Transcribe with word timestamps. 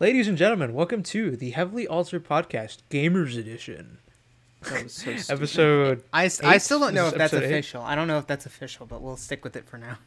Ladies 0.00 0.28
and 0.28 0.38
gentlemen, 0.38 0.74
welcome 0.74 1.02
to 1.04 1.36
the 1.36 1.50
Heavily 1.50 1.86
Altered 1.86 2.24
Podcast, 2.24 2.78
Gamers 2.90 3.36
Edition. 3.36 3.98
That 4.62 4.84
was 4.84 4.92
so. 4.92 5.10
Episode 5.34 6.04
I, 6.12 6.26
s- 6.26 6.42
I 6.42 6.56
Eight? 6.56 6.62
still 6.62 6.80
don't 6.80 6.94
know 6.94 7.08
if 7.08 7.14
that's 7.14 7.32
episode 7.32 7.44
eight? 7.46 7.52
official. 7.54 7.82
I 7.82 7.94
don't 7.94 8.06
know 8.08 8.18
if 8.18 8.26
that's 8.26 8.46
official, 8.46 8.86
but 8.86 9.02
we'll 9.02 9.16
stick 9.16 9.42
with 9.44 9.56
it 9.56 9.66
for 9.68 9.76
now. 9.78 9.98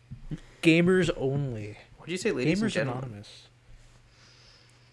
Gamers 0.61 1.09
Only. 1.17 1.77
What 1.97 2.05
did 2.07 2.13
you 2.13 2.17
say, 2.17 2.31
ladies 2.31 2.61
and 2.61 2.71
gentlemen? 2.71 3.03
Anonymous. 3.03 3.47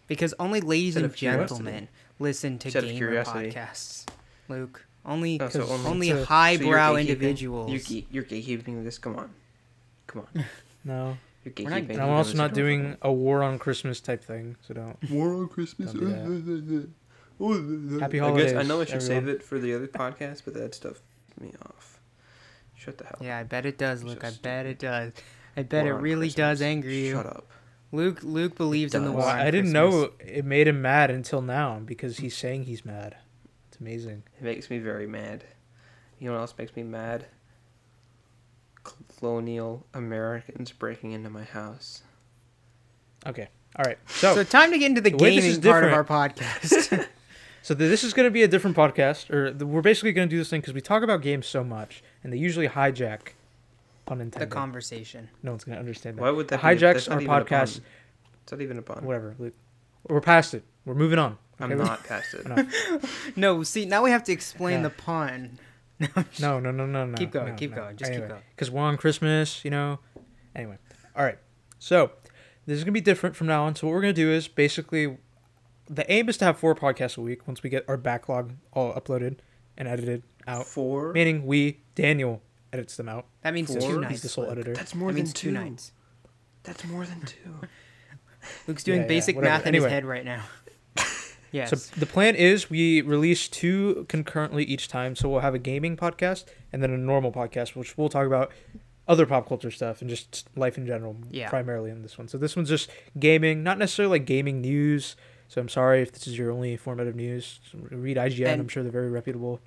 Because 0.09 0.35
only 0.39 0.61
ladies 0.61 0.97
and 0.97 1.05
of 1.05 1.15
curiosity. 1.15 1.49
gentlemen 1.49 1.89
listen 2.19 2.59
to 2.59 2.71
Just 2.71 2.77
out 2.77 2.85
of 2.85 2.91
gamer 2.91 3.25
podcasts. 3.25 4.07
Luke, 4.49 4.85
only 5.05 5.41
Oh, 5.41 5.49
so 5.49 5.63
only, 5.67 5.87
only 5.91 6.11
it's 6.11 6.27
highbrow 6.29 6.89
so 6.89 6.93
you're 6.93 7.01
individuals. 7.01 7.71
You're, 7.71 7.81
ga- 7.81 8.07
you're 8.11 8.25
gatekeeping 8.25 8.83
this. 8.85 8.99
Come 8.99 9.17
on, 9.17 9.31
come 10.09 10.23
on. 10.35 10.45
No. 10.85 11.19
You're 11.57 11.65
We're 11.71 11.71
not- 11.71 11.83
gatekeeping. 11.89 12.01
I'm 12.01 12.09
also 12.11 12.35
not 12.37 12.55
doing 12.55 12.97
a 13.03 13.13
war 13.13 13.43
on 13.43 13.59
Christmas 13.59 14.01
type 14.01 14.23
thing, 14.25 14.57
so 14.67 14.75
don't. 14.75 14.97
War 15.11 15.35
on 15.35 15.49
Christmas. 15.49 15.93
Don't 15.93 16.01
do 16.01 16.91
Happy 18.01 18.21
I 18.21 18.25
holidays. 18.25 18.53
guess 18.53 18.65
I 18.65 18.67
know 18.67 18.81
I 18.81 18.85
should 18.85 18.95
everyone. 18.97 19.01
save 19.25 19.29
it 19.29 19.43
for 19.43 19.59
the 19.59 19.75
other 19.75 19.87
podcast, 19.87 20.43
but 20.45 20.55
that 20.55 20.75
stuff 20.75 21.01
me 21.41 21.53
off. 21.65 22.01
Shut 22.75 22.99
the 22.99 23.05
hell. 23.05 23.19
Yeah, 23.21 23.39
I 23.39 23.45
bet 23.45 23.65
it 23.67 23.79
does, 23.79 24.03
Luke. 24.03 24.25
I 24.25 24.31
bet 24.43 24.67
it 24.67 24.79
does. 24.81 25.13
I 25.57 25.63
bet 25.63 25.87
it 25.87 25.93
on 25.93 26.01
really 26.03 26.29
does 26.31 26.61
anger 26.63 26.89
you. 26.91 27.13
Shut 27.13 27.27
up. 27.27 27.47
Luke 27.93 28.21
Luke 28.23 28.55
believes 28.57 28.95
in 28.95 29.03
the 29.03 29.09
does. 29.09 29.15
war. 29.17 29.25
Well, 29.27 29.35
on 29.35 29.41
I 29.41 29.51
didn't 29.51 29.73
Christmas. 29.73 29.93
know 29.93 30.11
it 30.21 30.45
made 30.45 30.67
him 30.69 30.83
mad 30.83 31.11
until 31.11 31.41
now 31.41 31.79
because 31.85 32.19
he's 32.19 32.37
saying 32.37 32.65
he's 32.65 32.85
mad. 32.85 33.17
It's 33.69 33.79
amazing. 33.81 34.25
It 34.39 34.43
makes 34.45 34.69
me 34.69 34.79
very 34.79 35.07
mad. 35.07 35.45
You 36.19 36.27
know 36.29 36.35
what 36.35 36.41
else 36.41 36.55
makes 36.59 36.75
me 36.75 36.83
mad? 36.83 37.27
Colonial 39.19 39.85
Americans 39.95 40.73
breaking 40.73 41.13
into 41.13 41.31
my 41.31 41.45
house. 41.45 42.03
Okay. 43.27 43.49
All 43.77 43.85
right. 43.85 43.99
So, 44.09 44.35
So 44.35 44.45
time 44.45 44.71
to 44.71 44.79
get 44.79 44.87
into 44.87 45.01
the, 45.01 45.11
the 45.11 45.17
gaming 45.17 45.45
is 45.45 45.59
part 45.59 45.85
of 45.85 45.93
our 45.93 46.05
podcast. 46.05 47.07
So 47.61 47.75
this 47.75 48.03
is 48.03 48.15
going 48.15 48.25
to 48.25 48.31
be 48.31 48.43
a 48.45 48.49
different 48.49 48.77
podcast, 48.77 49.29
or 49.31 49.53
we're 49.67 49.83
basically 49.83 50.13
going 50.13 50.27
to 50.27 50.31
do 50.31 50.39
this 50.39 50.49
thing 50.49 50.63
because 50.63 50.73
we 50.73 50.81
talk 50.81 51.03
about 51.03 51.21
games 51.21 51.47
so 51.47 51.63
much, 51.63 52.03
and 52.25 52.33
they 52.33 52.39
usually 52.39 52.67
hijack, 52.67 53.33
pun 54.07 54.23
intended, 54.23 54.49
the 54.49 54.55
conversation. 54.55 55.29
no 55.43 55.51
one's 55.51 55.65
going 55.65 55.75
to 55.75 55.79
understand 55.81 56.17
that. 56.17 56.23
Why 56.23 56.31
would 56.31 56.47
It 56.47 56.49
that 56.49 56.63
be? 56.63 56.67
hijacks 56.67 56.81
That's 57.07 57.09
not 57.11 57.27
our 57.27 57.45
podcast. 57.45 57.81
It's 58.45 58.53
not 58.53 58.63
even 58.63 58.79
a 58.79 58.83
pun. 58.83 59.05
Whatever. 59.05 59.35
Luke. 59.39 59.53
We're 60.09 60.23
past 60.23 60.55
it. 60.55 60.63
We're 60.87 60.95
moving 60.95 61.19
on. 61.19 61.37
I'm 61.61 61.77
not 61.77 62.05
past 62.05 62.33
it. 62.33 62.47
No. 62.49 62.67
No, 63.37 63.63
see 63.65 63.85
now 63.85 64.03
we 64.03 64.13
have 64.13 64.25
to 64.25 64.33
explain 64.33 64.79
Yeah. 64.79 64.83
the 64.85 64.91
pun. 64.91 65.59
No, 66.41 66.61
no, 66.61 66.71
no, 66.71 66.87
no, 66.87 67.05
no. 67.07 67.17
Keep 67.17 67.33
going, 67.33 67.49
no, 67.51 67.55
keep 67.57 67.71
no. 67.71 67.77
going, 67.77 67.97
just 67.97 68.13
keep 68.13 68.27
going. 68.29 68.41
Because 68.55 68.71
we're 68.71 68.83
on 68.83 68.97
Christmas, 68.97 69.65
you 69.65 69.71
know. 69.71 69.99
Anyway, 70.55 70.79
all 71.17 71.25
right. 71.25 71.39
So 71.79 72.13
this 72.67 72.79
is 72.79 72.85
gonna 72.85 72.93
be 72.93 73.01
different 73.01 73.35
from 73.37 73.47
now 73.49 73.65
on. 73.65 73.75
So 73.75 73.87
what 73.87 73.95
we're 73.95 74.01
gonna 74.03 74.13
do 74.13 74.31
is 74.31 74.47
basically, 74.49 75.19
the 75.89 76.11
aim 76.11 76.29
is 76.29 76.37
to 76.39 76.45
have 76.45 76.59
four 76.59 76.75
podcasts 76.75 77.17
a 77.19 77.21
week 77.21 77.47
once 77.49 77.63
we 77.63 77.71
get 77.71 77.85
our 77.89 77.97
backlog 77.97 78.53
all 78.73 78.93
uploaded 78.95 79.39
and 79.77 79.89
edited 79.89 80.23
out. 80.47 80.67
Four. 80.67 81.13
Meaning 81.13 81.47
we 81.47 81.81
Daniel 81.95 82.43
edits 82.73 82.97
them 82.97 83.09
out. 83.09 83.27
That 83.43 83.55
means 83.55 83.69
Four? 83.71 83.81
two 83.81 84.01
nights. 84.01 84.11
He's 84.13 84.23
the 84.23 84.29
sole 84.29 84.45
Luke. 84.45 84.53
editor. 84.53 84.75
That's 84.75 84.95
more 84.95 85.09
That 85.11 85.15
than 85.15 85.23
means 85.25 85.33
two. 85.33 85.49
two 85.49 85.55
nights. 85.55 85.93
That's 86.65 86.85
more 86.85 87.05
than 87.07 87.23
two. 87.23 87.55
Luke's 88.67 88.85
doing 88.85 88.99
Yeah, 88.99 89.03
yeah, 89.05 89.09
basic 89.09 89.37
whatever. 89.37 89.53
math 89.55 89.63
in 89.63 89.69
Anyway. 89.69 89.85
his 89.85 89.93
head 89.93 90.05
right 90.05 90.25
now. 90.25 90.45
Yes. 91.53 91.71
So 91.71 91.77
the 91.99 92.07
plan 92.07 92.35
is 92.35 92.71
we 92.71 93.01
release 93.01 93.49
two 93.49 94.07
concurrently 94.09 94.65
each 94.65 94.89
time. 94.89 95.17
So 95.17 95.29
we'll 95.29 95.41
have 95.41 95.55
a 95.55 95.59
gaming 95.59 95.97
podcast 95.97 96.45
and 96.73 96.83
then 96.83 96.91
a 96.91 96.99
normal 96.99 97.33
podcast, 97.33 97.75
which 97.77 97.97
we'll 97.97 98.09
talk 98.09 98.27
about 98.27 98.53
other 99.07 99.25
pop 99.25 99.49
culture 99.49 99.71
stuff 99.71 100.01
and 100.03 100.11
just 100.11 100.49
life 100.55 100.77
in 100.77 100.87
general, 100.87 101.17
Yeah. 101.31 101.49
primarily 101.49 101.91
in 101.91 102.03
this 102.03 102.19
one. 102.19 102.29
So 102.29 102.37
this 102.37 102.55
one's 102.55 102.69
just 102.69 102.91
gaming, 103.19 103.63
not 103.63 103.79
necessarily 103.79 104.19
like 104.19 104.27
gaming 104.27 104.61
news. 104.61 105.17
So 105.49 105.61
I'm 105.61 105.69
sorry 105.69 106.03
if 106.03 106.13
this 106.13 106.27
is 106.27 106.37
your 106.37 106.51
only 106.51 106.77
format 106.77 107.07
of 107.07 107.17
news. 107.17 107.61
Read 107.73 108.19
IGN. 108.19 108.53
And- 108.53 108.61
I'm 108.61 108.69
sure 108.69 108.83
they're 108.83 108.93
very 108.93 109.11
reputable 109.11 109.61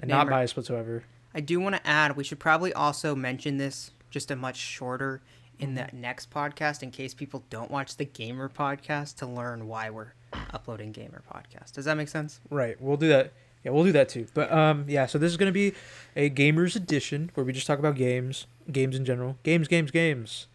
and 0.00 0.10
not 0.10 0.28
biased 0.28 0.56
whatsoever. 0.56 1.04
I 1.34 1.40
do 1.40 1.58
want 1.60 1.74
to 1.74 1.86
add, 1.86 2.16
we 2.16 2.24
should 2.24 2.38
probably 2.38 2.72
also 2.72 3.14
mention 3.14 3.56
this 3.56 3.90
just 4.10 4.30
a 4.30 4.36
much 4.36 4.56
shorter 4.56 5.20
in 5.58 5.74
the 5.74 5.82
mm-hmm. 5.82 6.00
next 6.00 6.30
podcast 6.30 6.82
in 6.82 6.90
case 6.90 7.14
people 7.14 7.44
don't 7.50 7.70
watch 7.70 7.96
the 7.96 8.04
gamer 8.04 8.48
podcast 8.48 9.16
to 9.16 9.26
learn 9.26 9.66
why 9.66 9.90
we're 9.90 10.12
uploading 10.52 10.92
gamer 10.92 11.22
podcast. 11.32 11.72
Does 11.72 11.84
that 11.86 11.96
make 11.96 12.08
sense? 12.08 12.40
Right. 12.50 12.80
We'll 12.80 12.96
do 12.96 13.08
that. 13.08 13.32
Yeah, 13.64 13.72
we'll 13.72 13.84
do 13.84 13.92
that 13.92 14.08
too. 14.08 14.26
But 14.34 14.52
um, 14.52 14.84
yeah. 14.88 15.06
So 15.06 15.18
this 15.18 15.30
is 15.30 15.36
gonna 15.36 15.52
be 15.52 15.72
a 16.14 16.30
gamers 16.30 16.76
edition 16.76 17.30
where 17.34 17.44
we 17.44 17.52
just 17.52 17.66
talk 17.66 17.78
about 17.78 17.96
games, 17.96 18.46
games 18.70 18.94
in 18.96 19.04
general, 19.04 19.36
games, 19.42 19.66
games, 19.68 19.90
games. 19.90 20.46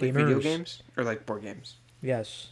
Like 0.00 0.12
video 0.12 0.38
games 0.38 0.82
or 0.96 1.02
like 1.02 1.26
board 1.26 1.42
games. 1.42 1.74
Yes. 2.02 2.48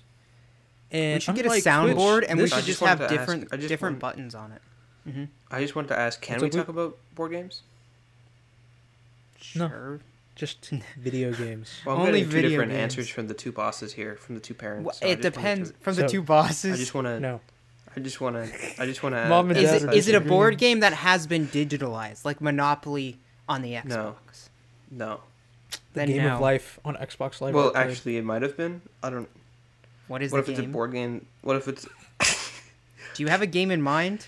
And 0.91 1.17
we 1.17 1.21
should 1.21 1.35
get 1.37 1.47
a 1.47 1.49
unlike 1.49 1.63
soundboard 1.63 2.25
and 2.29 2.39
we 2.41 2.47
should 2.49 2.57
just 2.65 2.67
just 2.67 2.81
have 2.81 2.99
to 2.99 3.05
ask- 3.05 3.15
different 3.15 3.51
just 3.53 3.69
different 3.69 3.95
want- 3.95 4.01
buttons 4.17 4.35
on 4.35 4.53
it. 4.53 4.63
hmm 5.05 5.25
I 5.51 5.61
just 5.61 5.77
wanted 5.77 5.89
to 5.89 5.99
ask, 5.99 6.21
can 6.21 6.35
It's 6.37 6.43
we 6.43 6.49
a 6.49 6.51
talk 6.53 6.69
about 6.69 6.97
board 7.15 7.31
games? 7.31 7.63
No. 9.55 9.99
Sure. 10.37 10.47
just 10.47 10.71
video 10.99 11.33
games. 11.33 11.71
Well, 11.85 11.97
I'm 11.97 12.01
Only 12.03 12.13
getting 12.21 12.25
two 12.31 12.35
video 12.37 12.51
different 12.51 12.73
games. 12.73 12.83
answers 12.83 13.09
from 13.09 13.29
the 13.29 13.35
two 13.35 13.53
bosses 13.53 13.93
here, 13.95 14.17
from 14.17 14.35
the 14.35 14.41
two 14.41 14.55
parents. 14.55 14.85
Well, 14.87 14.95
so 14.95 15.07
it 15.07 15.23
depends 15.23 15.71
to- 15.71 15.77
from 15.81 15.95
the 15.97 16.03
So- 16.03 16.09
two 16.09 16.23
bosses. 16.23 16.75
I 16.75 16.77
just 16.77 16.95
want 16.95 17.07
to. 17.07 17.21
No. 17.21 17.41
I 17.97 18.01
just 18.01 18.21
want 18.21 18.37
to. 18.37 18.83
I 18.83 18.85
just 18.87 19.03
want 19.03 19.15
to. 19.15 19.27
Mom 19.29 19.49
and 19.51 19.59
is 19.59 19.65
Dad 19.71 19.83
it 19.83 19.89
are 19.89 19.93
is 19.95 20.07
it 20.09 20.15
a 20.15 20.21
board 20.21 20.59
game 20.59 20.81
that 20.81 20.93
has 20.93 21.27
been 21.27 21.47
digitalized 21.49 22.25
like 22.27 22.41
Monopoly 22.43 23.19
on 23.49 23.63
the 23.63 23.73
Xbox? 23.73 23.89
No. 23.89 24.17
No. 24.91 25.21
The 25.71 25.79
Then 25.95 26.09
game 26.09 26.23
no. 26.25 26.35
of 26.35 26.41
life 26.41 26.79
on 26.85 26.95
Xbox 26.97 27.41
Live. 27.41 27.55
Well, 27.55 27.69
Arcade. 27.69 27.91
actually, 27.91 28.17
it 28.19 28.25
might 28.25 28.43
have 28.43 28.55
been. 28.57 28.83
I 29.03 29.09
don't. 29.11 29.29
What 30.09 30.23
is 30.23 30.31
it? 30.33 30.37
What 30.37 30.45
the 30.47 30.53
if 30.53 30.59
it's 30.59 30.67
a 30.67 30.71
board 30.71 30.93
game? 30.93 31.27
What 31.41 31.57
if 31.57 31.67
it's? 31.69 31.87
Do 33.15 33.23
you 33.23 33.29
have 33.29 33.41
a 33.41 33.47
game 33.47 33.71
in 33.71 33.81
mind? 33.81 34.27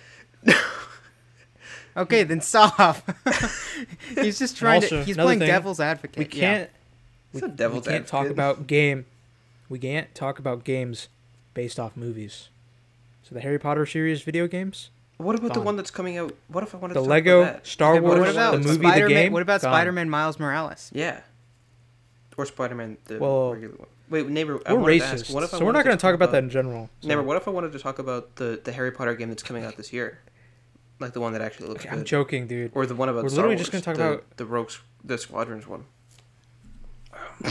Okay, 1.99 2.23
then 2.25 2.41
stop. 2.41 2.99
he's 4.15 4.39
just 4.39 4.57
trying 4.57 4.83
also, 4.83 4.99
to. 5.01 5.05
He's 5.05 5.17
playing 5.17 5.41
thing, 5.41 5.49
devil's 5.49 5.81
advocate. 5.81 6.19
we 6.19 6.25
can't. 6.25 6.71
It's 7.33 7.43
we, 7.43 7.49
a 7.49 7.51
devil's 7.51 7.87
we 7.87 7.93
can't 7.93 8.07
talk 8.07 8.29
about 8.29 8.67
game. 8.67 9.05
We 9.69 9.79
can't 9.79 10.15
talk 10.15 10.39
about 10.39 10.65
games 10.65 11.09
based 11.55 11.79
off 11.79 11.97
movies. 11.97 12.49
So 13.23 13.35
the 13.35 13.41
Harry 13.43 13.59
Potter 13.59 13.85
series 13.85 14.23
video 14.23 14.47
games, 14.47 14.89
What 15.19 15.37
about 15.37 15.53
the 15.53 15.61
one 15.61 15.77
that's 15.77 15.91
coming 15.91 16.17
out? 16.17 16.35
What 16.49 16.63
if 16.65 16.75
I 16.75 16.79
wanted 16.79 16.95
the 16.95 17.01
to 17.01 17.05
talk 17.05 17.11
Lego 17.11 17.41
about 17.43 17.53
that? 17.55 17.67
Star 17.67 17.93
Okay, 17.93 18.01
but 18.01 18.07
Wars, 18.07 18.21
What 18.21 18.29
about 18.31 18.53
wanted 18.53 18.59
the 18.59 18.63
to- 18.63 18.69
movie, 18.73 18.87
the 18.87 18.89
Spider-Man? 18.93 19.25
game. 19.25 19.33
What 19.33 19.43
about 19.43 19.61
gone. 19.61 19.73
Spider-Man 19.75 20.09
Miles 20.11 20.39
Morales? 20.39 20.91
Yeah. 20.95 21.21
Or 22.39 22.47
Spider-Man, 22.47 22.97
the 23.07 23.19
Well, 23.19 23.53
regular 23.53 23.75
one. 23.77 23.89
Wait, 24.09 24.27
neighbor. 24.29 24.59
I 24.65 24.73
We're 24.73 24.81
wanted 24.81 24.99
to 25.01 25.05
racist, 25.05 25.13
ask, 25.13 25.35
what 25.35 25.43
if 25.43 25.53
I 25.53 25.59
so 25.59 25.65
we're 25.67 25.73
not 25.73 25.85
going 25.85 25.95
to 25.95 25.99
to 25.99 26.01
talk 26.01 26.15
about 26.15 26.33
that 26.33 26.43
in 26.45 26.49
general. 26.49 26.89
So- 27.03 27.09
Neighbor, 27.09 27.23
what 27.23 27.37
if 27.37 27.47
I 27.47 27.51
wanted 27.51 27.73
to 27.73 27.79
talk 27.79 27.99
about 27.99 28.37
the 28.37 28.59
the 28.65 28.73
Harry 28.73 28.91
Potter 28.93 29.15
game 29.15 29.29
that's 29.29 29.43
coming 29.43 29.65
out 29.65 29.77
this 29.77 29.93
year, 29.93 30.21
like 31.01 31.13
the 31.13 31.21
one 31.21 31.33
that 31.33 31.43
actually 31.43 31.69
looks 31.69 31.83
Okay, 31.85 31.91
I'm 31.91 31.99
good, 31.99 32.07
joking, 32.07 32.47
dude. 32.47 32.73
or 32.75 32.87
the 32.87 32.95
one 32.95 33.09
about 33.09 33.23
We're 33.23 33.29
Star 33.29 33.45
literally 33.47 33.57
Wars, 33.57 33.69
just 33.69 33.73
gonna 33.73 33.83
talk 33.85 33.97
the, 33.97 34.13
about- 34.15 34.37
the 34.37 34.47
Rogues, 34.47 34.81
the 35.05 35.19
Squadrons 35.19 35.67
one. 35.67 35.85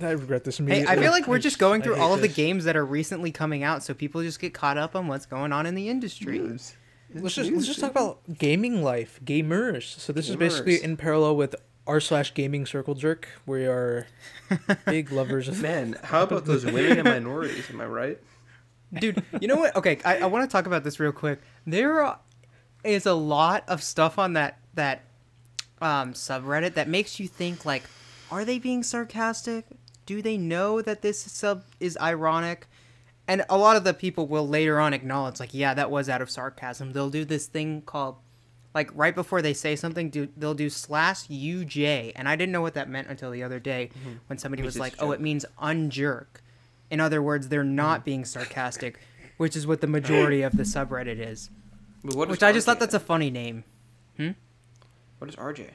I 0.00 0.10
regret 0.10 0.42
this 0.44 0.58
Hey. 0.58 0.84
I 0.86 0.96
feel 0.96 1.12
like 1.12 1.28
we're 1.28 1.38
just 1.38 1.58
going 1.60 1.80
through 1.82 1.96
all 1.96 2.12
of 2.12 2.22
the 2.22 2.26
this. 2.26 2.36
games 2.36 2.64
that 2.64 2.76
are 2.76 2.84
recently 2.84 3.30
coming 3.30 3.62
out, 3.62 3.84
so 3.84 3.94
people 3.94 4.20
just 4.22 4.40
get 4.40 4.52
caught 4.52 4.76
up 4.76 4.96
on 4.96 5.06
what's 5.06 5.26
going 5.26 5.52
on 5.52 5.64
in 5.64 5.74
the 5.76 5.88
industry. 5.88 6.40
Let's 6.40 7.34
just 7.34 7.50
let's 7.52 7.66
just 7.66 7.78
talk 7.78 7.90
about 7.92 8.20
gaming 8.38 8.82
life, 8.82 9.20
gamers. 9.24 9.84
So 9.98 10.12
this 10.12 10.28
is 10.28 10.34
basically 10.36 10.82
in 10.82 10.96
parallel 10.96 11.36
with 11.36 11.54
r 11.86 12.00
slash 12.00 12.34
gaming 12.34 12.66
circle 12.66 12.94
jerk. 12.94 13.28
We 13.46 13.64
are 13.66 14.06
big 14.86 15.12
lovers 15.12 15.46
of 15.46 15.60
men. 15.62 15.96
how 16.02 16.22
about 16.22 16.46
those 16.46 16.64
women 16.64 16.98
and 16.98 17.04
minorities? 17.04 17.70
Am 17.70 17.80
I 17.80 17.86
right? 17.86 18.18
Dude, 18.94 19.22
you 19.40 19.46
know 19.48 19.56
what? 19.56 19.76
Okay, 19.76 19.98
I, 20.04 20.18
I 20.20 20.26
want 20.26 20.48
to 20.48 20.52
talk 20.52 20.66
about 20.66 20.84
this 20.84 20.98
real 20.98 21.12
quick. 21.12 21.40
There 21.66 22.02
is 22.84 23.06
a 23.06 23.14
lot 23.14 23.64
of 23.68 23.82
stuff 23.82 24.18
on 24.18 24.32
that 24.34 24.58
that 24.74 25.02
um, 25.80 26.12
subreddit 26.14 26.74
that 26.74 26.88
makes 26.88 27.20
you 27.20 27.28
think 27.28 27.64
like, 27.64 27.82
are 28.30 28.44
they 28.44 28.58
being 28.58 28.82
sarcastic? 28.82 29.66
Do 30.06 30.22
they 30.22 30.36
know 30.36 30.82
that 30.82 31.02
this 31.02 31.20
sub 31.20 31.64
is 31.80 31.98
ironic? 32.00 32.66
And 33.28 33.44
a 33.48 33.56
lot 33.56 33.76
of 33.76 33.84
the 33.84 33.94
people 33.94 34.26
will 34.26 34.46
later 34.46 34.80
on 34.80 34.92
acknowledge 34.92 35.38
like, 35.38 35.54
yeah, 35.54 35.74
that 35.74 35.90
was 35.90 36.08
out 36.08 36.22
of 36.22 36.30
sarcasm. 36.30 36.92
They'll 36.92 37.10
do 37.10 37.24
this 37.24 37.46
thing 37.46 37.82
called 37.82 38.16
like 38.74 38.90
right 38.94 39.14
before 39.14 39.42
they 39.42 39.52
say 39.52 39.76
something, 39.76 40.10
do, 40.10 40.28
they'll 40.36 40.54
do 40.54 40.70
slash 40.70 41.28
uj, 41.28 42.12
and 42.16 42.28
I 42.28 42.36
didn't 42.36 42.52
know 42.52 42.62
what 42.62 42.74
that 42.74 42.88
meant 42.88 43.08
until 43.08 43.30
the 43.30 43.42
other 43.42 43.60
day 43.60 43.90
when 44.28 44.38
somebody 44.38 44.62
Means 44.62 44.74
was 44.74 44.80
like, 44.80 44.94
"Oh, 44.98 45.12
it 45.12 45.20
means 45.20 45.44
unjerk." 45.60 46.40
In 46.90 47.00
other 47.00 47.22
words, 47.22 47.48
they're 47.48 47.64
not 47.64 48.04
being 48.04 48.24
sarcastic, 48.24 48.98
which 49.36 49.56
is 49.56 49.66
what 49.66 49.80
the 49.80 49.86
majority 49.86 50.42
of 50.42 50.56
the 50.56 50.62
subreddit 50.62 51.18
is. 51.18 51.50
But 52.04 52.14
what 52.16 52.28
is 52.28 52.32
Which 52.32 52.42
I 52.42 52.52
just 52.52 52.66
thought 52.66 52.80
that's 52.80 52.94
a 52.94 53.00
funny 53.00 53.30
name. 53.30 53.64
Hmm? 54.16 54.30
What 55.18 55.28
is 55.30 55.36
RJ? 55.36 55.68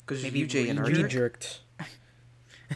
Because 0.00 0.22
Maybe 0.22 0.46
UJ 0.46 0.70
and 0.70 0.80
re- 0.80 0.92
RJ. 0.92 1.02
re-jerked. 1.02 1.60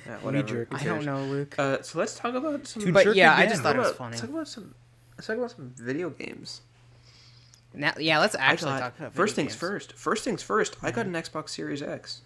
Yeah, 0.07 0.19
whatever. 0.19 0.69
I 0.71 0.85
don't 0.85 1.05
know, 1.05 1.25
Luke. 1.25 1.57
Uh, 1.59 1.83
so 1.83 1.99
let's 1.99 2.15
talk 2.17 2.33
about 2.37 2.65
some. 2.65 2.81
To 2.83 2.93
But 2.93 3.03
jerk 3.03 3.17
yeah, 3.17 3.35
I 3.35 3.47
just 3.47 3.61
thought 3.61 3.75
it 3.75 3.81
was 3.81 3.91
funny. 3.91 4.11
Let's 4.13 4.21
talk 4.21 4.31
about 4.31 4.47
some. 4.47 4.73
Let's 5.17 5.27
talk 5.27 5.37
about 5.37 5.51
some 5.51 5.75
video 5.77 6.11
games. 6.11 6.61
Now, 7.75 7.95
yeah, 7.99 8.21
let's 8.21 8.37
actually 8.39 8.71
got- 8.71 8.81
talk 8.81 8.99
about 9.01 9.15
first 9.15 9.35
things 9.35 9.51
games. 9.53 9.59
first. 9.61 9.93
First 9.95 10.23
things 10.23 10.45
first. 10.45 10.77
I 10.81 10.93
got 10.93 11.07
an 11.07 11.13
Xbox 11.15 11.49
Series 11.51 11.83
X. 11.83 12.21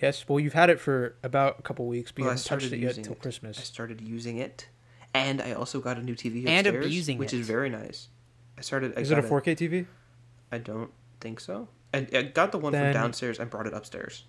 Yes. 0.00 0.28
Well, 0.28 0.38
you've 0.38 0.52
had 0.52 0.70
it 0.70 0.78
for 0.78 1.16
about 1.24 1.58
a 1.58 1.62
couple 1.62 1.84
weeks, 1.88 2.12
but 2.12 2.22
Well, 2.22 2.30
I 2.30 2.32
haven't 2.34 2.44
touched 2.44 2.62
started 2.62 2.72
it 2.74 2.78
yet 2.78 2.88
using 2.90 3.04
till 3.04 3.12
it. 3.14 3.22
Christmas. 3.22 3.58
I 3.58 3.62
started 3.62 4.00
using 4.00 4.36
it, 4.38 4.68
and 5.12 5.40
I 5.42 5.54
also 5.54 5.80
got 5.80 5.96
a 5.98 6.02
new 6.02 6.14
TV 6.14 6.46
And 6.46 6.64
upstairs, 6.68 6.86
abusing 6.86 7.18
which 7.18 7.32
it. 7.34 7.40
is 7.40 7.46
very 7.48 7.70
nice. 7.70 8.06
I 8.62 8.64
started. 8.64 8.92
I 8.96 9.00
Is 9.00 9.10
it 9.10 9.18
a 9.18 9.22
4K 9.22 9.56
TV? 9.56 9.86
I 10.52 10.58
don't 10.58 10.92
think 11.20 11.40
so. 11.40 11.66
I, 11.92 12.06
I 12.14 12.22
got 12.22 12.52
the 12.52 12.58
one 12.58 12.72
Then- 12.72 12.92
from 12.94 13.02
downstairs. 13.02 13.40
I 13.40 13.44
brought 13.44 13.66
it 13.66 13.74
upstairs. 13.74 14.22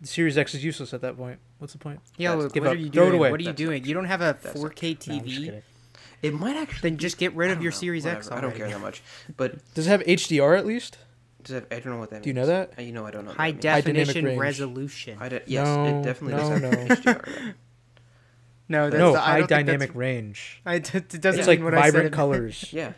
The 0.00 0.08
Series 0.08 0.36
X 0.36 0.52
is 0.54 0.64
useless 0.64 0.92
at 0.92 1.00
that 1.02 1.16
point. 1.16 1.38
What's 1.58 1.72
the 1.74 1.78
point? 1.78 2.00
Yeah, 2.16 2.30
That's- 2.30 2.52
what, 2.52 2.60
what 2.62 2.66
up. 2.66 2.74
are 2.74 2.76
you 2.76 2.90
Throw 2.90 3.04
it 3.04 3.06
doing? 3.10 3.18
away. 3.20 3.30
What 3.30 3.38
are 3.38 3.42
you 3.44 3.50
That's- 3.52 3.64
doing? 3.66 3.84
You 3.84 3.94
don't 3.94 4.06
have 4.06 4.20
a 4.20 4.36
that's- 4.42 4.54
4K 4.60 5.06
No, 5.08 5.14
TV? 5.14 5.44
kidding. 5.44 5.62
It 6.22 6.34
might 6.34 6.56
actually. 6.56 6.90
then 6.90 6.98
just 6.98 7.18
get 7.18 7.32
rid 7.36 7.52
of 7.52 7.62
your 7.62 7.70
know, 7.70 7.76
Series 7.78 8.04
X 8.04 8.26
whatever. 8.26 8.38
I 8.46 8.50
don't 8.50 8.56
care 8.58 8.68
that 8.68 8.80
much. 8.80 9.00
But 9.36 9.58
Does 9.74 9.86
it 9.86 9.90
have 9.90 10.00
HDR 10.02 10.58
at 10.58 10.66
least? 10.66 10.98
does 11.44 11.54
it, 11.56 11.66
I 11.70 11.76
don't 11.76 11.92
know 11.94 11.98
what 11.98 12.10
that 12.10 12.16
means. 12.16 12.24
Do 12.24 12.30
you 12.30 12.34
know 12.34 12.46
that? 12.46 12.72
Uh, 12.78 12.82
You 12.82 12.92
know 12.92 13.06
I 13.06 13.10
don't 13.12 13.24
know. 13.26 13.32
High 13.32 13.52
that 13.52 13.60
definition 13.62 14.24
range. 14.26 14.38
resolution. 14.40 15.16
High 15.18 15.28
de- 15.30 15.42
yes, 15.46 15.66
No, 15.66 15.84
it 16.00 16.02
definitely 16.02 16.36
no, 16.36 16.38
does 16.40 16.48
have 16.48 16.62
no. 16.62 16.70
HDR. 16.96 17.24
though. 17.24 17.52
no, 18.68 18.90
that's 18.90 18.98
no, 19.00 19.12
the, 19.12 19.20
high 19.20 19.42
dynamic 19.42 19.80
that's- 19.80 19.96
range. 19.96 20.60
I, 20.66 20.74
it 20.76 20.82
doesn't 21.20 21.38
It's 21.40 21.48
like 21.48 21.58
mean 21.60 21.64
what 21.64 21.74
I 21.74 21.82
said 21.84 21.92
vibrant 21.92 22.12
colors. 22.14 22.66
Yeah. 22.72 22.92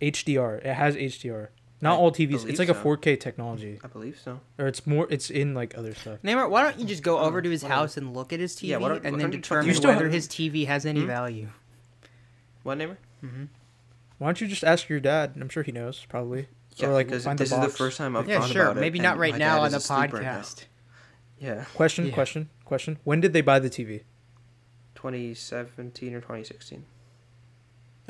HDR. 0.00 0.58
It 0.64 0.74
has 0.74 0.96
HDR. 0.96 1.48
Not 1.80 1.94
I 1.94 1.96
all 1.96 2.10
TVs. 2.10 2.44
It's 2.48 2.58
like 2.58 2.68
a 2.68 2.74
4K 2.74 3.20
technology, 3.20 3.78
I 3.84 3.86
believe 3.86 4.18
so. 4.22 4.40
or 4.58 4.66
it's 4.66 4.84
more. 4.84 5.06
It's 5.10 5.30
in 5.30 5.54
like 5.54 5.78
other 5.78 5.94
stuff. 5.94 6.18
Naimur, 6.24 6.50
why 6.50 6.62
don't 6.62 6.78
you 6.80 6.84
just 6.84 7.04
go 7.04 7.20
over 7.20 7.40
to 7.40 7.48
his 7.48 7.62
whatever. 7.62 7.80
house 7.82 7.96
and 7.96 8.14
look 8.14 8.32
at 8.32 8.40
his 8.40 8.56
TV 8.56 8.68
Yeah, 8.70 8.76
why 8.78 8.88
don't- 8.88 9.04
and 9.06 9.14
then 9.20 9.30
don't 9.30 9.34
you 9.34 9.42
fucking- 9.42 9.72
determine 9.72 9.94
whether 9.96 10.04
have- 10.06 10.12
his 10.12 10.26
TV 10.26 10.66
has 10.66 10.84
any 10.84 11.02
Hmm? 11.02 11.06
value? 11.06 11.48
What 12.64 12.78
name? 12.78 12.96
Why 14.18 14.26
don't 14.26 14.40
you 14.40 14.48
just 14.48 14.64
ask 14.64 14.88
your 14.88 14.98
dad? 14.98 15.34
I'm 15.40 15.48
sure 15.48 15.62
he 15.62 15.70
knows 15.70 16.04
probably. 16.08 16.48
Yeah, 16.76 16.88
or 16.88 16.92
like 16.94 17.06
because 17.06 17.24
find 17.24 17.38
this 17.38 17.50
the 17.50 17.56
is 17.60 17.62
the 17.72 17.78
first 17.78 17.96
time 17.98 18.16
I've 18.16 18.28
Yeah, 18.28 18.40
thought 18.40 18.50
sure. 18.50 18.62
about 18.66 18.76
it. 18.76 18.80
Maybe 18.80 18.98
not 18.98 19.16
right 19.18 19.36
now 19.36 19.60
on 19.62 19.70
the 19.70 19.76
asleep 19.76 20.12
right 20.12 20.22
podcast. 20.24 20.64
Yeah, 21.38 21.64
Question, 21.74 22.06
Yeah. 22.08 22.14
question, 22.14 22.48
question. 22.64 22.98
When 23.04 23.20
did 23.20 23.32
they 23.32 23.40
buy 23.40 23.60
the 23.60 23.70
TV? 23.70 24.02
2017 24.96 26.14
or 26.14 26.20
2016. 26.20 26.84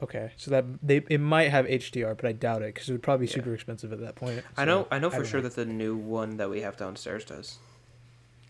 Okay, 0.01 0.31
so 0.37 0.51
that 0.53 0.65
they 0.83 0.99
it 1.09 1.19
might 1.21 1.51
have 1.51 1.67
HDR, 1.67 2.17
but 2.17 2.25
I 2.27 2.33
doubt 2.33 2.63
it 2.63 2.73
because 2.75 2.89
it 2.89 2.93
would 2.93 3.03
probably 3.03 3.27
be 3.27 3.31
Yeah. 3.31 3.37
super 3.37 3.55
expensive 3.55 3.93
at 3.93 4.01
that 4.01 4.15
point. 4.15 4.45
I 4.57 4.65
know, 4.65 4.87
I 4.93 4.99
know 5.01 5.11
for 5.11 5.17
don't 5.17 5.27
sure 5.27 5.41
that 5.41 5.57
the 5.57 5.65
new 5.67 5.97
one 5.97 6.37
that 6.37 6.49
we 6.51 6.61
have 6.61 6.77
downstairs 6.77 7.25
does. 7.25 7.59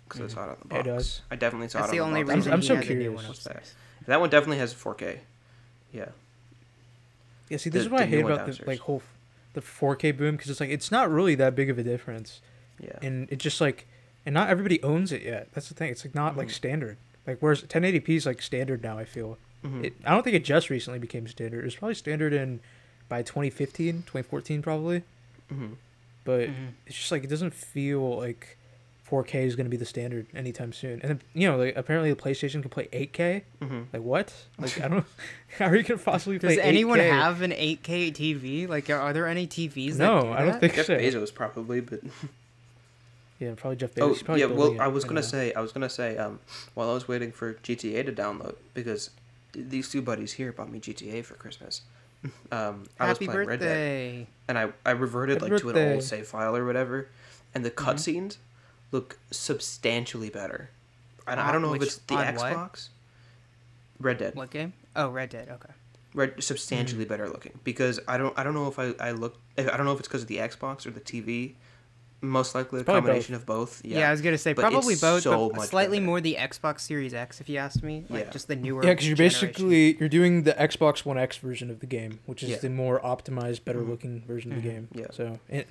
Because 0.04 0.32
I 0.32 0.34
saw 0.34 0.44
it 0.44 0.50
on 0.50 0.56
the 0.60 0.64
It 0.66 0.68
box. 0.70 0.86
does. 0.86 1.22
I 1.30 1.36
definitely 1.36 1.68
saw 1.68 1.78
That's 1.80 1.92
it 1.92 1.96
the 1.96 2.00
on 2.00 2.08
only 2.08 2.22
the 2.22 2.26
box. 2.26 2.36
reason 2.36 2.52
I'm 2.52 2.60
he 2.60 2.66
so 2.66 2.76
has 2.76 2.84
a 2.84 2.88
new 2.94 3.00
curious. 3.12 3.24
one 3.46 3.54
that? 3.54 3.72
That 4.06 4.20
one 4.20 4.30
definitely 4.30 4.58
has 4.58 4.72
4K. 4.74 5.20
Yeah. 5.92 6.08
Yeah, 7.48 7.56
see, 7.56 7.70
The- 7.70 7.78
this 7.78 7.84
is 7.86 7.90
what 7.90 8.02
I 8.02 8.06
hate 8.06 8.22
one 8.22 8.32
about 8.32 8.46
the 8.46 8.62
like 8.66 8.80
whole 8.80 9.02
the 9.54 9.60
4K 9.62 10.12
boom 10.16 10.36
because 10.36 10.50
it's 10.50 10.60
like 10.60 10.70
it's 10.70 10.90
not 10.90 11.10
really 11.10 11.34
that 11.36 11.54
big 11.54 11.70
of 11.70 11.78
a 11.78 11.82
difference, 11.82 12.40
Yeah. 12.78 12.98
and 13.02 13.30
it 13.30 13.38
just 13.38 13.60
like 13.60 13.86
and 14.26 14.34
not 14.34 14.50
everybody 14.50 14.82
owns 14.82 15.12
it 15.12 15.22
yet. 15.22 15.48
That's 15.54 15.68
the 15.68 15.74
thing. 15.74 15.90
It's 15.90 16.04
like 16.04 16.14
not 16.14 16.36
like 16.36 16.48
Mhm. 16.48 16.52
standard. 16.52 16.96
Like 17.26 17.38
whereas 17.40 17.62
1080p 17.62 18.16
is 18.16 18.26
like 18.26 18.42
standard 18.42 18.82
now. 18.82 18.98
I 18.98 19.04
feel 19.06 19.38
Mhm. 19.64 19.84
it. 19.84 19.94
I 20.04 20.10
don't 20.12 20.22
think 20.22 20.36
it 20.36 20.44
just 20.44 20.70
recently 20.70 20.98
became 20.98 21.26
standard. 21.26 21.60
It 21.60 21.64
was 21.64 21.76
probably 21.76 21.94
standard 21.94 22.32
in 22.32 22.60
by 23.08 23.22
2015, 23.22 24.02
2014 24.06 24.62
probably. 24.62 25.02
Mhm. 25.52 25.76
But 26.24 26.48
Mhm. 26.50 26.72
it's 26.86 26.96
just 26.96 27.10
like 27.10 27.24
it 27.24 27.30
doesn't 27.30 27.54
feel 27.54 28.18
like 28.18 28.56
4K 29.08 29.44
is 29.46 29.56
going 29.56 29.64
to 29.64 29.70
be 29.70 29.78
the 29.78 29.86
standard 29.86 30.26
anytime 30.34 30.70
soon. 30.74 31.00
And 31.00 31.02
then, 31.10 31.22
you 31.32 31.48
know, 31.48 31.56
like 31.56 31.74
apparently 31.76 32.10
the 32.12 32.20
PlayStation 32.20 32.60
can 32.60 32.68
play 32.70 32.88
8K. 32.92 33.44
Mhm. 33.62 33.86
Like 33.92 34.02
what? 34.02 34.34
Like 34.58 34.78
I 34.80 34.88
don't. 34.88 35.06
How 35.58 35.66
are 35.66 35.76
you 35.76 35.82
gonna 35.82 35.98
possibly 35.98 36.38
play? 36.38 36.56
Does 36.56 36.58
anyone 36.64 36.98
8K? 36.98 37.08
have 37.10 37.40
an 37.42 37.52
8K 37.52 38.12
TV? 38.12 38.68
Like, 38.68 38.90
are, 38.90 38.98
are 38.98 39.12
there 39.14 39.26
any 39.26 39.46
TVs? 39.46 39.92
that 39.96 40.04
No, 40.04 40.20
do 40.22 40.28
I 40.32 40.38
don't 40.40 40.52
that? 40.52 40.60
think 40.60 40.74
Jeff 40.74 40.86
so. 40.86 40.98
Bezos 40.98 41.34
probably, 41.34 41.80
but 41.80 42.00
Yeah, 43.40 43.54
probably 43.56 43.76
Jeff 43.76 43.94
Bezos. 43.94 44.20
oh 44.20 44.24
probably 44.24 44.40
yeah. 44.42 44.46
Well, 44.48 44.80
I 44.80 44.88
was 44.88 45.04
gonna 45.04 45.20
now. 45.20 45.26
say, 45.26 45.52
I 45.54 45.60
was 45.60 45.70
gonna 45.72 45.88
say, 45.88 46.16
um, 46.16 46.40
while 46.74 46.90
I 46.90 46.94
was 46.94 47.06
waiting 47.08 47.30
for 47.32 47.54
GTA 47.54 48.04
to 48.04 48.12
download 48.12 48.56
because 48.74 49.06
th- 49.06 49.16
these 49.52 49.88
two 49.90 50.02
buddies 50.02 50.32
here 50.34 50.52
bought 50.52 50.70
me 50.70 50.80
GTA 50.80 51.24
for 51.24 51.34
Christmas. 51.34 51.82
Um, 52.50 52.84
I 52.98 53.06
was 53.08 53.16
Happy 53.18 53.26
playing 53.26 53.46
Red 53.46 53.60
Dead, 53.60 53.66
birthday! 53.68 54.26
and 54.48 54.58
I 54.58 54.72
I 54.84 54.90
reverted 54.90 55.40
Happy 55.40 55.52
like 55.52 55.60
to 55.62 55.70
an 55.70 55.92
old 55.92 56.02
save 56.02 56.26
file 56.26 56.56
or 56.56 56.64
whatever, 56.64 57.08
and 57.54 57.64
the 57.64 57.70
Mm-hmm. 57.70 57.90
cutscenes 57.90 58.38
look 58.90 59.18
substantially 59.30 60.28
better. 60.28 60.70
And 61.28 61.38
I 61.38 61.52
don't 61.52 61.62
know 61.62 61.70
which- 61.70 61.82
if 61.82 61.88
it's 61.88 61.96
the 61.98 62.14
on 62.16 62.34
what? 62.34 62.52
Xbox. 62.52 62.88
Red 64.00 64.18
Dead. 64.18 64.34
What 64.34 64.50
game? 64.50 64.72
Oh, 64.96 65.10
Red 65.10 65.30
Dead. 65.30 65.48
Okay. 65.48 65.72
Red 66.14 66.42
substantially 66.42 67.04
Mm. 67.04 67.08
better 67.08 67.28
looking 67.28 67.60
because 67.62 68.00
I 68.08 68.18
don't 68.18 68.36
I 68.36 68.42
don't 68.42 68.54
know 68.54 68.66
if 68.66 68.78
I 68.80 68.94
I 68.98 69.12
look 69.12 69.36
I 69.56 69.62
don't 69.76 69.84
know 69.84 69.92
if 69.92 70.00
it's 70.00 70.08
because 70.08 70.22
of 70.22 70.28
the 70.28 70.38
Xbox 70.38 70.86
or 70.86 70.90
the 70.90 71.00
TV. 71.00 71.54
Most 72.20 72.54
likely 72.56 72.80
a 72.80 72.84
probably 72.84 73.00
combination 73.02 73.34
of 73.36 73.46
both. 73.46 73.84
Yeah. 73.84 74.00
Yeah. 74.00 74.08
I 74.08 74.10
was 74.10 74.20
gonna 74.22 74.38
say 74.38 74.52
But 74.52 74.62
probably 74.62 74.96
both, 74.96 75.22
so 75.22 75.50
but 75.50 75.62
slightly 75.68 75.98
better. 75.98 76.06
more 76.06 76.20
the 76.20 76.34
Xbox 76.38 76.80
Series 76.80 77.14
X, 77.14 77.40
if 77.40 77.48
you 77.48 77.58
ask 77.58 77.80
me. 77.82 78.04
Like 78.08 78.24
Yeah. 78.24 78.30
just 78.30 78.48
the 78.48 78.56
newer. 78.56 78.82
Yeah, 78.84 78.90
because 78.94 79.06
you're 79.06 79.16
basically 79.16 79.96
you're 79.98 80.08
doing 80.08 80.42
the 80.42 80.52
Xbox 80.54 81.04
One 81.04 81.16
X 81.16 81.36
version 81.36 81.70
of 81.70 81.78
the 81.78 81.86
game, 81.86 82.18
which 82.26 82.42
is 82.42 82.50
Yeah. 82.50 82.56
the 82.58 82.70
more 82.70 83.00
optimized, 83.00 83.64
better 83.64 83.80
Mhm. 83.82 83.88
looking 83.88 84.22
version 84.26 84.50
of 84.52 84.62
the 84.62 84.68
Mhm. 84.68 84.72
game. 84.72 84.88
Yeah. 84.94 85.06
So, 85.12 85.38
it, 85.48 85.68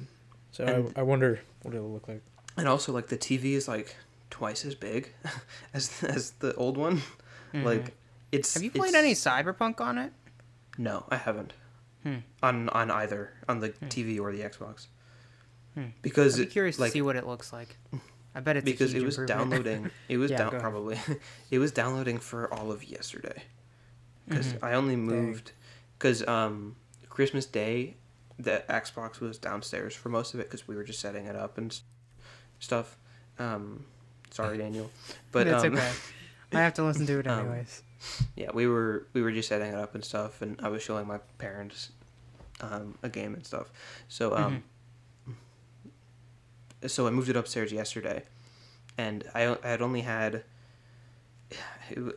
so 0.52 0.64
And- 0.64 0.94
I, 0.96 1.02
I 1.02 1.04
wonder 1.04 1.42
what 1.64 1.76
it'll 1.76 1.92
look 1.92 2.08
like. 2.08 2.22
and 2.56 2.68
also 2.68 2.94
like 2.94 3.08
the 3.08 3.18
TV 3.18 3.54
is 3.56 3.68
like 3.68 3.96
twice 4.30 4.64
as 4.66 4.74
big 4.76 5.12
as 5.74 6.02
as 6.04 6.32
the 6.40 6.54
old 6.56 6.78
one. 6.78 7.02
Mhm. 7.54 7.64
Like 7.66 7.94
it's. 8.32 8.54
Have 8.54 8.64
you 8.64 8.72
played 8.72 8.96
any 8.96 9.14
Cyberpunk 9.14 9.82
on 9.82 9.98
it? 9.98 10.14
No, 10.78 11.06
I 11.10 11.18
haven't. 11.18 11.52
Hmm. 12.04 12.18
On 12.42 12.70
on 12.70 12.90
either 12.90 13.34
on 13.50 13.60
the 13.60 13.70
TV 13.90 14.18
or 14.18 14.32
the 14.32 14.42
Xbox. 14.42 14.88
Hmm. 15.78 15.90
Because 16.02 16.36
I'd 16.36 16.38
be 16.38 16.44
it- 16.48 16.52
curious 16.52 16.80
like, 16.80 16.90
to 16.90 16.94
see 16.94 17.02
what 17.02 17.16
it 17.16 17.28
looks 17.28 17.54
like. 17.54 17.78
I 18.34 18.40
bet 18.40 18.58
it's 18.58 18.64
a 18.64 18.72
because 18.72 18.92
huge 18.94 19.04
it 19.04 19.06
was 19.06 19.18
downloading. 19.28 19.92
It 20.10 20.18
was 20.18 20.32
Yeah, 20.32 20.38
down 20.50 20.60
probably. 20.60 20.98
it 21.52 21.60
was 21.60 21.72
downloading 21.72 22.18
for 22.20 22.52
all 22.54 22.72
of 22.72 22.84
yesterday. 22.84 23.44
Because 24.28 24.54
Mhm. 24.54 24.64
I 24.64 24.74
only 24.74 24.96
moved. 24.96 25.52
Because 25.98 26.28
um, 26.28 26.76
Christmas 27.10 27.46
Day, 27.46 27.96
the 28.40 28.64
Xbox 28.70 29.20
was 29.20 29.38
downstairs 29.38 29.96
for 29.96 30.10
most 30.10 30.34
of 30.34 30.40
it 30.40 30.44
because 30.48 30.68
we 30.68 30.76
were 30.76 30.84
just 30.84 31.00
setting 31.00 31.26
it 31.26 31.36
up 31.36 31.58
and 31.58 31.80
stuff. 32.60 32.98
Um, 33.40 33.86
sorry, 34.32 34.58
Daniel, 34.64 34.92
but 35.32 35.48
it's 35.48 35.64
um, 35.64 35.74
okay. 35.76 35.92
I 36.54 36.60
have 36.62 36.74
to 36.76 36.84
listen 36.84 37.06
to 37.08 37.20
it 37.20 37.28
um, 37.28 37.40
anyways. 37.40 37.82
yeah, 38.36 38.50
we 38.54 38.68
were 38.68 39.08
we 39.14 39.22
were 39.22 39.32
just 39.32 39.50
setting 39.50 39.70
it 39.74 39.76
up 39.76 39.96
and 39.96 40.04
stuff, 40.06 40.42
and 40.42 40.60
I 40.62 40.70
was 40.70 40.82
showing 40.84 41.08
my 41.08 41.18
parents 41.40 41.90
um, 42.62 42.96
a 43.04 43.10
game 43.10 43.34
and 43.34 43.46
stuff. 43.46 43.72
So 44.08 44.36
um, 44.36 44.64
so 46.86 47.08
I 47.08 47.10
moved 47.10 47.30
it 47.30 47.36
upstairs 47.36 47.72
yesterday, 47.72 48.24
and 48.98 49.24
I 49.34 49.58
I 49.64 49.68
had 49.70 49.82
only 49.82 50.02
had. 50.02 50.44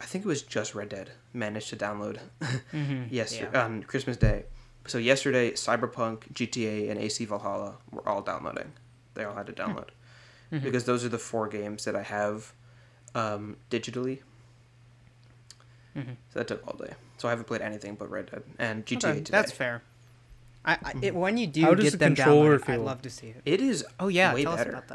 I 0.03 0.05
think 0.05 0.25
it 0.25 0.29
was 0.29 0.43
just 0.43 0.75
Red 0.75 0.89
Dead 0.89 1.11
managed 1.33 1.69
to 1.71 1.77
download 1.77 2.19
Mhm. 2.73 3.11
yesterday 3.13 3.51
Yeah. 3.53 3.65
on 3.65 3.85
Christmas 3.85 4.17
Day. 4.17 4.47
So 4.89 4.99
yesterday, 4.99 5.53
Cyberpunk, 5.53 6.33
GTA, 6.33 6.91
and 6.91 6.99
AC 6.99 7.25
Valhalla 7.27 7.77
were 7.93 8.07
all 8.09 8.23
downloading. 8.23 8.73
They 9.15 9.23
all 9.25 9.35
had 9.37 9.47
to 9.47 9.53
download 9.53 9.91
Mhm. 10.51 10.63
because 10.65 10.85
those 10.85 11.05
are 11.05 11.09
the 11.09 11.19
four 11.19 11.47
games 11.49 11.85
that 11.85 11.95
I 11.95 12.03
have 12.03 12.53
um, 13.15 13.57
digitally. 13.71 14.21
Mhm. 15.97 16.17
So 16.33 16.39
that 16.41 16.49
took 16.49 16.67
all 16.67 16.77
day. 16.77 16.95
So 17.19 17.29
I 17.29 17.31
haven't 17.31 17.47
played 17.47 17.61
anything 17.61 17.95
but 17.97 18.11
Red 18.11 18.31
Dead 18.31 18.43
and 18.59 18.85
GTA 18.87 18.97
Okay, 19.11 19.19
today. 19.23 19.31
that's 19.39 19.53
fair. 19.53 19.83
I, 20.65 20.73
I 20.85 20.93
it, 21.03 21.15
when 21.15 21.37
you 21.37 21.47
do 21.47 21.63
How 21.63 21.75
does 21.75 21.85
get 21.85 21.91
the 21.93 21.97
them 21.99 22.15
controller 22.15 22.59
downloaded, 22.59 22.69
I'd 22.75 22.81
love 22.81 23.03
to 23.03 23.11
see 23.11 23.29
it. 23.29 23.43
It 23.45 23.61
is. 23.61 23.85
Oh 23.99 24.09
yeah, 24.09 24.35
way 24.35 24.43
tell 24.45 24.57
better. 24.57 24.71
us 24.77 24.83
about 24.85 24.89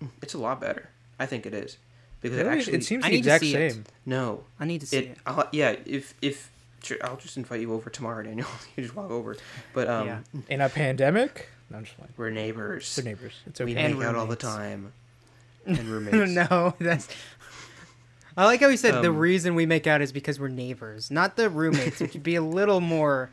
that. 0.00 0.08
It's 0.22 0.34
a 0.34 0.38
lot 0.38 0.60
better. 0.60 0.90
I 1.18 1.26
think 1.26 1.46
it 1.46 1.54
is 1.54 1.78
because 2.20 2.36
Really? 2.38 2.50
it 2.50 2.52
actually. 2.58 2.76
it 2.78 2.84
seems 2.84 3.04
I 3.04 3.08
the 3.10 3.14
need 3.16 3.22
to 3.22 3.28
exact 3.28 3.40
see 3.44 3.54
it. 3.54 3.72
same. 3.72 3.84
no. 4.04 4.44
I 4.58 4.64
need 4.64 4.80
to 4.80 4.86
see 4.86 4.96
It. 4.98 5.04
it. 5.04 5.18
I'll, 5.26 5.48
yeah. 5.52 5.76
If 5.86 6.14
if 6.20 6.50
sure, 6.82 6.96
I'll 7.04 7.16
just 7.16 7.36
invite 7.36 7.60
you 7.60 7.72
over 7.72 7.88
tomorrow, 7.90 8.22
Daniel. 8.24 8.48
you 8.76 8.82
just 8.82 8.96
walk 8.96 9.10
over. 9.10 9.36
But 9.72 9.88
um, 9.88 10.06
Yeah. 10.06 10.18
In 10.48 10.60
a 10.60 10.68
pandemic, 10.68 11.48
no, 11.70 11.78
I'm 11.78 11.84
just 11.84 11.96
playing. 11.96 12.12
we're 12.16 12.30
neighbors. 12.30 12.94
We're 12.98 13.04
neighbors. 13.08 13.34
It's 13.46 13.60
We 13.60 13.72
okay. 13.72 13.80
And 13.84 13.98
make 13.98 14.06
out 14.08 14.16
all 14.16 14.26
the 14.26 14.36
time. 14.36 14.92
And 15.66 15.78
roommates. 15.88 16.30
no, 16.32 16.74
that's. 16.78 17.08
I 18.36 18.44
like 18.44 18.60
how 18.60 18.68
he 18.68 18.76
said 18.76 19.02
the 19.02 19.08
Um, 19.10 19.16
reason 19.16 19.54
we 19.54 19.64
make 19.64 19.86
out 19.86 20.02
is 20.02 20.10
because 20.12 20.38
we're 20.40 20.48
neighbors, 20.48 21.10
not 21.10 21.36
the 21.36 21.48
roommates, 21.48 22.00
which 22.00 22.12
would 22.14 22.22
be 22.22 22.34
a 22.34 22.42
little 22.42 22.80
more 22.80 23.30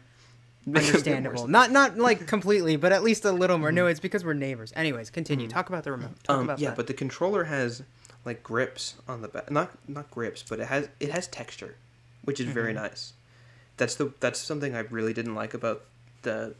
understandable. 0.68 1.48
Not 1.48 1.72
not 1.72 1.98
like 1.98 2.28
completely, 2.28 2.76
but 2.76 2.92
at 2.92 3.04
least 3.04 3.26
a 3.26 3.32
little 3.32 3.58
more. 3.58 3.72
No, 3.72 3.88
it's 3.88 4.00
because 4.00 4.24
we're 4.24 4.34
neighbors. 4.34 4.72
Anyways, 4.76 5.10
continue. 5.10 5.48
Talk 5.48 5.70
about 5.70 5.84
the 5.84 5.92
remote. 5.92 6.24
Talk 6.24 6.38
Um, 6.38 6.44
about 6.46 6.60
yeah, 6.60 6.70
that. 6.70 6.78
but 6.78 6.88
the 6.88 6.94
controller 6.94 7.46
has 7.46 7.84
like 8.26 8.44
grips 8.44 8.96
on 9.08 9.22
the 9.22 9.28
back. 9.28 9.50
Not 9.52 9.72
not 9.90 10.10
grips, 10.12 10.44
but 10.48 10.60
it 10.60 10.68
has 10.68 10.90
it 11.00 11.10
has 11.12 11.28
texture, 11.28 11.76
which 12.24 12.40
is 12.40 12.46
very 12.48 12.74
Mm-hmm. 12.74 12.84
nice. 12.84 13.14
That's 13.78 13.96
the 13.96 14.14
that's 14.20 14.40
something 14.40 14.76
I 14.76 14.80
really 14.82 15.14
didn't 15.14 15.34
like 15.36 15.54
about 15.56 15.84
the 16.22 16.54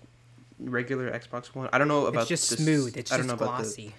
regular 0.60 1.12
Xbox 1.12 1.54
One. 1.54 1.70
I 1.72 1.78
don't 1.78 1.88
know 1.88 2.08
about 2.08 2.22
it's 2.22 2.30
just 2.30 2.50
the 2.50 2.58
smooth. 2.58 2.98
It's 2.98 3.12
I 3.12 3.18
don't 3.18 3.28
just 3.28 3.40
know 3.40 3.46
about 3.46 3.58
the 3.60 3.64
glossy. 3.64 3.94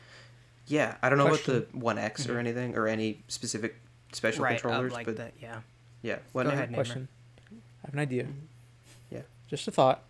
yeah. 0.66 0.96
I 1.02 1.08
don't 1.08 1.18
know 1.18 1.28
Question. 1.28 1.56
about 1.56 1.72
the 1.72 1.78
One 1.78 1.98
X 1.98 2.28
or 2.28 2.38
anything 2.38 2.76
or 2.76 2.88
any 2.88 3.20
specific 3.28 3.76
special 4.12 4.42
right, 4.44 4.60
controllers, 4.60 4.92
like 4.92 5.06
but 5.06 5.16
that. 5.18 5.34
Yeah. 5.40 5.60
yeah. 6.02 6.18
What 6.32 6.44
Go 6.44 6.48
name? 6.50 6.58
ahead, 6.58 6.74
Question. 6.74 7.06
I 7.52 7.86
have 7.86 7.94
an 7.94 8.00
idea. 8.00 8.24
Yeah. 8.24 8.28
Just 9.52 9.68
a 9.68 9.70
thought. 9.70 10.02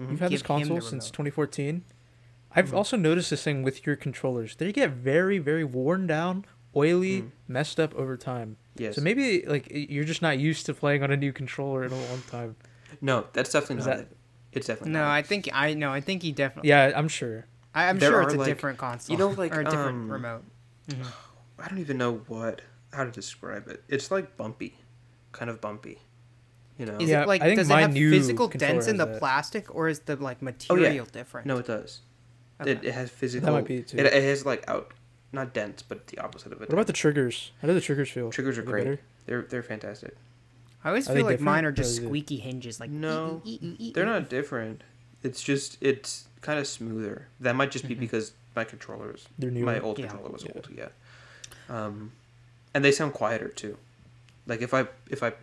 Mhm. 0.00 0.10
You've 0.10 0.20
had 0.20 0.32
this 0.32 0.42
Give 0.42 0.50
him 0.50 0.62
the 0.62 0.68
console 0.74 0.80
since 0.90 1.10
2014. 1.12 1.84
I've 2.56 2.74
also 2.74 2.96
noticed 2.96 3.30
this 3.30 3.44
thing 3.44 3.62
with 3.62 3.86
your 3.86 3.94
controllers. 3.94 4.56
They 4.56 4.72
get 4.72 4.90
very, 4.90 5.38
very 5.38 5.62
worn 5.62 6.08
down, 6.08 6.44
oily, 6.74 7.22
Mm. 7.22 7.30
messed 7.46 7.78
up 7.78 7.94
over 7.94 8.16
time. 8.16 8.56
Yes. 8.74 8.96
So 8.96 9.00
maybe 9.02 9.42
like 9.46 9.68
you're 9.70 10.02
just 10.02 10.22
not 10.22 10.40
used 10.40 10.66
to 10.66 10.74
playing 10.74 11.04
on 11.04 11.12
a 11.12 11.16
new 11.16 11.32
controller 11.32 11.84
in 11.84 11.92
a 11.92 12.00
long 12.08 12.22
time. 12.22 12.56
no, 13.00 13.26
that's 13.32 13.52
definitely 13.52 13.76
Is 13.82 13.86
not 13.86 13.96
that- 13.98 14.02
it. 14.06 14.16
It's 14.52 14.66
definitely 14.66 14.90
No, 14.94 15.02
not. 15.04 15.10
I 15.12 15.22
think 15.22 15.48
I 15.52 15.74
no, 15.74 15.92
I 15.92 16.00
think 16.00 16.22
he 16.22 16.32
definitely. 16.32 16.70
Yeah, 16.70 16.90
I'm 16.96 17.06
sure. 17.06 17.46
I, 17.72 17.88
I'm 17.88 18.00
There 18.00 18.10
sure 18.10 18.22
it's 18.22 18.34
a 18.34 18.38
like- 18.38 18.48
different 18.48 18.78
console. 18.78 19.14
you 19.14 19.18
know, 19.18 19.28
like, 19.28 19.54
or 19.56 19.60
a 19.60 19.64
different 19.64 19.88
um, 19.90 20.10
remote. 20.10 20.42
I 21.56 21.68
don't 21.68 21.78
even 21.78 21.98
know 21.98 22.14
what 22.26 22.62
how 22.92 23.04
to 23.04 23.12
describe 23.12 23.68
it. 23.68 23.84
It's 23.88 24.10
like 24.10 24.36
bumpy, 24.36 24.74
kind 25.30 25.48
of 25.48 25.60
bumpy. 25.60 26.00
You 26.80 26.86
know. 26.86 26.96
Is 26.98 27.10
Yeah, 27.10 27.22
it 27.22 27.28
like 27.28 27.42
I 27.42 27.44
think 27.44 27.58
does 27.58 27.68
it 27.68 27.74
have 27.74 27.92
physical 27.92 28.48
dents 28.48 28.86
in 28.86 28.96
the 28.96 29.04
has 29.06 29.12
that. 29.14 29.18
plastic, 29.20 29.74
or 29.74 29.88
is 29.88 30.00
the 30.00 30.16
like 30.16 30.40
material 30.40 30.72
Oh, 30.72 30.76
yeah. 30.82 30.88
material 30.88 31.06
different? 31.12 31.46
No, 31.46 31.58
it 31.58 31.66
does. 31.66 32.00
Okay. 32.58 32.70
It, 32.72 32.84
it 32.84 32.92
has 32.94 33.10
physical. 33.10 33.44
That 33.46 33.52
might 33.52 33.66
be 33.66 33.82
too. 33.82 33.98
It, 33.98 34.06
it 34.06 34.22
has 34.22 34.46
like 34.46 34.64
out, 34.66 34.92
not 35.30 35.52
dents, 35.52 35.82
but 35.82 36.06
the 36.06 36.18
opposite 36.20 36.52
of 36.52 36.62
it. 36.62 36.68
What 36.70 36.72
about 36.72 36.86
the 36.86 36.94
triggers? 36.94 37.52
How 37.60 37.68
do 37.68 37.74
the 37.74 37.82
triggers 37.82 38.08
feel? 38.10 38.30
triggers 38.30 38.56
are 38.56 38.62
they 38.62 38.70
great? 38.70 38.84
better? 38.84 39.00
They're 39.26 39.42
they're 39.42 39.62
fantastic. 39.62 40.16
I 40.82 40.88
always 40.88 41.06
Are 41.10 41.14
feel 41.14 41.26
like 41.26 41.40
mine 41.40 41.66
are 41.66 41.72
just 41.72 41.96
squeaky 41.96 42.38
hinges. 42.38 42.80
Like 42.80 42.88
No, 42.90 43.42
ee, 43.44 43.58
ee, 43.62 43.66
ee, 43.66 43.76
ee, 43.88 43.92
They're 43.92 44.06
not 44.06 44.30
different. 44.30 44.82
It's 45.22 45.42
just 45.42 45.76
it's 45.82 46.28
kind 46.40 46.58
of 46.58 46.66
smoother. 46.66 47.28
That 47.40 47.54
might 47.56 47.70
just 47.70 47.86
be 47.86 47.94
Mhm. 47.94 48.00
because 48.00 48.32
my 48.56 48.64
controllers, 48.64 49.28
They're 49.38 49.50
newer. 49.50 49.66
my 49.66 49.78
old 49.80 49.98
Yeah. 49.98 50.06
controller 50.08 50.30
was 50.32 50.44
Yeah. 50.44 50.52
old. 50.54 50.68
Yeah. 50.74 50.88
Um, 51.68 52.12
and 52.72 52.82
they 52.82 52.90
sound 52.92 53.12
quieter 53.12 53.48
too. 53.48 53.76
Like 54.46 54.62
if 54.62 54.72
I 54.72 54.86
if 55.10 55.22
I 55.22 55.34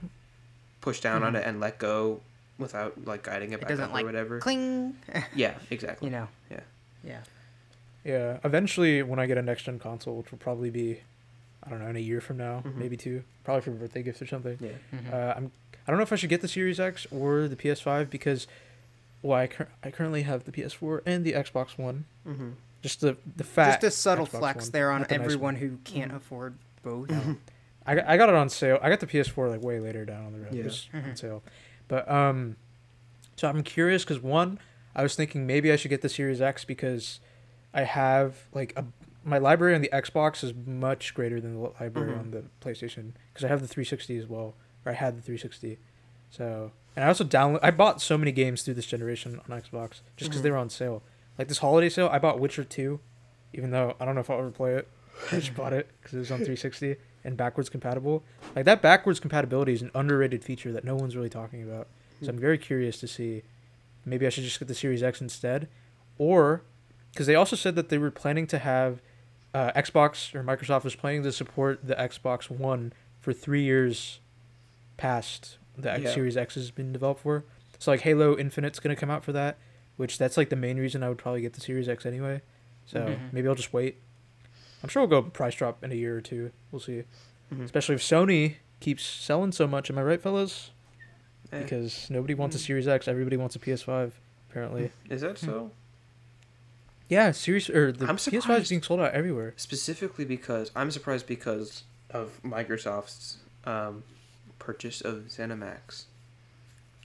push 0.87 1.01
down 1.01 1.21
on 1.21 1.33
Mhm. 1.33 1.39
it 1.39 1.45
and 1.45 1.59
let 1.59 1.77
go 1.79 2.21
without 2.57 3.05
like 3.05 3.23
guiding 3.23 3.51
it 3.51 3.55
It 3.55 3.59
back 3.61 3.69
doesn't 3.69 3.85
up 3.85 3.93
like 3.93 4.03
or 4.03 4.05
whatever. 4.07 4.39
cling. 4.39 4.95
Yeah, 5.35 5.55
exactly. 5.69 6.07
you 6.07 6.11
know. 6.11 6.27
Yeah. 6.49 6.61
Yeah. 7.03 7.19
Yeah, 8.05 8.37
eventually 8.45 9.03
when 9.03 9.19
I 9.19 9.25
get 9.25 9.37
a 9.37 9.41
next 9.41 9.63
gen 9.63 9.79
console, 9.79 10.15
which 10.15 10.31
will 10.31 10.37
probably 10.37 10.69
be, 10.69 11.01
I 11.61 11.69
don't 11.69 11.79
know, 11.79 11.87
in 11.89 11.97
a 11.97 11.99
year 12.11 12.21
from 12.21 12.37
now, 12.37 12.63
Mhm. 12.65 12.75
maybe 12.75 12.95
two, 12.95 13.23
probably 13.43 13.61
for 13.63 13.71
birthday 13.71 14.01
gifts 14.01 14.21
or 14.21 14.27
something. 14.27 14.57
Yeah. 14.61 14.71
Mhm. 14.97 15.13
Uh, 15.13 15.33
I'm 15.37 15.51
I 15.85 15.91
don't 15.91 15.97
know 15.97 16.03
if 16.03 16.11
I 16.11 16.17
should 16.17 16.29
get 16.29 16.41
the 16.41 16.49
Series 16.49 16.79
X 16.81 17.05
or 17.11 17.47
the 17.47 17.55
PS5 17.55 18.09
because, 18.09 18.45
well, 19.21 19.37
I, 19.37 19.47
cur- 19.47 19.69
I 19.83 19.89
currently 19.89 20.23
have 20.23 20.43
the 20.43 20.51
PS4 20.51 21.01
and 21.05 21.23
the 21.25 21.31
Xbox 21.31 21.77
One. 21.77 22.03
Mm-hmm. 22.27 22.49
Just 22.81 22.99
the 23.01 23.15
the 23.37 23.43
fat. 23.45 23.79
Just 23.81 23.83
a 23.83 23.91
subtle 23.91 24.25
Xbox 24.27 24.39
flex 24.39 24.65
One, 24.65 24.71
there 24.71 24.91
on 24.91 24.99
not 25.01 25.09
the 25.09 25.17
nice 25.17 25.23
everyone 25.25 25.55
who 25.57 25.77
can't 25.85 26.11
Mhm. 26.11 26.17
afford 26.17 26.55
both. 26.83 27.09
I 27.87 27.95
got, 27.95 28.07
I 28.07 28.17
got 28.17 28.29
it 28.29 28.35
on 28.35 28.49
sale. 28.49 28.77
I 28.81 28.89
got 28.89 28.99
the 28.99 29.07
PS4 29.07 29.49
like 29.49 29.63
way 29.63 29.79
later 29.79 30.05
down 30.05 30.25
on 30.25 30.33
the 30.33 30.39
road. 30.39 30.53
Yeah. 30.53 30.61
It 30.61 30.65
was 30.65 30.89
on 30.93 31.01
Mhm. 31.01 31.17
sale, 31.17 31.43
but 31.87 32.09
um, 32.11 32.57
so 33.37 33.47
I'm 33.47 33.63
curious 33.63 34.03
because 34.03 34.21
one, 34.21 34.59
I 34.95 35.03
was 35.03 35.15
thinking 35.15 35.47
maybe 35.47 35.71
I 35.71 35.75
should 35.77 35.89
get 35.89 36.01
the 36.01 36.09
Series 36.09 36.41
X 36.41 36.65
because 36.65 37.19
I 37.73 37.81
have 37.83 38.35
like 38.53 38.73
a 38.75 38.85
my 39.23 39.37
library 39.39 39.75
on 39.75 39.81
the 39.81 39.89
Xbox 39.91 40.41
is 40.43 40.53
much 40.65 41.13
greater 41.13 41.41
than 41.41 41.53
the 41.55 41.59
library 41.81 42.13
Mhm. 42.13 42.19
on 42.19 42.31
the 42.31 42.43
PlayStation 42.61 43.11
because 43.33 43.43
I 43.43 43.47
have 43.49 43.61
the 43.61 43.67
360 43.67 44.17
as 44.17 44.25
well, 44.27 44.55
or 44.85 44.91
I 44.91 44.95
had 44.95 45.17
the 45.17 45.21
360. 45.21 45.79
So 46.29 46.71
and 46.95 47.03
I 47.05 47.07
also 47.09 47.23
download. 47.23 47.59
I 47.61 47.71
bought 47.71 48.01
so 48.01 48.17
many 48.17 48.31
games 48.31 48.63
through 48.63 48.73
this 48.75 48.85
generation 48.85 49.39
on 49.49 49.61
Xbox 49.61 50.01
just 50.15 50.29
because 50.31 50.39
Mhm. 50.39 50.43
they 50.43 50.51
were 50.51 50.57
on 50.57 50.69
sale. 50.69 51.03
Like 51.37 51.47
this 51.49 51.57
holiday 51.59 51.89
sale, 51.89 52.09
I 52.11 52.19
bought 52.19 52.39
Witcher 52.39 52.63
2, 52.63 52.99
even 53.53 53.71
though 53.71 53.95
I 53.99 54.05
don't 54.05 54.15
know 54.15 54.21
if 54.21 54.29
I'll 54.29 54.39
ever 54.39 54.49
play 54.51 54.75
it. 54.75 54.87
I 55.31 55.35
just 55.39 55.55
bought 55.55 55.73
it 55.73 55.87
because 56.01 56.13
it 56.15 56.19
was 56.19 56.31
on 56.31 56.37
360 56.39 56.95
and 57.27 57.37
backwards 57.37 57.69
compatible. 57.69 58.23
Like 58.55 58.65
that 58.65 58.81
backwards 58.81 59.19
compatibility 59.19 59.73
is 59.73 59.81
an 59.83 59.91
underrated 59.93 60.43
feature 60.43 60.71
that 60.71 60.83
no 60.83 60.95
one's 60.95 61.15
really 61.15 61.29
talking 61.29 61.61
about. 61.61 61.87
So 62.23 62.29
I'm 62.29 62.39
very 62.39 62.57
curious 62.57 62.99
to 63.01 63.07
see. 63.07 63.43
Maybe 64.05 64.25
I 64.25 64.29
should 64.29 64.45
just 64.45 64.57
get 64.57 64.67
the 64.69 64.73
Series 64.73 65.03
X 65.03 65.21
instead, 65.21 65.67
or 66.17 66.63
because 67.11 67.27
they 67.27 67.35
also 67.35 67.55
said 67.55 67.75
that 67.75 67.89
they 67.89 67.97
were 67.97 68.09
planning 68.09 68.47
to 68.47 68.57
have 68.59 69.01
uh, 69.53 69.71
Xbox 69.73 70.33
or 70.33 70.43
Microsoft 70.43 70.83
was 70.83 70.95
planning 70.95 71.21
to 71.23 71.31
support 71.31 71.85
the 71.85 71.95
Xbox 71.95 72.49
One 72.49 72.93
for 73.19 73.33
three 73.33 73.63
years 73.63 74.19
past 74.97 75.57
the 75.77 75.91
X 75.91 76.03
Yeah. 76.03 76.13
Series 76.13 76.37
X 76.37 76.55
has 76.55 76.71
been 76.71 76.91
developed 76.93 77.21
for. 77.21 77.43
So 77.79 77.91
like 77.91 78.01
Halo 78.01 78.37
Infinite's 78.37 78.79
gonna 78.79 78.95
come 78.95 79.11
out 79.11 79.23
for 79.23 79.31
that, 79.33 79.57
which 79.97 80.17
that's 80.17 80.37
like 80.37 80.49
the 80.49 80.55
main 80.55 80.77
reason 80.77 81.03
I 81.03 81.09
would 81.09 81.17
probably 81.19 81.41
get 81.41 81.53
the 81.53 81.61
Series 81.61 81.87
X 81.89 82.05
anyway. 82.05 82.41
So 82.85 83.01
Mhm. 83.01 83.33
maybe 83.33 83.47
I'll 83.47 83.55
just 83.55 83.73
wait. 83.73 83.97
I'm 84.87 84.89
sure 84.89 85.01
we'll 85.05 85.21
go 85.21 85.29
price 85.29 85.53
drop 85.55 85.83
in 85.83 85.91
a 85.91 85.95
year 85.95 86.15
or 86.15 86.21
two. 86.21 86.53
We'll 86.71 86.79
see. 86.79 87.03
Mhm. 87.53 87.65
Especially 87.65 87.95
if 87.95 88.01
Sony 88.01 88.55
keeps 88.79 89.03
selling 89.03 89.51
so 89.51 89.67
much. 89.67 89.89
Am 89.89 89.97
I 89.97 90.01
right, 90.01 90.21
fellas? 90.21 90.71
Eh, 91.51 91.61
Because 91.61 92.09
nobody 92.09 92.33
wants 92.33 92.55
a 92.55 92.59
Mm. 92.59 92.61
Series 92.65 92.87
X. 92.87 93.05
Everybody 93.05 93.35
wants 93.35 93.53
a 93.57 93.59
PS5. 93.59 94.13
Apparently. 94.49 94.91
is 95.09 95.19
that 95.19 95.37
so? 95.37 95.71
Yeah, 97.09 97.31
Series 97.31 97.69
or 97.69 97.91
the 97.91 98.05
I'm 98.07 98.15
PS5 98.15 98.61
is 98.61 98.69
being 98.69 98.81
sold 98.81 99.01
out 99.01 99.11
everywhere. 99.11 99.53
Specifically 99.57 100.23
because 100.23 100.71
I'm 100.73 100.89
surprised 100.89 101.27
because 101.27 101.83
of 102.09 102.39
Microsoft's 102.43 103.39
um, 103.65 104.03
purchase 104.57 105.01
of 105.01 105.25
ZeniMax 105.27 106.05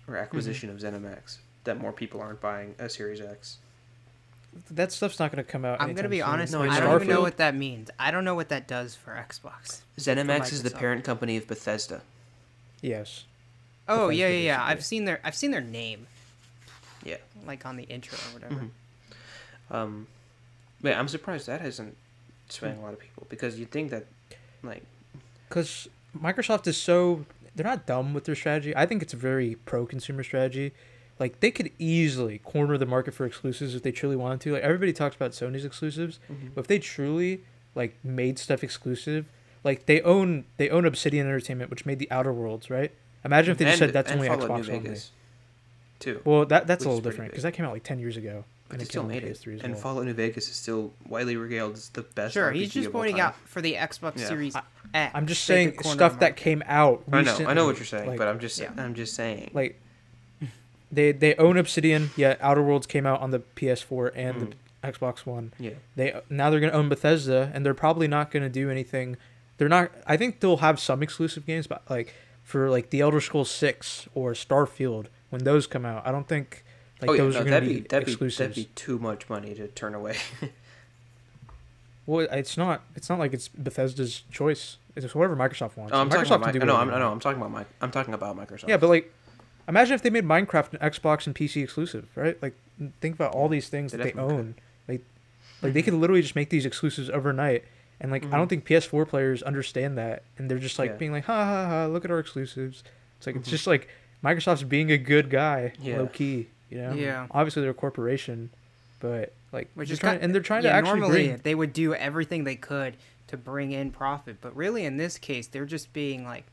or 0.06 0.16
acquisition 0.16 0.70
of 0.70 0.76
ZeniMax 0.78 1.38
that 1.64 1.78
more 1.80 1.92
people 1.92 2.20
aren't 2.20 2.40
buying 2.40 2.76
a 2.78 2.88
Series 2.88 3.20
X. 3.20 3.58
That 4.70 4.92
stuff's 4.92 5.18
not 5.18 5.32
going 5.32 5.42
to 5.44 5.50
come 5.50 5.64
out. 5.64 5.80
I'm 5.80 5.94
gonna 5.94 6.08
be 6.10 6.18
soon. 6.18 6.28
honest. 6.28 6.52
No, 6.52 6.62
I 6.62 6.78
don't 6.80 6.94
even 6.96 7.08
know 7.08 7.22
what 7.22 7.38
that 7.38 7.54
means. 7.54 7.90
I 7.98 8.10
don't 8.10 8.24
know 8.24 8.34
what 8.34 8.50
that 8.50 8.68
does 8.68 8.94
for 8.94 9.12
Xbox. 9.12 9.80
ZeniMax 9.98 10.52
is 10.52 10.62
the 10.62 10.70
parent 10.70 11.04
company 11.04 11.36
of 11.38 11.46
Bethesda. 11.46 12.02
Yes. 12.82 13.24
Oh 13.88 14.08
Bethesda, 14.08 14.14
yeah, 14.16 14.28
yeah, 14.28 14.38
yeah. 14.58 14.64
I've 14.64 14.84
seen 14.84 15.04
their 15.06 15.20
I've 15.24 15.34
seen 15.34 15.50
their 15.52 15.60
name 15.62 16.06
Yeah. 17.04 17.16
like 17.46 17.64
on 17.64 17.76
the 17.76 17.84
intro 17.84 18.18
or 18.18 18.38
whatever. 18.40 18.60
Mhm. 19.70 19.74
Um, 19.74 20.06
but 20.82 20.94
I'm 20.96 21.08
surprised 21.08 21.46
that 21.46 21.60
hasn't 21.62 21.96
swayed 22.48 22.76
a 22.76 22.80
lot 22.80 22.92
of 22.92 23.00
people 23.00 23.26
because 23.30 23.58
you'd 23.58 23.70
think 23.70 23.90
that, 23.90 24.04
like, 24.62 24.82
Because 25.48 25.88
Microsoft 26.18 26.66
is 26.66 26.76
so 26.76 27.24
they're 27.54 27.64
not 27.66 27.86
dumb 27.86 28.12
with 28.14 28.24
their 28.24 28.34
strategy. 28.34 28.76
I 28.76 28.84
think 28.86 29.02
it's 29.02 29.14
a 29.14 29.16
very 29.18 29.54
pro 29.64 29.86
consumer 29.86 30.22
strategy. 30.24 30.72
Like 31.22 31.38
they 31.38 31.52
could 31.52 31.70
easily 31.78 32.38
corner 32.38 32.76
the 32.76 32.84
market 32.84 33.14
for 33.14 33.24
exclusives 33.24 33.76
if 33.76 33.84
they 33.84 33.92
truly 33.92 34.16
wanted 34.16 34.40
to. 34.40 34.54
Like 34.54 34.64
everybody 34.64 34.92
talks 34.92 35.14
about 35.14 35.30
Sony's 35.30 35.64
exclusives, 35.64 36.18
mm-hmm. 36.28 36.48
but 36.52 36.62
if 36.62 36.66
they 36.66 36.80
truly 36.80 37.42
like 37.76 37.94
made 38.02 38.40
stuff 38.40 38.64
exclusive, 38.64 39.26
like 39.62 39.86
they 39.86 40.00
own 40.02 40.46
they 40.56 40.68
own 40.68 40.84
Obsidian 40.84 41.28
Entertainment, 41.28 41.70
which 41.70 41.86
made 41.86 42.00
the 42.00 42.10
Outer 42.10 42.32
Worlds, 42.32 42.70
right? 42.70 42.90
Imagine 43.24 43.52
if 43.52 43.58
they 43.58 43.66
just 43.66 43.78
said 43.78 43.92
that's 43.92 44.10
only 44.10 44.26
Xbox 44.26 44.48
New 44.66 44.74
only. 44.74 44.78
Vegas, 44.80 45.12
too. 46.00 46.20
Well, 46.24 46.44
that 46.46 46.66
that's 46.66 46.84
a 46.84 46.88
little 46.88 47.00
different 47.00 47.30
because 47.30 47.44
that 47.44 47.52
came 47.52 47.64
out 47.64 47.72
like 47.72 47.84
ten 47.84 48.00
years 48.00 48.16
ago, 48.16 48.44
But 48.66 48.72
and 48.74 48.80
they 48.80 48.82
it 48.82 48.88
still 48.88 49.02
came 49.02 49.10
out 49.12 49.16
on 49.18 49.22
made 49.22 49.30
it. 49.30 49.38
PS3 49.38 49.62
And. 49.62 49.78
Fallout 49.78 50.04
New 50.04 50.12
Vegas 50.14 50.48
is 50.48 50.56
still 50.56 50.92
widely 51.08 51.36
regaled 51.36 51.74
as 51.74 51.88
the 51.90 52.02
best. 52.02 52.34
Sure, 52.34 52.50
RPG 52.50 52.54
he's 52.56 52.72
just 52.72 52.86
of 52.88 52.92
pointing 52.94 53.20
out 53.20 53.36
for 53.44 53.60
the 53.60 53.74
Xbox 53.74 54.18
Yeah. 54.18 54.26
Series 54.26 54.56
I- 54.56 54.62
X. 54.92 55.12
I'm 55.14 55.28
just 55.28 55.44
saying 55.44 55.78
stuff 55.84 56.18
that 56.18 56.36
came 56.36 56.64
out. 56.66 57.04
I 57.12 57.22
know, 57.22 57.38
I 57.46 57.54
know 57.54 57.66
what 57.66 57.76
you're 57.76 57.86
saying, 57.86 58.08
like- 58.08 58.18
but 58.18 58.26
I'm 58.26 58.40
just, 58.40 58.58
Yeah. 58.58 58.72
I'm 58.76 58.94
just 58.94 59.14
saying. 59.14 59.52
like 59.54 59.80
they 60.92 61.10
they 61.12 61.34
own 61.36 61.56
Obsidian. 61.56 62.10
Yeah, 62.16 62.36
Outer 62.40 62.62
Worlds 62.62 62.86
came 62.86 63.06
out 63.06 63.20
on 63.20 63.30
the 63.30 63.40
PS4 63.40 64.12
and 64.14 64.36
Mhm. 64.36 64.52
the 64.82 64.92
Xbox 64.92 65.24
One. 65.26 65.52
yeah, 65.58 65.70
They 65.96 66.14
now 66.28 66.50
they're 66.50 66.60
gonna 66.60 66.72
own 66.72 66.88
Bethesda, 66.88 67.50
and 67.54 67.64
they're 67.66 67.72
probably 67.74 68.06
not 68.08 68.30
gonna 68.30 68.48
do 68.50 68.70
anything. 68.70 69.16
They're 69.58 69.68
not. 69.68 69.90
I 70.06 70.16
think 70.16 70.40
they'll 70.40 70.56
have 70.58 70.78
some 70.78 71.02
exclusive 71.02 71.46
games, 71.46 71.66
but 71.66 71.82
like 71.88 72.12
for 72.44 72.68
like 72.70 72.90
the 72.90 73.00
Elder 73.00 73.20
Scrolls 73.20 73.50
Six 73.50 74.06
or 74.14 74.32
Starfield 74.32 75.06
when 75.30 75.44
those 75.44 75.66
come 75.66 75.86
out, 75.86 76.06
I 76.06 76.12
don't 76.12 76.28
think 76.28 76.64
like 77.00 77.10
oh 77.10 77.12
yeah, 77.14 77.22
those 77.22 77.34
no, 77.34 77.40
are 77.40 77.44
gonna 77.44 77.50
that'd 77.56 77.68
be, 77.68 77.74
be 77.80 77.86
that'd 77.88 78.06
be 78.18 78.28
that'd 78.28 78.54
be 78.54 78.64
too 78.74 78.98
much 78.98 79.28
money 79.30 79.54
to 79.54 79.68
turn 79.68 79.94
away. 79.94 80.16
Well, 82.04 82.26
it's 82.32 82.56
not. 82.56 82.82
It's 82.96 83.08
not 83.08 83.18
like 83.20 83.32
it's 83.32 83.46
Bethesda's 83.48 84.22
choice. 84.30 84.76
It's 84.96 85.14
whatever 85.14 85.36
Microsoft 85.36 85.76
wants. 85.76 85.92
oh, 85.94 86.00
I'm 86.00 86.10
talking 86.10 86.24
Microsoft 86.24 86.36
about. 86.36 86.50
can 86.52 86.60
do 86.60 86.66
no, 86.66 86.76
I'm, 86.76 86.88
they 86.88 86.94
I 86.94 86.98
know. 86.98 87.04
want. 87.06 87.14
I'm 87.14 87.20
talking 87.20 87.40
about 87.40 87.50
my. 87.52 87.64
I'm 87.80 87.90
talking 87.92 88.12
about 88.14 88.36
Microsoft. 88.36 88.68
Yeah, 88.68 88.76
but 88.76 88.88
like, 88.88 89.12
imagine 89.68 89.94
if 89.94 90.02
they 90.02 90.10
made 90.10 90.24
Minecraft 90.24 90.74
an 90.74 90.90
Xbox 90.90 91.26
and 91.26 91.34
PC 91.34 91.62
exclusive, 91.62 92.08
right? 92.14 92.40
Like, 92.42 92.54
think 93.00 93.14
about 93.14 93.34
all 93.34 93.48
these 93.48 93.68
things 93.68 93.92
They 93.92 93.98
that 93.98 94.14
they 94.14 94.20
own. 94.20 94.54
Like, 94.88 95.02
like 95.62 95.72
they 95.72 95.82
could 95.82 95.94
literally 95.94 96.22
just 96.22 96.36
make 96.36 96.50
these 96.50 96.66
exclusives 96.66 97.08
overnight. 97.10 97.64
And 98.00 98.10
like, 98.10 98.24
I 98.26 98.36
don't 98.36 98.46
Mhm. 98.46 98.50
think 98.50 98.64
PS4 98.64 99.06
players 99.06 99.42
understand 99.42 99.96
that, 99.98 100.24
and 100.36 100.50
they're 100.50 100.58
just 100.58 100.78
like 100.78 100.90
Yeah. 100.90 100.96
being 100.96 101.12
like, 101.12 101.24
ha 101.24 101.44
ha 101.44 101.66
ha, 101.68 101.86
look 101.86 102.04
at 102.04 102.10
our 102.10 102.18
exclusives. 102.18 102.82
It's 103.18 103.26
like 103.26 103.36
it's 103.36 103.48
Mhm. 103.48 103.52
just 103.52 103.66
like 103.66 103.88
Microsoft's 104.24 104.64
being 104.64 104.90
a 104.90 104.98
good 104.98 105.30
guy, 105.30 105.72
Yeah. 105.80 105.98
low 105.98 106.06
key. 106.08 106.48
You 106.70 106.78
know, 106.78 106.92
Yeah. 106.94 107.26
Obviously 107.30 107.62
they're 107.62 107.70
a 107.72 107.74
corporation, 107.74 108.50
but 109.00 109.32
like, 109.52 109.68
Which 109.74 109.88
they're 109.88 109.96
trying, 109.98 110.12
kind- 110.14 110.24
and 110.24 110.34
they're 110.34 110.42
trying 110.42 110.64
yeah, 110.64 110.70
to 110.70 110.76
actually 110.76 111.00
normally 111.00 111.26
bring. 111.28 111.40
they 111.42 111.54
would 111.54 111.72
do 111.72 111.94
everything 111.94 112.44
they 112.44 112.56
could 112.56 112.96
to 113.28 113.36
bring 113.36 113.70
in 113.72 113.90
profit, 113.90 114.38
but 114.40 114.54
really 114.56 114.84
in 114.84 114.96
this 114.96 115.18
case 115.18 115.46
they're 115.46 115.64
just 115.66 115.92
being 115.92 116.24
like 116.24 116.44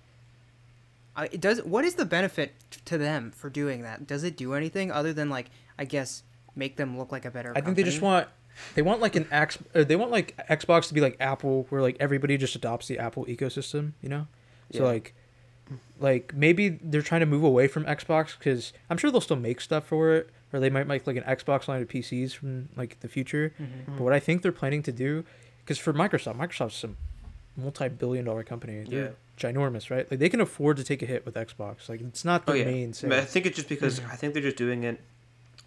uh, 1.19 1.27
it 1.31 1.41
does 1.41 1.61
what 1.63 1.83
is 1.85 1.95
the 1.95 2.05
benefit 2.05 2.53
to 2.85 2.97
them 2.97 3.31
for 3.31 3.49
doing 3.49 3.81
that? 3.83 4.07
Does 4.07 4.23
it 4.23 4.38
do 4.38 4.53
anything 4.53 4.91
other 4.91 5.13
than 5.13 5.29
like 5.29 5.49
I 5.77 5.85
guess 5.85 6.23
make 6.55 6.77
them 6.77 6.97
look 6.97 7.11
like 7.11 7.25
a 7.25 7.31
better 7.31 7.53
I 7.55 7.61
think 7.61 7.75
they 7.75 7.83
just 7.83 8.01
want 8.01 8.27
they 8.75 8.81
want 8.81 9.01
like 9.01 9.15
an 9.15 9.27
X 9.31 9.57
they 9.73 9.95
want 9.95 10.11
like 10.11 10.35
Xbox 10.49 10.88
to 10.88 10.93
be 10.93 11.01
like 11.01 11.17
Apple 11.19 11.65
where 11.69 11.81
like 11.81 11.97
everybody 11.99 12.38
just 12.38 12.55
adopts 12.55 12.88
the 12.88 12.97
Apple 12.99 13.25
ecosystem, 13.25 13.93
you 14.01 14.09
know? 14.09 14.27
So 14.71 14.79
Yeah. 14.79 14.85
like 14.85 15.13
like 15.99 16.33
maybe 16.33 16.69
they're 16.81 17.01
trying 17.01 17.19
to 17.21 17.25
move 17.25 17.43
away 17.43 17.67
from 17.67 17.83
Xbox 17.85 18.38
because 18.38 18.73
I'm 18.89 18.97
sure 18.97 19.11
they'll 19.11 19.21
still 19.21 19.38
make 19.38 19.61
stuff 19.61 19.85
for 19.85 20.15
it, 20.15 20.29
or 20.51 20.59
they 20.59 20.69
might 20.69 20.88
make 20.88 21.05
like 21.05 21.17
an 21.17 21.23
Xbox 21.23 21.67
line 21.67 21.81
of 21.81 21.88
PCs 21.88 22.33
from 22.33 22.69
like 22.75 22.99
the 23.01 23.07
future. 23.07 23.53
Mm-hmm. 23.61 23.97
But 23.97 24.03
what 24.03 24.13
I 24.13 24.19
think 24.19 24.41
they're 24.41 24.51
planning 24.51 24.81
to 24.83 24.91
do, 24.91 25.25
because 25.63 25.77
for 25.77 25.93
Microsoft, 25.93 26.38
Microsoft's 26.38 26.83
a 26.83 26.89
multi-billion-dollar 27.59 28.43
company. 28.43 28.85
Yeah. 28.88 29.09
They're 29.39 29.51
ginormous, 29.53 29.89
right? 29.89 30.10
Like 30.10 30.19
they 30.19 30.29
can 30.29 30.41
afford 30.41 30.77
to 30.77 30.84
take 30.84 31.01
a 31.01 31.05
hit 31.05 31.25
with 31.25 31.36
Xbox. 31.36 31.89
Like 31.89 32.01
it's 32.01 32.25
not 32.25 32.43
Oh 32.48 32.53
yeah. 32.53 32.65
main 32.65 32.93
But 33.03 33.13
I 33.13 33.22
think 33.25 33.46
it's 33.46 33.55
just 33.55 33.69
because 33.69 34.00
Mhm. 34.00 34.12
I 34.12 34.15
think 34.15 34.34
they're 34.34 34.43
just 34.43 34.58
doing 34.58 34.84
it 34.84 35.00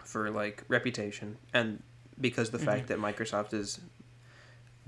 for 0.05 0.31
like 0.31 0.65
reputation 0.69 1.37
and 1.55 1.83
because 2.21 2.51
the 2.51 2.59
fact 2.59 2.89
that 2.89 2.99
Microsoft 2.99 3.55
is 3.55 3.81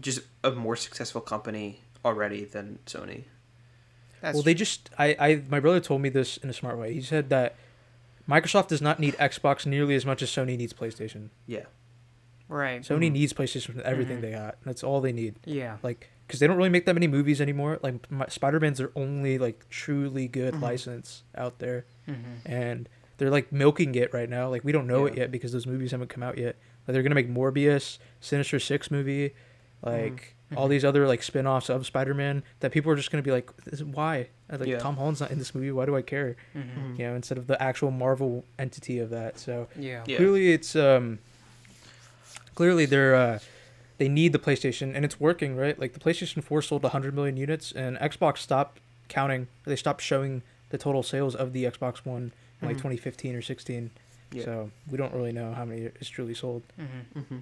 just 0.00 0.20
a 0.42 0.50
more 0.50 0.76
successful 0.76 1.20
company 1.20 1.80
already 2.04 2.44
than 2.44 2.78
Sony. 2.86 3.24
That's 4.20 4.34
well, 4.34 4.42
they 4.42 4.54
just 4.54 4.90
I, 4.98 5.16
I 5.18 5.42
my 5.48 5.60
brother 5.60 5.80
told 5.80 6.02
me 6.02 6.08
this 6.08 6.36
in 6.38 6.48
a 6.50 6.52
smart 6.54 6.78
way. 6.78 6.92
He 6.94 7.02
said 7.02 7.30
that 7.30 7.54
Microsoft 8.28 8.68
does 8.68 8.80
not 8.82 8.98
need 8.98 9.14
Xbox 9.14 9.66
nearly 9.66 9.94
as 9.94 10.06
much 10.06 10.22
as 10.22 10.30
Sony 10.30 10.56
needs 10.56 10.72
PlayStation. 10.72 11.28
Yeah. 11.46 11.64
right. 12.48 12.82
Sony 12.82 13.08
Mhm. 13.08 13.12
needs 13.12 13.32
PlayStation 13.32 13.74
for 13.74 13.82
everything 13.82 14.18
Mhm. 14.18 14.22
they 14.22 14.30
got. 14.32 14.56
That's 14.64 14.84
all 14.84 15.00
they 15.00 15.12
need. 15.12 15.34
Yeah. 15.44 15.78
Like 15.82 16.08
because 16.26 16.40
they 16.40 16.46
don't 16.46 16.56
really 16.56 16.68
make 16.70 16.86
that 16.86 16.94
many 16.94 17.06
movies 17.06 17.40
anymore. 17.40 17.78
Like 17.82 17.96
Spider 18.28 18.60
Man's 18.60 18.78
their 18.78 18.90
only 18.96 19.38
like 19.38 19.68
truly 19.70 20.26
good 20.28 20.54
Mhm. 20.54 20.60
license 20.62 21.22
out 21.36 21.58
there, 21.58 21.84
Mm-hmm. 22.08 22.46
and 22.52 22.88
they're 23.18 23.30
like 23.30 23.52
milking 23.52 23.94
it 23.94 24.12
right 24.12 24.28
now. 24.28 24.48
Like 24.48 24.64
we 24.64 24.72
don't 24.72 24.86
know 24.86 25.06
it 25.06 25.16
yet 25.16 25.30
because 25.30 25.52
those 25.52 25.66
movies 25.66 25.90
haven't 25.92 26.08
come 26.08 26.22
out 26.22 26.38
yet. 26.38 26.56
But 26.86 26.92
they're 26.92 27.02
gonna 27.02 27.14
make 27.14 27.30
Morbius, 27.30 27.98
Sinister 28.20 28.58
Six 28.58 28.90
movie, 28.90 29.34
like 29.82 30.34
all 30.56 30.66
Mhm. 30.66 30.70
these 30.70 30.84
other 30.84 31.06
like 31.08 31.22
spin-offs 31.22 31.68
of 31.70 31.86
Spider-Man 31.86 32.42
that 32.60 32.70
people 32.72 32.92
are 32.92 32.96
just 32.96 33.10
gonna 33.10 33.22
be 33.22 33.30
like, 33.30 33.54
this, 33.64 33.82
why? 33.82 34.28
Like 34.50 34.66
Yeah. 34.68 34.78
Tom 34.78 34.96
Holland's 34.96 35.20
not 35.20 35.30
in 35.30 35.38
this 35.38 35.54
movie. 35.54 35.72
Why 35.72 35.86
do 35.86 35.96
I 35.96 36.02
care? 36.02 36.36
Mm-hmm. 36.54 37.00
You 37.00 37.06
know, 37.08 37.14
instead 37.14 37.38
of 37.38 37.46
the 37.46 37.60
actual 37.62 37.90
Marvel 37.90 38.44
entity 38.58 38.98
of 38.98 39.10
that. 39.10 39.38
So 39.38 39.68
Yeah. 39.78 40.04
Yeah. 40.06 40.16
clearly, 40.18 40.52
it's 40.52 40.76
um, 40.76 41.18
clearly 42.54 42.86
they're 42.86 43.14
uh, 43.14 43.38
they 43.98 44.08
need 44.08 44.32
the 44.32 44.38
PlayStation 44.38 44.94
and 44.94 45.04
it's 45.04 45.20
working, 45.20 45.56
right? 45.56 45.78
Like 45.78 45.92
the 45.92 46.00
PlayStation 46.00 46.42
Four 46.42 46.62
sold 46.62 46.82
100 46.82 47.14
million 47.14 47.36
units, 47.36 47.72
and 47.72 47.96
Xbox 47.98 48.38
stopped 48.38 48.80
counting. 49.08 49.48
They 49.64 49.76
stopped 49.76 50.00
showing 50.02 50.42
the 50.70 50.78
total 50.78 51.02
sales 51.02 51.34
of 51.34 51.52
the 51.52 51.64
Xbox 51.64 51.98
One 52.04 52.32
in 52.60 52.68
like 52.68 52.76
Mhm. 52.76 52.82
2015 52.82 53.34
or 53.36 53.42
16. 53.42 53.90
Yeah. 54.32 54.44
So 54.44 54.70
we 54.90 54.96
don't 54.98 55.12
really 55.14 55.30
know 55.32 55.52
how 55.52 55.64
many 55.64 55.82
is 56.00 56.08
truly 56.08 56.34
sold. 56.34 56.62
Mm-hmm. 56.80 57.18
Mm-hmm. 57.20 57.38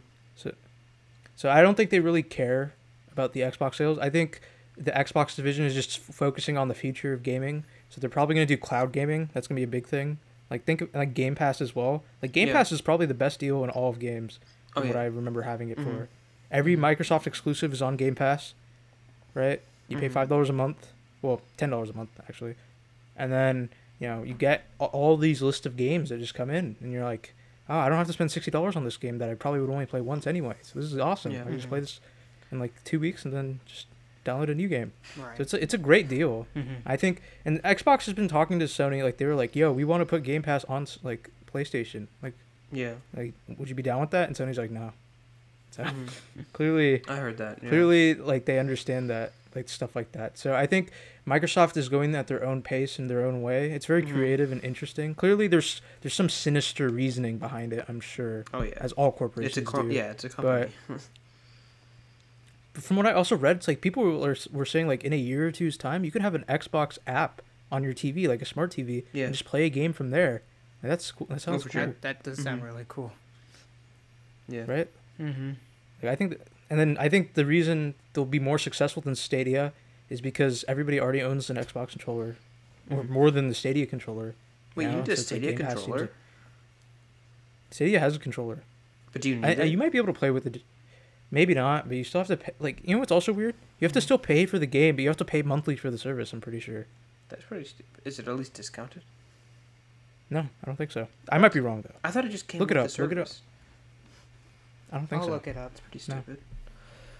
So 1.37 1.51
I 1.51 1.63
don't 1.63 1.75
think 1.77 1.91
they 1.91 2.01
really 2.01 2.23
care 2.23 2.73
about 3.11 3.33
the 3.33 3.41
Xbox 3.41 3.77
sales. 3.77 3.99
I 3.99 4.11
think 4.11 4.41
the 4.77 4.91
Xbox 4.93 5.35
division 5.35 5.65
is 5.65 5.75
just 5.75 5.99
f- 5.99 6.15
focusing 6.15 6.57
on 6.57 6.69
the 6.69 6.75
future 6.75 7.13
of 7.13 7.23
gaming. 7.23 7.65
So 7.91 8.01
they're 8.01 8.11
probably 8.11 8.35
going 8.35 8.47
to 8.47 8.55
do 8.57 8.61
cloud 8.61 8.93
gaming. 8.93 9.31
That's 9.33 9.47
going 9.49 9.57
to 9.57 9.61
be 9.61 9.65
a 9.65 9.67
big 9.81 9.87
thing. 9.87 10.19
Like 10.51 10.65
think 10.65 10.83
of 10.83 10.95
like 10.95 11.15
Game 11.15 11.35
Pass 11.35 11.61
as 11.61 11.75
well. 11.75 12.05
Like 12.21 12.33
Game 12.33 12.49
Yeah. 12.49 12.55
Pass 12.55 12.73
is 12.73 12.81
probably 12.81 13.07
the 13.07 13.15
best 13.15 13.41
deal 13.41 13.65
in 13.65 13.71
all 13.71 13.89
of 13.91 13.99
games. 13.99 14.39
Oh 14.77 14.81
From 14.81 14.89
what 14.89 14.97
I 14.97 15.05
remember 15.07 15.43
having 15.43 15.71
it 15.71 15.79
for. 15.81 16.09
Every 16.53 16.77
Microsoft 16.77 17.27
exclusive 17.27 17.73
is 17.73 17.83
on 17.83 17.97
Game 17.97 18.15
Pass, 18.15 18.55
right? 19.35 19.61
You 19.89 19.99
pay 19.99 20.09
Mhm. 20.09 20.13
five 20.13 20.29
dollars 20.29 20.49
a 20.51 20.53
month. 20.53 20.93
Well, 21.23 21.41
ten 21.57 21.71
dollars 21.71 21.91
a 21.91 21.95
month 21.95 22.11
actually, 22.29 22.55
and 23.17 23.33
then 23.33 23.71
you 23.99 24.07
know 24.09 24.23
you 24.23 24.35
get 24.35 24.65
all 24.79 25.17
these 25.17 25.41
list 25.43 25.67
of 25.67 25.77
games 25.77 26.11
that 26.11 26.19
just 26.19 26.35
come 26.35 26.51
in, 26.51 26.77
and 26.81 26.93
you're 26.93 27.05
like, 27.05 27.35
oh, 27.69 27.79
I 27.79 27.89
don't 27.89 27.99
have 27.99 28.07
to 28.07 28.13
spend 28.13 28.31
sixty 28.31 28.51
dollars 28.51 28.77
on 28.77 28.85
this 28.85 28.97
game 28.97 29.19
that 29.19 29.29
I 29.31 29.35
probably 29.35 29.61
would 29.61 29.71
only 29.71 29.87
play 29.87 30.01
once 30.01 30.27
anyway. 30.27 30.55
So 30.63 30.79
this 30.79 30.93
is 30.93 30.99
awesome. 30.99 31.33
Yeah. 31.33 31.41
I 31.41 31.45
can 31.45 31.55
just 31.55 31.67
Mhm. 31.67 31.71
play 31.71 31.81
this 31.81 32.01
in 32.51 32.59
like 32.59 32.73
two 32.85 33.01
weeks 33.01 33.25
and 33.25 33.33
then 33.33 33.61
just 33.67 33.87
download 34.27 34.51
a 34.51 34.55
new 34.55 34.69
game. 34.69 34.93
Right. 35.19 35.37
So 35.37 35.41
it's 35.43 35.55
a, 35.55 35.63
it's 35.63 35.75
a 35.75 35.79
great 35.79 36.07
deal. 36.09 36.47
mm-hmm. 36.55 36.75
I 36.87 36.97
think, 36.97 37.23
and 37.45 37.61
Xbox 37.65 38.05
has 38.07 38.15
been 38.15 38.29
talking 38.29 38.59
to 38.61 38.67
Sony 38.67 39.03
like 39.03 39.17
they 39.17 39.25
were 39.27 39.35
like, 39.35 39.57
yo, 39.57 39.73
we 39.73 39.83
want 39.85 40.01
to 40.03 40.07
put 40.07 40.23
Game 40.23 40.43
Pass 40.43 40.65
on 40.67 40.83
s- 40.83 40.99
like 41.03 41.31
PlayStation. 41.53 42.07
Like, 42.23 42.35
Yeah. 42.71 42.95
like 43.17 43.33
would 43.59 43.69
you 43.69 43.75
be 43.75 43.83
down 43.83 44.01
with 44.01 44.11
that? 44.11 44.29
And 44.29 44.37
Sony's 44.37 44.59
like, 44.59 44.71
no. 44.71 44.93
So 45.73 45.83
Mhm. 45.85 46.09
clearly 46.53 47.03
I 47.09 47.17
heard 47.17 47.37
that. 47.39 47.59
Yeah. 47.63 47.69
clearly 47.71 48.15
like 48.15 48.45
they 48.45 48.59
understand 48.59 49.11
that 49.11 49.33
like 49.55 49.69
stuff 49.69 49.95
like 49.95 50.13
that 50.13 50.39
so 50.39 50.55
i 50.55 50.65
think 50.67 50.91
microsoft 51.27 51.77
is 51.77 51.91
going 51.91 52.15
at 52.15 52.27
their 52.27 52.43
own 52.43 52.63
pace 52.63 52.99
in 52.99 53.07
their 53.09 53.23
own 53.23 53.43
way 53.43 53.71
it's 53.71 53.85
very 53.85 54.03
Mhm. 54.03 54.13
creative 54.15 54.51
and 54.51 54.65
interesting 54.65 55.15
clearly 55.15 55.47
there's 55.47 55.83
there's 56.01 56.15
some 56.15 56.31
sinister 56.31 56.89
reasoning 56.89 57.37
behind 57.37 57.75
it 57.75 57.85
i'm 57.87 58.01
sure 58.01 58.45
Oh 58.55 58.63
yeah. 58.63 58.73
as 58.79 58.93
all 58.93 59.09
It's 59.11 59.19
corporations 59.19 59.69
a 59.69 59.71
com- 59.71 59.91
do 59.91 59.95
yeah. 59.95 60.11
It's 60.13 60.25
a 60.25 60.31
company. 60.31 60.73
but 60.89 61.01
from 62.83 62.97
what 62.97 63.07
i 63.07 63.13
also 63.13 63.37
read 63.37 63.57
it's 63.57 63.69
like 63.69 63.83
people 63.83 64.03
were, 64.19 64.37
were 64.51 64.65
saying 64.65 64.87
like 64.89 65.05
in 65.05 65.13
a 65.13 65.17
year 65.17 65.49
or 65.49 65.53
two's 65.53 65.77
time 65.77 66.03
you 66.03 66.11
can 66.11 66.23
have 66.23 66.35
an 66.35 66.45
xbox 66.49 66.97
app 67.07 67.43
on 67.71 67.85
your 67.85 67.93
tv 67.93 68.27
like 68.27 68.41
a 68.41 68.47
smart 68.47 68.73
tv 68.73 69.05
Yeah. 69.13 69.27
and 69.27 69.35
just 69.35 69.45
play 69.45 69.65
a 69.67 69.71
game 69.71 69.93
from 69.93 70.09
there 70.11 70.41
Like, 70.83 70.91
that's 70.91 71.13
cool 71.13 71.27
that 71.29 71.41
sounds 71.43 71.63
for 71.63 71.69
cool 71.69 71.81
sure. 71.83 71.87
That, 71.89 72.01
that 72.03 72.23
does 72.23 72.43
sound 72.43 72.63
Mhm. 72.63 72.65
really 72.65 72.85
cool. 72.89 73.13
yeah. 74.49 74.65
right 74.67 74.89
Mm-hmm. 75.23 75.51
Like 76.03 76.13
I 76.13 76.17
think, 76.17 76.31
th- 76.33 76.43
and 76.71 76.81
then 76.81 76.97
I 76.99 77.09
think 77.09 77.35
the 77.35 77.47
reason 77.47 77.95
they'll 78.13 78.25
be 78.25 78.41
more 78.41 78.59
successful 78.59 79.01
than 79.03 79.15
Stadia 79.15 79.73
is 80.11 80.21
because 80.21 80.65
everybody 80.69 80.99
already 81.01 81.23
owns 81.23 81.49
an 81.51 81.57
Xbox 81.57 81.91
controller, 81.91 82.37
or 82.91 83.03
Mhm. 83.05 83.09
more 83.09 83.31
than 83.31 83.49
the 83.49 83.55
Stadia 83.55 83.87
controller. 83.87 84.35
Wait, 84.75 84.85
you 84.85 84.91
now, 84.91 84.97
need 84.99 85.07
so 85.07 85.13
a 85.13 85.15
like 85.15 85.19
Stadia 85.19 85.53
Game 85.53 85.67
controller, 85.67 86.01
like- 86.01 86.13
Stadia 87.71 88.01
has 88.01 88.17
a 88.17 88.19
controller. 88.19 88.63
but 89.13 89.23
do 89.23 89.29
you 89.31 89.37
need 89.37 89.45
I, 89.47 89.51
it? 89.65 89.69
You 89.71 89.79
might 89.79 89.93
be 89.93 89.99
able 89.99 90.13
to 90.13 90.19
play 90.19 90.31
with 90.31 90.47
it. 90.47 90.63
Maybe 91.31 91.55
not, 91.55 91.89
but 91.89 91.97
you 91.97 92.05
still 92.05 92.21
have 92.21 92.29
to 92.29 92.37
pay. 92.37 92.53
Like 92.59 92.81
you 92.85 92.95
know 92.95 92.99
what's 92.99 93.13
also 93.13 93.33
weird? 93.33 93.55
You 93.81 93.87
have 93.87 93.93
to 93.93 94.01
Mhm. 94.01 94.03
still 94.03 94.19
pay 94.19 94.45
for 94.47 94.59
the 94.59 94.67
game, 94.67 94.97
but 94.97 95.03
you 95.03 95.09
have 95.09 95.17
to 95.19 95.25
pay 95.25 95.43
monthly 95.43 95.77
for 95.77 95.91
the 95.91 95.99
service. 95.99 96.33
I'm 96.33 96.41
pretty 96.41 96.61
sure. 96.61 96.87
That's 97.29 97.45
pretty 97.45 97.65
stupid. 97.65 98.03
Is 98.05 98.19
it 98.19 98.29
at 98.29 98.37
least 98.37 98.53
discounted? 98.55 99.03
No, 100.29 100.41
I 100.41 100.67
don't 100.67 100.77
think 100.77 100.91
so. 100.91 101.09
I 101.31 101.39
might 101.39 101.53
be 101.53 101.61
wrong 101.61 101.83
though. 101.83 101.95
I 102.05 102.11
thought 102.11 102.25
it 102.27 102.31
just 102.31 102.49
came 102.49 102.59
with 102.59 102.69
the 102.69 102.75
Look 102.75 102.83
with 102.85 102.93
it 102.93 102.97
the 102.97 103.03
up, 103.05 103.11
look 103.11 103.19
it 103.19 103.21
up. 103.23 103.29
Service. 104.93 104.95
I 104.95 104.99
don't 104.99 105.07
think 105.09 105.23
I'll 105.23 105.29
so. 105.29 105.33
look 105.35 105.47
it 105.47 105.57
up. 105.57 105.71
That's 105.73 105.81
pretty 105.81 105.99
No. 106.13 106.21
stupid. 106.23 106.39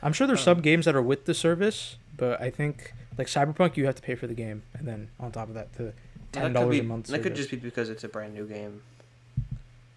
I'm 0.03 0.13
sure 0.13 0.27
there's 0.27 0.41
Oh. 0.41 0.45
some 0.55 0.61
games 0.61 0.85
that 0.87 0.95
are 0.97 1.03
with 1.03 1.27
the 1.27 1.35
service, 1.35 1.97
but 2.17 2.41
I 2.41 2.51
think 2.51 2.93
like 3.19 3.27
Cyberpunk, 3.29 3.77
you 3.77 3.87
have 3.87 3.95
to 3.97 4.03
pay 4.03 4.15
for 4.15 4.27
the 4.27 4.35
game, 4.35 4.63
and 4.75 4.87
then 4.89 5.09
on 5.21 5.31
top 5.33 5.49
of 5.49 5.55
that, 5.55 5.73
the 5.75 5.93
ten 6.33 6.43
that 6.43 6.43
could 6.49 6.53
dollars 6.55 6.71
be- 6.77 6.81
a 6.81 6.83
month. 6.83 7.07
That 7.09 7.23
could 7.23 7.37
just 7.37 7.51
be 7.51 7.57
because 7.57 7.89
it's 7.91 8.03
a 8.05 8.09
brand 8.09 8.35
new 8.35 8.47
game. 8.47 8.83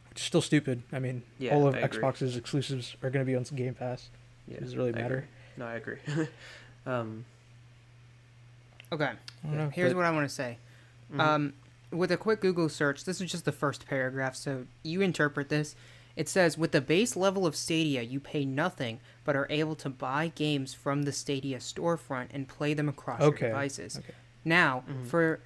Which 0.10 0.20
is 0.20 0.24
still 0.28 0.42
stupid. 0.42 0.84
I 0.94 1.00
mean, 1.00 1.24
Yeah, 1.40 1.54
all 1.56 1.68
of 1.68 1.76
Xbox's 1.76 2.38
exclusives 2.38 2.96
are 3.04 3.10
going 3.10 3.26
to 3.26 3.30
be 3.30 3.36
on 3.36 3.44
Game 3.44 3.74
Pass. 3.74 4.10
Yeah, 4.48 4.60
Does 4.60 4.74
it 4.74 4.78
really 4.78 4.94
I 4.94 5.02
matter? 5.02 5.16
agree. 5.18 5.28
No, 5.58 5.66
I 5.66 5.74
agree. 5.76 5.98
um, 6.86 7.26
Okay. 8.92 9.12
I 9.44 9.48
know, 9.48 9.70
Here's 9.70 9.92
but- 9.94 9.98
what 9.98 10.06
I 10.06 10.12
want 10.12 10.28
to 10.30 10.34
say. 10.34 10.58
mhm. 11.12 11.20
Um, 11.20 11.54
with 11.92 12.12
a 12.12 12.18
quick 12.18 12.42
Google 12.42 12.70
search, 12.70 13.04
this 13.06 13.20
is 13.22 13.32
just 13.32 13.46
the 13.46 13.52
first 13.52 13.88
paragraph, 13.88 14.36
so 14.36 14.66
you 14.84 15.02
interpret 15.02 15.50
this. 15.50 15.76
It 16.16 16.30
says, 16.30 16.58
with 16.58 16.72
the 16.72 16.82
base 16.82 17.16
level 17.16 17.46
of 17.46 17.56
Stadia, 17.56 18.02
you 18.02 18.20
pay 18.20 18.46
nothing, 18.46 19.00
but 19.26 19.36
are 19.36 19.48
able 19.50 19.76
to 19.76 19.90
buy 19.90 20.32
games 20.34 20.74
from 20.74 21.04
the 21.04 21.12
Stadia 21.12 21.58
storefront 21.60 22.28
and 22.32 22.48
play 22.48 22.74
them 22.74 22.88
across 22.88 23.22
Okay, 23.22 23.48
your 23.48 23.50
devices. 23.52 23.98
okay. 23.98 24.14
Now, 24.46 24.84
Mhm. 24.88 25.08
for 25.08 25.40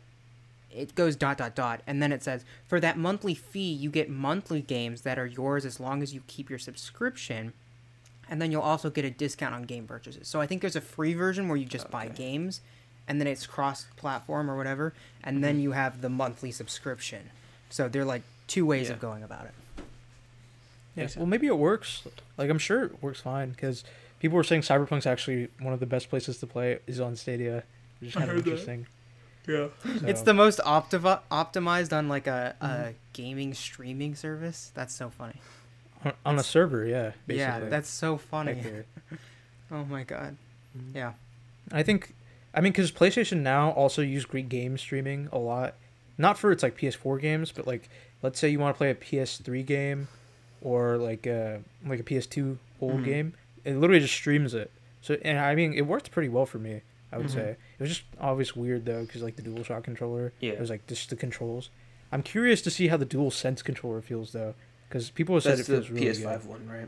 it 0.72 0.94
goes 0.94 1.16
dot 1.16 1.38
dot 1.40 1.56
dot, 1.56 1.82
and 1.88 2.04
then 2.04 2.12
it 2.12 2.22
says, 2.22 2.46
for 2.68 2.80
that 2.80 2.96
monthly 2.98 3.34
fee, 3.34 3.72
you 3.74 3.90
get 3.90 4.08
monthly 4.10 4.62
games 4.62 5.02
that 5.02 5.18
are 5.18 5.26
yours 5.26 5.66
as 5.66 5.80
long 5.80 6.04
as 6.04 6.14
you 6.14 6.22
keep 6.28 6.48
your 6.48 6.60
subscription, 6.60 7.54
and 8.30 8.40
then 8.40 8.52
you'll 8.52 8.62
also 8.62 8.92
get 8.92 9.04
a 9.04 9.10
discount 9.10 9.56
on 9.56 9.64
game 9.64 9.88
purchases. 9.88 10.28
So 10.28 10.40
I 10.40 10.46
think 10.46 10.62
there's 10.62 10.76
a 10.76 10.82
free 10.82 11.16
version 11.16 11.48
where 11.48 11.58
you 11.58 11.66
just 11.66 11.90
buy 11.90 12.08
games, 12.10 12.62
and 13.08 13.20
then 13.20 13.28
it's 13.28 13.48
cross-platform 13.48 14.48
or 14.52 14.56
whatever, 14.56 14.94
and 15.24 15.44
then 15.44 15.58
Mhm. 15.58 15.62
you 15.64 15.72
have 15.72 16.02
the 16.02 16.10
monthly 16.10 16.52
subscription. 16.52 17.32
So 17.72 17.90
they're 17.90 18.06
like 18.06 18.22
two 18.46 18.68
ways 18.68 18.90
Yeah. 18.90 18.94
of 18.94 19.00
going 19.00 19.24
about 19.24 19.46
it. 19.46 19.54
Yeah, 20.96 21.04
Makes 21.04 21.18
well, 21.18 21.26
maybe 21.26 21.48
it 21.48 21.58
works. 21.58 22.04
Like, 22.38 22.50
I'm 22.50 22.60
sure 22.60 22.84
it 22.86 23.02
works 23.04 23.22
fine 23.22 23.52
because 23.52 23.84
people 24.20 24.36
were 24.36 24.44
saying 24.44 24.62
Cyberpunk's 24.62 25.06
actually 25.06 25.50
one 25.62 25.74
of 25.74 25.80
the 25.80 25.86
best 25.86 26.10
places 26.10 26.38
to 26.40 26.48
play 26.48 26.80
is 26.88 27.00
on 27.00 27.16
Stadia, 27.16 27.64
which 28.00 28.10
is 28.10 28.16
I 28.16 28.20
kind 28.20 28.30
of 28.32 28.36
heard 28.38 28.46
that. 28.46 28.50
interesting. 28.52 28.88
yeah. 29.48 29.68
It's 30.10 30.22
the 30.24 30.34
most 30.34 30.60
optiv- 30.60 31.22
optimized 31.32 31.96
on 31.96 32.08
like 32.10 32.28
a, 32.28 32.56
a 32.62 32.66
Mhm. 32.68 32.94
gaming 33.14 33.54
streaming 33.54 34.16
service. 34.16 34.72
That's 34.74 34.94
so 34.94 35.10
funny. 35.10 35.36
on, 36.04 36.14
on 36.26 36.40
a 36.40 36.44
server, 36.44 36.86
yeah. 36.86 37.12
Basically. 37.28 37.38
Yeah, 37.38 37.60
that's 37.70 37.90
so 37.90 38.18
funny. 38.18 38.62
Oh 39.72 39.86
my 39.86 40.04
god. 40.04 40.36
Mhm. 40.78 40.96
Yeah. 40.96 41.14
I 41.72 41.84
think, 41.84 42.16
I 42.56 42.62
mean, 42.62 42.72
because 42.72 42.92
PlayStation 42.92 43.42
now 43.42 43.70
also 43.72 44.02
use 44.02 44.26
Greek 44.26 44.50
game 44.50 44.78
streaming 44.80 45.30
a 45.32 45.38
lot, 45.38 45.76
not 46.18 46.40
for 46.40 46.52
its 46.52 46.64
like 46.64 46.76
PS4 46.76 47.22
games, 47.22 47.52
but 47.52 47.68
like 47.68 47.88
let's 48.24 48.40
say 48.40 48.50
you 48.50 48.58
want 48.60 48.76
to 48.76 48.78
play 48.78 48.90
a 48.90 48.96
PS3 48.96 49.64
game 49.66 50.08
or 50.62 50.98
like 50.98 51.26
a 51.26 51.62
like 51.86 52.00
a 52.00 52.04
PS2 52.04 52.58
old 52.82 53.02
Mhm. 53.02 53.06
game, 53.06 53.34
it 53.66 53.76
literally 53.76 54.00
just 54.02 54.14
streams 54.14 54.54
it. 54.54 54.72
So 55.02 55.18
and 55.24 55.38
I 55.40 55.56
mean, 55.56 55.74
it 55.74 55.82
worked 55.88 56.12
pretty 56.12 56.30
well 56.30 56.46
for 56.46 56.60
me. 56.60 56.82
I 57.12 57.18
would 57.18 57.28
Mhm. 57.28 57.34
say 57.34 57.50
it 57.52 57.80
was 57.80 57.90
just 57.90 58.04
obvious 58.20 58.56
weird 58.56 58.86
though, 58.86 59.04
because 59.06 59.22
like 59.22 59.36
the 59.36 59.42
DualShock 59.42 59.84
controller, 59.84 60.32
Yeah. 60.40 60.54
it 60.54 60.60
was 60.60 60.70
like 60.70 60.86
just 60.88 61.10
the 61.10 61.16
controls. 61.16 61.70
I'm 62.12 62.24
curious 62.24 62.62
to 62.64 62.72
see 62.72 62.88
how 62.88 62.98
the 62.98 63.06
Dual 63.06 63.32
Sense 63.32 63.62
controller 63.62 64.02
feels 64.02 64.32
though, 64.32 64.54
because 64.88 65.10
people 65.10 65.36
have 65.36 65.44
said 65.44 65.58
That's 65.58 65.70
it 65.70 65.72
the 65.72 65.78
feels 65.82 65.90
really 65.90 66.06
PS5 66.08 66.42
good. 66.42 66.50
one, 66.50 66.68
right? 66.68 66.88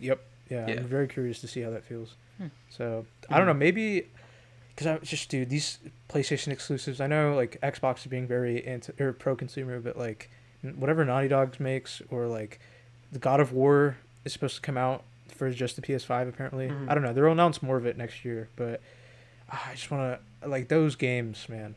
Yep. 0.00 0.20
Yeah, 0.48 0.66
Yeah. 0.68 0.74
I'm 0.80 0.86
very 0.86 1.06
curious 1.08 1.40
to 1.40 1.48
see 1.48 1.60
how 1.60 1.70
that 1.70 1.84
feels. 1.84 2.14
Hmm. 2.38 2.46
So 2.70 3.06
I 3.28 3.38
don't 3.38 3.46
know. 3.46 3.54
Maybe 3.54 4.06
because 4.74 4.86
I 4.86 4.98
just 4.98 5.28
dude 5.28 5.50
these 5.50 5.78
PlayStation 6.08 6.48
exclusives. 6.48 7.00
I 7.00 7.06
know 7.06 7.34
like 7.34 7.60
Xbox 7.62 7.98
is 7.98 8.06
being 8.06 8.26
very 8.26 8.64
anti 8.66 8.92
or 8.98 9.12
pro 9.12 9.36
consumer, 9.36 9.78
but 9.80 9.96
like 9.96 10.30
n- 10.30 10.39
whatever 10.62 11.04
Naughty 11.04 11.28
Dogs 11.28 11.58
makes 11.60 12.02
or 12.10 12.26
like 12.26 12.58
the 13.12 13.18
God 13.18 13.40
of 13.40 13.52
War 13.52 13.96
is 14.24 14.32
supposed 14.32 14.56
to 14.56 14.60
come 14.60 14.76
out 14.76 15.02
for 15.28 15.50
just 15.50 15.76
the 15.76 15.82
PS5 15.82 16.28
apparently. 16.28 16.68
Mhm. 16.68 16.88
I 16.90 16.94
don't 16.94 17.02
know. 17.02 17.12
They'll 17.12 17.32
announce 17.32 17.62
more 17.62 17.76
of 17.76 17.86
it 17.86 17.96
next 17.96 18.24
year, 18.24 18.48
but 18.56 18.80
ah, 19.50 19.68
I 19.70 19.74
just 19.74 19.90
want 19.90 20.20
to 20.42 20.48
like 20.48 20.68
those 20.68 20.96
games, 20.96 21.48
man. 21.48 21.74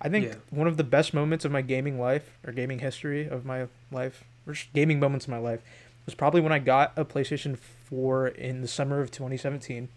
I 0.00 0.08
think 0.08 0.26
Yeah. 0.26 0.34
one 0.50 0.66
of 0.68 0.76
the 0.76 0.84
best 0.84 1.14
moments 1.14 1.44
of 1.44 1.52
my 1.52 1.62
gaming 1.62 1.98
life 1.98 2.36
or 2.46 2.52
gaming 2.52 2.80
history 2.80 3.26
of 3.26 3.44
my 3.46 3.68
life, 3.90 4.24
or 4.46 4.52
just 4.52 4.72
gaming 4.74 5.00
moments 5.00 5.24
of 5.26 5.30
my 5.30 5.38
life, 5.38 5.60
was 6.04 6.14
probably 6.14 6.42
when 6.42 6.52
I 6.52 6.58
got 6.58 6.92
a 6.96 7.04
PlayStation 7.06 7.56
4 7.56 8.28
in 8.28 8.60
the 8.60 8.68
summer 8.68 9.00
of 9.00 9.10
2017. 9.10 9.88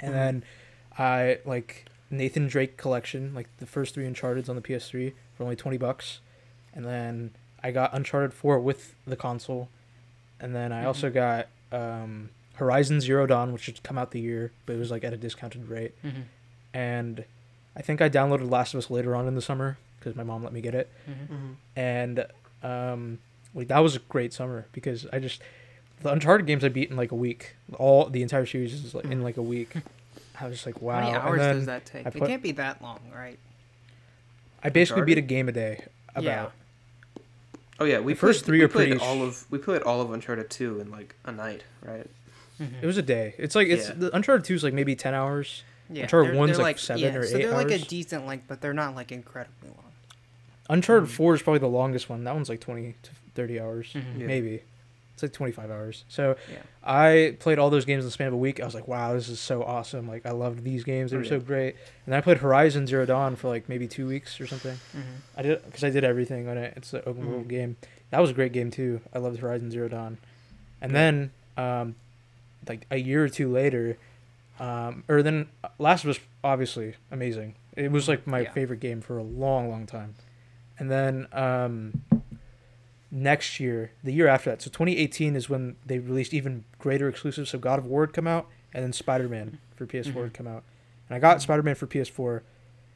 And 0.00 0.10
Mhm. 0.10 0.14
then 0.14 0.42
I 0.96 1.38
like 1.44 1.86
Nathan 2.10 2.46
Drake 2.46 2.76
collection, 2.76 3.34
like 3.34 3.48
the 3.58 3.66
first 3.66 3.94
three 3.94 4.06
Uncharted's 4.06 4.48
on 4.48 4.54
the 4.54 4.62
PS3 4.62 5.14
for 5.36 5.42
only 5.42 5.56
20 5.56 5.76
bucks. 5.78 6.20
And 6.76 6.84
then 6.84 7.30
I 7.64 7.72
got 7.72 7.92
Uncharted 7.92 8.32
4 8.32 8.60
with 8.60 8.94
the 9.06 9.16
console. 9.16 9.68
And 10.38 10.54
then 10.54 10.70
I 10.72 10.84
also 10.84 11.10
got 11.10 11.48
um, 11.72 12.28
Horizon 12.54 13.00
Zero 13.00 13.26
Dawn, 13.26 13.52
which 13.52 13.66
had 13.66 13.82
come 13.82 13.98
out 13.98 14.12
the 14.12 14.20
year, 14.20 14.52
but 14.66 14.74
it 14.74 14.78
was 14.78 14.90
like 14.92 15.02
at 15.02 15.12
a 15.12 15.16
discounted 15.16 15.68
rate. 15.68 15.94
Mm-hmm. 16.04 16.20
And 16.74 17.24
I 17.74 17.82
think 17.82 18.00
I 18.00 18.08
downloaded 18.08 18.48
Last 18.50 18.74
of 18.74 18.78
Us 18.78 18.90
later 18.90 19.16
on 19.16 19.26
in 19.26 19.34
the 19.34 19.42
summer 19.42 19.78
because 19.98 20.14
my 20.14 20.22
mom 20.22 20.44
let 20.44 20.52
me 20.52 20.60
get 20.60 20.74
it 20.74 20.88
Mm-hmm. 21.10 21.34
Mm-hmm. 21.34 21.52
and 21.74 22.26
um, 22.62 23.18
like 23.54 23.68
that 23.68 23.78
was 23.80 23.96
a 23.96 23.98
great 24.00 24.32
summer 24.32 24.66
because 24.72 25.06
I 25.12 25.18
just 25.18 25.40
the 26.02 26.12
Uncharted 26.12 26.46
games 26.46 26.62
I 26.62 26.68
beat 26.68 26.90
in 26.90 26.96
like 26.96 27.10
a 27.12 27.16
week. 27.16 27.56
All 27.78 28.04
the 28.06 28.22
entire 28.22 28.44
series 28.46 28.74
is 28.74 28.94
like 28.94 29.06
in 29.06 29.22
like 29.22 29.38
a 29.38 29.42
week. 29.42 29.74
I 30.38 30.44
was 30.44 30.54
just 30.54 30.66
like, 30.66 30.82
wow. 30.82 30.94
How 30.96 31.00
many 31.00 31.12
And 31.16 31.22
hours 31.22 31.38
then 31.40 31.54
does 31.56 31.66
that 31.66 31.86
take? 31.86 32.04
I 32.06 32.10
it 32.10 32.14
can't 32.14 32.42
be 32.42 32.52
that 32.52 32.82
long, 32.82 33.00
right? 33.14 33.38
I 34.62 34.68
basically 34.68 35.04
beat 35.04 35.16
a 35.18 35.22
game 35.22 35.48
a 35.48 35.52
day. 35.52 35.84
About 36.14 36.24
Yeah. 36.24 36.46
Oh 37.78 37.84
yeah, 37.84 37.98
we 38.00 38.12
The 38.14 38.18
first 38.18 38.40
played, 38.40 38.46
three 38.46 38.58
we 38.58 38.64
are 38.64 38.68
played 38.68 38.88
pretty 38.98 39.04
all 39.04 39.22
of 39.22 39.44
we 39.50 39.58
played 39.58 39.82
all 39.82 40.00
of 40.00 40.10
Uncharted 40.12 40.48
two 40.50 40.80
in 40.80 40.90
like 40.90 41.14
a 41.24 41.32
night, 41.32 41.64
right? 41.82 42.06
it 42.80 42.86
was 42.86 42.96
a 42.96 43.02
day. 43.02 43.34
It's 43.38 43.54
like 43.54 43.68
it's 43.68 43.88
Yeah. 43.88 43.94
the 43.96 44.16
Uncharted 44.16 44.44
two 44.46 44.54
is 44.54 44.64
like 44.64 44.72
maybe 44.74 44.96
ten 44.96 45.12
hours. 45.14 45.62
Yeah, 45.90 46.02
Uncharted 46.04 46.32
they're- 46.34 46.40
1's 46.40 46.56
they're 46.56 46.64
like 46.64 46.78
seven 46.78 47.02
yeah, 47.02 47.14
or 47.14 47.24
so 47.26 47.36
eight 47.36 47.42
they're 47.42 47.52
like 47.52 47.70
a 47.70 47.78
decent 47.78 48.26
length, 48.26 48.44
but 48.48 48.60
they're 48.60 48.72
not 48.74 48.94
like 48.96 49.12
incredibly 49.12 49.68
long. 49.68 49.92
Uncharted 50.70 51.08
Mm. 51.08 51.12
four 51.12 51.34
is 51.34 51.42
probably 51.42 51.60
the 51.60 51.68
longest 51.68 52.08
one. 52.08 52.24
That 52.24 52.34
one's 52.34 52.48
like 52.48 52.60
twenty 52.60 52.94
to 53.02 53.10
thirty 53.34 53.60
hours, 53.60 53.88
Mhm. 53.94 54.20
Yeah. 54.20 54.26
maybe. 54.26 54.62
It's 55.16 55.22
like 55.22 55.32
twenty 55.32 55.52
five 55.52 55.70
hours. 55.70 56.04
So 56.08 56.36
Yeah. 56.52 56.58
I 56.84 57.36
played 57.40 57.58
all 57.58 57.70
those 57.70 57.86
games 57.86 58.04
in 58.04 58.06
the 58.06 58.10
span 58.12 58.26
of 58.28 58.34
a 58.34 58.36
week. 58.36 58.60
I 58.60 58.66
was 58.66 58.74
like, 58.74 58.86
wow, 58.86 59.14
this 59.14 59.30
is 59.30 59.40
so 59.40 59.62
awesome. 59.62 60.06
Like 60.06 60.26
I 60.26 60.32
loved 60.32 60.62
these 60.62 60.84
games. 60.84 61.10
They 61.10 61.16
Oh, 61.16 61.20
were 61.20 61.24
yeah. 61.24 61.30
so 61.30 61.40
great. 61.40 61.74
And 62.04 62.12
then 62.12 62.18
I 62.18 62.20
played 62.20 62.36
Horizon 62.38 62.86
Zero 62.86 63.06
Dawn 63.06 63.34
for 63.34 63.48
like 63.48 63.66
maybe 63.66 63.88
two 63.88 64.06
weeks 64.06 64.38
or 64.40 64.46
something. 64.46 64.74
Mm-hmm. 64.74 65.00
I 65.38 65.42
did 65.42 65.64
because 65.64 65.82
I 65.84 65.88
did 65.90 66.04
everything 66.04 66.48
on 66.48 66.58
it. 66.58 66.74
It's 66.76 66.92
an 66.92 67.00
open 67.06 67.28
world 67.30 67.46
Mhm. 67.46 67.48
game. 67.48 67.76
That 68.10 68.20
was 68.20 68.28
a 68.30 68.34
great 68.34 68.52
game 68.52 68.70
too. 68.70 69.00
I 69.14 69.18
loved 69.18 69.38
Horizon 69.40 69.70
Zero 69.70 69.88
Dawn. 69.88 70.18
And 70.82 70.94
then, 70.94 71.30
um, 71.56 71.94
like 72.68 72.86
a 72.90 72.98
year 72.98 73.24
or 73.24 73.28
two 73.30 73.50
later, 73.50 73.96
um, 74.60 75.02
or 75.08 75.22
then 75.22 75.48
Last 75.78 76.04
of 76.04 76.10
Us, 76.10 76.18
obviously 76.44 76.94
amazing. 77.10 77.54
It 77.74 77.90
was 77.90 78.06
like 78.06 78.26
my 78.26 78.40
Yeah. 78.40 78.50
favorite 78.52 78.80
game 78.80 79.00
for 79.00 79.16
a 79.18 79.22
long, 79.22 79.70
long 79.70 79.86
time. 79.86 80.14
And 80.78 80.90
then 80.90 81.26
um, 81.32 82.02
next 83.16 83.58
year, 83.58 83.90
the 84.04 84.12
year 84.12 84.28
after 84.28 84.50
that, 84.50 84.60
so 84.62 84.68
2018 84.70 85.34
is 85.36 85.48
when 85.48 85.76
they 85.86 85.98
released 85.98 86.34
even 86.34 86.64
greater 86.78 87.08
exclusives. 87.08 87.50
So 87.50 87.58
God 87.58 87.78
of 87.78 87.86
War 87.86 88.04
had 88.06 88.12
come 88.12 88.26
out, 88.26 88.46
and 88.74 88.84
then 88.84 88.92
Spider 88.92 89.28
Man 89.28 89.58
for 89.74 89.86
PS4 89.86 90.24
had 90.24 90.32
Mhm. 90.32 90.34
come 90.34 90.46
out. 90.46 90.64
And 91.08 91.16
I 91.16 91.18
got 91.18 91.40
Spider 91.40 91.62
Man 91.62 91.74
for 91.74 91.86
PS4. 91.86 92.42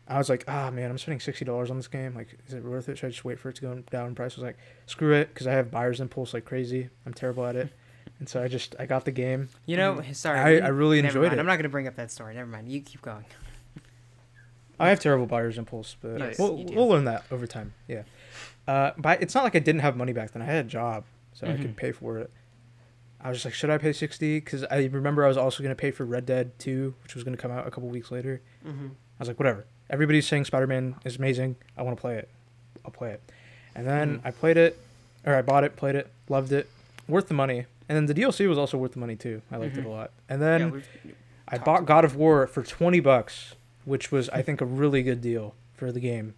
I 0.09 0.19
was 0.19 0.29
like, 0.29 0.45
ah, 0.49 0.71
man, 0.71 0.91
I'm 0.91 0.99
spending 0.99 1.21
sixty 1.21 1.45
dollars 1.45 1.71
on 1.71 1.77
this 1.77 1.87
game. 1.89 2.15
Like, 2.15 2.37
is 2.47 2.53
it 2.55 2.65
worth 2.65 2.89
it? 2.89 2.99
Should 2.99 3.07
I 3.07 3.11
just 3.11 3.25
wait 3.25 3.39
for 3.39 3.49
it 3.49 3.55
to 3.57 3.63
go 3.63 3.75
down 3.91 4.09
in 4.09 4.15
price? 4.17 4.33
I 4.35 4.37
was 4.37 4.45
like, 4.45 4.59
screw 4.87 5.13
it, 5.15 5.29
because 5.33 5.47
I 5.47 5.53
have 5.53 5.71
buyer's 5.71 6.01
impulse 6.01 6.35
like 6.35 6.45
crazy. 6.45 6.91
I'm 7.07 7.15
terrible 7.15 7.47
at 7.47 7.55
it, 7.57 7.69
and 8.19 8.29
so 8.29 8.43
I 8.43 8.49
just 8.49 8.75
I 8.79 8.87
got 8.87 9.05
the 9.05 9.13
game. 9.13 9.49
You 9.67 9.77
know, 9.77 10.03
sorry. 10.13 10.61
I- 10.61 10.67
I 10.67 10.69
really 10.71 10.99
enjoyed 10.99 11.23
mind. 11.29 11.35
it. 11.35 11.39
I'm 11.39 11.47
not 11.47 11.57
gonna 11.57 11.69
bring 11.69 11.87
up 11.87 11.95
that 11.97 12.11
story. 12.11 12.35
Never 12.35 12.51
mind. 12.51 12.69
You 12.69 12.81
keep 12.81 13.01
going. 13.03 13.25
I 14.81 14.89
have 14.89 14.99
terrible 14.99 15.27
buyer's 15.27 15.59
impulse, 15.59 15.95
but 16.01 16.19
Yes, 16.19 16.39
we'll 16.39 16.57
we'll 16.65 16.89
learn 16.89 17.05
that 17.05 17.25
over 17.31 17.47
time. 17.47 17.75
Yeah, 17.87 18.03
uh, 18.69 18.93
but 18.99 19.23
it's 19.23 19.35
not 19.35 19.45
like 19.45 19.55
I 19.57 19.59
didn't 19.61 19.81
have 19.81 19.97
money 19.97 20.13
back 20.13 20.33
then. 20.33 20.43
I 20.43 20.47
had 20.47 20.65
a 20.65 20.69
job, 20.69 21.05
so 21.33 21.47
I 21.47 21.51
Mhm. 21.51 21.63
could 21.63 21.77
pay 21.77 21.93
for 21.93 22.19
it. 22.19 22.31
I 23.21 23.29
was 23.29 23.37
just 23.39 23.45
like, 23.45 23.55
should 23.55 23.71
I 23.71 23.79
pay 23.79 23.93
sixty? 23.93 24.41
Because 24.41 24.65
I 24.65 24.85
remember 24.87 25.25
I 25.25 25.29
was 25.29 25.37
also 25.37 25.63
gonna 25.63 25.75
pay 25.75 25.91
for 25.91 26.05
Red 26.05 26.25
Dead 26.27 26.59
Two, 26.59 26.95
which 27.03 27.15
was 27.15 27.23
gonna 27.25 27.37
come 27.37 27.51
out 27.51 27.67
a 27.67 27.71
couple 27.71 27.89
weeks 27.91 28.11
later. 28.11 28.41
Mm-hmm. 28.67 28.87
I 28.87 29.19
was 29.19 29.29
like, 29.29 29.39
whatever. 29.39 29.67
Everybody's 29.91 30.27
saying 30.27 30.45
Spider 30.47 30.67
Man 30.67 30.95
is 31.05 31.17
amazing. 31.17 31.57
I 31.77 31.83
want 31.83 31.97
to 31.97 32.01
play 32.01 32.17
it. 32.17 32.29
I'll 32.85 32.91
play 32.93 33.11
it. 33.13 33.21
And 33.75 33.87
then 33.87 34.19
Mhm. 34.19 34.21
I 34.25 34.31
played 34.31 34.57
it, 34.57 34.79
or 35.27 35.35
I 35.35 35.43
bought 35.43 35.65
it, 35.65 35.77
played 35.77 35.97
it, 35.97 36.09
loved 36.29 36.53
it, 36.53 36.69
worth 37.09 37.29
the 37.29 37.35
money. 37.35 37.67
And 37.89 37.97
then 37.97 38.07
the 38.07 38.15
DLC 38.15 38.47
was 38.47 38.57
also 38.57 38.79
worth 38.79 38.93
the 38.93 39.01
money 39.01 39.17
too. 39.17 39.43
I 39.51 39.57
liked 39.57 39.77
it 39.77 39.83
Mhm. 39.85 39.87
a 39.87 39.91
lot. 39.91 40.13
And 40.29 40.41
then 40.41 40.83
yeah, 41.05 41.13
I 41.49 41.59
bought 41.59 41.85
God 41.87 42.05
of 42.05 42.15
War 42.17 42.47
for 42.47 42.63
twenty 42.63 43.01
bucks, 43.01 43.55
which 43.85 44.11
was 44.13 44.29
I 44.31 44.41
think 44.43 44.61
a 44.61 44.65
really 44.67 45.03
good 45.03 45.21
deal 45.21 45.55
for 45.75 45.91
the 45.93 46.01
game. 46.01 46.35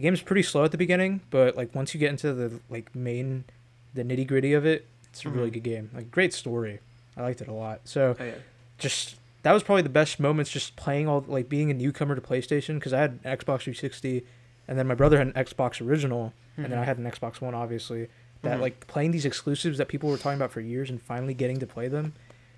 The 0.00 0.06
game's 0.06 0.22
pretty 0.22 0.42
slow 0.42 0.64
at 0.64 0.70
the 0.70 0.78
beginning, 0.78 1.20
but 1.28 1.58
like 1.58 1.74
once 1.74 1.92
you 1.92 2.00
get 2.00 2.08
into 2.08 2.32
the 2.32 2.58
like 2.70 2.94
main, 2.94 3.44
the 3.92 4.02
nitty 4.02 4.26
gritty 4.26 4.54
of 4.54 4.64
it, 4.64 4.86
it's 5.10 5.26
a 5.26 5.28
really 5.28 5.50
Mhm. 5.50 5.52
good 5.52 5.62
game. 5.62 5.90
Like 5.92 6.10
great 6.10 6.32
story. 6.32 6.78
I 7.18 7.20
liked 7.20 7.42
it 7.42 7.48
a 7.48 7.52
lot. 7.52 7.82
So 7.84 8.16
Oh 8.18 8.24
yeah. 8.24 8.32
just 8.78 9.16
that 9.42 9.52
was 9.52 9.62
probably 9.62 9.82
the 9.82 9.90
best 9.90 10.18
moments 10.18 10.50
just 10.50 10.74
playing 10.74 11.06
all 11.06 11.22
like 11.28 11.50
being 11.50 11.70
a 11.70 11.74
newcomer 11.74 12.14
to 12.14 12.20
PlayStation 12.22 12.76
because 12.76 12.94
I 12.94 12.98
had 13.00 13.18
an 13.24 13.36
Xbox 13.36 13.64
360 13.64 14.24
and 14.66 14.78
then 14.78 14.86
my 14.86 14.94
brother 14.94 15.18
had 15.18 15.26
an 15.26 15.34
Xbox 15.34 15.86
original 15.86 16.32
and 16.56 16.72
then. 16.72 16.78
I 16.78 16.84
had 16.84 16.96
an 16.96 17.04
Xbox 17.04 17.42
One 17.42 17.54
obviously 17.54 18.08
that 18.40 18.56
Mhm. 18.56 18.62
like 18.62 18.86
playing 18.86 19.10
these 19.10 19.26
exclusives 19.26 19.76
that 19.76 19.88
people 19.88 20.08
were 20.08 20.16
talking 20.16 20.38
about 20.38 20.50
for 20.50 20.62
years 20.62 20.88
and 20.88 21.02
finally 21.02 21.34
getting 21.34 21.58
to 21.58 21.66
play 21.66 21.88
them 21.88 22.14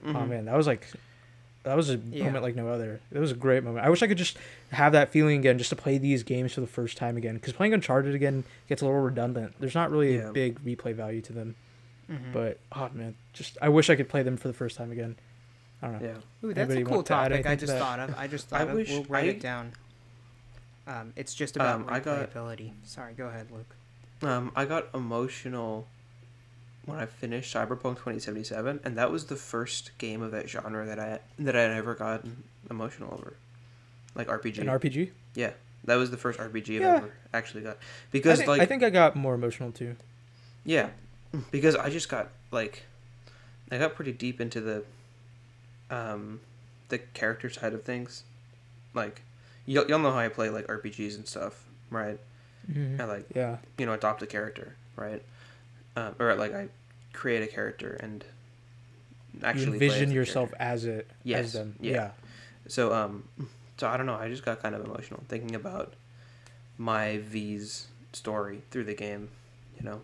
oh 0.07 0.11
Mhm. 0.13 0.29
man 0.29 0.45
that 0.45 0.57
was 0.57 0.69
like 0.69 0.87
that 1.65 1.77
was 1.77 1.91
a 1.91 1.97
Yeah. 1.97 2.25
moment 2.25 2.43
like 2.45 2.57
no 2.57 2.69
other 2.69 3.01
it 3.13 3.19
was 3.19 3.31
a 3.31 3.35
great 3.37 3.63
moment 3.65 3.85
I 3.85 3.91
wish 3.91 4.03
I 4.03 4.07
could 4.07 4.19
just 4.19 4.37
have 4.71 4.93
that 4.93 5.11
feeling 5.11 5.39
again 5.39 5.59
just 5.59 5.71
to 5.71 5.77
play 5.77 5.99
these 5.99 6.23
games 6.23 6.53
for 6.53 6.61
the 6.61 6.67
first 6.67 6.97
time 6.97 7.17
again 7.17 7.35
because 7.35 7.53
playing 7.53 7.73
Uncharted 7.75 8.15
again 8.15 8.45
gets 8.69 8.83
a 8.83 8.85
little 8.85 9.01
redundant 9.01 9.55
there's 9.61 9.75
not 9.75 9.91
really 9.91 10.17
Yeah. 10.17 10.29
a 10.29 10.33
big 10.33 10.63
replay 10.65 10.95
value 10.95 11.21
to 11.23 11.33
them 11.33 11.55
Mhm. 12.11 12.33
but 12.33 12.59
oh 12.73 12.91
man 12.95 13.15
just 13.33 13.57
I 13.63 13.69
wish 13.69 13.89
I 13.91 13.95
could 13.97 14.09
play 14.09 14.23
them 14.23 14.37
for 14.37 14.49
the 14.49 14.55
first 14.55 14.77
time 14.77 14.91
again 14.91 15.17
I 15.83 15.87
don't 15.89 16.03
know 16.03 16.09
Yeah. 16.09 16.49
Ooh, 16.49 16.55
that's 16.55 16.59
Anybody 16.71 16.83
a 16.83 16.85
cool 16.85 16.95
want 16.97 17.07
to 17.07 17.13
topic. 17.13 17.33
I 17.33 17.35
anything 17.37 17.59
to 17.59 17.67
just 17.67 17.79
thought 17.79 17.99
of. 18.01 18.15
I 18.17 18.27
just 18.29 18.53
I 18.53 18.63
of. 18.63 18.73
wish 18.73 18.91
We'll 18.91 19.05
write 19.05 19.25
I- 19.25 19.29
it 19.29 19.41
down. 19.41 19.73
Um, 20.87 21.13
it's 21.17 21.35
just 21.35 21.57
about 21.57 21.75
Um, 21.77 21.87
I 21.89 22.01
got- 22.01 22.33
replayability. 22.33 22.73
Sorry, 22.85 23.15
go 23.15 23.27
ahead, 23.29 23.49
Luke. 23.53 23.75
Um, 24.23 24.51
I 24.57 24.65
got 24.65 24.89
emotional 24.95 25.87
when 26.85 26.99
I 26.99 27.07
finished 27.07 27.55
Cyberpunk 27.55 27.97
2077, 27.97 28.81
and 28.85 28.97
that 28.99 29.11
was 29.11 29.27
the 29.27 29.37
first 29.37 29.97
game 29.99 30.23
of 30.23 30.33
that 30.33 30.49
genre 30.49 30.85
that 30.87 30.99
I 30.99 31.21
that 31.39 31.57
I 31.57 31.63
had 31.63 31.71
ever 31.73 31.95
gotten 31.95 32.43
emotional 32.71 33.13
over, 33.15 33.35
like 34.15 34.29
RPG. 34.29 34.59
an 34.59 34.67
RPG 34.67 35.11
yeah, 35.35 35.53
that 35.85 35.97
was 35.97 36.11
the 36.11 36.17
first 36.17 36.39
RPG 36.39 36.77
I've 36.79 36.97
ever 37.03 37.13
actually 37.33 37.63
got. 37.63 37.77
I 37.77 37.79
because 38.11 38.39
think, 38.39 38.49
like 38.49 38.61
I 38.63 38.67
think 38.67 38.83
I 38.83 38.91
got 38.91 39.17
more 39.17 39.35
emotional 39.35 39.73
too. 39.73 39.97
yeah, 40.65 40.91
because 41.51 41.77
I 41.77 41.91
just 41.91 42.09
got 42.09 42.29
like 42.51 42.85
I 43.71 43.79
got 43.79 43.95
pretty 43.95 44.13
deep 44.13 44.41
into 44.41 44.61
the 44.61 44.85
um 45.91 46.41
the 46.89 46.99
character 46.99 47.49
side 47.51 47.73
of 47.73 47.83
things, 47.85 48.25
like 48.95 49.23
y'all, 49.67 49.87
y'all 49.87 49.99
know 49.99 50.11
how 50.13 50.19
I 50.19 50.29
play 50.29 50.51
like 50.51 50.67
RPGs 50.67 51.17
and 51.17 51.27
stuff, 51.27 51.65
right? 51.91 52.19
I 52.99 53.05
like 53.05 53.27
Yeah, 53.35 53.57
you 53.79 53.87
know 53.87 53.93
adopt 53.93 54.23
a 54.23 54.27
character 54.27 54.77
right 54.97 55.23
um, 55.97 56.15
or 56.19 56.35
like 56.35 56.55
i 56.55 56.69
create 57.13 57.43
a 57.43 57.47
character 57.47 57.97
and 58.01 58.25
actually 59.43 59.67
you 59.67 59.73
envision 59.75 60.11
yourself 60.11 60.51
character. 60.51 60.65
as 60.73 60.85
it 60.85 61.11
Yes, 61.25 61.45
as 61.47 61.53
them. 61.55 61.77
yeah. 61.81 61.93
Yeah. 61.93 62.11
so 62.69 62.93
um 62.93 63.29
so 63.77 63.89
i 63.89 63.97
don't 63.97 64.07
know 64.07 64.15
i 64.15 64.29
just 64.29 64.45
got 64.45 64.63
kind 64.63 64.75
of 64.75 64.85
emotional 64.85 65.23
thinking 65.29 65.55
about 65.55 65.93
my 66.79 67.19
v's 67.19 67.87
story 68.13 68.63
through 68.71 68.85
the 68.85 68.95
game 68.95 69.29
you 69.79 69.85
know 69.85 70.01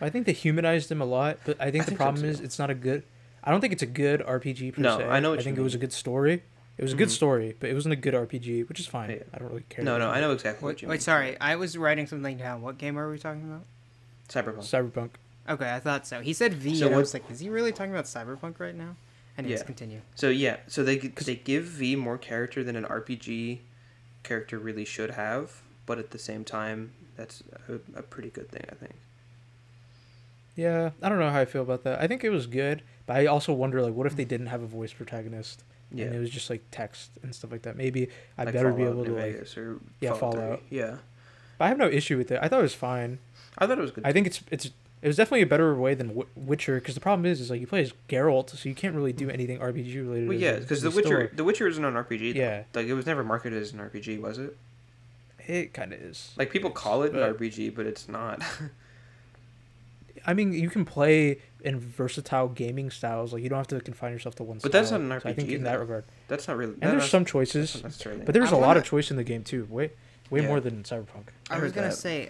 I 0.00 0.10
think 0.10 0.26
they 0.26 0.32
humanized 0.32 0.92
him 0.92 1.00
a 1.00 1.04
lot, 1.04 1.38
but 1.44 1.60
I 1.60 1.72
think 1.72 1.82
I 1.82 1.84
the 1.86 1.90
think 1.90 1.98
so, 1.98 2.04
problem 2.04 2.22
too. 2.22 2.28
is 2.28 2.38
it's 2.40 2.56
not 2.56 2.70
a 2.70 2.74
good. 2.74 3.02
I 3.42 3.50
don't 3.50 3.60
think 3.60 3.72
it's 3.72 3.82
a 3.82 3.86
good 3.86 4.20
RPG 4.20 4.74
per 4.74 4.80
No, 4.80 4.96
se. 4.96 5.04
I 5.08 5.18
know 5.18 5.30
what 5.30 5.40
I 5.40 5.40
you 5.40 5.44
think 5.46 5.58
it 5.58 5.62
was 5.62 5.74
a 5.74 5.78
good 5.78 5.92
story. 5.92 6.44
It 6.76 6.82
was 6.84 6.92
a 6.92 6.96
good 6.96 7.08
Mhm. 7.08 7.18
story, 7.20 7.56
but 7.58 7.68
it 7.68 7.74
wasn't 7.74 7.94
a 7.94 7.96
good 7.96 8.14
RPG, 8.14 8.62
which 8.68 8.78
is 8.78 8.86
fine. 8.86 9.10
Yeah. 9.10 9.24
I 9.34 9.38
don't 9.38 9.48
really 9.48 9.64
care. 9.68 9.84
no 9.84 9.98
no 9.98 10.08
i 10.10 10.20
know 10.20 10.30
exactly 10.30 10.64
Wait, 10.64 10.74
what 10.74 10.82
you 10.82 10.86
mean. 10.86 10.90
wait 10.92 11.02
sorry. 11.02 11.36
I 11.40 11.56
was 11.56 11.76
writing 11.76 12.06
something 12.06 12.36
down. 12.36 12.62
What 12.62 12.78
game 12.78 12.96
are 12.96 13.10
we 13.10 13.18
talking 13.18 13.42
about? 13.42 13.64
Cyberpunk 14.28 14.58
Cyberpunk. 14.58 15.10
Okay, 15.48 15.72
I 15.74 15.80
thought 15.80 16.06
so. 16.06 16.20
He 16.20 16.32
said 16.34 16.52
V, 16.54 16.74
So 16.76 16.86
and 16.86 16.94
I 16.94 16.98
was 16.98 17.14
like, 17.14 17.30
is 17.30 17.40
he 17.40 17.48
really 17.48 17.72
talking 17.72 17.92
about 17.92 18.04
Cyberpunk 18.04 18.60
right 18.60 18.74
now? 18.74 18.96
Anyways, 19.38 19.60
Yeah. 19.60 19.64
continue. 19.66 20.00
so 20.16 20.28
yeah 20.30 20.56
so 20.66 20.82
they 20.82 20.98
they 20.98 21.36
give 21.36 21.62
v 21.64 21.94
more 21.94 22.18
character 22.18 22.64
than 22.64 22.74
an 22.74 22.82
rpg 22.84 23.60
character 24.24 24.58
really 24.58 24.84
should 24.84 25.10
have 25.12 25.62
but 25.86 25.96
at 25.96 26.10
the 26.10 26.18
same 26.18 26.42
time 26.44 26.90
that's 27.14 27.44
a, 27.68 27.74
a 27.96 28.02
pretty 28.02 28.30
good 28.30 28.50
thing 28.50 28.64
i 28.68 28.74
think 28.74 28.96
Yeah, 30.56 30.90
I 31.00 31.08
don't 31.08 31.20
know 31.20 31.30
how 31.30 31.38
I 31.40 31.44
feel 31.44 31.62
about 31.62 31.84
that. 31.84 32.00
I 32.00 32.08
think 32.08 32.24
it 32.24 32.30
was 32.30 32.48
good, 32.48 32.82
but 33.06 33.16
I 33.16 33.26
also 33.26 33.52
wonder 33.52 33.80
like, 33.80 33.94
what 33.94 34.08
if 34.08 34.16
they 34.16 34.24
didn't 34.24 34.48
have 34.48 34.60
a 34.62 34.66
voice 34.66 34.92
protagonist? 34.92 35.62
Yeah. 35.92 36.06
and 36.06 36.14
it 36.16 36.18
was 36.18 36.30
just 36.30 36.50
like 36.50 36.62
text 36.72 37.12
and 37.22 37.32
stuff 37.34 37.50
like 37.52 37.62
that. 37.62 37.76
Maybe 37.76 38.08
I 38.36 38.42
Like 38.44 38.54
better 38.54 38.72
be 38.72 38.82
able 38.82 39.04
to 39.04 39.10
New 39.10 39.16
like. 39.16 39.32
Vegas 39.34 39.56
or 39.56 39.78
Yeah, 40.00 40.14
Fallout. 40.14 40.34
Fallout. 40.34 40.58
3. 40.68 40.78
Yeah. 40.78 40.96
But 41.58 41.64
I 41.66 41.68
have 41.68 41.78
no 41.78 41.86
issue 41.88 42.18
with 42.18 42.30
it. 42.32 42.40
I 42.42 42.48
thought 42.48 42.58
it 42.58 42.62
was 42.62 42.74
fine. 42.74 43.20
I 43.58 43.66
thought 43.66 43.78
it 43.78 43.82
was 43.82 43.90
good. 43.90 44.04
I 44.06 44.12
think 44.12 44.26
it's 44.26 44.40
it's 44.50 44.66
it 45.00 45.06
was 45.06 45.16
definitely 45.16 45.42
a 45.42 45.46
better 45.46 45.74
way 45.74 45.94
than 45.94 46.08
w- 46.08 46.28
Witcher 46.34 46.76
because 46.80 46.94
the 46.94 47.00
problem 47.00 47.26
is 47.26 47.40
is 47.40 47.50
like 47.50 47.60
you 47.60 47.66
play 47.66 47.82
as 47.82 47.92
Geralt, 48.08 48.50
so 48.50 48.68
you 48.68 48.74
can't 48.74 48.94
really 48.94 49.12
do 49.12 49.26
mm. 49.28 49.32
anything 49.34 49.58
RPG 49.58 49.94
related. 49.96 50.28
well, 50.28 50.38
yeah, 50.38 50.58
because 50.58 50.82
The 50.82 50.88
It's 50.88 50.96
Witcher, 50.96 51.20
a- 51.32 51.36
The 51.36 51.44
Witcher 51.44 51.66
isn't 51.68 51.84
an 51.84 51.94
RPG. 51.94 52.34
Though. 52.34 52.40
Yeah. 52.40 52.62
Like 52.74 52.86
it 52.86 52.94
was 52.94 53.06
never 53.06 53.22
marketed 53.22 53.60
as 53.62 53.72
an 53.72 53.78
RPG, 53.80 54.20
was 54.20 54.38
it? 54.38 54.56
it 55.46 55.72
kind 55.72 55.92
of 55.94 56.00
is. 56.00 56.32
Like 56.36 56.50
people 56.50 56.70
call 56.70 57.02
it 57.04 57.12
an 57.14 57.20
RPG, 57.20 57.74
but 57.74 57.86
it's 57.86 58.08
not. 58.08 58.42
I 60.26 60.34
mean, 60.34 60.52
you 60.52 60.68
can 60.68 60.84
play 60.84 61.38
in 61.64 61.78
versatile 61.78 62.48
gaming 62.48 62.90
styles. 62.90 63.32
Like 63.32 63.42
you 63.42 63.48
don't 63.48 63.58
have 63.58 63.68
to 63.68 63.80
confine 63.80 64.12
yourself 64.12 64.34
to 64.36 64.42
one. 64.42 64.58
But 64.62 64.72
that's 64.72 64.90
not 64.90 65.00
an 65.00 65.08
So 65.20 65.28
I 65.28 65.32
think 65.32 65.48
RPG 65.48 65.54
in 65.54 65.62
that 65.64 65.78
regard, 65.80 66.04
That's 66.28 66.46
not 66.48 66.56
really. 66.56 66.72
and 66.74 66.82
that- 66.82 66.86
there's 66.90 67.02
that's- 67.04 67.10
some 67.10 67.24
choices, 67.24 67.74
not 67.76 67.84
necessarily. 67.84 68.24
but 68.24 68.34
there's 68.34 68.52
I 68.52 68.56
a 68.56 68.60
lot 68.60 68.66
wanna- 68.68 68.80
of 68.80 68.84
choice 68.86 69.10
in 69.10 69.16
the 69.16 69.24
game 69.24 69.42
too. 69.44 69.66
Way 69.70 69.90
way 70.30 70.42
Yeah. 70.42 70.48
more 70.48 70.60
than 70.60 70.82
Cyberpunk. 70.82 71.28
I, 71.50 71.56
I 71.56 71.60
was 71.60 71.72
gonna 71.72 71.88
that. 71.88 71.94
say, 71.96 72.28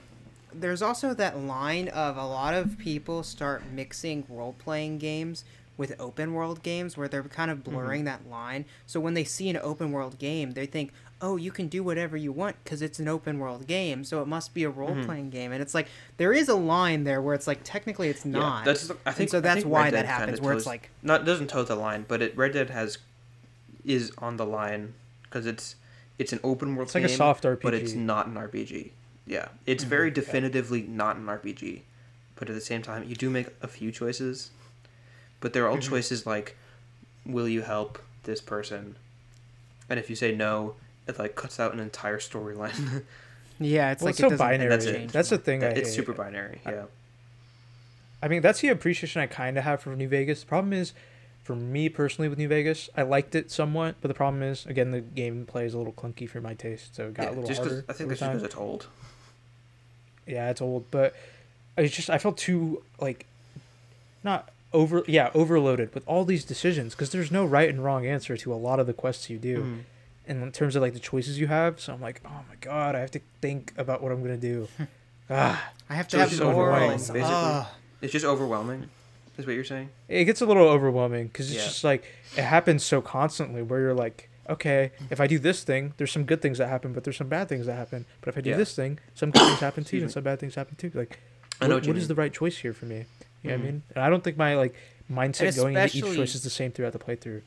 there's 0.53 0.83
also 0.83 1.15
that 1.15 1.39
line 1.39 1.89
of 1.89 2.17
a 2.17 2.27
lot 2.27 2.55
of 2.55 2.79
people 2.79 3.23
start 3.23 3.63
mixing 3.73 4.25
role 4.29 4.55
playing 4.59 4.99
games 4.99 5.45
with 5.77 5.95
open 6.01 6.35
world 6.35 6.63
games 6.63 6.97
where 6.97 7.09
they're 7.09 7.23
kind 7.23 7.51
of 7.51 7.59
mm-hmm. 7.59 7.71
blurring 7.71 8.05
that 8.05 8.29
line. 8.29 8.65
So 8.87 9.01
when 9.01 9.15
they 9.15 9.25
see 9.25 9.49
an 9.49 9.57
open 9.63 9.93
world 9.93 10.19
game, 10.19 10.51
they 10.53 10.67
think, 10.67 10.93
oh, 11.21 11.37
you 11.37 11.51
can 11.51 11.69
do 11.69 11.83
whatever 11.83 12.17
you 12.17 12.33
want 12.33 12.57
because 12.63 12.83
it's 12.83 12.99
an 12.99 13.09
open 13.09 13.39
world 13.39 13.67
game, 13.67 14.05
so 14.05 14.21
it 14.21 14.27
must 14.27 14.53
be 14.55 14.65
a 14.65 14.71
mm-hmm. 14.71 14.81
role 14.81 15.05
playing 15.05 15.31
game. 15.31 15.53
And 15.53 15.63
it's 15.63 15.75
like 15.75 15.89
there 16.17 16.33
is 16.33 16.49
a 16.49 16.55
line 16.55 17.05
there 17.05 17.23
where 17.23 17.35
it's 17.35 17.47
like 17.47 17.61
technically 17.65 18.09
it's 18.09 18.27
Yeah, 18.27 18.33
not. 18.33 18.65
that's. 18.65 18.91
I 19.07 19.13
think 19.13 19.31
so 19.31 19.41
that's 19.41 19.63
think 19.63 19.73
why 19.73 19.85
that 19.85 20.03
Dead 20.03 20.07
kinda 20.07 20.13
happens, 20.13 20.41
where 20.41 20.55
it's 20.55 20.67
like- 20.67 20.91
not 21.03 21.25
doesn't 21.25 21.49
toe 21.49 21.63
the 21.63 21.77
line, 21.77 22.05
but 22.07 22.21
it 22.23 22.37
Red 22.37 22.53
Dead 22.53 22.71
has 22.71 22.99
is 23.85 24.13
on 24.19 24.37
the 24.37 24.45
line 24.45 24.95
because 25.23 25.47
it's 25.47 25.77
it's 26.19 26.33
an 26.33 26.41
open 26.43 26.75
world 26.75 26.89
It's 26.89 26.95
like 26.95 27.05
a 27.05 27.09
game, 27.09 27.17
soft 27.17 27.43
but 27.43 27.73
it's 27.73 27.95
not 27.95 28.27
an 28.27 28.35
RPG. 28.35 28.91
Yeah, 29.29 29.49
it's 29.67 29.85
mm-hmm. 29.85 29.91
very 29.91 30.11
definitively 30.11 30.83
not 30.83 31.17
an 31.17 31.27
RPG, 31.27 31.83
but 32.37 32.49
at 32.49 32.55
the 32.55 32.61
same 32.61 32.83
time, 32.83 33.05
you 33.05 33.15
do 33.15 33.29
make 33.31 33.49
a 33.63 33.69
few 33.69 33.93
choices, 33.93 34.51
but 35.41 35.53
they're 35.53 35.69
all 35.69 35.77
mm-hmm. 35.77 35.91
choices 35.91 36.27
like, 36.27 36.57
will 37.27 37.49
you 37.49 37.61
help 37.63 37.99
this 38.25 38.41
person, 38.41 38.97
and 39.89 40.01
if 40.01 40.09
you 40.11 40.17
say 40.17 40.35
no, 40.35 40.75
it 41.07 41.19
like 41.19 41.35
cuts 41.35 41.61
out 41.61 41.73
an 41.75 41.81
entire 41.81 42.19
storyline. 42.19 43.03
yeah, 43.61 43.93
it's 43.93 44.03
Well, 44.03 44.07
like 44.09 44.13
it's 44.15 44.21
it 44.21 44.23
so 44.23 44.29
doesn't 44.31 44.39
binary. 44.47 44.69
that's 44.71 44.85
it. 44.87 44.93
change 44.95 45.13
That's 45.13 45.29
the 45.31 45.39
thing. 45.39 45.63
I 45.63 45.69
it's 45.69 45.89
hate. 45.91 45.97
super 45.97 46.13
binary. 46.13 46.61
Yeah. 46.67 46.85
I 48.23 48.29
mean, 48.29 48.43
that's 48.43 48.61
the 48.61 48.69
appreciation 48.69 49.23
I 49.23 49.27
kind 49.27 49.57
of 49.59 49.65
have 49.65 49.81
for 49.83 49.95
New 49.95 50.09
Vegas. 50.09 50.41
The 50.41 50.47
problem 50.47 50.73
is, 50.73 50.93
for 51.45 51.55
me 51.55 51.89
personally 51.89 52.29
with 52.29 52.39
New 52.39 52.49
Vegas, 52.49 52.91
I 52.97 53.03
liked 53.03 53.35
it 53.35 53.51
somewhat, 53.51 53.95
but 54.01 54.09
the 54.09 54.15
problem 54.15 54.43
is, 54.43 54.67
again, 54.67 54.91
the 54.91 55.01
gameplay 55.01 55.65
is 55.65 55.73
a 55.75 55.79
little 55.79 55.93
clunky 55.93 56.29
for 56.29 56.41
my 56.41 56.53
taste, 56.55 56.95
so 56.97 57.07
it 57.07 57.15
got 57.15 57.23
yeah 57.25 57.29
a 57.29 57.31
little 57.31 57.47
just 57.49 57.63
'cause- 57.63 57.71
harder. 57.73 57.85
I 57.89 57.93
think 57.93 58.07
over 58.07 58.09
that's 58.11 58.21
just 58.21 58.31
because 58.33 58.43
it's 58.43 58.57
old. 58.57 58.87
Yeah, 60.29 60.51
it's 60.51 60.61
old, 60.61 60.91
but 60.91 61.15
it's 61.77 61.95
just 61.97 62.11
I 62.11 62.19
felt 62.19 62.37
too 62.37 62.83
like 63.01 63.27
not 64.23 64.51
over 64.73 65.03
yeah 65.09 65.31
overloaded 65.35 65.95
with 65.95 66.07
all 66.07 66.25
these 66.25 66.45
decisions 66.45 66.95
because 66.95 67.11
there's 67.11 67.31
no 67.31 67.45
right 67.45 67.69
and 67.69 67.83
wrong 67.85 68.07
answer 68.07 68.37
to 68.37 68.53
a 68.53 68.57
lot 68.57 68.79
of 68.81 68.87
the 68.87 68.93
quests 68.93 69.31
you 69.31 69.39
do, 69.39 69.59
Mhm. 69.63 69.81
and 70.27 70.43
in 70.43 70.53
terms 70.53 70.77
of 70.77 70.83
like 70.83 70.93
the 70.93 70.99
choices 71.01 71.39
you 71.41 71.47
have. 71.47 71.81
So 71.81 71.93
I'm 71.95 72.01
like, 72.01 72.21
oh 72.27 72.41
my 72.49 72.57
god, 72.61 72.95
I 72.95 73.01
have 73.01 73.11
to 73.13 73.21
think 73.41 73.73
about 73.79 74.03
what 74.03 74.13
I'm 74.13 74.21
gonna 74.23 74.37
do. 74.37 74.69
ah, 75.31 75.71
I 75.89 75.95
have 75.95 76.09
to 76.09 76.17
So 76.17 76.23
it's 76.23 76.31
have 76.33 76.39
just 76.39 76.43
overwhelming, 76.43 76.83
morals. 76.89 77.11
basically. 77.11 77.23
Ah. 77.35 77.75
It's 78.01 78.13
just 78.13 78.25
overwhelming, 78.25 78.91
is 79.39 79.47
what 79.47 79.55
you're 79.55 79.65
saying. 79.65 79.89
it 80.09 80.25
gets 80.25 80.41
a 80.41 80.47
little 80.47 80.69
overwhelming 80.69 81.27
because 81.29 81.51
it's 81.51 81.59
Yeah. 81.61 81.65
just 81.65 81.85
like 81.85 82.05
it 82.37 82.43
happens 82.43 82.85
so 82.85 83.01
constantly 83.01 83.63
where 83.63 83.81
you're 83.81 83.95
like 83.95 84.29
okay 84.49 84.91
if 85.11 85.21
i 85.21 85.27
do 85.27 85.39
this 85.39 85.63
thing 85.65 85.93
there's 85.97 86.13
some 86.13 86.25
good 86.25 86.41
things 86.41 86.59
that 86.59 86.69
happen 86.69 86.93
but 86.93 87.05
there's 87.05 87.17
some 87.17 87.29
bad 87.29 87.49
things 87.49 87.67
that 87.67 87.75
happen. 87.75 88.07
But 88.21 88.31
if 88.31 88.39
i 88.39 88.41
do 88.41 88.51
Yeah. 88.51 88.57
this 88.57 88.75
thing 88.75 88.99
some 89.15 89.31
good 89.31 89.43
things 89.43 89.61
happen 89.61 89.85
too 89.85 89.99
Excuse 89.99 90.03
and 90.03 90.13
some 90.13 90.25
bad 90.25 90.41
things 90.41 90.55
happen 90.55 90.77
too. 90.77 90.91
Like 90.95 91.19
I 91.61 91.67
know 91.67 91.75
what, 91.75 91.83
what 91.83 91.89
what 91.89 91.97
is 91.97 92.09
the 92.09 92.15
right 92.15 92.33
choice 92.33 92.59
here 92.59 92.73
for 92.73 92.87
me? 92.87 92.97
You 92.97 93.03
know 93.03 93.07
what 93.43 93.51
i 93.51 93.57
mm-hmm. 93.57 93.65
mean? 93.65 93.83
And 93.95 94.05
i 94.05 94.09
don't 94.09 94.25
think 94.25 94.37
my 94.37 94.55
like 94.55 94.75
mindset 95.11 95.57
going 95.57 95.77
into 95.77 95.99
each 95.99 96.17
choice 96.17 96.35
is 96.35 96.43
the 96.43 96.51
same 96.51 96.73
throughout 96.73 96.93
the 96.93 96.99
playthrough. 96.99 97.43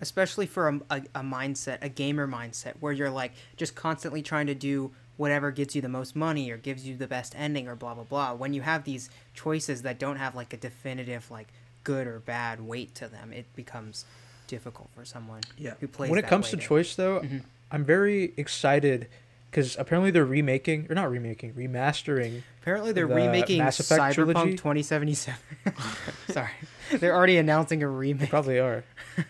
Especially 0.00 0.46
for 0.46 0.68
a, 0.68 0.80
a, 0.90 0.96
a 1.14 1.20
mindset 1.22 1.78
a 1.82 1.88
gamer 1.88 2.26
mindset 2.26 2.74
where 2.80 2.92
you're 2.92 3.10
like 3.10 3.32
just 3.56 3.74
constantly 3.74 4.22
trying 4.22 4.46
to 4.46 4.54
do 4.54 4.92
whatever 5.16 5.50
gets 5.50 5.74
you 5.74 5.80
the 5.80 5.88
most 5.88 6.14
money 6.14 6.50
or 6.50 6.58
gives 6.58 6.86
you 6.86 6.94
the 6.94 7.06
best 7.06 7.34
ending 7.36 7.68
or 7.68 7.74
blah 7.74 7.94
blah 7.94 8.04
blah. 8.04 8.34
When 8.34 8.52
you 8.52 8.62
have 8.62 8.84
these 8.84 9.08
choices 9.34 9.82
that 9.82 9.98
don't 9.98 10.16
have 10.16 10.34
like 10.34 10.52
a 10.52 10.56
definitive 10.56 11.30
like 11.30 11.48
good 11.84 12.06
or 12.06 12.18
bad 12.18 12.60
weight 12.60 12.94
to 12.96 13.06
them 13.06 13.32
it 13.32 13.46
becomes 13.54 14.04
difficult 14.46 14.88
for 14.94 15.04
someone 15.04 15.40
Yeah. 15.58 15.74
who 15.80 15.88
plays 15.88 16.10
when 16.10 16.18
it 16.18 16.22
that 16.22 16.28
comes 16.28 16.46
way 16.46 16.50
to 16.52 16.56
choice 16.58 16.94
though 16.96 17.20
Mhm. 17.20 17.42
i'm 17.70 17.84
very 17.84 18.32
excited 18.36 19.08
because 19.50 19.76
apparently 19.78 20.10
they're 20.10 20.24
remaking 20.24 20.86
or 20.90 20.94
not 20.94 21.10
remaking 21.10 21.52
remastering 21.54 22.42
apparently 22.62 22.92
they're 22.92 23.06
the 23.06 23.14
remaking 23.14 23.58
Mass 23.58 23.80
Effect 23.80 24.00
cyberpunk 24.00 24.14
trilogy. 24.14 24.56
2077 24.56 25.38
sorry 26.30 26.50
they're 26.98 27.14
already 27.14 27.36
announcing 27.38 27.82
a 27.82 27.86
they 27.86 27.92
remake 27.92 28.30
probably 28.30 28.58
are 28.58 28.84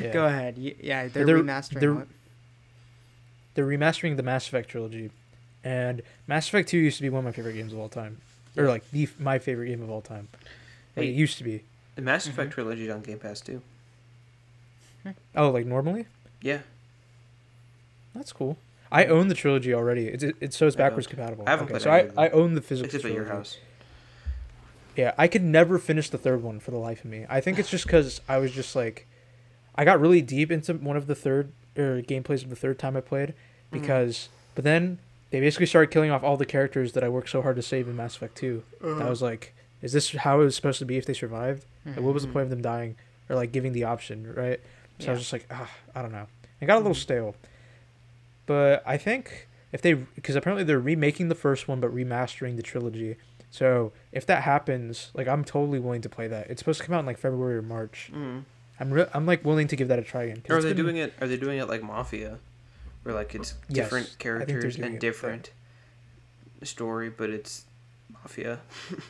yeah. 0.00 0.12
go 0.12 0.24
ahead 0.26 0.56
yeah 0.58 1.08
they're, 1.08 1.24
They're- 1.26 1.42
remastering 1.42 1.80
they're- 1.80 1.94
what? 1.94 2.08
they're 3.54 3.66
remastering 3.66 4.16
the 4.16 4.22
Mass 4.22 4.46
Effect 4.46 4.68
trilogy, 4.68 5.10
and 5.64 6.02
Mass 6.26 6.46
Effect 6.46 6.68
Two 6.68 6.76
used 6.76 6.98
to 6.98 7.02
be 7.02 7.08
one 7.08 7.20
of 7.20 7.24
my 7.24 7.32
favorite 7.32 7.54
games 7.54 7.72
of 7.72 7.78
all 7.78 7.88
time, 7.88 8.18
or 8.54 8.64
Yeah. 8.64 8.68
like 8.68 8.90
the 8.90 9.08
my 9.18 9.38
favorite 9.38 9.68
game 9.68 9.80
of 9.82 9.88
all 9.90 10.02
time. 10.02 10.28
Like, 10.94 11.04
Hey. 11.04 11.08
it 11.10 11.14
used 11.14 11.38
to 11.38 11.44
be. 11.44 11.62
The 11.94 12.02
Mass 12.02 12.24
Mm-hmm. 12.24 12.32
Effect 12.32 12.52
trilogy 12.52 12.84
is 12.84 12.90
on 12.90 13.00
Game 13.00 13.18
Pass 13.18 13.40
too. 13.40 13.62
Oh, 15.34 15.50
like 15.50 15.66
normally? 15.66 16.06
Yeah, 16.42 16.60
That's 18.14 18.32
cool. 18.32 18.56
I 18.90 19.06
own 19.06 19.28
the 19.28 19.34
trilogy 19.34 19.74
already. 19.74 20.06
It's 20.08 20.22
it, 20.22 20.36
it's 20.40 20.56
so 20.56 20.66
it's 20.66 20.76
backwards 20.76 21.06
compatible. 21.06 21.44
I 21.46 21.50
haven't 21.50 21.64
okay, 21.66 21.72
played 21.72 21.82
so 21.82 21.90
I. 22.20 22.26
I 22.26 22.28
own 22.30 22.54
the 22.54 22.60
physical. 22.62 22.86
except 22.86 23.04
at 23.04 23.12
your 23.12 23.24
house. 23.26 23.58
Yeah, 24.96 25.12
I 25.18 25.28
could 25.28 25.42
never 25.42 25.78
finish 25.78 26.08
the 26.08 26.16
third 26.18 26.42
one 26.42 26.58
for 26.60 26.70
the 26.70 26.78
life 26.78 27.04
of 27.04 27.10
me. 27.10 27.26
I 27.28 27.40
think 27.40 27.58
it's 27.58 27.68
just 27.68 27.84
because 27.84 28.20
I 28.28 28.38
was 28.38 28.52
just 28.52 28.74
like, 28.74 29.06
I 29.74 29.84
got 29.84 30.00
really 30.00 30.22
deep 30.22 30.50
into 30.50 30.72
one 30.74 30.96
of 30.96 31.06
the 31.06 31.14
third 31.14 31.52
or 31.76 32.00
gameplays 32.00 32.42
of 32.44 32.48
the 32.50 32.56
third 32.56 32.78
time 32.78 32.96
I 32.96 33.00
played, 33.00 33.30
Mm-hmm. 33.72 33.80
because 33.80 34.28
but 34.54 34.62
then 34.64 34.98
they 35.30 35.40
basically 35.40 35.66
started 35.66 35.90
killing 35.90 36.10
off 36.12 36.22
all 36.22 36.36
the 36.36 36.46
characters 36.46 36.92
that 36.92 37.02
I 37.04 37.08
worked 37.08 37.28
so 37.28 37.42
hard 37.42 37.56
to 37.56 37.62
save 37.62 37.88
in 37.88 37.96
Mass 37.96 38.14
Effect 38.16 38.36
Two. 38.36 38.62
Uh-huh. 38.82 39.04
I 39.04 39.10
was 39.10 39.20
like, 39.20 39.52
is 39.82 39.92
this 39.92 40.12
how 40.12 40.40
it 40.40 40.44
was 40.44 40.54
supposed 40.56 40.78
to 40.78 40.84
be 40.86 40.96
if 40.96 41.04
they 41.04 41.12
survived? 41.12 41.64
Like, 41.84 41.96
what 42.00 42.14
was 42.14 42.22
the 42.22 42.28
Mhm. 42.28 42.32
point 42.32 42.42
of 42.44 42.50
them 42.50 42.62
dying 42.62 42.94
or 43.28 43.34
like 43.36 43.50
giving 43.52 43.72
the 43.72 43.84
option, 43.84 44.32
right? 44.34 44.60
So 44.98 45.08
I 45.08 45.10
was 45.12 45.20
just 45.20 45.32
like, 45.32 45.46
ah, 45.50 45.70
I 45.94 46.02
don't 46.02 46.12
know. 46.12 46.26
It 46.60 46.66
got 46.66 46.76
a 46.76 46.78
little 46.78 46.92
Mhm. 46.92 46.96
stale. 46.96 47.36
But 48.46 48.82
I 48.86 48.96
think 48.96 49.48
if 49.72 49.82
they, 49.82 49.94
because 49.94 50.36
apparently 50.36 50.64
they're 50.64 50.78
remaking 50.80 51.28
the 51.28 51.34
first 51.34 51.68
one 51.68 51.80
but 51.80 51.94
remastering 51.94 52.56
the 52.56 52.62
trilogy. 52.62 53.16
So 53.50 53.92
if 54.12 54.24
that 54.26 54.42
happens, 54.42 55.10
like 55.14 55.28
I'm 55.28 55.44
totally 55.44 55.78
willing 55.78 56.02
to 56.02 56.08
play 56.08 56.28
that. 56.28 56.48
It's 56.50 56.60
supposed 56.60 56.80
to 56.80 56.86
come 56.86 56.94
out 56.94 57.00
in 57.00 57.06
like 57.06 57.18
February 57.18 57.56
or 57.56 57.62
March. 57.62 58.10
Mm. 58.14 58.44
I'm 58.78 58.90
re- 58.92 59.06
I'm 59.14 59.26
like 59.26 59.44
willing 59.44 59.68
to 59.68 59.76
give 59.76 59.88
that 59.88 59.98
a 59.98 60.02
try 60.02 60.24
again. 60.24 60.42
Or 60.48 60.56
are 60.58 60.62
they 60.62 60.72
been- 60.72 60.76
doing 60.84 60.96
it? 60.96 61.14
Are 61.20 61.26
they 61.26 61.36
doing 61.36 61.58
it 61.58 61.66
like 61.68 61.82
Mafia, 61.82 62.38
where 63.02 63.14
like 63.14 63.34
it's 63.34 63.54
different 63.70 64.16
characters 64.18 64.76
and 64.76 64.94
it 64.96 65.00
different 65.00 65.50
story, 66.62 67.08
but 67.10 67.30
it's 67.30 67.64
Mafia? 68.12 68.60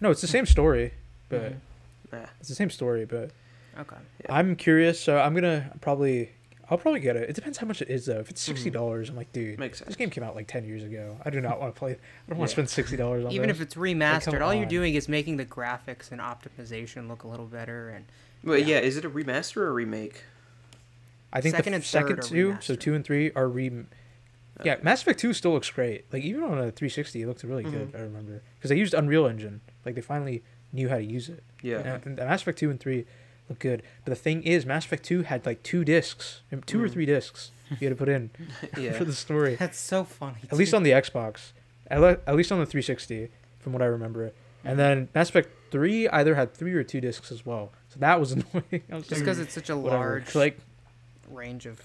No, 0.00 0.10
it's 0.10 0.20
the 0.20 0.26
same 0.26 0.44
story, 0.44 0.92
but. 1.30 1.54
Nah. 2.12 2.26
it's 2.40 2.48
the 2.48 2.54
same 2.54 2.68
story. 2.68 3.04
But 3.06 3.30
okay 3.78 3.96
Yeah. 4.22 4.34
I'm 4.34 4.56
curious, 4.56 5.00
so 5.00 5.18
I'm 5.18 5.34
gonna 5.34 5.72
probably. 5.80 6.30
I'll 6.70 6.78
probably 6.78 7.00
get 7.00 7.14
it. 7.14 7.28
It 7.28 7.34
depends 7.34 7.58
how 7.58 7.66
much 7.66 7.82
it 7.82 7.90
is 7.90 8.06
though. 8.06 8.20
If 8.20 8.30
it's 8.30 8.40
sixty 8.40 8.70
dollars, 8.70 9.10
I'm 9.10 9.16
like, 9.16 9.30
dude, 9.34 9.58
Makes 9.58 9.78
sense. 9.80 9.88
this 9.88 9.96
game 9.96 10.08
came 10.08 10.24
out 10.24 10.34
like 10.34 10.46
ten 10.48 10.64
years 10.64 10.82
ago. 10.82 11.18
I 11.22 11.28
do 11.28 11.42
not 11.42 11.60
want 11.60 11.74
to 11.74 11.78
play. 11.78 11.90
I 11.92 11.96
don't 12.30 12.38
want 12.38 12.40
Yeah. 12.40 12.46
to 12.46 12.52
spend 12.52 12.70
sixty 12.70 12.96
dollars 12.96 13.24
on 13.26 13.32
even 13.32 13.48
this. 13.48 13.58
if 13.58 13.62
it's 13.62 13.74
remastered 13.74 14.40
all 14.40 14.54
you're 14.54 14.62
on. 14.62 14.68
doing 14.68 14.94
is 14.94 15.06
making 15.06 15.36
the 15.36 15.44
graphics 15.44 16.10
and 16.10 16.22
optimization 16.22 17.06
look 17.06 17.22
a 17.22 17.28
little 17.28 17.44
better 17.46 17.90
and 17.90 18.06
But 18.42 18.60
Yeah. 18.66 18.76
yeah. 18.76 18.80
is 18.80 18.96
it 18.96 19.04
a 19.04 19.10
remaster 19.10 19.58
or 19.58 19.68
a 19.68 19.72
remake? 19.72 20.22
I 21.34 21.40
think 21.42 21.54
Second 21.54 21.72
the 21.72 21.76
and 21.76 21.82
f- 21.82 21.86
second 21.88 22.18
are 22.20 22.22
two, 22.22 22.56
so 22.60 22.74
remastered. 22.74 22.80
two 22.80 22.94
and 22.94 23.04
three 23.04 23.30
are 23.32 23.48
re. 23.48 23.64
Yeah, 24.64 24.74
Okay. 24.74 24.82
Mass 24.84 25.02
Effect 25.02 25.18
two 25.20 25.32
still 25.34 25.52
looks 25.52 25.68
great. 25.68 26.06
Like 26.12 26.22
even 26.22 26.44
on 26.44 26.52
a 26.58 26.70
360, 26.70 27.22
it 27.22 27.26
looked 27.26 27.42
really 27.42 27.64
good. 27.64 27.92
Mhm. 27.92 27.98
I 27.98 28.02
remember 28.02 28.42
because 28.56 28.70
they 28.70 28.78
used 28.78 28.94
Unreal 28.94 29.26
Engine. 29.26 29.60
Like 29.84 29.96
they 29.96 30.00
finally 30.00 30.42
knew 30.72 30.88
how 30.88 30.96
to 30.96 31.04
use 31.04 31.28
it. 31.28 31.42
Yeah. 31.60 31.80
And, 31.80 32.06
and 32.06 32.16
Mass 32.16 32.40
Effect 32.42 32.58
two 32.58 32.70
and 32.70 32.80
three 32.80 33.04
look 33.48 33.58
good. 33.58 33.82
But 34.04 34.10
the 34.10 34.16
thing 34.16 34.42
is, 34.42 34.64
Mass 34.66 34.84
Effect 34.84 35.04
two 35.04 35.22
had 35.22 35.44
like 35.46 35.62
two 35.62 35.84
discs, 35.84 36.40
and 36.50 36.66
two 36.66 36.82
or 36.82 36.88
Mhm. 36.88 36.92
three 36.92 37.06
discs 37.06 37.50
you 37.80 37.88
had 37.88 37.90
to 37.90 37.96
put 37.96 38.08
in 38.08 38.30
yeah. 38.78 38.92
for 38.92 39.04
the 39.04 39.12
story. 39.14 39.56
that's 39.56 39.78
so 39.78 40.04
funny 40.04 40.38
At 40.50 40.56
least 40.58 40.74
on 40.74 40.82
the 40.82 40.90
Xbox, 40.92 41.52
at, 41.88 42.00
le- 42.00 42.18
at 42.26 42.36
least 42.36 42.52
on 42.52 42.58
the 42.60 42.66
360, 42.66 43.28
from 43.60 43.72
what 43.72 43.82
I 43.82 43.86
remember. 43.86 44.32
And 44.64 44.78
then 44.78 45.08
Mass 45.14 45.28
Effect 45.28 45.50
three 45.70 46.08
either 46.08 46.34
had 46.36 46.54
three 46.54 46.72
or 46.72 46.82
two 46.82 47.00
discs 47.00 47.30
as 47.30 47.44
well. 47.44 47.72
So 47.90 47.98
that 48.00 48.18
was 48.20 48.32
annoying. 48.32 48.82
Was 48.88 49.02
just 49.08 49.10
like, 49.12 49.20
because 49.20 49.38
it's 49.38 49.52
such 49.54 49.68
a 49.70 49.76
whatever. 49.76 50.02
large 50.02 50.34
like 50.34 50.58
range 51.30 51.66
of 51.66 51.82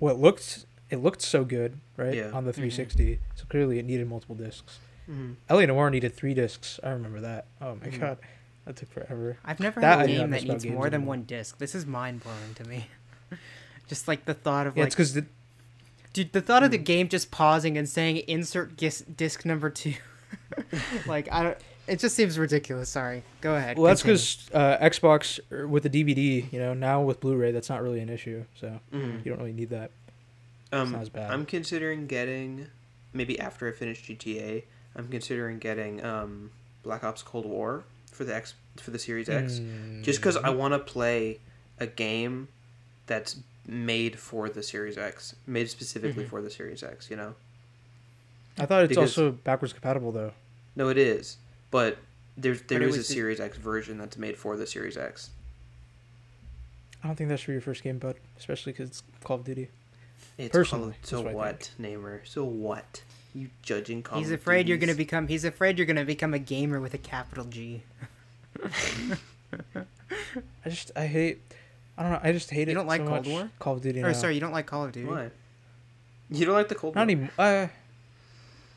well, 0.00 0.14
it 0.14 0.18
looked 0.18 0.66
it 0.90 0.96
looked 1.02 1.22
so 1.22 1.44
good, 1.44 1.78
right? 1.96 2.14
Yeah. 2.14 2.30
On 2.30 2.44
the 2.44 2.50
Mhm. 2.52 2.56
360. 2.56 3.18
So 3.34 3.44
clearly 3.48 3.78
it 3.78 3.84
needed 3.84 4.08
multiple 4.08 4.34
discs. 4.36 4.78
Mhm. 5.10 5.36
L.A. 5.48 5.66
Noire 5.66 5.90
needed 5.90 6.14
three 6.14 6.34
discs. 6.34 6.78
I 6.82 6.90
remember 6.90 7.20
that. 7.20 7.46
Oh 7.60 7.76
my 7.76 7.86
Mhm. 7.86 8.00
god. 8.00 8.18
That 8.66 8.76
took 8.76 8.90
forever. 8.90 9.38
I've 9.44 9.60
never 9.60 9.80
That 9.80 9.98
had 9.98 10.00
I 10.00 10.02
a 10.04 10.06
do 10.08 10.12
not 10.14 10.18
game 10.22 10.30
that 10.30 10.42
needs 10.44 10.64
games 10.64 10.74
more 10.74 10.84
than 10.86 10.94
anymore. 10.94 11.08
one 11.08 11.22
disc. 11.22 11.58
This 11.58 11.74
is 11.74 11.86
mind 11.86 12.22
blowing 12.22 12.54
to 12.56 12.64
me. 12.64 12.88
just 13.88 14.08
like 14.08 14.24
the 14.24 14.34
thought 14.34 14.66
of 14.66 14.76
Yeah, 14.76 14.82
like, 14.82 14.86
it's 14.88 14.94
because 14.96 15.14
the 15.14 15.24
dude, 16.12 16.32
the 16.32 16.40
thought 16.40 16.62
of 16.62 16.68
Hmm. 16.68 16.72
the 16.72 16.78
game 16.78 17.08
just 17.08 17.30
pausing 17.30 17.78
and 17.78 17.88
saying 17.88 18.18
insert 18.26 18.76
gis- 18.76 19.02
disc 19.02 19.44
number 19.44 19.70
two. 19.70 19.94
like 21.06 21.28
I 21.32 21.42
don't. 21.42 21.58
It 21.86 22.00
just 22.00 22.16
seems 22.16 22.36
ridiculous. 22.36 22.88
Sorry. 22.88 23.22
Go 23.40 23.54
ahead. 23.54 23.78
well, 23.78 23.86
that's 23.86 24.02
because 24.02 24.50
uh, 24.52 24.76
Xbox 24.78 25.38
er, 25.52 25.68
with 25.68 25.84
the 25.84 25.90
DVD, 25.90 26.52
you 26.52 26.58
know, 26.58 26.74
now 26.74 27.00
with 27.02 27.20
Blu-ray, 27.20 27.52
that's 27.52 27.68
not 27.68 27.80
really 27.80 28.00
an 28.00 28.08
issue. 28.08 28.44
So 28.58 28.80
Mhm. 28.92 29.24
you 29.24 29.30
don't 29.30 29.38
really 29.38 29.52
need 29.52 29.70
that. 29.70 29.92
Um, 30.72 30.90
not 30.90 31.02
as 31.02 31.08
bad. 31.10 31.30
I'm 31.30 31.46
considering 31.46 32.08
getting 32.08 32.66
maybe 33.12 33.38
after 33.38 33.68
I 33.68 33.70
finish 33.72 34.02
GTA. 34.02 34.64
I'm 34.96 35.06
considering 35.06 35.60
getting 35.60 36.04
um, 36.04 36.50
Black 36.82 37.04
Ops 37.04 37.22
Cold 37.22 37.46
War 37.46 37.84
for 38.16 38.24
the 38.24 38.34
X 38.34 38.54
for 38.78 38.90
the 38.90 38.98
Series 38.98 39.28
X, 39.28 39.60
just 40.02 40.18
because 40.20 40.36
I 40.36 40.48
Mm. 40.48 40.56
want 40.56 40.72
to 40.74 40.78
play 40.78 41.38
a 41.78 41.86
game 41.86 42.48
that's 43.06 43.36
made 43.66 44.18
for 44.18 44.48
the 44.48 44.62
Series 44.62 44.96
X, 44.98 45.34
made 45.46 45.68
specifically 45.70 46.24
Mhm. 46.24 46.28
for 46.28 46.40
the 46.42 46.50
Series 46.50 46.82
X. 46.82 47.10
You 47.10 47.16
know, 47.16 47.34
I 48.58 48.66
thought 48.66 48.84
it's 48.84 48.90
because- 48.90 49.16
also 49.18 49.32
backwards 49.32 49.72
compatible 49.72 50.12
though. 50.12 50.32
no, 50.74 50.88
it 50.88 50.98
is, 50.98 51.36
but 51.70 51.98
there's 52.36 52.62
there 52.62 52.82
it 52.82 52.88
is 52.88 52.94
a 52.94 52.98
was 52.98 53.08
the- 53.08 53.14
Series 53.14 53.40
X 53.40 53.56
version 53.58 53.98
that's 53.98 54.16
made 54.16 54.36
for 54.38 54.56
the 54.56 54.66
Series 54.66 54.96
X. 54.96 55.30
I 57.02 57.08
don't 57.08 57.16
think 57.16 57.28
that's 57.28 57.42
for 57.42 57.52
your 57.52 57.60
first 57.60 57.82
game, 57.82 57.98
bud. 57.98 58.16
Especially 58.38 58.72
because 58.72 58.88
it's 58.90 59.02
Call 59.22 59.36
of 59.38 59.44
Duty. 59.44 59.68
It's 60.38 60.50
Personally, 60.52 60.92
Call 60.92 61.00
of- 61.00 61.06
so 61.06 61.20
what 61.22 61.30
I 61.30 61.34
what, 61.34 61.70
Naimur? 61.80 62.20
So 62.26 62.44
what? 62.44 63.02
You 63.36 63.50
judging 63.60 64.02
Call 64.02 64.18
He's 64.18 64.30
of 64.30 64.40
afraid 64.40 64.66
you're 64.66 64.78
gonna 64.78 64.94
become. 64.94 65.28
He's 65.28 65.44
afraid 65.44 65.76
you're 65.76 65.86
gonna 65.86 66.06
become 66.06 66.32
a 66.32 66.38
gamer 66.38 66.80
with 66.80 66.94
a 66.94 66.98
capital 66.98 67.44
G. 67.44 67.82
I 69.74 70.68
just 70.68 70.90
I 70.96 71.06
hate. 71.06 71.42
I 71.98 72.02
don't 72.02 72.12
know. 72.12 72.20
I 72.22 72.32
just 72.32 72.50
hate 72.50 72.60
You 72.60 72.62
it. 72.62 72.68
You 72.70 72.74
don't 72.76 72.86
like 72.86 73.02
so 73.02 73.08
Cold 73.08 73.26
much. 73.26 73.28
War? 73.28 73.50
Call 73.58 73.74
of 73.74 73.82
Duty. 73.82 74.02
Or 74.02 74.06
now. 74.06 74.12
sorry, 74.14 74.34
you 74.34 74.40
don't 74.40 74.52
like 74.52 74.64
Call 74.64 74.86
of 74.86 74.92
Duty. 74.92 75.06
Why? 75.06 75.30
You 76.30 76.46
don't 76.46 76.54
like 76.54 76.68
the 76.68 76.74
Cold 76.74 76.94
War? 76.96 77.04
Not 77.04 77.10
even. 77.10 77.30
Uh, 77.38 77.66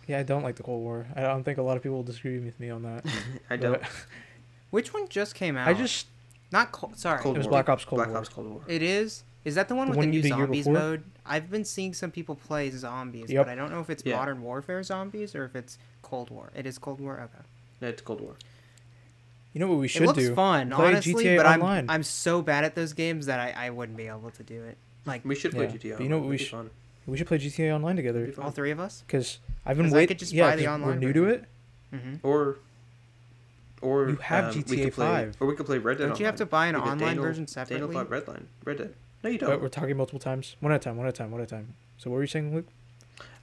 yeah, 0.07 0.19
I 0.19 0.23
don't 0.23 0.43
like 0.43 0.57
the 0.57 0.63
Cold 0.63 0.81
War. 0.81 1.07
I 1.15 1.21
don't 1.21 1.43
think 1.43 1.57
a 1.57 1.61
lot 1.61 1.77
of 1.77 1.83
people 1.83 1.97
will 1.97 2.03
disagree 2.03 2.39
with 2.39 2.59
me 2.59 2.69
on 2.69 2.83
that. 2.83 3.05
I 3.49 3.55
don't. 3.55 3.81
Which 4.71 4.93
one 4.93 5.07
just 5.07 5.35
came 5.35 5.55
out? 5.55 5.69
I 5.69 5.73
just 5.73 6.07
not 6.51 6.73
Cold. 6.73 6.97
Sorry, 6.97 7.21
Cold 7.21 7.37
it 7.37 7.39
was 7.39 7.47
War. 7.47 7.51
Black 7.51 7.69
Ops 7.69 7.85
Cold 7.85 7.99
Black 7.99 8.09
War. 8.09 8.17
Ops 8.17 8.29
Cold 8.29 8.47
War. 8.47 8.61
it 8.67 8.81
is. 8.83 9.23
Is 9.45 9.55
that 9.55 9.67
the 9.69 9.75
one 9.75 9.87
The 9.87 9.91
with 9.91 9.97
one 9.97 10.05
the 10.07 10.11
new 10.17 10.21
the 10.21 10.29
zombies 10.29 10.67
mode? 10.67 11.03
I've 11.25 11.49
been 11.49 11.63
seeing 11.65 11.93
some 11.93 12.11
people 12.11 12.35
play 12.35 12.69
zombies, 12.71 13.31
Yep. 13.31 13.45
but 13.45 13.51
I 13.51 13.55
don't 13.55 13.71
know 13.71 13.79
if 13.79 13.89
it's 13.89 14.03
Yeah. 14.05 14.17
Modern 14.17 14.41
Warfare 14.41 14.83
zombies 14.83 15.33
or 15.35 15.45
if 15.45 15.55
it's 15.55 15.77
Cold 16.01 16.29
War. 16.29 16.51
It 16.55 16.65
is 16.65 16.77
Cold 16.77 16.99
War. 16.99 17.19
Okay. 17.21 17.43
No, 17.81 17.87
it's 17.87 18.01
Cold 18.01 18.19
War. 18.21 18.35
You 19.53 19.59
know 19.61 19.67
what 19.67 19.77
we 19.79 19.87
should 19.87 20.03
it 20.03 20.07
looks 20.07 20.19
do? 20.19 20.35
fun, 20.35 20.69
Play 20.71 20.87
honestly, 20.87 21.13
GTA 21.25 21.37
but 21.37 21.45
Online. 21.45 21.85
I'm 21.85 21.89
I'm 21.89 22.03
so 22.03 22.41
bad 22.41 22.63
at 22.65 22.75
those 22.75 22.93
games 22.93 23.25
that 23.27 23.39
I, 23.39 23.67
I 23.67 23.69
wouldn't 23.71 23.97
be 23.97 24.07
able 24.07 24.29
to 24.31 24.43
do 24.43 24.63
it. 24.63 24.77
Like 25.05 25.23
We 25.25 25.33
should 25.35 25.51
play 25.51 25.65
Yeah, 25.65 25.71
GTA. 25.71 25.97
but 25.97 26.03
you 26.03 26.09
know 26.09 26.19
what 26.19 26.27
we 26.29 26.35
It'd 26.35 26.47
fun. 26.49 26.69
We 27.07 27.17
should 27.17 27.27
play 27.27 27.39
GTA 27.39 27.73
Online 27.73 27.95
together 27.95 28.31
all 28.37 28.51
three 28.51 28.69
of 28.71 28.79
us. 28.79 29.03
because 29.07 29.39
I've 29.65 29.77
been 29.77 29.87
I 29.87 29.91
waiting. 29.91 30.07
could 30.09 30.19
just 30.19 30.33
yeah, 30.33 30.49
buy 30.49 30.55
the 30.57 30.65
'cause 30.65 30.73
online 30.75 30.89
We're 30.89 30.95
new 30.99 31.13
to 31.13 31.21
version. 31.21 31.45
it. 31.93 31.99
hmm 31.99 32.15
Or, 32.27 32.57
or 33.81 34.09
You 34.09 34.15
have 34.17 34.55
um, 34.55 34.63
we 34.67 34.77
GTA 34.77 34.83
could 34.85 34.93
play, 34.93 35.05
5. 35.05 35.37
or 35.39 35.47
we 35.47 35.55
could 35.55 35.65
play 35.65 35.77
Red 35.79 35.97
Dead. 35.97 36.07
Don't 36.09 36.19
you 36.19 36.25
have 36.27 36.35
to 36.35 36.45
buy 36.45 36.67
an 36.67 36.75
online 36.75 36.97
Daniel- 36.99 37.23
version 37.23 37.45
Daniel 37.45 37.89
separately? 37.89 37.93
bought 37.95 38.09
Redline. 38.09 38.43
Red 38.65 38.77
Dead. 38.77 38.93
No, 39.23 39.29
you 39.29 39.37
don't. 39.37 39.61
we're 39.61 39.67
talking 39.69 39.97
multiple 39.97 40.19
times. 40.19 40.55
One 40.59 40.71
at 40.71 40.77
a 40.77 40.83
time. 40.83 40.97
One 40.97 41.07
at 41.07 41.13
a 41.13 41.17
time. 41.17 41.31
One 41.31 41.41
at 41.41 41.47
a 41.47 41.49
time. 41.49 41.73
So 41.97 42.09
what 42.09 42.15
were 42.17 42.21
you 42.23 42.27
saying, 42.27 42.53
Luke? 42.55 42.67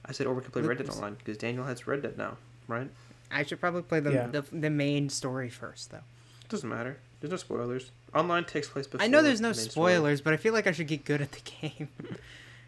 I 0.05 0.11
said, 0.11 0.25
or 0.27 0.33
we 0.33 0.41
could 0.41 0.51
play 0.53 0.61
Look, 0.61 0.69
Red 0.69 0.77
Dead 0.79 0.89
Online 0.89 1.15
because 1.15 1.37
Daniel 1.37 1.65
has 1.65 1.85
Red 1.85 2.01
Dead 2.01 2.17
now, 2.17 2.37
right? 2.67 2.89
I 3.31 3.43
should 3.43 3.59
probably 3.59 3.81
play 3.83 3.99
the, 3.99 4.11
Yeah. 4.13 4.27
the 4.27 4.41
the 4.51 4.69
main 4.69 5.09
story 5.09 5.49
first, 5.49 5.91
though. 5.91 5.97
It 6.41 6.49
doesn't 6.49 6.69
matter. 6.69 6.97
There's 7.19 7.31
no 7.31 7.37
spoilers. 7.37 7.91
Online 8.15 8.45
takes 8.45 8.69
place 8.69 8.87
before. 8.87 9.03
I 9.03 9.07
know 9.07 9.21
there's 9.21 9.41
no 9.41 9.51
the 9.51 9.57
main 9.57 9.69
story. 9.69 9.91
spoilers, 9.93 10.21
but 10.21 10.33
I 10.33 10.37
feel 10.37 10.53
like 10.53 10.65
I 10.65 10.71
should 10.71 10.87
get 10.87 11.03
good 11.03 11.21
at 11.21 11.31
the 11.33 11.41
game. 11.61 11.89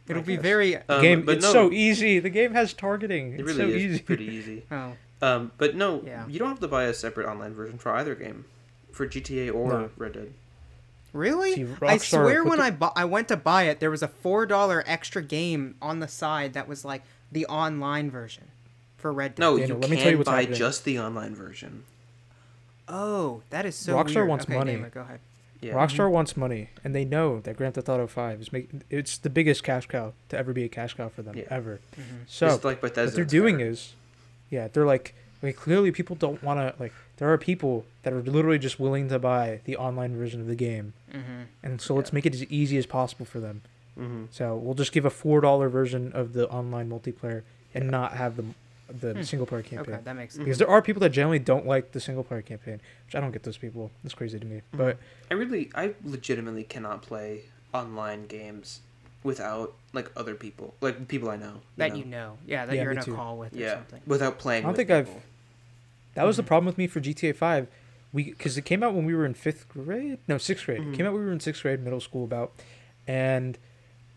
It'll 0.08 0.22
I 0.22 0.26
be 0.26 0.36
guess. 0.36 0.44
very. 0.44 0.76
Um, 0.76 1.02
game. 1.02 1.22
but 1.26 1.38
It's 1.38 1.46
no, 1.46 1.54
so 1.54 1.72
easy. 1.72 2.20
The 2.20 2.30
game 2.32 2.54
has 2.54 2.74
targeting. 2.74 3.34
It 3.34 3.40
It's 3.42 3.48
really 3.48 3.58
so 3.58 3.68
is 3.78 3.84
easy. 3.94 4.00
pretty 4.02 4.26
easy. 4.26 4.64
Oh, 4.72 4.94
Um, 5.22 5.52
but 5.58 5.76
no, 5.76 6.02
Yeah. 6.06 6.28
you 6.28 6.40
don't 6.40 6.50
have 6.50 6.60
to 6.62 6.68
buy 6.68 6.84
a 6.86 6.94
separate 6.94 7.28
online 7.28 7.54
version 7.54 7.78
for 7.78 7.92
either 7.94 8.16
game, 8.16 8.46
for 8.92 9.06
GTA 9.08 9.54
or 9.54 9.70
No. 9.70 9.90
Red 9.98 10.14
Dead. 10.14 10.34
Really? 11.14 11.56
See, 11.56 11.68
I 11.82 11.98
swear 11.98 12.44
when 12.44 12.58
the- 12.60 12.66
I 12.66 12.72
bu- 12.72 12.92
I 12.96 13.06
went 13.06 13.28
to 13.30 13.38
buy 13.38 13.64
it, 13.64 13.80
there 13.80 13.92
was 13.92 14.02
a 14.04 14.08
four 14.08 14.46
dollar 14.46 14.84
extra 14.88 15.22
game 15.22 15.76
on 15.82 16.00
the 16.00 16.08
side 16.08 16.54
that 16.54 16.68
was 16.68 16.84
like 16.86 17.04
the 17.32 17.46
online 17.48 18.10
version 18.12 18.46
for 18.98 19.12
Red 19.14 19.36
Dead. 19.36 19.40
No, 19.42 19.58
Daniel, 19.58 19.78
you 19.78 19.82
let 19.82 19.90
me 19.90 19.96
can 19.98 20.04
tell 20.04 20.12
you 20.12 20.18
what's 20.18 20.30
buy 20.30 20.40
happening. 20.42 20.58
just 20.60 20.84
the 20.86 21.00
online 21.00 21.36
version. 21.36 21.84
Oh, 22.88 23.44
that 23.52 23.66
is 23.66 23.76
so 23.76 23.96
Rockstar 23.96 24.16
weird. 24.16 24.28
wants 24.30 24.46
okay, 24.46 24.58
money. 24.58 24.72
Damon, 24.74 24.92
go 24.94 25.02
ahead. 25.02 25.20
Yeah. 25.62 25.74
Rockstar 25.74 26.10
wants 26.10 26.38
money, 26.38 26.70
and 26.84 26.96
they 26.96 27.04
know 27.06 27.42
that 27.42 27.58
Grand 27.58 27.76
Theft 27.76 27.90
Auto 27.90 28.08
Five 28.08 28.40
is 28.42 28.52
making. 28.54 28.82
It's 28.90 29.18
the 29.18 29.30
biggest 29.30 29.64
cash 29.64 29.86
cow 29.88 30.14
to 30.30 30.38
ever 30.38 30.54
be 30.54 30.64
a 30.64 30.70
cash 30.70 30.94
cow 30.96 31.10
for 31.10 31.22
them 31.22 31.36
Yeah. 31.38 31.44
ever. 31.50 31.82
Mhm. 31.98 32.04
So 32.28 32.48
Just 32.48 32.64
like 32.64 32.80
Bethesda. 32.82 33.06
what 33.06 33.16
they're 33.16 33.26
doing 33.26 33.58
Skyrim. 33.58 33.68
is, 33.72 33.94
yeah, 34.50 34.70
they're 34.70 34.86
like, 34.86 35.14
like 35.44 35.58
clearly 35.58 35.92
people 35.92 36.16
don't 36.16 36.42
want 36.42 36.60
to 36.60 36.82
like. 36.82 36.94
There 37.20 37.32
are 37.32 37.38
people 37.38 37.86
that 38.04 38.14
are 38.14 38.22
literally 38.22 38.58
just 38.60 38.80
willing 38.80 39.10
to 39.10 39.20
buy 39.20 39.60
the 39.66 39.76
online 39.78 40.16
version 40.18 40.40
of 40.42 40.48
the 40.48 40.56
game, 40.56 40.94
Mhm. 41.14 41.46
and 41.62 41.82
so 41.82 41.94
let's 41.94 42.12
make 42.14 42.26
it 42.26 42.34
as 42.34 42.44
easy 42.46 42.78
as 42.78 42.86
possible 42.86 43.26
for 43.26 43.40
them. 43.40 43.62
Mhm. 43.98 44.28
So 44.32 44.56
we'll 44.56 44.74
just 44.74 44.92
give 44.94 45.06
a 45.06 45.10
four 45.10 45.42
dollar 45.42 45.68
version 45.70 46.12
of 46.14 46.32
the 46.34 46.48
online 46.50 46.90
multiplayer 46.90 47.44
and 47.74 47.86
Yeah. 47.86 47.90
not 47.92 48.14
have 48.14 48.36
the 48.38 48.46
the 48.92 49.14
Hmm. 49.14 49.22
single 49.22 49.46
player 49.46 49.62
campaign. 49.62 49.94
Okay, 49.94 50.04
that 50.04 50.16
makes 50.16 50.34
sense. 50.34 50.44
Because 50.44 50.58
there 50.58 50.68
are 50.68 50.82
people 50.82 51.00
that 51.02 51.12
generally 51.12 51.38
don't 51.38 51.68
like 51.68 51.92
the 51.92 52.00
single 52.00 52.24
player 52.24 52.42
campaign, 52.42 52.82
which 53.06 53.14
I 53.14 53.20
don't 53.20 53.30
get 53.30 53.44
those 53.44 53.56
people. 53.58 53.92
That's 54.02 54.16
crazy 54.16 54.40
to 54.40 54.46
me. 54.48 54.64
Mm-hmm. 54.74 54.78
But 54.78 54.98
I 55.30 55.36
really, 55.36 55.70
I 55.76 55.94
legitimately 56.04 56.64
cannot 56.64 57.04
play 57.04 57.42
online 57.72 58.26
games 58.26 58.80
without 59.24 59.76
like 59.94 60.10
other 60.16 60.34
people, 60.34 60.74
like 60.82 61.08
people 61.08 61.30
I 61.30 61.36
know. 61.36 61.62
That 61.78 61.92
know? 61.92 61.98
you 61.98 62.06
know, 62.06 62.38
yeah, 62.48 62.66
that 62.66 62.76
Yeah, 62.76 62.82
you're 62.82 62.92
in 62.94 62.98
a 62.98 63.04
too. 63.04 63.14
call 63.14 63.38
with 63.38 63.54
or 63.56 63.60
Yeah, 63.60 63.76
something. 63.76 64.02
without 64.08 64.40
playing. 64.40 64.64
I 64.64 64.70
don't 64.70 64.78
with 64.78 64.88
think 64.88 64.90
I've- 64.90 65.12
people. 66.12 66.22
that 66.22 66.28
was 66.28 66.38
the 66.38 66.44
problem 66.44 66.66
with 66.66 66.78
me 66.78 66.88
for 66.88 67.00
GTA 67.00 67.36
Five. 67.36 67.68
We 68.12 68.24
because 68.26 68.58
it 68.58 68.66
came 68.66 68.82
out 68.84 68.94
when 68.94 69.06
we 69.06 69.14
were 69.14 69.26
in 69.26 69.34
fifth 69.36 69.70
grade, 69.70 70.18
no 70.28 70.38
sixth 70.38 70.66
grade. 70.66 70.82
Mhm. 70.82 70.94
It 70.94 70.98
came 70.98 71.06
out 71.06 71.14
when 71.14 71.22
we 71.22 71.28
were 71.28 71.34
in 71.34 71.40
sixth 71.40 71.62
grade, 71.62 71.80
middle 71.82 72.00
school 72.02 72.24
about, 72.24 72.52
and 73.08 73.58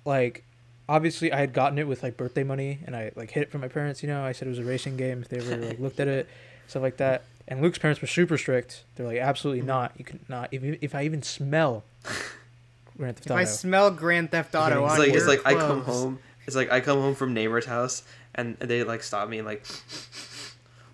like 0.05 0.45
obviously 0.89 1.33
I 1.33 1.39
had 1.39 1.53
gotten 1.53 1.79
it 1.79 1.87
with 1.87 2.03
like 2.03 2.17
birthday 2.17 2.43
money, 2.43 2.81
and 2.87 2.97
I 2.97 3.13
like 3.17 3.31
hid 3.33 3.43
it 3.45 3.51
from 3.51 3.61
my 3.61 3.69
parents. 3.69 4.03
You 4.03 4.09
know, 4.09 4.25
I 4.25 4.33
said 4.33 4.47
it 4.49 4.51
was 4.51 4.59
a 4.59 4.65
racing 4.65 4.97
game 4.97 5.21
if 5.23 5.29
they 5.29 5.39
ever 5.39 5.57
like 5.57 5.79
looked 5.79 6.01
at 6.01 6.09
it, 6.09 6.27
stuff 6.69 6.83
like 6.83 6.97
that. 6.99 7.25
And 7.49 7.61
Luke's 7.61 7.79
parents 7.79 8.01
were 8.01 8.07
super 8.09 8.39
strict. 8.39 8.85
They're 8.95 9.07
like, 9.07 9.19
absolutely 9.19 9.63
Mhm. 9.63 9.67
not. 9.67 9.93
You 9.99 10.05
can 10.05 10.21
not. 10.29 10.49
If 10.53 10.63
if 10.81 10.95
I 10.95 11.05
even 11.05 11.23
smell 11.23 11.85
Grand 12.97 13.17
Theft 13.17 13.27
Auto. 13.31 13.35
If 13.35 13.41
I 13.41 13.45
smell 13.51 13.91
Grand 13.91 14.31
Theft 14.31 14.55
Auto 14.55 14.85
It's 14.85 14.93
on 14.95 14.99
like 14.99 15.09
your 15.09 15.17
it's 15.19 15.27
like 15.27 15.41
I 15.45 15.55
come 15.55 15.83
home. 15.83 16.19
It's 16.47 16.57
like 16.57 16.71
I 16.73 16.81
come 16.81 16.99
home 17.01 17.15
from 17.15 17.35
neighbor's 17.35 17.67
house 17.67 18.03
and 18.35 18.57
they 18.59 18.83
like 18.85 19.03
stop 19.03 19.29
me 19.29 19.39
and 19.39 19.47
like, 19.47 19.65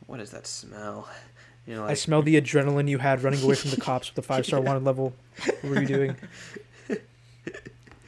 what 0.09 0.19
is 0.19 0.33
that 0.33 0.45
smell? 0.49 1.09
You 1.67 1.75
know, 1.77 1.85
I 1.85 1.95
smell 1.95 2.23
the 2.23 2.41
adrenaline 2.41 2.89
you 2.89 2.99
had 2.99 3.23
running 3.23 3.43
away 3.43 3.55
from 3.55 3.71
the 3.71 3.77
cops 3.77 4.09
with 4.09 4.17
the 4.17 4.23
five 4.23 4.45
star 4.47 4.61
wanted 4.69 4.83
level. 4.85 5.13
What 5.45 5.63
were 5.65 5.81
you 5.83 5.87
doing? 5.87 6.17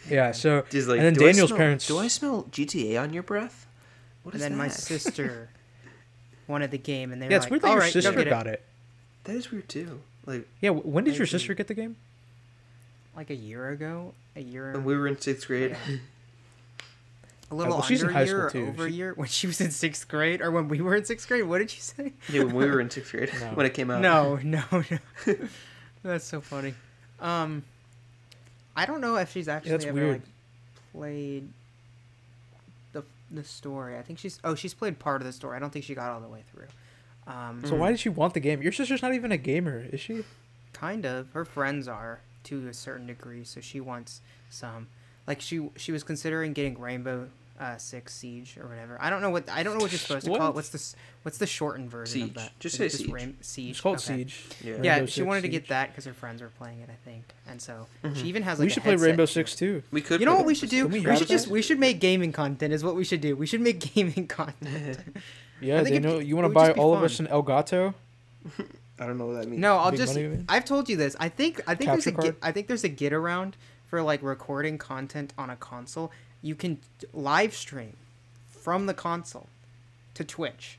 Yeah, 0.09 0.33
so 0.33 0.65
just 0.71 0.89
like. 0.89 0.99
and 0.99 1.07
then 1.07 1.15
Daniel's 1.15 1.51
smell- 1.51 1.59
parents- 1.59 1.87
Do 1.87 1.99
I 1.99 2.09
smell 2.09 2.43
GTA 2.51 3.01
on 3.01 3.13
your 3.13 3.23
breath? 3.23 3.67
What 4.25 4.35
And 4.35 4.43
is 4.43 4.49
then 4.49 4.59
my 4.59 4.67
sister 4.67 5.51
wanted 6.49 6.73
the 6.73 6.79
game, 6.79 7.13
and 7.13 7.23
they 7.23 7.27
yeah, 7.27 7.31
were 7.33 7.37
it's 7.37 7.45
like, 7.45 7.51
weird 7.53 7.63
that 7.63 7.67
"All 7.69 7.75
your 7.75 7.81
right, 7.83 7.93
sister 7.93 8.11
get 8.13 8.27
it." 8.27 8.31
got 8.31 8.47
it. 8.49 8.65
That 9.25 9.37
is 9.37 9.53
weird 9.53 9.69
too. 9.69 10.01
Like 10.27 10.49
Yeah, 10.61 10.71
when 10.71 11.05
did 11.05 11.17
your 11.17 11.27
sister 11.29 11.55
get 11.55 11.69
the 11.69 11.75
game? 11.75 11.95
Like 13.15 13.31
a 13.31 13.35
year 13.37 13.69
ago, 13.69 14.15
a 14.35 14.41
year, 14.41 14.73
when 14.73 14.85
we 14.85 14.97
were 14.97 15.07
in 15.07 15.21
sixth 15.21 15.47
grade. 15.47 15.77
Yeah. 15.89 15.97
A 17.51 17.55
little 17.55 17.75
well, 17.75 17.83
she's 17.83 18.03
in 18.03 18.11
high 18.11 18.23
a 18.23 18.27
year, 18.27 18.49
school, 18.49 18.63
or 18.63 18.65
too. 18.67 18.69
over 18.69 18.87
a 18.87 18.91
year 18.91 19.13
when 19.17 19.29
she 19.29 19.47
was 19.47 19.61
in 19.61 19.71
sixth 19.71 20.07
grade, 20.09 20.41
or 20.41 20.51
when 20.51 20.69
we 20.69 20.81
were 20.81 20.95
in 20.95 21.05
sixth 21.05 21.27
grade. 21.29 21.45
What 21.45 21.59
did 21.59 21.75
you 21.75 21.81
say? 21.81 22.13
Yeah, 22.31 22.45
when 22.45 22.55
we 22.55 22.67
were 22.67 22.81
in 22.81 22.91
sixth 22.91 23.11
grade 23.13 23.31
No. 23.41 23.47
when 23.55 23.67
it 23.67 23.75
came 23.75 23.91
out. 23.91 24.01
No, 24.01 24.37
no, 24.43 24.63
no. 24.73 25.35
That's 26.03 26.25
so 26.25 26.41
funny. 26.41 26.75
Um, 27.21 27.65
I 28.77 28.87
don't 28.87 29.01
know 29.01 29.17
if 29.17 29.31
she's 29.33 29.49
actually 29.49 29.73
that's 29.73 29.85
ever 29.85 29.95
weird. 29.95 30.13
like 30.15 30.23
played 30.93 31.49
the 32.93 33.05
the 33.31 33.45
story. 33.45 33.99
I 33.99 34.03
think 34.03 34.19
she's 34.19 34.39
oh 34.45 34.55
she's 34.55 34.75
played 34.75 34.99
part 34.99 35.21
of 35.21 35.27
the 35.27 35.33
story. 35.33 35.57
I 35.57 35.61
don't 35.61 35.71
think 35.73 35.85
she 35.85 35.95
got 35.95 36.11
all 36.11 36.21
the 36.21 36.29
way 36.29 36.45
through. 36.53 36.67
Um, 37.27 37.63
So 37.67 37.77
why 37.77 37.91
did 37.91 38.01
she 38.01 38.09
want 38.09 38.35
the 38.35 38.41
game? 38.41 38.63
Your 38.63 38.73
sister's 38.73 39.03
not 39.03 39.13
even 39.15 39.31
a 39.33 39.37
gamer, 39.37 39.87
is 39.93 40.01
she? 40.01 40.25
kind 40.73 41.05
of 41.05 41.31
her 41.33 41.45
friends 41.45 41.87
are 41.89 42.21
to 42.45 42.67
a 42.69 42.73
certain 42.73 43.07
degree, 43.07 43.45
so 43.45 43.61
she 43.61 43.81
wants 43.81 44.21
some. 44.49 44.87
Like 45.31 45.41
she 45.41 45.71
she 45.77 45.93
was 45.93 46.03
considering 46.03 46.53
getting 46.55 46.77
Rainbow 46.81 47.29
uh, 47.61 47.77
Six 47.77 48.13
Siege 48.15 48.59
or 48.61 48.67
whatever. 48.67 48.99
I 49.01 49.11
don't 49.11 49.23
know 49.23 49.31
what 49.31 49.49
I 49.49 49.63
don't 49.63 49.75
know 49.77 49.81
what 49.85 49.93
you're 49.93 49.99
supposed 50.01 50.27
to 50.27 50.37
call 50.37 50.49
it. 50.49 50.55
What's 50.57 50.71
this? 50.71 50.97
What's 51.23 51.39
the 51.39 51.47
shortened 51.47 51.89
version 51.89 52.23
Siege. 52.23 52.29
of 52.31 52.35
that? 52.35 52.59
Just 52.59 52.75
Is 52.75 52.79
say 52.79 52.87
it 52.87 52.93
Siege. 53.05 53.13
Rain- 53.13 53.37
Siege. 53.41 53.71
It's 53.71 53.81
called 53.81 53.99
Okay. 53.99 54.17
Siege. 54.17 54.45
Yeah. 54.65 54.77
Yeah, 54.83 55.01
she 55.05 55.13
Six 55.21 55.27
wanted 55.29 55.43
to 55.43 55.49
get 55.49 55.69
that 55.69 55.91
because 55.91 56.05
her 56.07 56.13
friends 56.15 56.43
were 56.43 56.49
playing 56.49 56.81
it, 56.81 56.89
I 56.91 56.97
think, 57.09 57.23
and 57.49 57.63
so 57.63 57.87
Mhm. 58.03 58.17
she 58.17 58.27
even 58.27 58.43
has 58.43 58.59
like 58.59 58.67
we 58.67 58.71
a 58.73 58.75
should 58.75 58.83
play 58.83 58.97
Rainbow 58.97 59.25
Six 59.27 59.55
too. 59.55 59.85
We 59.93 60.01
could. 60.01 60.19
You 60.19 60.27
know 60.27 60.35
what 60.35 60.47
we 60.47 60.55
should 60.57 60.69
do? 60.71 60.89
We 60.89 60.99
We, 61.07 61.17
should 61.17 61.29
just 61.29 61.47
we 61.47 61.63
should 61.63 61.79
make 61.79 62.01
gaming 62.01 62.33
content. 62.33 62.73
Is 62.73 62.83
what 62.83 62.97
we 62.97 63.05
should 63.05 63.21
do. 63.21 63.37
We 63.37 63.47
should 63.47 63.61
make 63.61 63.79
gaming 63.95 64.27
content. 64.27 64.99
Yeah, 65.61 65.79
I 65.81 65.85
think 65.85 65.95
they 66.03 66.09
know. 66.09 66.19
You 66.19 66.35
want 66.35 66.49
to 66.49 66.53
buy 66.55 66.67
just 66.69 66.75
be 66.77 66.81
all 66.81 66.93
of 66.97 67.03
us 67.05 67.21
an 67.21 67.29
Elgato? 67.29 67.95
I 68.99 69.07
don't 69.07 69.17
know 69.17 69.27
what 69.27 69.35
that 69.41 69.49
means. 69.49 69.61
no, 69.63 69.77
I'll 69.77 69.91
Big 69.93 70.01
just. 70.01 70.19
I've 70.49 70.65
told 70.65 70.89
you 70.89 70.97
this. 70.97 71.15
I 71.21 71.29
think 71.29 71.61
I 71.69 71.75
think 71.75 71.91
there's 71.91 72.07
a 72.07 72.11
Capture 72.13 72.29
Git, 72.33 72.41
card? 72.41 72.49
I 72.51 72.53
think 72.53 72.67
there's 72.67 72.85
a 72.85 72.89
get 72.89 73.13
around 73.13 73.57
for 73.91 74.01
like 74.03 74.23
recording 74.23 74.79
content 74.79 75.35
on 75.37 75.51
a 75.51 75.57
console, 75.57 76.13
you 76.41 76.55
can 76.55 76.79
live 77.13 77.55
stream 77.55 77.97
from 78.49 78.87
the 78.87 78.95
console 78.95 79.49
to 80.15 80.23
Twitch. 80.25 80.79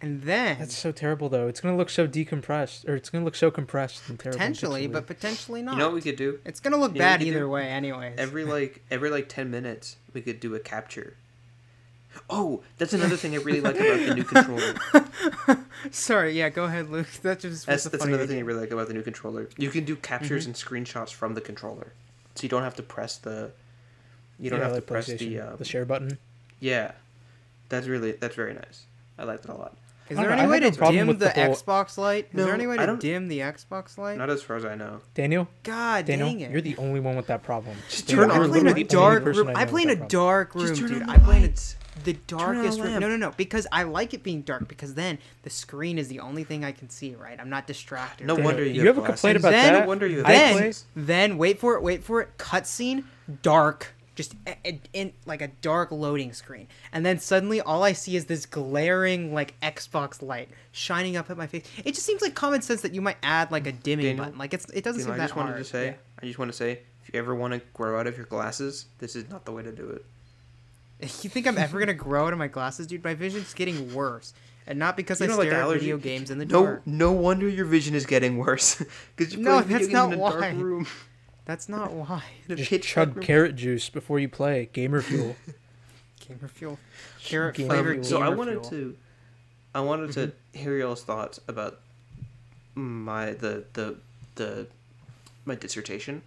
And 0.00 0.22
then 0.22 0.58
That's 0.60 0.76
so 0.76 0.92
terrible, 0.92 1.28
though. 1.28 1.48
It's 1.48 1.60
gonna 1.60 1.76
look 1.76 1.90
so 1.90 2.06
decompressed, 2.06 2.88
or 2.88 2.94
it's 2.94 3.10
gonna 3.10 3.24
look 3.24 3.34
so 3.34 3.50
compressed 3.50 4.08
and 4.08 4.18
terrible. 4.18 4.38
potentially, 4.38 4.86
but 4.86 5.06
potentially 5.06 5.60
not. 5.62 5.72
You 5.72 5.78
know 5.78 5.86
what 5.86 5.94
we 5.94 6.00
could 6.02 6.16
do? 6.16 6.38
it's 6.44 6.60
gonna 6.60 6.76
look 6.76 6.92
You 6.92 6.98
know 7.00 7.04
bad 7.04 7.22
either 7.22 7.40
do? 7.40 7.48
way, 7.48 7.68
anyways. 7.68 8.14
Every 8.18 8.44
like 8.56 8.82
every 8.92 9.10
like 9.10 9.28
ten 9.28 9.50
minutes, 9.50 9.96
we 10.12 10.20
could 10.20 10.38
do 10.40 10.54
a 10.54 10.60
capture. 10.60 11.16
Oh, 12.30 12.62
that's 12.78 12.92
another 12.92 13.16
thing 13.16 13.34
I 13.34 13.38
really 13.38 13.60
like 13.60 13.74
about 13.76 13.98
the 14.06 14.14
new 14.14 14.24
controller. 14.24 14.74
Sorry, 15.90 16.32
yeah, 16.36 16.48
go 16.48 16.64
ahead, 16.64 16.90
Luke. 16.90 17.06
That 17.22 17.40
just 17.40 17.44
was 17.44 17.64
That's 17.66 17.86
a 17.86 17.88
that's 17.90 18.02
funny 18.04 18.14
another 18.14 18.26
thing 18.28 18.38
I 18.38 18.42
really 18.42 18.60
like 18.60 18.70
about 18.70 18.88
the 18.88 18.94
new 18.94 19.02
controller. 19.02 19.48
You 19.56 19.70
can 19.70 19.84
do 19.84 19.96
captures 19.96 20.46
Mm-hmm. 20.46 20.72
and 20.74 20.86
screenshots 20.86 21.12
from 21.12 21.34
the 21.34 21.40
controller, 21.40 21.92
so 22.38 22.44
you 22.44 22.48
don't 22.48 22.62
have 22.62 22.76
to 22.76 22.82
press 22.82 23.18
the. 23.18 23.50
You 24.38 24.50
don't 24.50 24.60
Yeah, 24.60 24.66
have 24.66 24.74
like 24.74 24.86
to 24.86 24.92
press 24.92 25.06
the. 25.06 25.40
Um, 25.40 25.56
the 25.56 25.64
share 25.64 25.84
button. 25.84 26.18
yeah, 26.60 26.92
that's 27.68 27.86
really 27.86 28.12
that's 28.12 28.36
very 28.36 28.54
nice. 28.54 28.84
I 29.18 29.24
like 29.24 29.42
that 29.42 29.52
a 29.52 29.54
lot. 29.54 29.76
Is 30.10 30.16
there 30.16 30.30
any 30.30 30.42
know, 30.42 30.48
way 30.48 30.60
to 30.60 30.70
no 30.70 30.90
dim 30.90 31.06
the, 31.08 31.14
the 31.14 31.30
whole- 31.30 31.54
Xbox 31.54 31.98
light? 31.98 32.28
Is 32.30 32.34
No, 32.34 32.44
there 32.46 32.54
any 32.54 32.66
way 32.66 32.76
to 32.76 32.96
dim 32.96 33.28
the 33.28 33.40
Xbox 33.40 33.98
light? 33.98 34.16
Not 34.18 34.30
as 34.30 34.42
far 34.42 34.56
as 34.56 34.64
I 34.64 34.74
know. 34.74 35.00
Daniel, 35.14 35.48
God 35.62 36.06
Daniel, 36.06 36.28
dang 36.28 36.40
it! 36.40 36.50
you're 36.50 36.60
the 36.60 36.76
only 36.76 37.00
one 37.00 37.16
with 37.16 37.26
that 37.26 37.42
problem. 37.42 37.76
Just 37.88 38.06
Dude, 38.06 38.16
turn 38.16 38.30
I 38.30 38.38
on 38.38 38.48
play 38.48 38.58
in 38.60 38.64
the 38.66 38.72
a 38.72 38.74
lights. 38.74 38.90
the 38.92 38.96
only 38.98 39.18
dark 39.20 39.36
room. 39.36 39.48
I 39.56 39.62
I 39.62 39.64
play 39.66 39.82
in 39.82 39.90
a 39.90 39.94
that 39.96 40.08
dark 40.08 40.54
room, 40.54 40.66
Just 40.68 40.80
turn 40.80 40.90
dude. 40.90 41.02
on 41.02 41.10
I 41.10 41.16
the 41.18 41.24
play 41.24 41.36
in 41.38 41.44
a, 41.44 41.52
the 42.04 42.12
darkest 42.28 42.80
room. 42.80 43.00
No, 43.00 43.08
no, 43.08 43.16
no. 43.16 43.32
Because 43.36 43.66
I 43.72 43.82
like 43.82 44.14
it 44.14 44.22
being 44.22 44.42
dark. 44.42 44.68
Because 44.68 44.94
then 44.94 45.18
the 45.42 45.50
screen 45.50 45.98
is 45.98 46.06
the 46.08 46.20
only 46.20 46.44
thing 46.44 46.64
I 46.64 46.70
can 46.72 46.88
see. 46.90 47.14
Right? 47.16 47.38
I'm 47.40 47.50
not 47.50 47.66
distracted. 47.66 48.26
No 48.26 48.36
right? 48.36 48.44
wonder 48.44 48.62
You 48.64 48.70
you, 48.82 48.86
have 48.86 48.96
have 48.96 49.04
a 49.04 49.06
complaint 49.08 49.36
about 49.38 49.50
then- 49.50 49.72
that? 49.74 49.80
No 49.80 49.86
wonder 49.86 50.06
you 50.06 50.18
have 50.18 50.26
I 50.26 50.32
Then, 50.32 50.74
then 50.96 51.38
wait 51.38 51.58
for 51.58 51.74
it. 51.74 51.82
Wait 51.82 52.04
for 52.04 52.20
it. 52.20 52.38
Cutscene, 52.38 53.04
dark. 53.42 53.94
Just 54.18 54.34
a- 54.48 54.56
a- 54.66 54.80
in 54.92 55.12
like 55.26 55.40
a 55.42 55.46
dark 55.62 55.92
loading 55.92 56.32
screen, 56.32 56.66
and 56.92 57.06
then 57.06 57.20
suddenly 57.20 57.60
all 57.60 57.84
I 57.84 57.92
see 57.92 58.16
is 58.16 58.24
this 58.24 58.46
glaring 58.46 59.32
like 59.32 59.54
Xbox 59.60 60.20
light 60.20 60.48
shining 60.72 61.16
up 61.16 61.30
at 61.30 61.36
my 61.36 61.46
face. 61.46 61.64
It 61.84 61.94
just 61.94 62.04
seems 62.04 62.20
like 62.20 62.34
common 62.34 62.60
sense 62.62 62.82
that 62.82 62.92
you 62.92 63.00
might 63.00 63.18
add 63.22 63.52
like 63.52 63.68
a 63.68 63.72
mm. 63.72 63.80
dimming 63.84 64.06
Daniel, 64.06 64.24
button. 64.24 64.36
Like 64.40 64.52
it's 64.54 64.68
it 64.70 64.82
doesn't 64.82 65.02
You 65.02 65.06
know, 65.06 65.12
seem 65.12 65.14
I 65.14 65.18
that 65.18 65.22
just 65.28 65.36
wanted 65.36 65.56
to 65.58 65.62
say, 65.64 65.86
Yeah. 65.86 65.94
I 66.20 66.26
just 66.26 66.36
want 66.36 66.50
to 66.50 66.56
say, 66.56 66.80
if 67.04 67.14
you 67.14 67.20
ever 67.20 67.32
want 67.32 67.52
to 67.54 67.60
grow 67.74 68.00
out 68.00 68.08
of 68.08 68.16
your 68.16 68.26
glasses, 68.26 68.86
this 68.98 69.14
is 69.14 69.30
not 69.30 69.44
the 69.44 69.52
way 69.52 69.62
to 69.62 69.70
do 69.70 69.88
it. 69.88 70.04
You 71.22 71.30
think 71.30 71.46
I'm 71.46 71.56
ever 71.56 71.78
gonna 71.78 71.94
grow 71.94 72.26
out 72.26 72.32
of 72.32 72.40
my 72.40 72.48
glasses, 72.48 72.88
dude? 72.88 73.04
My 73.04 73.14
vision's 73.14 73.54
getting 73.54 73.94
worse, 73.94 74.34
and 74.66 74.80
not 74.80 74.96
because 74.96 75.20
You 75.20 75.26
I 75.26 75.28
know, 75.28 75.36
like 75.36 75.46
stare 75.46 75.60
at 75.60 75.62
allergy- 75.62 75.78
video 75.80 75.98
games 75.98 76.32
in 76.32 76.38
the 76.38 76.44
No, 76.44 76.64
dark. 76.64 76.86
no 76.88 77.12
wonder 77.12 77.48
your 77.48 77.66
vision 77.66 77.94
is 77.94 78.04
getting 78.04 78.36
worse 78.36 78.82
because 79.16 79.32
you're 79.32 79.44
No, 79.44 79.62
playing 79.62 79.68
video 79.68 79.78
that's 79.78 79.86
games 79.86 79.92
not 79.92 80.12
in 80.12 80.18
a 80.18 80.22
why. 80.22 80.30
dark 80.40 80.54
room. 80.56 80.86
That's 81.48 81.66
not 81.66 81.92
why. 81.92 82.22
In 82.46 82.52
a 82.52 82.56
Just 82.56 82.68
pitch 82.68 82.86
chug 82.86 83.08
dark 83.08 83.16
room. 83.16 83.24
carrot 83.24 83.56
juice 83.56 83.88
before 83.88 84.18
you 84.20 84.28
play. 84.28 84.68
Gamer 84.74 85.00
fuel. 85.00 85.34
Gamer 86.28 86.46
fuel, 86.48 86.78
carrot 87.24 87.56
Gamer 87.56 87.68
flavored 87.70 87.94
fuel. 88.06 88.20
So 88.20 88.22
I 88.22 88.28
wanted 88.28 88.60
fuel. 88.66 88.70
to, 88.70 88.96
I 89.74 89.80
wanted 89.80 90.12
to 90.12 90.32
hear 90.52 90.76
y'all's 90.76 91.02
thoughts 91.02 91.40
about 91.48 91.80
my 92.74 93.32
the 93.32 93.64
the 93.72 93.96
the 94.34 94.66
my 95.46 95.54
dissertation 95.54 96.20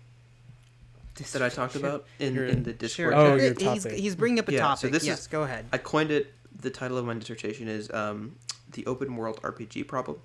that 1.34 1.42
I 1.44 1.50
talked 1.50 1.76
about 1.76 2.06
in, 2.18 2.34
Your- 2.34 2.48
in 2.48 2.64
the 2.64 2.72
Sure. 2.72 3.12
Discord. 3.12 3.14
Oh, 3.14 3.36
your 3.36 3.54
he's, 3.54 3.84
topic. 3.84 3.92
he's 4.00 4.16
bringing 4.16 4.40
up 4.40 4.50
a 4.50 4.54
Yeah, 4.54 4.74
so 4.74 4.88
topic. 4.88 4.92
this 4.94 5.04
is- 5.04 5.08
yes, 5.08 5.28
go 5.28 5.44
ahead. 5.44 5.66
I 5.72 5.78
coined 5.78 6.10
it. 6.10 6.34
The 6.60 6.72
title 6.72 6.98
of 6.98 7.06
my 7.06 7.14
dissertation 7.14 7.68
is 7.68 7.92
um, 7.92 8.36
the 8.72 8.84
open 8.88 9.16
world 9.16 9.40
RPG 9.44 9.88
problem, 9.88 10.18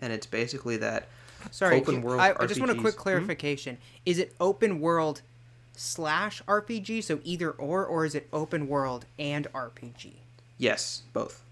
and 0.00 0.10
it's 0.10 0.24
basically 0.26 0.78
that 0.78 1.08
Sorry, 1.50 1.80
open 1.80 1.96
you- 1.96 2.00
world 2.00 2.20
I, 2.20 2.34
I 2.38 2.46
just 2.46 2.60
want 2.60 2.72
a 2.72 2.74
quick 2.74 2.94
RPGs. 2.94 2.96
Hmm? 2.96 3.02
clarification. 3.02 3.78
Is 4.06 4.18
it 4.18 4.34
open 4.40 4.80
world 4.80 5.22
slash 5.76 6.42
RPG, 6.48 7.02
so 7.04 7.20
either 7.24 7.50
or, 7.52 7.84
or 7.86 8.04
is 8.04 8.14
it 8.14 8.28
open 8.32 8.68
world 8.68 9.06
and 9.18 9.46
RPG? 9.52 10.12
yes, 10.58 11.02
both. 11.12 11.42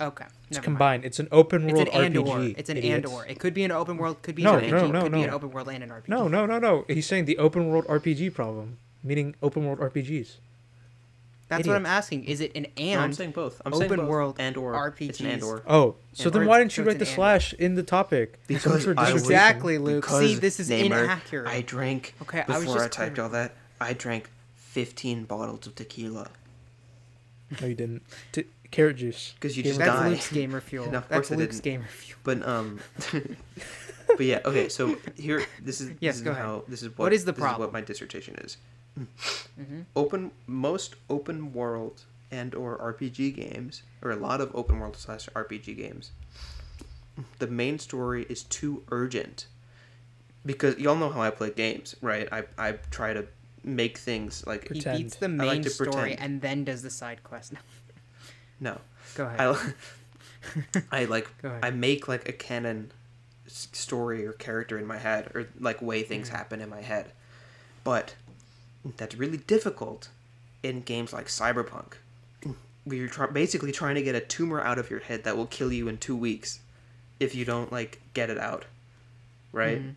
Okay, 0.00 0.24
It's 0.46 0.56
never 0.58 0.58
mind. 0.58 0.64
combined. 0.64 1.04
It's 1.04 1.18
an 1.18 1.26
open 1.32 1.64
It's 1.68 1.74
world 1.74 1.88
an 1.88 2.04
and 2.04 2.14
RPG. 2.14 2.28
or. 2.54 2.54
It's 2.56 2.70
an 2.70 2.76
and 2.78 3.04
or. 3.06 3.26
It 3.26 3.40
could 3.40 3.52
be 3.52 3.64
an 3.64 3.72
open 3.72 3.96
world. 3.96 4.22
Could 4.22 4.36
be 4.36 4.44
No, 4.44 4.54
an 4.56 4.64
RPG. 4.64 4.70
no, 4.70 4.86
no, 4.92 5.02
could 5.02 5.12
be 5.12 5.18
no. 5.18 5.24
an 5.24 5.30
open 5.30 5.50
world 5.50 5.68
and 5.68 5.82
an 5.82 5.90
RPG. 5.90 6.06
No, 6.08 6.28
no, 6.28 6.46
no, 6.46 6.58
no. 6.60 6.84
He's 6.86 7.04
saying 7.06 7.24
the 7.24 7.36
open 7.38 7.66
world 7.68 7.84
RPG 7.86 8.32
problem, 8.32 8.78
meaning 9.02 9.34
open 9.42 9.64
world 9.66 9.80
RPGs. 9.80 10.36
That's 11.48 11.60
Idiot. 11.60 11.72
what 11.72 11.76
I'm 11.76 11.86
asking. 11.86 12.24
Is 12.24 12.40
it 12.42 12.52
an 12.54 12.66
and? 12.76 12.92
No, 12.92 13.00
I'm 13.00 13.12
saying 13.14 13.30
both. 13.30 13.60
I'm 13.64 13.72
saying 13.72 13.84
open 13.90 14.00
both. 14.00 14.08
world 14.10 14.36
and 14.38 14.56
or 14.58 14.94
It's 15.00 15.18
an 15.20 15.26
and 15.26 15.42
RPGs. 15.42 15.46
or. 15.46 15.62
Oh, 15.66 15.96
so 16.12 16.24
And 16.24 16.32
then 16.34 16.42
or 16.42 16.46
why 16.46 16.58
didn't 16.58 16.76
you 16.76 16.84
so 16.84 16.88
write 16.88 16.98
the 16.98 17.06
an 17.06 17.14
slash 17.14 17.52
in 17.54 17.74
the 17.74 17.82
topic? 17.82 18.38
Because 18.46 18.62
So 18.64 18.70
much 18.70 18.82
for 18.82 18.94
I. 18.98 19.12
Exactly, 19.12 19.78
Luke. 19.78 20.02
Because, 20.04 20.20
See, 20.20 20.34
this 20.34 20.60
is 20.60 20.68
Naimur, 20.68 20.84
inaccurate. 21.04 21.48
I 21.48 21.62
drank 21.62 22.14
Okay, 22.22 22.44
I 22.46 22.52
was 22.58 22.64
before 22.66 22.80
I, 22.80 22.84
just 22.84 22.92
typed 22.92 23.14
clar- 23.14 23.24
all 23.24 23.30
that. 23.30 23.54
I 23.80 23.92
drank 23.94 24.28
15 24.56 25.24
bottles 25.24 25.66
of 25.66 25.74
tequila. 25.74 26.28
No, 27.60 27.66
you 27.66 27.74
didn't. 27.74 28.02
T- 28.32 28.44
carrot 28.70 28.96
juice. 28.98 29.34
'Cause 29.40 29.56
you 29.56 29.62
Gamer 29.62 29.70
just 29.76 29.78
That's 29.78 29.90
fuel. 29.90 30.02
die. 30.02 30.08
Luke's 30.10 30.30
gamer 30.32 30.60
fuel. 30.60 30.90
No, 30.90 30.98
of 30.98 31.08
That's 31.08 31.32
I 31.32 31.36
Luke's 31.36 31.60
didn't. 31.60 31.64
gamer 31.80 31.88
fuel. 31.88 32.18
But 32.24 32.46
um, 32.46 32.80
but 34.16 34.26
yeah, 34.26 34.40
okay. 34.44 34.68
So 34.68 34.96
here, 35.16 35.44
this 35.62 35.80
is 35.80 35.92
Yes, 36.00 36.16
this 36.16 36.24
go 36.24 36.30
is 36.30 36.36
ahead. 36.36 36.46
how 36.46 36.64
this 36.68 36.82
is 36.82 36.88
what, 36.90 36.98
What 37.06 37.12
is 37.12 37.24
the 37.24 37.32
this 37.32 37.40
problem? 37.40 37.66
what 37.68 37.72
my 37.72 37.80
dissertation 37.80 38.34
is. 38.36 38.56
Mhm. 38.98 39.84
Open 39.94 40.30
most 40.46 40.96
open 41.08 41.52
world 41.52 42.02
and 42.30 42.54
or 42.54 42.76
RPG 42.78 43.34
games, 43.34 43.82
or 44.02 44.10
a 44.10 44.16
lot 44.16 44.40
of 44.40 44.54
open 44.54 44.78
world 44.80 44.96
slash 44.96 45.28
RPG 45.34 45.76
games. 45.76 46.10
The 47.38 47.46
main 47.46 47.78
story 47.78 48.26
is 48.28 48.42
too 48.44 48.82
urgent 48.90 49.46
because 50.44 50.78
y'all 50.78 50.96
know 50.96 51.10
how 51.10 51.20
I 51.22 51.30
play 51.30 51.50
games, 51.50 51.96
right? 52.00 52.28
I 52.32 52.44
I 52.58 52.72
try 52.90 53.12
to 53.12 53.26
make 53.64 53.98
things 53.98 54.46
like 54.46 54.68
He 54.72 54.80
beats 54.80 55.16
the 55.16 55.28
main 55.28 55.62
like 55.62 55.68
story 55.70 55.90
pretend. 55.90 56.20
and 56.20 56.40
then 56.42 56.64
does 56.64 56.82
the 56.82 56.90
side 56.90 57.22
quest. 57.24 57.52
No, 57.52 57.58
no. 58.60 58.80
go 59.14 59.24
ahead. 59.26 59.40
I, 59.40 59.72
I 61.02 61.04
like 61.06 61.28
Go 61.42 61.48
ahead. 61.48 61.64
I 61.64 61.70
make 61.70 62.08
like 62.08 62.28
a 62.28 62.32
canon 62.32 62.90
s- 62.90 62.97
story 63.48 64.26
or 64.26 64.32
character 64.32 64.78
in 64.78 64.86
my 64.86 64.98
head 64.98 65.30
or 65.34 65.48
like 65.58 65.80
way 65.82 66.02
things 66.02 66.28
happen 66.28 66.60
in 66.60 66.68
my 66.68 66.82
head, 66.82 67.12
but 67.84 68.14
that's 68.96 69.14
really 69.16 69.38
difficult 69.38 70.08
in 70.62 70.80
games 70.82 71.12
like 71.12 71.26
Cyberpunk, 71.26 71.94
where 72.84 72.96
you're 72.96 73.08
try- 73.08 73.26
basically 73.26 73.72
trying 73.72 73.94
to 73.96 74.02
get 74.02 74.14
a 74.14 74.20
tumor 74.20 74.60
out 74.60 74.78
of 74.78 74.90
your 74.90 75.00
head 75.00 75.24
that 75.24 75.36
will 75.36 75.46
kill 75.46 75.72
you 75.72 75.88
in 75.88 75.98
two 75.98 76.16
weeks 76.16 76.60
if 77.20 77.34
you 77.34 77.44
don't 77.44 77.72
like 77.72 78.00
get 78.14 78.30
it 78.30 78.38
out, 78.38 78.64
right? 79.52 79.80
Mhm. 79.82 79.94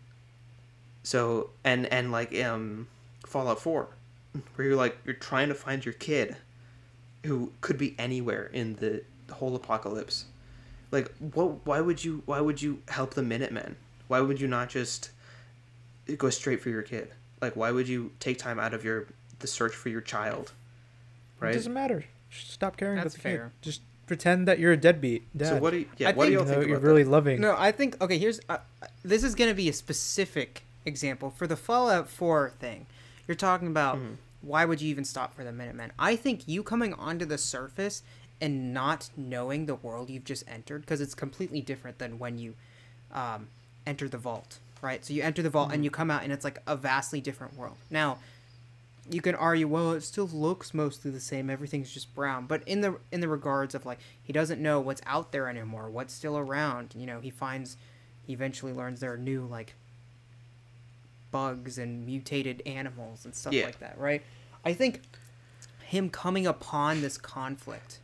So 1.02 1.50
and 1.64 1.86
and 1.86 2.12
like 2.12 2.34
um 2.42 2.88
Fallout 3.26 3.60
Four, 3.60 3.88
where 4.54 4.68
you're 4.68 4.76
like 4.76 4.98
you're 5.04 5.14
trying 5.14 5.48
to 5.48 5.54
find 5.54 5.84
your 5.84 5.94
kid, 5.94 6.36
who 7.24 7.52
could 7.60 7.78
be 7.78 7.94
anywhere 7.98 8.46
in 8.52 8.76
the 8.76 9.02
whole 9.34 9.54
apocalypse. 9.56 10.26
Like 10.92 11.12
what? 11.18 11.66
Why 11.66 11.80
would 11.80 12.04
you? 12.04 12.22
Why 12.26 12.40
would 12.40 12.62
you 12.62 12.82
help 12.88 13.14
the 13.14 13.22
Minutemen? 13.22 13.74
Why 14.08 14.20
would 14.20 14.40
you 14.40 14.46
not 14.46 14.68
just 14.68 15.10
go 16.18 16.30
straight 16.30 16.60
for 16.62 16.68
your 16.70 16.82
kid? 16.82 17.10
Like 17.40 17.56
why 17.56 17.70
would 17.72 17.88
you 17.88 18.12
take 18.20 18.38
time 18.38 18.60
out 18.60 18.74
of 18.74 18.84
your 18.84 19.06
the 19.40 19.46
search 19.48 19.74
for 19.74 19.88
your 19.88 20.00
child? 20.02 20.52
right 21.40 21.48
It 21.48 21.50
Right. 21.50 21.54
doesn't 21.54 21.72
matter. 21.74 22.04
Just 22.30 22.50
stop 22.52 22.76
caring 22.76 22.96
That's 22.96 23.14
about 23.16 23.22
the 23.22 23.28
kid. 23.28 23.36
fair. 23.36 23.52
Just 23.62 23.80
pretend 24.06 24.46
that 24.46 24.58
you're 24.58 24.72
a 24.72 24.76
deadbeat 24.76 25.22
dad. 25.36 25.46
So 25.48 25.56
what 25.58 25.70
do 25.70 25.78
you? 25.78 25.86
Yeah. 25.96 26.10
I 26.10 26.12
what 26.12 26.26
do 26.26 26.30
think- 26.30 26.34
y'all 26.34 26.42
Even 26.42 26.46
though 26.54 26.60
think 26.60 26.70
you're 26.70 26.78
really 26.80 27.02
that? 27.04 27.10
loving. 27.10 27.40
No, 27.40 27.56
I 27.58 27.72
think 27.72 28.00
okay. 28.00 28.18
Here's 28.18 28.40
uh, 28.48 28.58
this 29.04 29.24
is 29.24 29.34
gonna 29.34 29.54
be 29.54 29.68
a 29.68 29.72
specific 29.72 30.62
example 30.84 31.30
for 31.30 31.46
the 31.46 31.56
Fallout 31.56 32.08
Four 32.08 32.52
thing. 32.60 32.86
You're 33.26 33.34
talking 33.36 33.68
about 33.68 33.96
Mhm. 33.96 34.16
why 34.42 34.64
would 34.66 34.80
you 34.82 34.88
even 34.90 35.04
stop 35.04 35.34
for 35.34 35.42
the 35.42 35.52
Minutemen? 35.52 35.92
I 35.98 36.16
think 36.16 36.46
you 36.46 36.62
coming 36.62 36.92
onto 36.94 37.24
the 37.24 37.38
surface 37.38 38.02
and 38.42 38.74
not 38.74 39.08
knowing 39.16 39.64
the 39.66 39.74
world 39.76 40.10
you've 40.10 40.24
just 40.24 40.44
entered 40.46 40.82
because 40.82 41.00
it's 41.00 41.14
completely 41.14 41.62
different 41.62 41.98
than 41.98 42.18
when 42.18 42.36
you 42.38 42.54
um, 43.14 43.46
enter 43.86 44.08
the 44.08 44.18
vault, 44.18 44.58
right? 44.82 45.02
So 45.04 45.14
you 45.14 45.22
enter 45.22 45.42
the 45.42 45.48
vault 45.50 45.72
and 45.72 45.84
you 45.84 45.90
come 45.90 46.10
out 46.10 46.24
and 46.24 46.32
it's 46.32 46.44
like 46.44 46.60
a 46.66 46.76
vastly 46.76 47.20
different 47.20 47.56
world. 47.56 47.76
Now, 47.88 48.18
you 49.10 49.20
can 49.20 49.34
argue, 49.34 49.66
well, 49.68 49.92
it 49.92 50.02
still 50.02 50.26
looks 50.26 50.74
mostly 50.74 51.10
the 51.10 51.20
same. 51.20 51.48
Everything's 51.50 51.92
just 51.92 52.14
brown. 52.14 52.46
But 52.46 52.62
in 52.66 52.80
the 52.82 52.98
in 53.10 53.20
the 53.20 53.28
regards 53.28 53.74
of 53.74 53.86
like 53.86 53.98
he 54.22 54.32
doesn't 54.32 54.60
know 54.60 54.78
what's 54.80 55.02
out 55.06 55.32
there 55.32 55.48
anymore, 55.48 55.88
what's 55.90 56.12
still 56.12 56.36
around. 56.36 56.94
You 56.96 57.06
know, 57.06 57.20
he 57.20 57.30
finds, 57.30 57.76
he 58.26 58.32
eventually 58.32 58.72
learns 58.72 59.00
there 59.00 59.12
are 59.12 59.16
new 59.18 59.44
like 59.44 59.74
bugs 61.30 61.78
and 61.78 62.04
mutated 62.06 62.62
animals 62.66 63.24
and 63.24 63.34
stuff 63.34 63.52
Yeah. 63.52 63.64
like 63.66 63.78
that, 63.80 63.98
right? 63.98 64.22
I 64.64 64.72
think 64.72 65.00
him 65.84 66.08
coming 66.10 66.46
upon 66.46 67.00
this 67.00 67.18
conflict, 67.18 67.98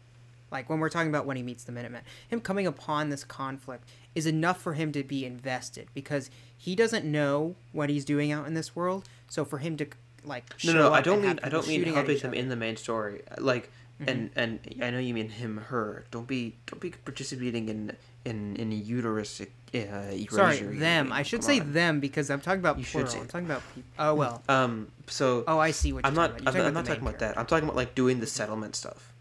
like 0.51 0.68
when 0.70 0.80
we're 0.80 0.88
talking 0.88 1.09
about 1.09 1.26
when 1.26 1.36
he 1.36 1.42
meets 1.42 1.64
the 1.64 1.72
Minutemen, 1.72 2.03
him 2.28 2.40
coming 2.40 2.66
upon 2.66 3.11
this 3.11 3.24
conflict 3.24 3.84
is 4.14 4.26
enough 4.26 4.61
for 4.61 4.72
him 4.74 4.92
to 4.92 5.03
be 5.03 5.24
invested 5.24 5.88
because 5.94 6.30
he 6.57 6.74
doesn't 6.74 7.05
know 7.05 7.55
what 7.72 7.90
he's 7.90 8.05
doing 8.05 8.32
out 8.32 8.46
in 8.46 8.55
this 8.55 8.74
world. 8.74 9.09
So 9.28 9.44
for 9.44 9.59
him 9.59 9.76
to 9.76 9.86
like 10.24 10.44
No, 10.64 10.72
show 10.72 10.78
no, 10.78 10.86
up 10.88 10.92
I 10.94 11.01
don't 11.01 11.22
mean 11.22 11.38
I 11.42 11.49
don't 11.49 11.66
mean 11.68 11.84
helping 11.84 12.18
them 12.18 12.34
in 12.34 12.49
the 12.49 12.57
main 12.57 12.76
story. 12.76 13.22
Like 13.38 13.70
and 14.07 14.30
and 14.36 14.61
I 14.80 14.90
know 14.90 14.99
you 14.99 15.12
mean 15.14 15.28
him, 15.28 15.57
her. 15.68 16.05
Don't 16.11 16.26
be 16.28 16.57
don't 16.66 16.80
be 16.80 16.90
participating 16.90 17.68
in 17.68 17.96
in 18.24 18.57
in 18.57 18.70
uterus 18.72 19.40
uh. 19.74 20.16
Sorry, 20.30 20.59
them. 20.59 21.12
I 21.12 21.22
should 21.22 21.40
come 21.40 21.46
say 21.46 21.61
on. 21.61 21.72
them 21.72 22.01
because 22.01 22.30
I'm 22.30 22.40
talking 22.40 22.61
about 22.61 22.78
You 22.78 22.84
plural. 22.84 23.09
say 23.11 23.18
I'm 23.20 23.26
talking 23.28 23.46
about 23.46 23.62
people. 23.74 23.90
Oh 23.99 24.14
well. 24.14 24.42
Um. 24.49 24.88
So 25.09 25.44
Oh, 25.46 25.59
I 25.59 25.72
see 25.72 25.92
what 25.92 26.05
you're 26.05 26.09
I'm 26.09 26.14
not. 26.14 26.38
talking 26.38 26.49
I'm, 26.49 26.66
I'm 26.68 26.74
not 26.74 26.86
talking 26.86 27.05
main 27.05 27.09
about 27.14 27.20
that. 27.20 27.38
I'm 27.38 27.46
talking 27.46 27.64
about 27.64 27.76
like 27.76 27.94
doing 27.94 28.20
the 28.20 28.26
settlement 28.26 28.76
stuff. 28.76 29.12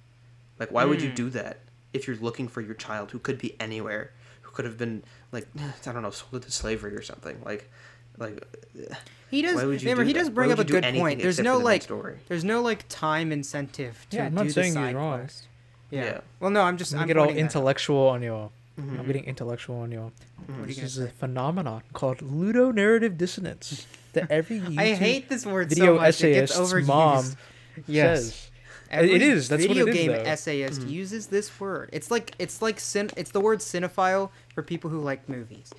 Like, 0.60 0.72
why 0.72 0.86
would 0.86 1.02
you 1.02 1.10
Mm. 1.12 1.16
do 1.16 1.30
that 1.32 1.60
if 1.94 2.08
you're 2.08 2.18
looking 2.18 2.48
for 2.48 2.62
your 2.62 2.74
child 2.76 3.12
who 3.12 3.20
could 3.20 3.38
be 3.38 3.56
anywhere, 3.60 4.12
who 4.42 4.52
could 4.52 4.66
have 4.66 4.78
been 4.78 5.04
like 5.32 5.48
I 5.86 5.92
don't 5.92 6.02
know, 6.04 6.10
sold 6.12 6.34
into 6.36 6.52
slavery 6.52 6.96
or 6.96 7.02
something? 7.02 7.40
Like, 7.46 7.70
like 8.18 8.44
He 9.30 9.42
does. 9.42 9.56
Why 9.56 9.66
would 9.66 9.82
you 9.82 9.86
remember, 9.90 10.04
do 10.04 10.08
he 10.08 10.14
that? 10.14 10.20
does 10.20 10.30
bring 10.30 10.52
up 10.54 10.60
a 10.60 10.64
good 10.64 10.84
point. 10.96 11.22
There's 11.22 11.38
no 11.40 11.58
the 11.60 11.66
like, 11.66 11.82
story? 11.82 12.20
there's 12.30 12.46
no 12.46 12.62
like 12.62 12.86
time 12.88 13.32
incentive 13.34 14.06
to 14.12 14.18
Yeah, 14.18 14.24
I'm 14.26 14.30
do 14.32 14.36
not 14.36 14.46
the 14.48 14.54
saying 14.54 14.74
you're 14.74 14.84
side 14.84 14.96
wrong. 14.96 15.20
quest. 15.20 15.48
Yeah. 15.92 16.04
Yeah. 16.06 16.20
Well, 16.40 16.50
no, 16.52 16.62
I'm 16.62 16.78
just. 16.78 16.94
I'm 16.94 17.02
I'm 17.02 17.08
get 17.08 17.18
all 17.18 17.26
pointing 17.26 17.44
that 17.44 17.50
intellectual 17.50 18.08
on 18.08 18.22
y'all. 18.24 18.52
Mhm. 18.80 19.00
I'm 19.00 19.06
getting 19.08 19.24
intellectual 19.26 19.80
on 19.80 19.92
y'all. 19.92 20.12
What 20.46 20.58
are 20.60 20.62
you 20.62 20.68
This 20.68 20.84
is 20.84 20.98
a 21.00 21.08
phenomenon 21.10 21.82
called 21.94 22.20
ludonarrative 22.20 23.18
dissonance 23.18 23.86
that 24.14 24.30
every 24.32 24.60
YouTube 24.62 24.80
I 24.80 24.94
hate 24.96 25.28
this 25.30 25.46
word 25.46 25.70
video 25.70 25.96
so 25.98 26.02
much. 26.02 26.24
It 26.24 26.34
gets 26.34 26.58
overused. 26.58 26.86
mom 26.88 27.26
Yes. 27.86 28.20
says. 28.24 28.47
Every 28.90 29.14
It 29.14 29.22
is, 29.22 29.50
that's 29.50 29.68
what 29.68 29.76
video 29.78 29.94
game 29.94 30.12
though. 30.12 30.18
essayist 30.24 30.82
Mhm. 30.82 30.90
uses 30.92 31.28
this 31.28 31.60
word. 31.60 31.90
It's 31.94 32.10
like 32.12 32.34
it's 32.40 32.62
like 32.62 32.80
cin- 32.80 33.12
it's 33.18 33.32
the 33.32 33.40
word 33.42 33.60
cinephile 33.60 34.30
for 34.54 34.64
people 34.64 34.90
who 34.90 35.00
like 35.02 35.28
movies. 35.30 35.72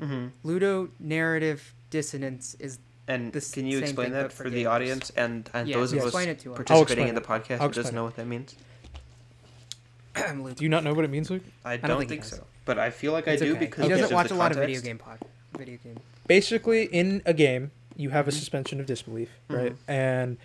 Mhm. 0.00 0.30
Ludo 0.42 0.88
narrative 0.98 1.74
dissonance 1.90 2.56
is 2.58 2.78
And 3.06 3.32
the 3.32 3.40
can 3.40 3.66
you 3.66 3.78
same 3.78 3.82
explain 3.84 4.06
thing, 4.06 4.12
that 4.14 4.32
for 4.32 4.44
for 4.44 4.50
the 4.50 4.66
audience 4.66 5.10
and 5.16 5.48
and 5.54 5.68
Yeah, 5.68 5.76
those 5.76 5.92
of 5.92 5.98
us 6.00 6.14
it 6.14 6.38
to 6.40 6.52
us. 6.52 6.56
Participating 6.56 7.08
in 7.08 7.14
the 7.14 7.20
podcast 7.20 7.58
who 7.58 7.68
doesn't 7.68 7.80
explain 7.80 7.94
know 7.94 8.04
what 8.04 8.16
that 8.16 8.26
means? 8.26 8.54
Do 10.14 10.54
you 10.64 10.68
not 10.68 10.84
know 10.84 10.94
what 10.94 11.04
it 11.04 11.10
means, 11.10 11.28
Luke? 11.30 11.42
I 11.64 11.76
don't 11.76 11.88
don't, 11.90 11.98
think 11.98 12.10
think, 12.10 12.24
so, 12.24 12.44
but 12.64 12.78
I 12.78 12.90
feel 12.90 13.12
like 13.12 13.26
It's 13.26 13.42
I 13.42 13.46
do 13.46 13.52
okay. 13.52 13.60
because 13.60 13.82
he 13.84 13.88
because 13.88 14.00
doesn't 14.02 14.14
watch 14.14 14.30
a 14.30 14.34
lot 14.34 14.52
of 14.52 14.58
video 14.58 14.80
game 14.80 14.98
pod. 14.98 15.18
Video 15.58 15.76
game. 15.82 15.98
Basically, 16.28 16.84
in 16.84 17.20
a 17.26 17.34
game, 17.34 17.72
you 17.96 18.10
have 18.10 18.26
a 18.26 18.30
Mm-hmm. 18.30 18.38
suspension 18.38 18.80
of 18.80 18.86
disbelief, 18.86 19.28
right? 19.48 19.72
Mhm. 19.72 19.76
And 19.88 20.36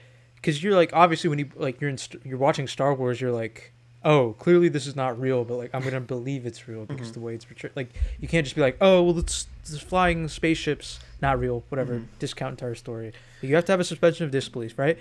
because 0.42 0.64
you're 0.64 0.76
like, 0.76 0.92
obviously, 0.94 1.30
when 1.30 1.40
you 1.40 1.50
like 1.56 1.80
you're 1.82 1.90
in 1.90 1.98
you're 2.24 2.38
watching 2.38 2.68
Star 2.68 2.94
Wars, 2.94 3.20
you're 3.22 3.32
like, 3.32 3.72
oh, 4.06 4.34
clearly 4.40 4.70
this 4.70 4.88
is 4.88 4.96
not 4.96 5.20
real, 5.20 5.44
but 5.44 5.56
like 5.58 5.70
I'm 5.74 5.84
gonna 5.84 6.00
believe 6.02 6.46
it's 6.46 6.68
real 6.68 6.86
because 6.86 7.10
Mhm. 7.12 7.14
the 7.16 7.20
way 7.20 7.34
it's 7.36 7.46
portrayed. 7.46 7.74
Like 7.76 7.90
you 8.20 8.28
can't 8.28 8.46
just 8.46 8.56
be 8.56 8.62
like, 8.62 8.78
oh, 8.82 9.04
well, 9.04 9.20
it's 9.20 9.48
this 9.70 9.80
flying 9.82 10.28
spaceships, 10.28 11.00
not 11.22 11.40
real, 11.40 11.64
whatever. 11.70 11.96
Mhm. 12.00 12.06
Discount 12.20 12.52
entire 12.54 12.76
story. 12.76 13.12
You 13.42 13.56
have 13.56 13.66
to 13.66 13.72
have 13.74 13.80
a 13.80 13.84
suspension 13.84 14.26
of 14.26 14.32
disbelief, 14.32 14.78
right? 14.80 14.98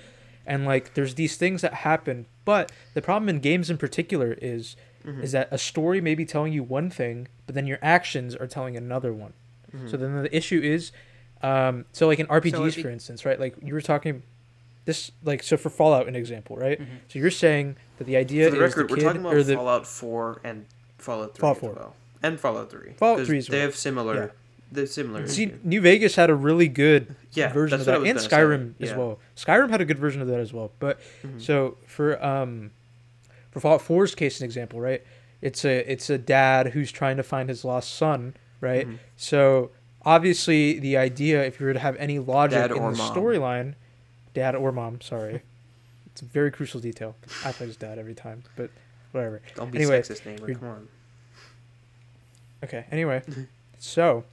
And 0.47 0.65
like, 0.65 0.95
there's 0.95 1.15
these 1.15 1.37
things 1.37 1.61
that 1.63 1.75
happen, 1.75 2.27
but 2.45 2.73
the 2.95 3.03
problem 3.03 3.29
in 3.29 3.39
games 3.41 3.71
in 3.71 3.77
particular 3.79 4.37
is 4.43 4.77
Mhm. 5.07 5.23
is 5.23 5.31
that 5.33 5.47
a 5.53 5.59
story 5.59 6.01
may 6.01 6.15
be 6.17 6.25
telling 6.25 6.53
you 6.53 6.63
one 6.65 6.91
thing, 6.91 7.29
but 7.47 7.55
then 7.55 7.67
your 7.67 7.79
actions 7.83 8.35
are 8.35 8.47
telling 8.49 8.77
another 8.77 9.13
one. 9.13 9.33
Mhm. 9.77 9.89
So 9.91 9.97
then 9.97 10.23
the 10.23 10.37
issue 10.37 10.61
is, 10.61 10.91
um, 11.43 11.85
so 11.93 12.07
like 12.09 12.19
in 12.19 12.27
RPGs, 12.27 12.61
it'd 12.69 12.77
be- 12.77 12.83
for 12.83 12.91
instance, 12.91 13.25
right? 13.25 13.39
Like 13.39 13.55
you 13.63 13.75
were 13.75 13.81
talking, 13.81 14.23
this 14.89 15.13
like 15.23 15.43
so 15.43 15.57
for 15.59 15.69
Fallout, 15.71 16.09
an 16.09 16.17
example, 16.17 16.57
right? 16.57 16.81
Mhm. 16.81 16.87
So 17.09 17.19
you're 17.19 17.31
saying 17.31 17.77
that 17.99 18.05
the 18.05 18.17
idea 18.17 18.47
For 18.47 18.57
the 18.57 18.65
is 18.65 18.71
record, 18.75 18.89
the 18.89 18.95
we're 18.95 19.01
talking 19.03 19.21
about 19.21 19.45
the 19.45 19.55
Fallout 19.55 19.87
4 19.87 20.41
and 20.43 20.65
Fallout 20.97 21.35
3 21.35 21.41
Fallout 21.41 21.57
as 21.57 21.61
4. 21.61 21.73
well. 21.75 21.95
And 22.23 22.41
Fallout 22.41 22.71
3. 22.71 22.93
Fallout 22.97 23.27
3 23.27 23.39
as 23.39 23.47
They 23.47 23.59
well. 23.59 23.67
have 23.67 23.77
similar. 23.77 24.15
Yeah. 24.17 24.27
They're 24.73 24.87
similar. 24.87 25.27
see 25.29 25.45
issues. 25.45 25.59
New 25.65 25.81
Vegas 25.83 26.17
had 26.17 26.31
a 26.31 26.35
really 26.35 26.69
good 26.69 27.15
yeah, 27.33 27.53
version 27.53 27.81
of 27.81 27.87
that, 27.87 28.03
and. 28.03 28.19
Skyrim 28.19 28.75
as 28.81 28.95
well. 28.95 29.19
Skyrim 29.37 29.71
had 29.71 29.81
a 29.81 29.85
good 29.85 29.99
version 29.99 30.21
of 30.23 30.29
that 30.29 30.41
as 30.41 30.53
well. 30.53 30.73
But 30.79 30.99
Mhm. 31.25 31.41
so 31.41 31.77
for 31.87 32.23
um, 32.25 32.71
for 33.51 33.61
Fallout 33.61 33.83
4's 33.83 34.15
case, 34.15 34.41
an 34.41 34.45
example, 34.47 34.81
right? 34.81 35.03
It's 35.43 35.65
a 35.67 35.91
it's 35.91 36.09
a 36.11 36.17
dad 36.19 36.69
who's 36.69 36.91
trying 36.91 37.17
to 37.19 37.23
find 37.23 37.49
his 37.51 37.63
lost 37.65 37.95
son, 37.95 38.35
right? 38.63 38.89
Mhm. 38.89 38.99
So 39.17 39.71
obviously, 40.05 40.79
the 40.79 40.97
idea, 40.97 41.45
if 41.45 41.61
you 41.61 41.67
were 41.67 41.73
to 41.75 41.79
have 41.79 41.97
any 41.97 42.19
logic 42.19 42.59
Dad 42.59 42.71
in 42.73 42.83
the 42.83 42.91
storyline, 42.99 43.75
dad 44.39 44.55
or 44.55 44.73
mom, 44.73 45.01
sorry, 45.01 45.43
it's 46.07 46.23
a 46.23 46.25
very 46.25 46.51
crucial 46.51 46.81
detail. 46.81 47.15
I 47.45 47.53
play 47.53 47.67
his 47.67 47.77
dad 47.77 47.99
every 47.99 48.15
time, 48.15 48.43
but 48.57 48.71
whatever. 49.13 49.41
Don't 49.57 49.71
be 49.71 49.79
Anyway, 49.79 50.01
sexist, 50.01 50.25
neighbor. 50.27 50.47
you're- 50.49 50.55
Come 50.61 50.69
on. 50.69 50.89
Okay. 52.65 52.85
Anyway, 52.91 53.23
so 53.79 54.25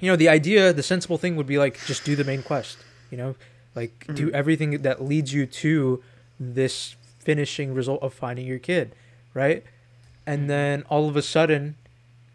you 0.00 0.10
know 0.10 0.16
the 0.16 0.28
idea, 0.28 0.72
the 0.72 0.82
sensible 0.82 1.18
thing 1.18 1.36
would 1.36 1.46
be 1.46 1.58
like 1.58 1.78
just 1.86 2.04
do 2.04 2.14
the 2.16 2.24
main 2.24 2.42
quest. 2.42 2.78
You 3.10 3.18
know, 3.18 3.34
like 3.74 4.06
do 4.14 4.28
Mhm. 4.28 4.32
everything 4.32 4.70
that 4.82 5.02
leads 5.02 5.32
you 5.32 5.46
to 5.46 6.02
this 6.38 6.94
finishing 7.18 7.74
result 7.74 8.02
of 8.02 8.12
finding 8.14 8.46
your 8.46 8.58
kid, 8.58 8.94
right? 9.34 9.64
And 10.26 10.48
then 10.48 10.82
all 10.90 11.08
of 11.08 11.16
a 11.16 11.22
sudden, 11.22 11.76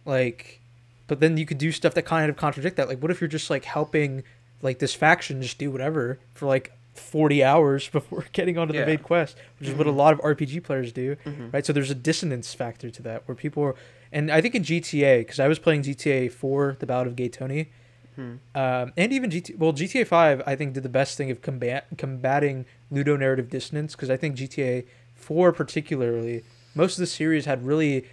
like, 0.05 0.59
but 1.07 1.19
then 1.19 1.37
you 1.37 1.45
could 1.45 1.59
do 1.59 1.71
stuff 1.71 1.93
that 1.93 2.05
kind 2.05 2.29
of 2.29 2.35
contradict 2.35 2.75
that. 2.77 2.87
Like, 2.89 2.99
what 3.01 3.11
if 3.11 3.21
you're 3.21 3.27
just 3.27 3.49
like 3.51 3.65
helping 3.65 4.23
like 4.64 4.80
this 4.80 4.93
faction 4.95 5.41
just 5.41 5.59
do 5.59 5.70
whatever 5.70 6.18
for 6.34 6.47
like 6.47 6.72
40 6.95 7.43
hours 7.43 7.88
before 7.97 8.26
getting 8.34 8.57
onto 8.57 8.74
Yeah. 8.74 8.82
the 8.82 8.88
main 8.88 8.97
quest, 8.99 9.38
which 9.59 9.70
is 9.70 9.76
what 9.76 9.86
a 9.88 9.91
Mhm. 9.91 9.95
lot 9.95 10.14
of 10.14 10.20
RPG 10.22 10.59
players 10.64 10.91
do 10.91 11.16
Mhm. 11.26 11.53
right? 11.53 11.64
So 11.66 11.72
there's 11.74 11.91
a 11.91 11.95
dissonance 11.95 12.53
factor 12.55 12.89
to 12.89 13.01
that 13.03 13.28
where 13.28 13.36
people 13.36 13.61
are, 13.64 13.76
and 14.11 14.32
I 14.32 14.41
think 14.41 14.55
in 14.55 14.64
GTA 14.64 15.20
because 15.20 15.39
I 15.39 15.47
was 15.47 15.59
playing 15.59 15.84
GTA 15.84 16.28
4, 16.30 16.78
The 16.80 16.86
Ballad 16.88 17.07
of 17.07 17.16
Gay 17.16 17.30
Tony, 17.30 17.70
Mhm. 18.18 18.38
um, 18.55 18.93
and 18.95 19.11
even 19.11 19.30
GTA, 19.32 19.55
well 19.57 19.74
GTA 19.74 20.05
5 20.05 20.41
I 20.45 20.55
think 20.55 20.74
did 20.74 20.84
the 20.84 20.89
best 20.89 21.18
thing 21.18 21.30
of 21.32 21.41
combat 21.41 21.86
combating 21.97 22.66
ludonarrative 22.91 23.49
dissonance 23.49 23.95
because 23.95 24.09
I 24.11 24.18
think 24.18 24.36
GTA 24.36 24.84
4 25.16 25.51
particularly 25.51 26.43
most 26.76 26.93
of 26.97 26.99
the 27.01 27.07
series 27.07 27.45
had 27.45 27.66
really 27.66 28.05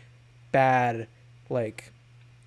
bad 0.53 1.07
like 1.51 1.93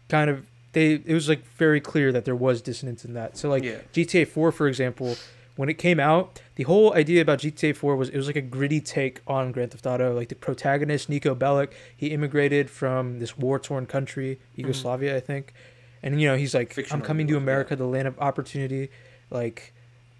kind 0.10 0.30
of 0.32 0.48
they 0.74 0.94
it 1.06 1.14
was 1.14 1.30
like 1.30 1.46
very 1.58 1.80
clear 1.82 2.12
that 2.12 2.26
there 2.26 2.36
was 2.36 2.62
dissonance 2.62 3.06
in 3.06 3.14
that. 3.14 3.38
So 3.38 3.50
like 3.50 3.64
Yeah. 3.64 3.78
GTA 3.94 4.28
4 4.28 4.52
for 4.52 4.68
example, 4.68 5.16
when 5.56 5.70
it 5.70 5.76
came 5.78 6.00
out, 6.00 6.42
the 6.56 6.64
whole 6.64 6.94
idea 6.96 7.22
about 7.22 7.40
GTA 7.40 7.76
4 7.76 7.96
was 7.96 8.10
it 8.10 8.18
was 8.18 8.28
like 8.28 8.36
a 8.36 8.42
gritty 8.42 8.82
take 8.82 9.22
on 9.28 9.52
Grand 9.52 9.72
Theft 9.72 9.86
Auto. 9.86 10.14
Like 10.14 10.30
the 10.30 10.36
protagonist 10.36 11.10
Niko 11.10 11.36
Bellic, 11.36 11.72
he 11.96 12.08
immigrated 12.08 12.70
from 12.70 13.20
this 13.20 13.38
war-torn 13.38 13.86
country, 13.86 14.40
Yugoslavia, 14.56 15.16
I 15.16 15.20
think. 15.20 15.54
And 16.02 16.20
you 16.20 16.28
know, 16.28 16.36
he's 16.36 16.54
like 16.54 16.78
I'm 16.92 17.02
coming 17.02 17.28
to 17.28 17.38
America, 17.38 17.76
the 17.76 17.86
land 17.86 18.08
of 18.08 18.20
opportunity. 18.20 18.90
Like 19.30 19.74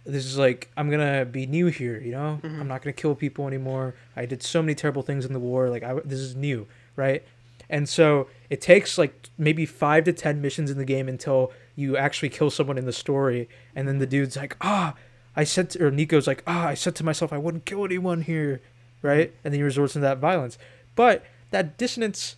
this 0.06 0.26
is 0.26 0.38
like 0.38 0.70
I'm 0.78 0.90
going 0.90 1.00
to 1.20 1.26
be 1.26 1.46
new 1.48 1.68
here, 1.68 2.00
you 2.00 2.12
know? 2.12 2.40
Mhm. 2.44 2.60
I'm 2.60 2.68
not 2.68 2.82
going 2.84 2.94
to 2.94 3.02
kill 3.02 3.16
people 3.16 3.48
anymore. 3.48 3.96
I 4.16 4.26
did 4.26 4.44
so 4.44 4.62
many 4.62 4.76
terrible 4.76 5.02
things 5.02 5.26
in 5.26 5.34
the 5.34 5.40
war, 5.40 5.70
like 5.70 5.82
I 5.84 5.94
this 6.06 6.20
is 6.20 6.36
new, 6.36 6.68
right? 6.96 7.24
And 7.70 7.88
so 7.88 8.28
it 8.54 8.62
takes 8.62 8.98
like 8.98 9.14
maybe 9.38 9.66
five 9.66 10.04
to 10.06 10.14
ten 10.14 10.36
missions 10.42 10.70
in 10.70 10.78
the 10.78 10.86
game 10.86 11.08
until 11.10 11.52
you 11.76 11.98
actually 11.98 12.30
kill 12.30 12.52
someone 12.52 12.78
in 12.78 12.86
the 12.86 12.94
story, 13.06 13.50
and 13.76 13.88
then 13.88 13.98
the 13.98 14.06
dude's 14.06 14.36
like, 14.38 14.56
ah, 14.62 14.94
I 15.36 15.44
said, 15.44 15.72
to, 15.72 15.86
or 15.88 15.92
Niko's 15.92 16.28
like, 16.28 16.44
ah, 16.46 16.68
I 16.68 16.76
said 16.76 16.94
to 16.98 17.04
myself 17.04 17.34
I 17.34 17.40
wouldn't 17.40 17.66
kill 17.66 17.84
anyone 17.84 18.22
here, 18.22 18.62
right? 19.02 19.34
And 19.44 19.52
then 19.52 19.58
he 19.60 19.64
resorts 19.64 19.94
to 19.94 20.00
that 20.02 20.20
violence. 20.20 20.60
But 20.96 21.26
that 21.50 21.78
dissonance 21.80 22.36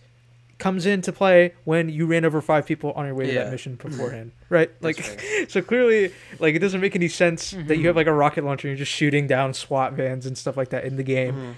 comes 0.58 0.86
into 0.86 1.12
play 1.12 1.52
when 1.64 1.90
you 1.90 2.06
ran 2.06 2.24
over 2.24 2.40
five 2.40 2.64
people 2.64 2.92
on 2.92 3.04
your 3.04 3.14
way 3.14 3.26
to 3.26 3.34
that 3.34 3.50
mission 3.52 3.74
beforehand, 3.74 4.32
right? 4.48 4.70
Like, 4.80 4.98
right. 4.98 5.50
so 5.54 5.60
clearly, 5.60 6.14
like 6.38 6.54
it 6.54 6.60
doesn't 6.60 6.80
make 6.80 6.96
any 6.96 7.08
sense 7.08 7.50
that 7.50 7.68
Mhm. 7.68 7.78
you 7.80 7.86
have 7.88 7.96
like 7.96 8.06
a 8.06 8.14
rocket 8.14 8.42
launcher 8.42 8.66
and 8.68 8.72
you're 8.78 8.86
just 8.86 8.96
shooting 9.00 9.26
down 9.26 9.52
SWAT 9.52 9.92
vans 9.92 10.24
and 10.24 10.38
stuff 10.38 10.56
like 10.56 10.70
that 10.70 10.84
in 10.84 10.96
the 10.96 11.02
game 11.02 11.34
Mhm. 11.34 11.54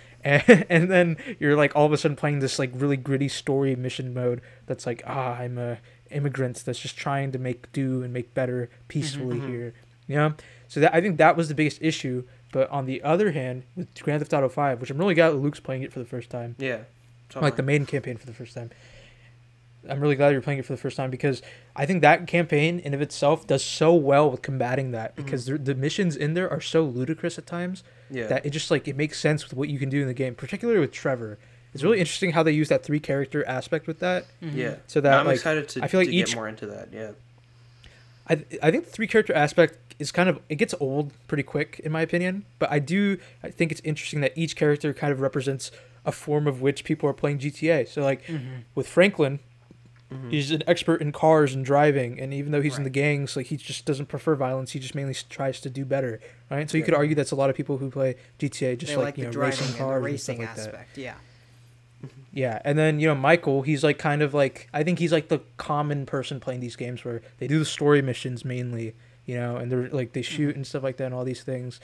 And, 0.49 0.67
and 0.71 0.91
then 0.91 1.17
you're 1.41 1.57
like 1.57 1.75
all 1.77 1.87
of 1.87 1.93
a 1.93 1.97
sudden 1.97 2.17
playing 2.17 2.39
this 2.41 2.59
like 2.59 2.71
really 2.75 2.97
gritty 2.97 3.29
story 3.29 3.75
mission 3.77 4.13
mode 4.15 4.41
that's 4.67 4.85
like 4.87 5.03
ah 5.07 5.35
i'm 5.37 5.57
a 5.59 5.79
immigrant 6.11 6.57
that's 6.65 6.79
just 6.79 6.97
trying 6.97 7.31
to 7.33 7.39
make 7.39 7.71
do 7.73 8.03
and 8.03 8.13
make 8.13 8.33
better 8.35 8.71
peacefully 8.89 9.39
Mhm. 9.39 9.49
here. 9.49 9.75
You 10.07 10.17
know? 10.17 10.35
So 10.69 10.81
that 10.81 10.95
i 10.95 11.01
think 11.01 11.19
that 11.19 11.37
was 11.37 11.49
the 11.49 11.55
biggest 11.55 11.79
issue. 11.83 12.25
But 12.51 12.71
on 12.71 12.87
the 12.87 13.03
other 13.03 13.33
hand 13.33 13.65
with 13.77 13.89
grand 14.03 14.21
theft 14.23 14.33
auto 14.33 14.49
5 14.49 14.81
which 14.81 14.91
i'm 14.91 14.97
really 14.99 15.15
glad 15.15 15.35
luke's 15.35 15.61
playing 15.61 15.83
it 15.83 15.93
for 15.93 15.99
the 15.99 16.07
first 16.07 16.31
time. 16.31 16.55
Yeah. 16.59 16.81
So 17.31 17.41
like 17.41 17.57
the 17.57 17.63
main 17.63 17.85
campaign 17.85 18.17
for 18.17 18.25
the 18.27 18.33
first 18.33 18.55
time 18.55 18.71
i'm 19.89 20.01
really 20.01 20.17
glad 20.17 20.31
you're 20.31 20.41
playing 20.41 20.59
it 20.59 20.65
for 20.67 20.73
the 20.73 20.77
first 20.79 20.97
time 20.97 21.11
because 21.11 21.43
i 21.77 21.85
think 21.87 22.01
that 22.03 22.27
campaign 22.27 22.79
in 22.81 22.95
of 22.95 23.01
itself 23.03 23.47
does 23.47 23.65
so 23.65 23.95
well 23.95 24.31
with 24.31 24.43
combating 24.43 24.91
that 24.93 25.15
because 25.17 25.47
the 25.47 25.59
the 25.59 25.75
missions 25.75 26.17
in 26.17 26.35
there 26.35 26.51
are 26.51 26.61
so 26.61 26.83
ludicrous 26.85 27.39
at 27.39 27.47
times 27.47 27.83
yeah. 28.11 28.27
that 28.27 28.45
it 28.47 28.51
just 28.51 28.71
like 28.71 28.89
it 28.89 28.97
makes 28.97 29.19
sense 29.21 29.45
with 29.45 29.55
what 29.55 29.69
you 29.69 29.79
can 29.79 29.89
do 29.91 30.01
in 30.01 30.07
the 30.09 30.15
game, 30.15 30.35
particularly 30.35 30.81
with 30.81 30.93
Trevor. 30.93 31.39
It's 31.75 31.83
really 31.85 31.99
interesting 32.01 32.33
how 32.33 32.43
they 32.43 32.53
use 32.53 32.71
that 32.71 32.83
three 32.83 32.99
character 33.01 33.47
aspect 33.47 33.87
with 33.87 33.99
that. 33.99 34.25
Mhm. 34.43 34.55
yeah. 34.55 34.75
So 34.87 35.03
that 35.03 35.21
I'm 35.21 35.27
like 35.27 35.37
excited 35.37 35.69
to, 35.71 35.85
I 35.85 35.89
feel 35.89 36.01
like 36.01 36.09
to 36.09 36.15
each- 36.15 36.27
get 36.29 36.35
more 36.37 36.49
into 36.49 36.67
that. 36.69 36.89
Yeah. 36.93 37.11
I 38.29 38.45
I 38.63 38.71
think 38.71 38.85
the 38.87 38.91
three 38.91 39.07
character 39.07 39.35
aspect 39.35 39.95
is 39.99 40.13
kind 40.13 40.29
of 40.29 40.41
it 40.49 40.57
gets 40.57 40.75
old 40.81 41.13
pretty 41.29 41.43
quick 41.43 41.81
in 41.85 41.93
my 41.93 42.03
opinion, 42.03 42.45
but 42.59 42.71
I 42.71 42.79
do 42.79 43.19
I 43.43 43.51
think 43.51 43.73
it's 43.73 43.81
interesting 43.85 44.21
that 44.23 44.33
each 44.37 44.57
character 44.57 44.93
kind 44.95 45.13
of 45.13 45.21
represents 45.21 45.71
a 46.05 46.13
form 46.13 46.47
of 46.47 46.61
which 46.63 46.85
people 46.85 47.09
are 47.09 47.13
playing 47.15 47.39
GTA. 47.39 47.87
So 47.89 48.03
like 48.03 48.25
Mhm. 48.27 48.63
with 48.75 48.87
Franklin, 48.89 49.41
Mhm. 50.13 50.31
He's 50.31 50.51
an 50.51 50.63
expert 50.67 51.03
in 51.03 51.13
cars 51.13 51.55
and 51.55 51.65
driving, 51.65 52.19
and 52.19 52.33
even 52.33 52.51
though 52.51 52.63
he's 52.63 52.79
in 52.79 52.85
the 52.85 52.91
gangs, 52.91 53.37
like 53.37 53.47
he 53.47 53.59
just 53.59 53.85
doesn't 53.85 54.07
prefer 54.07 54.35
violence. 54.35 54.73
He 54.73 54.79
just 54.81 54.95
mainly 54.95 55.15
tries 55.29 55.61
to 55.61 55.69
do 55.69 55.85
better, 55.85 56.19
right? 56.51 56.71
So 56.71 56.79
you 56.79 56.85
could 56.85 56.95
argue 56.95 57.15
that's 57.15 57.31
a 57.31 57.37
lot 57.37 57.51
of 57.51 57.57
people 57.57 57.77
who 57.77 57.91
play 57.91 58.17
GTA 58.39 58.77
just 58.79 58.93
they 58.93 58.97
like, 58.97 59.05
like 59.05 59.19
you 59.19 59.25
the 59.25 59.29
know 59.29 59.33
driving 59.33 59.51
racing 59.59 59.67
and 59.69 59.77
cars 59.79 59.97
and 59.97 60.05
racing 60.05 60.37
stuff 60.37 60.49
like 60.49 60.57
that. 60.57 60.69
aspect. 60.69 60.99
Yeah. 60.99 61.15
Yeah, 62.33 62.61
and 62.65 62.79
then 62.79 63.01
you 63.01 63.09
know 63.09 63.15
Michael, 63.15 63.63
he's 63.63 63.83
like 63.83 63.99
kind 63.99 64.23
of 64.23 64.33
like 64.33 64.69
I 64.73 64.83
think 64.85 64.99
he's 64.99 65.13
like 65.13 65.29
the 65.29 65.41
common 65.57 66.07
person 66.07 66.41
playing 66.41 66.61
these 66.61 66.77
games 66.77 67.05
where 67.05 67.21
they 67.39 67.47
do 67.49 67.59
the 67.59 67.65
story 67.65 68.01
missions 68.01 68.45
mainly, 68.45 68.95
you 69.27 69.35
know, 69.35 69.57
and 69.57 69.73
they're 69.73 69.89
like 69.89 70.13
they 70.13 70.23
shoot 70.23 70.55
and 70.55 70.67
stuff 70.67 70.83
like 70.83 70.97
that 70.99 71.07
and 71.07 71.15
all 71.15 71.25
these 71.25 71.43
things, 71.43 71.81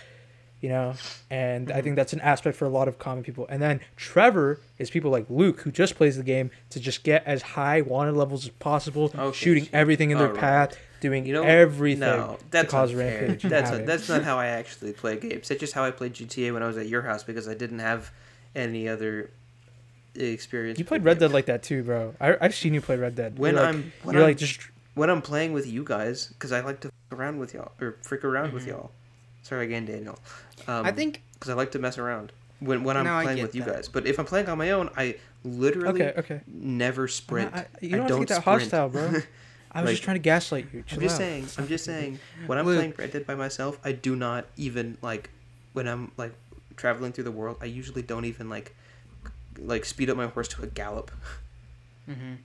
you 0.65 0.71
know, 0.71 0.95
and 1.31 1.71
I 1.71 1.81
Mhm. 1.81 1.85
think 1.85 1.97
that's 1.97 2.15
an 2.15 2.21
aspect 2.23 2.57
for 2.57 2.65
a 2.65 2.71
lot 2.71 2.89
of 2.89 2.99
common 2.99 3.23
people. 3.23 3.47
And 3.51 3.61
then 3.61 3.81
Trevor 3.97 4.61
is 4.79 4.89
people 4.89 5.11
like 5.11 5.27
Luke 5.29 5.61
who 5.61 5.71
just 5.71 5.95
plays 5.95 6.17
the 6.17 6.23
game 6.23 6.51
to 6.71 6.81
just 6.81 7.05
get 7.05 7.23
as 7.27 7.43
high 7.43 7.83
wanted 7.83 8.15
levels 8.15 8.45
as 8.47 8.51
possible, 8.51 9.13
Okay, 9.15 9.37
shooting 9.37 9.65
so- 9.65 9.71
everything 9.75 10.11
in 10.11 10.17
their 10.17 10.29
alright. 10.29 10.41
path, 10.41 10.79
doing 11.01 11.27
You 11.27 11.35
know, 11.35 11.43
everything 11.43 12.01
no, 12.01 12.37
to 12.39 12.45
that's 12.51 12.71
cause 12.71 12.91
unfair. 12.93 13.21
rampage. 13.21 13.43
That's 13.43 13.69
havoc. 13.71 13.87
that's 13.87 14.09
not 14.09 14.23
how 14.25 14.39
I 14.39 14.47
actually 14.47 14.95
play 14.95 15.17
games. 15.19 15.49
That's 15.49 15.61
just 15.61 15.75
how 15.75 15.85
I 15.85 15.91
played 15.91 16.15
GTA 16.15 16.51
when 16.55 16.63
I 16.63 16.67
was 16.67 16.79
at 16.79 16.89
your 16.89 17.03
house 17.03 17.23
because 17.23 17.47
I 17.47 17.53
didn't 17.53 17.81
have 17.81 18.11
any 18.57 18.89
other 18.89 19.29
experience. 20.15 20.79
you 20.79 20.85
played 20.87 21.03
with 21.03 21.07
Red 21.09 21.19
Dead 21.19 21.33
like 21.33 21.45
that 21.47 21.63
too, 21.63 21.83
bro. 21.83 22.15
I 22.21 22.37
I've 22.41 22.55
seen 22.55 22.73
you 22.73 22.81
play 22.81 22.97
Red 22.97 23.17
Dead. 23.17 23.39
when 23.39 23.55
you're 23.55 23.63
like, 23.65 23.75
I'm 23.75 23.93
when 24.03 24.15
you're 24.15 24.23
I'm, 24.23 24.29
like 24.31 24.39
just 24.39 24.61
when 24.95 25.11
I'm 25.11 25.21
playing 25.21 25.53
with 25.53 25.67
you 25.67 25.85
guys 25.85 26.29
because 26.29 26.53
I 26.53 26.61
like 26.61 26.81
to 26.81 26.89
f 26.89 27.19
around 27.19 27.39
with 27.39 27.53
y'all 27.53 27.73
or 27.83 27.97
freak 28.03 28.25
around 28.25 28.53
with 28.55 28.65
Mhm. 28.65 28.69
y'all. 28.69 28.91
Sorry 29.43 29.67
again, 29.67 29.85
Daniel. 29.85 30.19
Um, 30.69 30.87
I 30.87 30.93
think 30.93 31.23
because 31.35 31.51
I 31.51 31.55
like 31.55 31.73
to 31.73 31.79
mess 31.79 31.99
around 31.99 32.33
when 32.61 32.85
when 32.85 32.97
I'm 32.97 33.05
No, 33.05 33.21
playing 33.23 33.37
get 33.39 33.43
with 33.47 33.55
you 33.55 33.63
that. 33.65 33.75
guys. 33.75 33.89
But 33.89 34.07
if 34.07 34.19
I'm 34.19 34.25
playing 34.27 34.49
on 34.49 34.59
my 34.59 34.71
own, 34.71 34.91
I 34.97 35.17
literally 35.45 36.03
okay, 36.03 36.15
okay. 36.21 36.41
never 36.47 37.07
sprint. 37.09 37.55
I, 37.55 37.59
I, 37.61 37.67
you 37.81 37.89
I 37.89 38.07
don't 38.07 38.09
have 38.09 38.09
to 38.09 38.19
get 38.21 38.29
that 38.29 38.41
sprint. 38.43 38.63
hostile, 38.63 38.89
bro. 38.89 39.03
I 39.73 39.81
was 39.81 39.87
Like- 39.89 39.93
just 39.95 40.03
trying 40.05 40.15
to 40.17 40.21
gaslight 40.23 40.67
you. 40.73 40.85
I'm 40.93 41.01
just 41.01 41.15
out. 41.17 41.19
saying. 41.19 41.47
I'm 41.59 41.67
just 41.69 41.85
saying. 41.85 42.19
When 42.47 42.59
I'm 42.59 42.67
Luke. 42.67 42.77
playing 42.77 42.95
Red 42.97 43.13
Dead 43.13 43.27
by 43.27 43.35
myself, 43.35 43.79
I 43.85 43.93
do 43.93 44.15
not 44.15 44.47
even 44.57 44.97
like 45.03 45.31
when 45.73 45.89
I'm 45.89 46.13
like 46.17 46.33
traveling 46.77 47.13
through 47.13 47.25
the 47.25 47.33
world. 47.33 47.57
I 47.61 47.65
usually 47.67 48.03
don't 48.03 48.25
even 48.25 48.49
like 48.49 48.75
like 49.59 49.85
speed 49.85 50.11
up 50.11 50.17
my 50.17 50.27
horse 50.27 50.49
to 50.49 50.63
a 50.63 50.67
gallop. 50.67 51.11
mhm. 52.09 52.37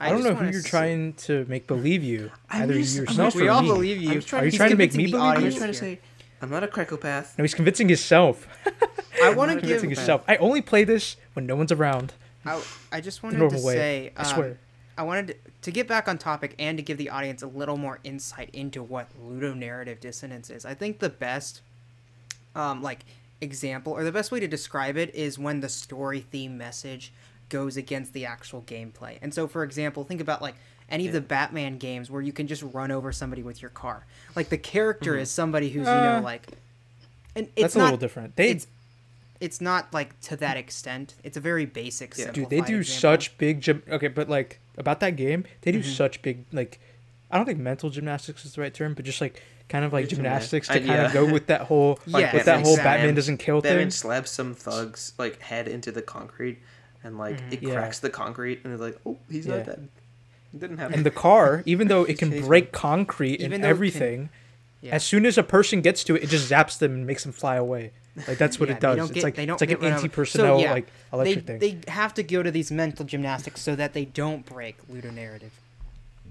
I, 0.00 0.08
don't 0.10 0.24
know 0.24 0.34
who 0.34 0.46
you're 0.46 0.58
s- 0.60 0.64
trying 0.64 1.12
to 1.14 1.44
make 1.48 1.66
believe 1.68 2.02
you. 2.02 2.30
I'm 2.50 2.62
Either 2.62 2.74
just- 2.74 2.96
I'm 2.98 3.04
yourself 3.04 3.26
just- 3.34 3.36
or 3.36 3.40
We 3.42 3.48
all 3.48 3.62
me. 3.62 3.68
believe 3.68 3.98
you. 4.02 4.08
I'm 4.10 4.14
just 4.16 4.28
trying 4.28 4.42
Are 4.42 4.44
you 4.46 4.50
to- 4.52 4.56
trying 4.56 4.70
to 4.70 4.76
make 4.76 4.90
convincing 4.90 5.06
me 5.06 5.12
the 5.12 5.18
believe 5.18 5.36
I'm 5.36 5.40
you? 5.44 5.48
just 5.48 5.58
trying 5.58 5.72
to 5.72 5.78
say 5.78 6.00
I'm 6.42 6.50
not 6.50 6.64
a 6.64 6.72
psychopath. 6.72 7.38
No, 7.38 7.44
he's 7.44 7.54
convincing 7.54 7.88
himself. 7.88 8.48
I 9.22 9.32
want 9.32 9.52
to 9.52 9.58
convincing 9.58 9.90
give. 9.90 9.98
himself. 9.98 10.22
I 10.26 10.36
only 10.36 10.60
play 10.60 10.82
this 10.82 11.16
when 11.34 11.46
no 11.46 11.54
one's 11.54 11.70
around. 11.70 12.14
I, 12.44 12.60
I 12.90 13.00
just 13.00 13.22
wanted 13.22 13.38
to 13.38 13.64
way. 13.64 13.74
say. 13.74 14.12
I 14.16 14.22
um, 14.22 14.26
swear. 14.26 14.58
I 14.98 15.04
wanted 15.04 15.28
to, 15.28 15.34
to 15.62 15.70
get 15.70 15.86
back 15.86 16.08
on 16.08 16.18
topic 16.18 16.54
and 16.58 16.76
to 16.76 16.82
give 16.82 16.98
the 16.98 17.10
audience 17.10 17.42
a 17.42 17.46
little 17.46 17.76
more 17.76 18.00
insight 18.02 18.50
into 18.52 18.82
what 18.82 19.08
ludonarrative 19.24 20.00
dissonance 20.00 20.50
is. 20.50 20.64
I 20.64 20.74
think 20.74 20.98
the 20.98 21.08
best, 21.08 21.62
um, 22.54 22.82
like 22.82 23.04
example 23.40 23.92
or 23.92 24.04
the 24.04 24.12
best 24.12 24.30
way 24.30 24.40
to 24.40 24.48
describe 24.48 24.96
it 24.96 25.14
is 25.14 25.38
when 25.38 25.60
the 25.60 25.68
story 25.68 26.20
theme 26.20 26.58
message 26.58 27.12
goes 27.48 27.76
against 27.76 28.12
the 28.12 28.26
actual 28.26 28.62
gameplay. 28.62 29.18
And 29.22 29.32
so, 29.32 29.46
for 29.46 29.62
example, 29.62 30.04
think 30.04 30.20
about 30.20 30.42
like 30.42 30.56
any 30.92 31.06
of 31.08 31.12
the 31.12 31.20
Batman 31.20 31.78
games 31.78 32.10
where 32.10 32.22
you 32.22 32.32
can 32.32 32.46
just 32.46 32.62
run 32.62 32.90
over 32.92 33.10
somebody 33.10 33.42
with 33.42 33.60
your 33.62 33.70
car. 33.70 34.04
Like 34.36 34.48
the 34.50 34.58
character 34.58 35.16
is 35.16 35.30
somebody 35.30 35.70
who's 35.70 35.86
you 35.88 35.92
know 35.92 36.16
Uh, 36.18 36.20
like, 36.22 36.46
and 37.34 37.46
it's 37.56 37.62
That's 37.62 37.76
a 37.76 37.78
little 37.80 37.96
different. 37.96 38.36
They, 38.36 38.50
it's 38.50 38.66
it's 39.40 39.60
not 39.60 39.92
like 39.92 40.20
to 40.22 40.36
that 40.36 40.56
extent. 40.56 41.14
It's 41.24 41.36
a 41.36 41.40
very 41.40 41.64
basic. 41.66 42.16
Yeah. 42.16 42.30
dude, 42.30 42.50
they 42.50 42.60
do 42.60 42.78
example. 42.78 43.00
such 43.00 43.36
big 43.38 43.60
gym. 43.60 43.82
Okay, 43.90 44.08
but 44.08 44.28
like 44.28 44.60
about 44.78 45.00
that 45.00 45.16
game, 45.16 45.44
they 45.62 45.72
do 45.72 45.80
Mhm. 45.80 45.96
such 45.96 46.22
big 46.22 46.44
like. 46.52 46.78
I 47.30 47.36
don't 47.36 47.46
think 47.46 47.58
mental 47.58 47.88
gymnastics 47.88 48.44
is 48.44 48.54
the 48.54 48.60
right 48.60 48.74
term, 48.74 48.92
but 48.94 49.06
just 49.06 49.20
like 49.22 49.42
kind 49.70 49.86
of 49.86 49.92
like 49.94 50.06
gymnastics 50.08 50.68
to 50.68 50.74
I- 50.74 50.80
kind 50.80 51.06
of 51.06 51.12
go 51.14 51.24
with 51.24 51.46
that 51.46 51.62
whole 51.62 51.98
Like 52.06 52.30
with 52.34 52.44
that 52.44 52.60
whole 52.62 52.72
exactly. 52.74 52.84
Batman 52.84 53.14
doesn't 53.14 53.38
kill 53.38 53.62
thing. 53.62 53.70
Batman 53.70 53.84
thing. 53.86 53.90
slabs 53.90 54.30
some 54.30 54.54
thugs 54.54 55.14
like 55.18 55.40
head 55.40 55.66
into 55.66 55.90
the 55.90 56.02
concrete, 56.02 56.58
and 57.02 57.16
like 57.16 57.40
Mhm. 57.40 57.52
it 57.54 57.62
Yeah. 57.62 57.72
cracks 57.72 57.98
the 58.00 58.10
concrete, 58.10 58.60
and 58.62 58.72
they're 58.72 58.86
like, 58.88 58.98
"Oh, 59.06 59.18
he's 59.30 59.46
Yeah. 59.46 59.56
not 59.56 59.66
dead. 59.66 59.88
It 60.54 60.60
didn't 60.60 60.78
happen." 60.78 60.94
And 60.94 61.06
the 61.06 61.10
car, 61.10 61.62
even 61.66 61.88
though 61.88 62.04
it 62.04 62.18
can 62.18 62.30
chase 62.30 62.46
break 62.46 62.72
concrete 62.72 63.40
Even 63.40 63.52
and 63.54 63.64
though 63.64 63.68
can- 63.68 63.70
everything, 63.76 64.28
Yeah. 64.80 64.94
as 64.94 65.04
soon 65.04 65.24
as 65.26 65.38
a 65.38 65.42
person 65.42 65.80
gets 65.80 66.04
to 66.04 66.16
it, 66.16 66.24
it 66.24 66.28
just 66.28 66.50
zaps 66.50 66.78
them 66.78 66.92
and 66.92 67.06
makes 67.06 67.22
them 67.24 67.32
fly 67.32 67.56
away. 67.56 67.92
Like 68.28 68.36
that's 68.36 68.60
what 68.60 68.68
Yeah, 68.68 68.74
it 68.76 68.80
does. 68.80 68.98
It's 68.98 69.12
get- 69.12 69.24
like 69.24 69.34
they 69.36 69.46
don't 69.46 69.54
it's 69.54 69.62
like 69.62 69.70
an 69.70 69.76
get 69.76 69.82
run 69.82 69.92
over. 69.92 69.98
So, 70.00 70.04
anti-personnel 70.04 70.60
yeah, 70.60 70.72
like 70.72 70.86
they, 70.86 71.16
electric 71.16 71.46
thing. 71.46 71.58
they 71.60 71.90
have 71.92 72.12
to 72.14 72.22
go 72.22 72.42
to 72.42 72.50
these 72.50 72.70
mental 72.70 73.06
gymnastics 73.06 73.62
so 73.62 73.74
that 73.76 73.94
they 73.94 74.04
don't 74.04 74.44
break 74.44 74.76
ludonarrative, 74.90 75.50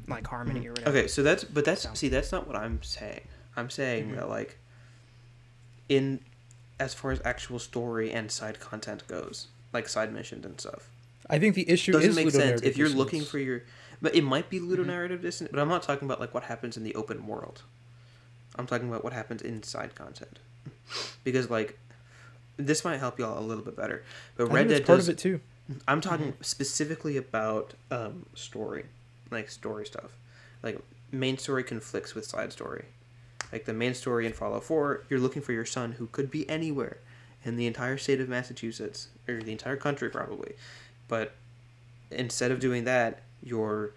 like 0.08 0.28
harmony 0.28 0.68
or 0.68 0.72
whatever. 0.74 0.90
Okay, 0.98 1.08
so 1.08 1.24
that's 1.24 1.44
but 1.44 1.66
that's 1.66 1.82
So. 1.82 1.90
see 1.96 2.08
that's 2.10 2.32
not 2.32 2.46
what 2.46 2.56
I'm 2.56 2.84
saying. 2.84 3.22
I'm 3.58 3.70
saying 3.72 4.10
Mhm. 4.12 4.16
that 4.18 4.30
like 4.30 4.58
in 5.90 6.20
as 6.80 6.94
far 6.94 7.12
as 7.12 7.22
actual 7.26 7.60
story 7.60 8.12
and 8.12 8.32
side 8.32 8.60
content 8.60 9.08
goes, 9.08 9.48
like 9.74 9.88
side 9.90 10.14
missions 10.14 10.46
and 10.46 10.60
stuff. 10.60 10.90
I 11.30 11.38
think 11.40 11.56
the 11.56 11.70
issue 11.70 11.92
Doesn't 11.94 12.10
is 12.12 12.16
make 12.16 12.32
sense 12.32 12.62
if 12.62 12.78
you're 12.78 12.88
dissonance. 12.88 12.94
looking 13.06 13.24
for 13.24 13.38
your 13.40 13.64
but 14.02 14.16
it 14.16 14.24
might 14.24 14.50
be 14.50 14.60
ludonarrative 14.60 15.22
dissonance, 15.22 15.52
but 15.52 15.62
I'm 15.62 15.70
not 15.70 15.84
talking 15.84 16.08
about 16.08 16.20
like 16.20 16.34
what 16.34 16.44
happens 16.44 16.78
in 16.78 16.84
the 16.84 16.96
open 16.96 17.28
world. 17.28 17.62
I'm 18.56 18.68
talking 18.68 18.90
about 18.90 19.04
what 19.04 19.14
happens 19.14 19.42
inside 19.42 19.96
content. 19.96 20.40
Because 21.24 21.50
like 21.50 21.80
this 22.58 22.84
might 22.84 23.00
help 23.00 23.18
y'all 23.18 23.40
a 23.40 23.42
little 23.42 23.64
bit 23.64 23.78
better. 23.78 24.04
But 24.36 24.48
Red 24.48 24.68
Dead 24.68 24.86
part 24.86 24.98
does 24.98 25.08
of 25.08 25.14
it 25.14 25.18
too. 25.18 25.40
I'm 25.88 26.02
talking 26.02 26.34
specifically 26.42 27.18
about 27.18 27.76
um, 27.90 28.26
story, 28.36 28.86
like 29.30 29.50
story 29.50 29.86
stuff. 29.86 30.18
Like 30.64 30.80
main 31.12 31.38
story 31.38 31.64
conflicts 31.64 32.14
with 32.14 32.26
side 32.26 32.52
story. 32.52 32.86
Like 33.52 33.66
the 33.66 33.74
main 33.74 33.94
story 33.94 34.26
in 34.26 34.34
Fallout 34.34 34.64
4, 34.64 35.06
you're 35.10 35.20
looking 35.20 35.42
for 35.42 35.52
your 35.52 35.66
son 35.66 35.94
who 35.94 36.08
could 36.08 36.32
be 36.32 36.50
anywhere 36.50 36.98
in 37.44 37.56
the 37.56 37.68
entire 37.68 37.98
state 37.98 38.22
of 38.22 38.30
Massachusetts 38.30 39.10
or 39.28 39.42
the 39.42 39.52
entire 39.52 39.76
country 39.76 40.10
probably. 40.10 40.54
But 41.08 41.34
instead 42.10 42.52
of 42.52 42.60
doing 42.60 42.86
that, 42.86 43.22
you're 43.44 43.92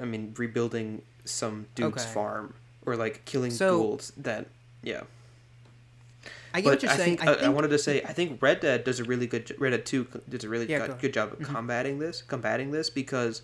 I 0.00 0.04
mean 0.04 0.34
rebuilding 0.36 1.02
some 1.24 1.66
dude's 1.74 2.02
Okay. 2.04 2.12
farm 2.14 2.54
or 2.86 2.96
like 2.96 3.24
killing 3.24 3.50
So- 3.50 3.78
ghouls 3.78 4.12
that 4.16 4.46
yeah. 4.82 5.02
I 6.54 6.60
get 6.60 6.64
But 6.64 6.70
what 6.70 6.82
you're 6.82 6.92
I 6.92 6.96
saying. 6.96 7.16
think, 7.18 7.26
I 7.28 7.32
I, 7.32 7.34
think 7.36 7.46
I 7.46 7.48
wanted 7.48 7.68
to 7.68 7.78
say 7.78 8.02
I 8.02 8.12
think 8.12 8.42
Red 8.42 8.60
Dead 8.60 8.84
does 8.84 9.00
a 9.00 9.04
really 9.04 9.26
good 9.26 9.54
Red 9.58 9.70
Dead 9.70 9.86
Two 9.86 10.06
does 10.28 10.44
a 10.44 10.48
really 10.48 10.68
Yeah, 10.68 10.80
good, 10.80 10.88
go. 10.88 10.96
good 11.00 11.14
job 11.14 11.32
of 11.32 11.38
Mhm. 11.38 11.46
combating 11.46 11.98
this 11.98 12.22
combating 12.22 12.70
this 12.72 12.90
because 12.90 13.42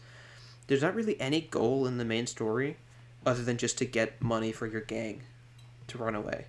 there's 0.67 0.83
not 0.83 0.95
really 0.95 1.19
any 1.21 1.41
goal 1.41 1.87
in 1.87 1.97
the 1.99 2.05
main 2.05 2.27
story 2.27 2.77
other 3.25 3.43
than 3.43 3.57
just 3.57 3.79
to 3.79 3.85
get 3.87 4.21
money 4.23 4.53
for 4.53 4.67
your 4.67 4.83
gang 4.83 5.23
to 5.87 5.97
run 5.99 6.15
away. 6.15 6.47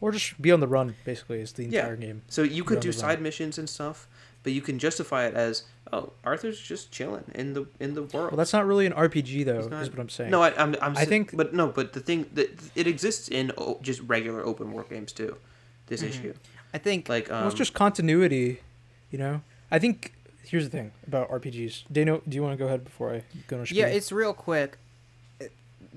Or 0.00 0.10
just 0.12 0.40
be 0.42 0.50
on 0.52 0.60
the 0.60 0.66
run, 0.68 0.96
basically, 1.04 1.40
is 1.40 1.52
the 1.52 1.64
Yeah. 1.64 1.80
entire 1.80 1.96
game. 1.96 2.22
So 2.28 2.42
you 2.42 2.64
could 2.64 2.80
do 2.80 2.90
the 2.92 2.96
run. 2.98 3.00
side 3.00 3.22
missions 3.22 3.58
and 3.58 3.68
stuff, 3.70 4.06
but 4.42 4.52
you 4.52 4.60
can 4.60 4.78
justify 4.80 5.26
it 5.26 5.34
as 5.34 5.62
oh 5.92 6.12
Arthur's 6.24 6.60
just 6.60 6.90
chilling 6.92 7.24
in 7.34 7.54
the 7.54 7.66
in 7.80 7.94
the 7.94 8.02
world. 8.02 8.30
Well, 8.32 8.36
that's 8.36 8.52
not 8.52 8.66
really 8.66 8.86
an 8.86 8.92
RPG, 8.92 9.44
though, 9.44 9.66
not- 9.68 9.82
is 9.82 9.90
what 9.90 9.98
I'm 9.98 10.08
saying. 10.08 10.30
No, 10.30 10.42
I, 10.42 10.50
I'm, 10.60 10.74
I'm 10.82 10.96
I 10.96 11.02
s- 11.02 11.08
think- 11.08 11.36
but 11.36 11.54
no, 11.54 11.68
but 11.68 11.92
the 11.92 12.00
thing 12.00 12.26
that 12.34 12.50
it 12.74 12.86
exists 12.86 13.28
in 13.28 13.52
o- 13.58 13.78
just 13.82 14.00
regular 14.02 14.44
open 14.44 14.72
world 14.72 14.88
games 14.90 15.12
too. 15.12 15.36
This 15.86 16.02
Mhm. 16.02 16.08
issue, 16.08 16.34
I 16.74 16.78
think 16.78 17.08
like 17.08 17.30
um, 17.30 17.38
well, 17.40 17.46
it's 17.48 17.56
just 17.56 17.72
continuity, 17.74 18.60
you 19.10 19.18
know? 19.18 19.40
I 19.70 19.78
think, 19.78 20.12
here's 20.44 20.64
the 20.64 20.70
thing 20.70 20.92
about 21.06 21.30
RPGs. 21.30 21.84
Dano, 21.92 22.22
do 22.28 22.34
you 22.34 22.42
want 22.42 22.52
to 22.52 22.56
go 22.58 22.66
ahead 22.66 22.84
before 22.84 23.14
I 23.14 23.22
go 23.48 23.60
on 23.60 23.66
Yeah, 23.70 23.86
it's 23.86 24.10
real 24.12 24.32
quick. 24.34 24.78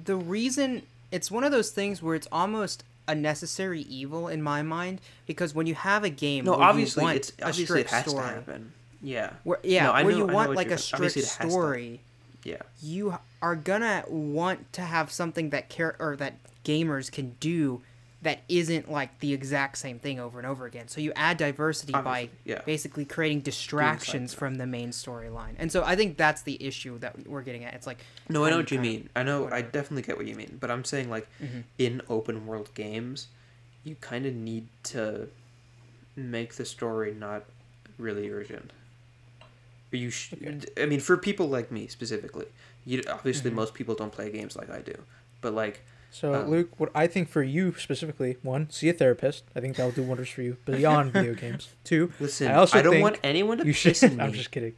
The 0.03 0.15
reason 0.15 0.83
it's 1.11 1.29
one 1.29 1.43
of 1.43 1.51
those 1.51 1.71
things 1.71 2.01
where 2.01 2.15
it's 2.15 2.27
almost 2.31 2.83
a 3.07 3.15
necessary 3.15 3.81
evil 3.81 4.27
in 4.29 4.41
my 4.41 4.61
mind 4.61 5.01
because 5.25 5.53
when 5.53 5.67
you 5.67 5.75
have 5.75 6.03
a 6.05 6.09
game, 6.09 6.45
no, 6.45 6.51
where 6.51 6.59
you 6.61 6.65
obviously 6.65 7.03
want 7.03 7.15
it's 7.17 7.33
a 7.39 7.47
obviously 7.47 7.81
it 7.81 7.89
has 7.89 8.05
story, 8.05 8.23
to 8.27 8.33
happen. 8.33 8.71
Yeah, 9.01 9.33
Where, 9.43 9.59
yeah, 9.63 9.85
No, 9.85 9.93
where 9.93 10.03
know- 10.03 10.09
you 10.17 10.25
want 10.27 10.53
like 10.55 10.71
a 10.71 10.77
strict 10.77 10.99
obviously 11.05 11.21
has 11.23 11.37
to. 11.37 11.49
story, 11.49 12.01
yeah. 12.43 12.57
you 12.81 13.17
are 13.41 13.55
gonna 13.55 14.03
want 14.07 14.71
to 14.73 14.81
have 14.81 15.11
something 15.11 15.49
that 15.49 15.69
care 15.69 15.95
or 15.99 16.15
that 16.17 16.35
gamers 16.63 17.11
can 17.11 17.35
do 17.39 17.81
that 18.21 18.41
isn't 18.47 18.91
like 18.91 19.19
the 19.19 19.33
exact 19.33 19.79
same 19.79 19.97
thing 19.97 20.19
over 20.19 20.37
and 20.37 20.45
over 20.47 20.67
again. 20.67 20.87
So 20.87 21.01
you 21.01 21.11
add 21.15 21.37
diversity 21.37 21.93
by 21.93 22.29
yeah. 22.45 22.61
basically 22.67 23.03
creating 23.03 23.39
distractions 23.39 24.31
from 24.31 24.55
the 24.59 24.67
main 24.67 24.89
storyline. 24.91 25.55
And 25.57 25.71
so 25.71 25.83
I 25.83 25.95
think 25.95 26.17
that's 26.17 26.43
the 26.43 26.63
issue 26.63 26.99
that 26.99 27.27
we're 27.27 27.41
getting 27.41 27.63
at. 27.63 27.73
It's 27.73 27.87
like 27.87 27.97
No, 28.29 28.45
I 28.45 28.51
know 28.51 28.57
what 28.57 28.69
you 28.69 28.79
mean. 28.79 29.09
I 29.15 29.23
know. 29.23 29.49
I 29.51 29.63
definitely 29.63 30.03
get 30.03 30.17
what 30.17 30.27
you 30.27 30.35
mean. 30.35 30.57
But 30.59 30.69
I'm 30.69 30.83
saying 30.85 31.09
like 31.09 31.27
Mhm. 31.41 31.63
in 31.79 32.01
open 32.09 32.45
world 32.45 32.69
games, 32.75 33.27
you 33.83 33.95
kind 33.95 34.27
of 34.27 34.35
need 34.35 34.67
to 34.83 35.27
make 36.15 36.53
the 36.55 36.65
story 36.65 37.15
not 37.15 37.45
really 37.97 38.29
urgent. 38.29 38.71
Or 39.93 39.97
You 39.97 40.09
sh- 40.09 40.33
I 40.77 40.85
mean, 40.85 40.99
for 40.99 41.17
people 41.17 41.47
like 41.49 41.71
me 41.71 41.87
specifically, 41.87 42.45
you 42.85 43.01
obviously 43.09 43.51
Mhm. 43.51 43.55
most 43.55 43.73
people 43.73 43.93
don't 43.95 44.11
play 44.11 44.31
games 44.31 44.55
like 44.55 44.69
I 44.69 44.79
do, 44.81 44.95
but 45.41 45.53
like 45.53 45.81
So, 46.13 46.33
um, 46.35 46.49
Luke, 46.49 46.77
what 46.79 46.91
I 46.93 47.07
think 47.07 47.29
for 47.29 47.41
you 47.43 47.73
specifically, 47.77 48.37
one, 48.43 48.69
see 48.69 48.89
a 48.89 48.93
therapist. 48.93 49.43
I 49.55 49.59
think 49.61 49.75
that'll 49.77 49.91
do 49.93 50.03
wonders 50.03 50.29
for 50.29 50.41
you 50.41 50.57
beyond 50.65 51.13
video 51.13 51.33
games. 51.35 51.69
Two, 51.83 52.11
listen, 52.19 52.47
I 52.47 52.51
I, 52.51 52.55
also 52.55 52.81
don't 52.81 52.99
want 52.99 53.17
anyone 53.23 53.57
to 53.59 53.65
you 53.65 53.73
should. 53.73 53.89
piss 53.93 54.03
in 54.03 54.17
me. 54.17 54.23
I'm 54.23 54.33
just 54.33 54.51
kidding. 54.51 54.75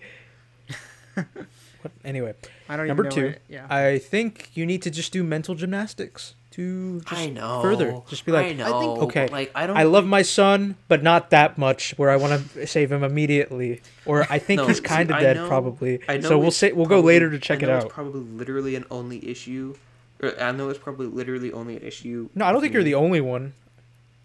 what, 1.15 1.91
anyway, 2.03 2.33
I 2.69 2.77
don't 2.77 2.87
number 2.87 3.05
even 3.05 3.09
know 3.09 3.23
two, 3.23 3.33
what- 3.33 3.41
yeah. 3.49 3.67
I 3.69 3.97
think 3.99 4.51
you 4.55 4.65
need 4.65 4.81
to 4.83 4.89
just 4.91 5.11
do 5.11 5.23
mental 5.23 5.55
gymnastics 5.55 6.35
to 6.53 6.99
just 7.01 7.13
I 7.21 7.27
know. 7.29 7.61
further. 7.61 8.01
Just 8.09 8.25
be 8.25 8.31
like, 8.31 8.47
I 8.47 8.53
know. 8.53 9.01
okay, 9.01 9.27
Like 9.27 9.51
I 9.53 9.67
don't. 9.67 9.77
I 9.77 9.83
love 9.83 10.05
my 10.05 10.21
son, 10.21 10.75
but 10.87 11.03
not 11.03 11.29
that 11.31 11.57
much 11.57 11.91
where 11.97 12.09
I 12.09 12.15
want 12.15 12.51
to 12.53 12.67
save 12.67 12.91
him 12.91 13.03
immediately. 13.03 13.81
Or 14.05 14.25
I 14.29 14.39
think 14.39 14.61
No, 14.61 14.67
he's 14.67 14.79
kind 14.79 15.11
of 15.11 15.19
dead, 15.19 15.37
know- 15.37 15.47
probably. 15.47 15.99
I 16.07 16.17
know 16.17 16.29
so 16.29 16.39
we'll 16.39 16.51
say 16.51 16.71
we'll 16.71 16.85
go 16.85 16.99
later 17.01 17.29
to 17.29 17.39
check 17.39 17.61
I 17.61 17.67
it 17.67 17.69
out. 17.69 17.83
It's 17.85 17.93
probably 17.93 18.21
literally 18.21 18.75
an 18.75 18.85
only 18.91 19.27
issue. 19.27 19.75
Or 20.21 20.39
I 20.41 20.51
know 20.51 20.69
it's 20.69 20.79
probably 20.79 21.07
literally 21.07 21.51
only 21.51 21.75
an 21.77 21.83
issue. 21.83 22.29
No, 22.35 22.45
I 22.45 22.51
don't 22.51 22.61
think 22.61 22.73
you're 22.73 22.83
the 22.83 22.95
only 22.95 23.19
one. 23.21 23.53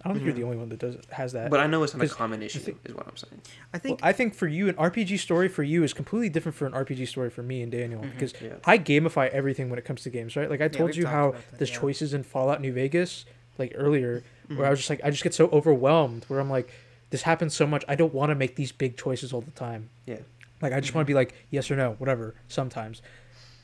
I 0.05 0.09
don't 0.09 0.15
think 0.15 0.27
you're 0.27 0.33
Mhm. 0.35 0.37
the 0.37 0.45
only 0.45 0.57
one 0.57 0.69
that 0.69 0.79
does 0.79 0.97
has 1.11 1.33
that. 1.33 1.51
But 1.51 1.59
I 1.59 1.67
know 1.67 1.83
it's 1.83 1.93
not 1.93 2.05
a 2.05 2.07
'Cause 2.09 2.17
common 2.17 2.41
issue. 2.43 2.61
thi- 2.61 2.77
is 2.85 2.95
what 2.95 3.09
I'm 3.09 3.17
saying. 3.17 3.41
I 3.75 3.77
Well, 3.77 3.81
think 3.81 4.01
I 4.03 4.13
think 4.13 4.35
for 4.35 4.47
you, 4.47 4.69
an 4.69 4.77
RPG 4.77 5.17
story 5.19 5.49
for 5.49 5.65
you 5.65 5.83
is 5.83 5.93
completely 5.93 6.29
different 6.29 6.55
for 6.57 6.67
an 6.67 6.73
RPG 6.73 7.05
story 7.07 7.31
for 7.31 7.43
me 7.43 7.63
and 7.63 7.73
Daniel 7.73 8.03
Mhm. 8.03 8.13
because 8.13 8.33
Yeah. 8.41 8.55
I 8.65 8.79
gamify 8.79 9.29
everything 9.31 9.71
when 9.71 9.79
it 9.79 9.85
comes 9.85 10.03
to 10.03 10.11
games, 10.11 10.37
right? 10.37 10.49
Like 10.49 10.61
I 10.61 10.69
told 10.69 10.91
we've 10.91 10.99
you 10.99 11.03
talked 11.03 11.15
how 11.15 11.29
about 11.31 11.51
that, 11.51 11.59
there's 11.59 11.71
yeah. 11.71 11.79
choices 11.81 12.15
in 12.15 12.23
Fallout 12.23 12.61
New 12.61 12.73
Vegas, 12.73 13.25
like 13.59 13.73
earlier, 13.75 14.23
where 14.47 14.67
I 14.67 14.69
Mhm. 14.69 14.71
was 14.71 14.79
just 14.81 14.91
like, 14.91 15.01
I 15.03 15.11
just 15.11 15.25
get 15.25 15.35
so 15.35 15.49
overwhelmed 15.49 16.25
where 16.29 16.39
I'm 16.39 16.49
like, 16.51 16.71
this 17.11 17.23
happens 17.23 17.55
so 17.55 17.67
much. 17.67 17.85
I 17.89 17.97
don't 17.97 18.15
want 18.15 18.31
to 18.31 18.35
make 18.37 18.55
these 18.55 18.71
big 18.71 18.97
choices 18.97 19.33
all 19.33 19.41
the 19.41 19.51
time. 19.51 19.89
Yeah. 20.07 20.19
Like 20.63 20.73
I 20.73 20.79
just 20.81 20.95
want 20.95 21.07
to 21.07 21.11
be 21.11 21.15
like 21.15 21.35
yes 21.51 21.71
or 21.73 21.77
no, 21.77 21.95
whatever. 21.99 22.35
Sometimes, 22.47 23.03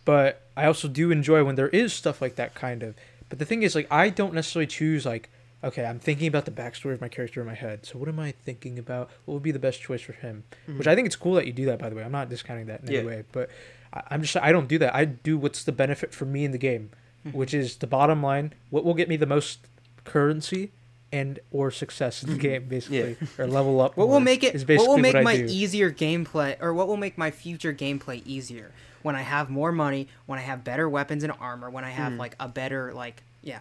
but 0.05 0.43
I 0.57 0.66
also 0.66 0.89
do 0.89 1.11
enjoy 1.12 1.45
when 1.45 1.55
there 1.55 1.68
is 1.68 1.93
stuff 1.93 2.20
like 2.20 2.35
that 2.37 2.55
kind 2.55 2.82
of. 2.82 2.95
But 3.28 3.39
the 3.39 3.45
thing 3.45 3.62
is, 3.62 3.74
like, 3.74 3.87
I 3.91 4.11
don't 4.11 4.35
necessarily 4.35 4.66
choose 4.66 5.07
like, 5.07 5.28
okay, 5.65 5.85
I'm 5.85 5.99
thinking 5.99 6.29
about 6.29 6.45
the 6.45 6.51
backstory 6.51 6.93
of 6.93 7.01
my 7.01 7.09
character 7.09 7.41
in 7.41 7.47
my 7.47 7.55
head. 7.55 7.85
So 7.87 7.99
what 7.99 8.09
am 8.09 8.21
I 8.21 8.31
thinking 8.33 8.79
about? 8.79 9.11
What 9.25 9.35
would 9.35 9.43
be 9.43 9.51
the 9.53 9.59
best 9.59 9.81
choice 9.81 10.03
for 10.03 10.12
him? 10.12 10.45
Which 10.67 10.87
I 10.87 10.95
think 10.95 11.07
it's 11.07 11.17
cool 11.17 11.35
that 11.35 11.47
you 11.47 11.53
do 11.53 11.65
that. 11.67 11.79
By 11.79 11.89
the 11.89 11.97
way, 11.97 12.05
I'm 12.05 12.12
not 12.12 12.29
discounting 12.29 12.67
that 12.67 12.83
in 12.83 12.93
Yeah. 12.93 12.99
any 13.01 13.07
way, 13.09 13.25
but 13.33 13.51
I, 13.93 14.03
I'm 14.11 14.23
just 14.23 14.37
I 14.37 14.53
don't 14.53 14.69
do 14.69 14.79
that. 14.79 14.95
I 14.95 15.05
do 15.05 15.37
what's 15.39 15.65
the 15.65 15.73
benefit 15.73 16.12
for 16.15 16.25
me 16.27 16.45
in 16.45 16.53
the 16.53 16.59
game, 16.59 16.91
Mm-hmm. 17.27 17.39
which 17.39 17.55
is 17.55 17.77
the 17.77 17.87
bottom 17.87 18.23
line. 18.23 18.53
What 18.71 18.85
will 18.85 18.93
get 18.95 19.09
me 19.09 19.17
the 19.17 19.25
most 19.27 19.61
currency 20.05 20.73
and 21.12 21.39
or 21.51 21.71
success 21.71 22.23
in 22.23 22.31
the 22.31 22.37
game, 22.39 22.67
basically, 22.69 23.17
or 23.39 23.47
level 23.47 23.81
up. 23.81 23.97
what 23.97 24.09
will 24.09 24.21
make 24.21 24.43
it 24.43 24.55
is 24.55 24.67
what 24.67 24.89
will 24.89 24.99
make 24.99 25.15
I 25.15 25.23
my 25.23 25.37
do. 25.37 25.47
easier 25.49 25.91
gameplay 25.91 26.57
or 26.61 26.75
what 26.75 26.89
will 26.89 26.97
make 26.97 27.17
my 27.17 27.31
future 27.31 27.73
gameplay 27.73 28.21
easier 28.27 28.73
when 29.03 29.15
I 29.15 29.23
have 29.23 29.49
more 29.51 29.71
money, 29.71 30.09
when 30.27 30.39
I 30.39 30.43
have 30.43 30.65
better 30.65 30.89
weapons 30.89 31.23
and 31.25 31.33
armor, 31.41 31.71
when 31.71 31.85
I 31.85 31.91
have 31.91 32.12
Mhm. 32.15 32.19
like 32.19 32.37
a 32.41 32.49
better 32.49 32.93
like 32.93 33.23
yeah, 33.43 33.61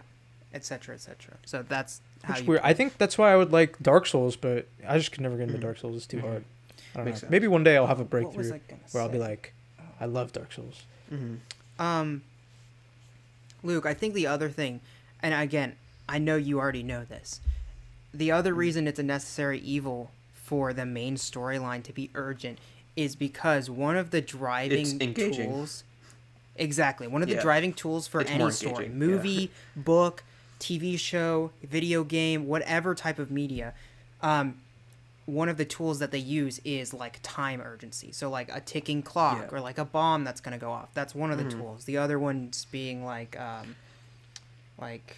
etc. 0.54 0.94
etc. 0.94 1.34
So 1.44 1.62
that's 1.68 2.00
how 2.22 2.34
Which 2.34 2.42
you 2.42 2.48
weird. 2.48 2.60
I 2.64 2.72
think 2.72 2.96
that's 2.96 3.18
why 3.18 3.32
I 3.32 3.36
would 3.36 3.52
like 3.52 3.78
Dark 3.82 4.06
Souls, 4.06 4.36
but 4.36 4.66
I 4.86 4.96
just 4.96 5.12
could 5.12 5.20
never 5.20 5.36
get 5.36 5.44
into 5.48 5.58
Mhm. 5.58 5.62
Dark 5.62 5.78
Souls. 5.78 5.96
It's 5.96 6.06
too 6.06 6.18
Mhm. 6.18 6.20
hard. 6.22 6.44
I 6.94 6.96
don't 6.98 7.04
Makes 7.06 7.16
know. 7.16 7.20
sense. 7.22 7.30
Maybe 7.30 7.46
one 7.48 7.64
day 7.64 7.76
I'll 7.76 7.88
have 7.88 8.00
a 8.00 8.04
breakthrough 8.04 8.46
I 8.54 8.58
gonna 8.58 8.80
where 8.92 9.02
I'll 9.02 9.08
be 9.08 9.18
like, 9.18 9.52
I 10.00 10.06
love 10.06 10.32
Dark 10.32 10.52
Souls. 10.52 10.82
Mm-hmm. 11.12 11.82
Um, 11.82 12.22
Luke, 13.62 13.86
I 13.86 13.94
think 13.94 14.14
the 14.14 14.26
other 14.26 14.48
thing, 14.48 14.80
and 15.22 15.34
again, 15.34 15.74
I 16.08 16.18
know 16.18 16.36
you 16.36 16.58
already 16.60 16.82
know 16.82 17.04
this. 17.04 17.40
The 18.12 18.30
other 18.30 18.52
Hmm. 18.52 18.58
reason 18.60 18.86
it's 18.86 18.98
a 18.98 19.02
necessary 19.02 19.58
evil 19.58 20.12
for 20.34 20.72
the 20.72 20.86
main 20.86 21.16
storyline 21.16 21.82
to 21.84 21.92
be 21.92 22.10
urgent 22.14 22.58
is 22.96 23.16
because 23.16 23.68
one 23.68 23.96
of 23.96 24.10
the 24.10 24.20
driving 24.20 25.14
tools. 25.14 25.82
Exactly. 26.56 27.08
One 27.08 27.22
of 27.22 27.28
the 27.28 27.34
Yeah. 27.34 27.42
driving 27.42 27.72
tools 27.72 28.06
for 28.06 28.20
It's 28.20 28.30
any 28.30 28.48
story, 28.52 28.86
engaging, 28.86 28.92
yeah. 28.92 29.06
movie, 29.06 29.50
book, 29.74 30.22
TV 30.64 30.98
show, 30.98 31.50
video 31.62 32.04
game, 32.04 32.46
whatever 32.46 32.94
type 32.94 33.18
of 33.18 33.30
media, 33.30 33.74
um, 34.22 34.56
one 35.26 35.48
of 35.48 35.56
the 35.58 35.64
tools 35.64 35.98
that 35.98 36.10
they 36.10 36.18
use 36.18 36.58
is 36.64 36.94
like 36.94 37.18
time 37.22 37.60
urgency. 37.60 38.12
So 38.12 38.30
like 38.30 38.48
a 38.54 38.60
ticking 38.60 39.02
clock 39.02 39.48
Yeah. 39.50 39.56
or 39.56 39.60
like 39.60 39.76
a 39.78 39.84
bomb 39.84 40.24
that's 40.24 40.40
gonna 40.40 40.58
go 40.58 40.70
off. 40.72 40.88
That's 40.94 41.14
one 41.14 41.30
of 41.30 41.36
the 41.38 41.44
Mhm. 41.44 41.50
tools. 41.58 41.84
The 41.84 41.98
other 41.98 42.18
one's 42.18 42.64
being 42.66 43.04
like 43.04 43.38
um, 43.38 43.76
like 44.78 45.16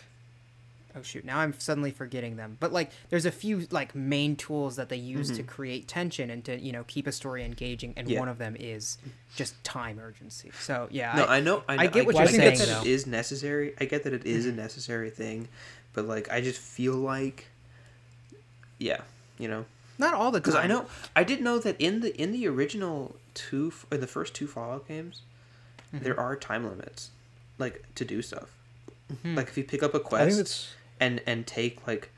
oh 0.97 1.03
shoot 1.03 1.24
now 1.24 1.38
i'm 1.38 1.53
suddenly 1.59 1.90
forgetting 1.90 2.36
them 2.36 2.57
but 2.59 2.72
like 2.72 2.90
there's 3.11 3.26
a 3.26 3.30
few 3.30 3.66
like 3.70 3.94
main 3.94 4.34
tools 4.34 4.76
that 4.76 4.88
they 4.88 4.97
use 4.97 5.30
to 5.30 5.42
Mhm. 5.42 5.47
create 5.47 5.86
tension 5.88 6.30
and 6.30 6.44
to 6.47 6.59
you 6.59 6.72
know 6.72 6.84
keep 6.88 7.07
a 7.07 7.12
story 7.12 7.44
engaging 7.44 7.92
and 7.97 8.09
Yeah. 8.09 8.18
one 8.18 8.28
of 8.28 8.38
them 8.38 8.57
is 8.59 8.97
just 9.34 9.62
time 9.62 9.99
urgency 9.99 10.51
so 10.59 10.88
yeah 10.90 11.14
No, 11.16 11.24
I, 11.24 11.36
I 11.36 11.40
know. 11.40 11.62
I, 11.68 11.74
I 11.74 11.76
know, 11.84 11.90
get 11.90 12.07
what 12.07 12.14
you're 12.16 12.24
get 12.24 12.34
saying, 12.34 12.59
that 12.59 12.66
though. 12.68 12.80
it 12.80 12.86
is 12.86 13.07
necessary. 13.07 13.74
I 13.78 13.84
get 13.84 14.05
that 14.05 14.12
it 14.14 14.24
is 14.24 14.47
a 14.47 14.53
necessary 14.53 15.11
thing, 15.11 15.49
but 15.92 16.07
like 16.07 16.30
I 16.30 16.40
just 16.40 16.59
feel 16.61 16.94
like, 16.94 17.47
yeah, 18.78 19.01
you 19.38 19.49
know, 19.49 19.64
not 19.99 20.14
all 20.14 20.30
the 20.30 20.38
time 20.40 20.42
because 20.42 20.55
I 20.55 20.66
know 20.66 20.86
I 21.14 21.24
did 21.24 21.42
know 21.42 21.59
that 21.59 21.76
in 21.78 22.01
the 22.01 22.14
in 22.20 22.32
the 22.32 22.47
original 22.49 23.16
two 23.34 23.72
in 23.90 24.01
the 24.01 24.07
first 24.07 24.34
two 24.34 24.47
Fallout 24.47 24.88
games, 24.88 25.22
Mm-hmm. 25.94 26.05
there 26.05 26.18
are 26.18 26.34
time 26.34 26.68
limits, 26.68 27.11
like 27.59 27.84
to 27.94 28.05
do 28.05 28.20
stuff. 28.20 28.49
Mhm. 29.24 29.36
Like 29.36 29.47
if 29.49 29.57
you 29.57 29.62
pick 29.62 29.84
up 29.84 29.94
a 29.94 29.99
think 29.99 30.05
quest 30.09 30.36
that's 30.36 30.68
and 31.01 31.20
and 31.26 31.47
take 31.47 31.86
like 31.86 32.11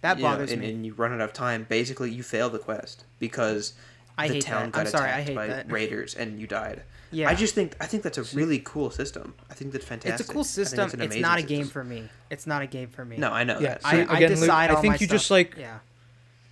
that 0.00 0.16
you 0.18 0.22
know, 0.24 0.30
bothers 0.30 0.52
and, 0.52 0.60
me 0.62 0.70
and 0.70 0.86
you 0.86 0.94
run 0.94 1.12
out 1.12 1.20
of 1.20 1.32
time, 1.32 1.66
basically 1.68 2.10
you 2.10 2.22
fail 2.22 2.48
the 2.50 2.58
quest 2.58 3.04
because 3.18 3.74
I 4.16 4.28
the 4.28 4.34
hate 4.34 4.42
town 4.44 4.64
that. 4.66 4.72
got 4.72 4.80
I'm 4.80 4.86
sorry, 4.86 5.10
I 5.10 5.14
attacked 5.18 5.28
hate 5.28 5.34
by 5.36 5.46
that. 5.48 5.70
raiders 5.72 6.14
and 6.14 6.40
you 6.40 6.46
died. 6.46 6.82
yeah 7.10 7.28
I 7.28 7.34
just 7.34 7.54
think 7.54 7.76
I 7.80 7.86
think 7.86 8.02
that's 8.02 8.18
a 8.18 8.24
really 8.36 8.58
cool 8.60 8.90
system. 8.90 9.34
I 9.50 9.54
think 9.54 9.72
that's 9.72 9.84
fantastic. 9.84 10.20
it's 10.20 10.30
a 10.30 10.32
cool 10.32 10.44
system 10.44 10.90
an 10.92 11.02
it's 11.02 11.16
not 11.16 11.38
a 11.38 11.42
system. 11.42 11.56
game 11.58 11.66
for 11.66 11.84
me 11.84 12.08
it's 12.30 12.46
not 12.46 12.62
a 12.62 12.66
game 12.66 12.88
for 12.88 13.04
me 13.04 13.16
No, 13.18 13.30
I 13.30 13.44
know 13.44 13.58
Yeah, 13.60 13.70
that. 13.78 13.82
so 13.82 13.88
I, 13.88 13.92
I 13.92 14.16
again, 14.16 14.30
Luke, 14.30 14.40
decide 14.40 14.70
I 14.70 14.74
think 14.80 14.92
my 14.92 14.98
you 15.00 15.06
just, 15.06 15.30
like- 15.30 15.56
yeah 15.58 15.78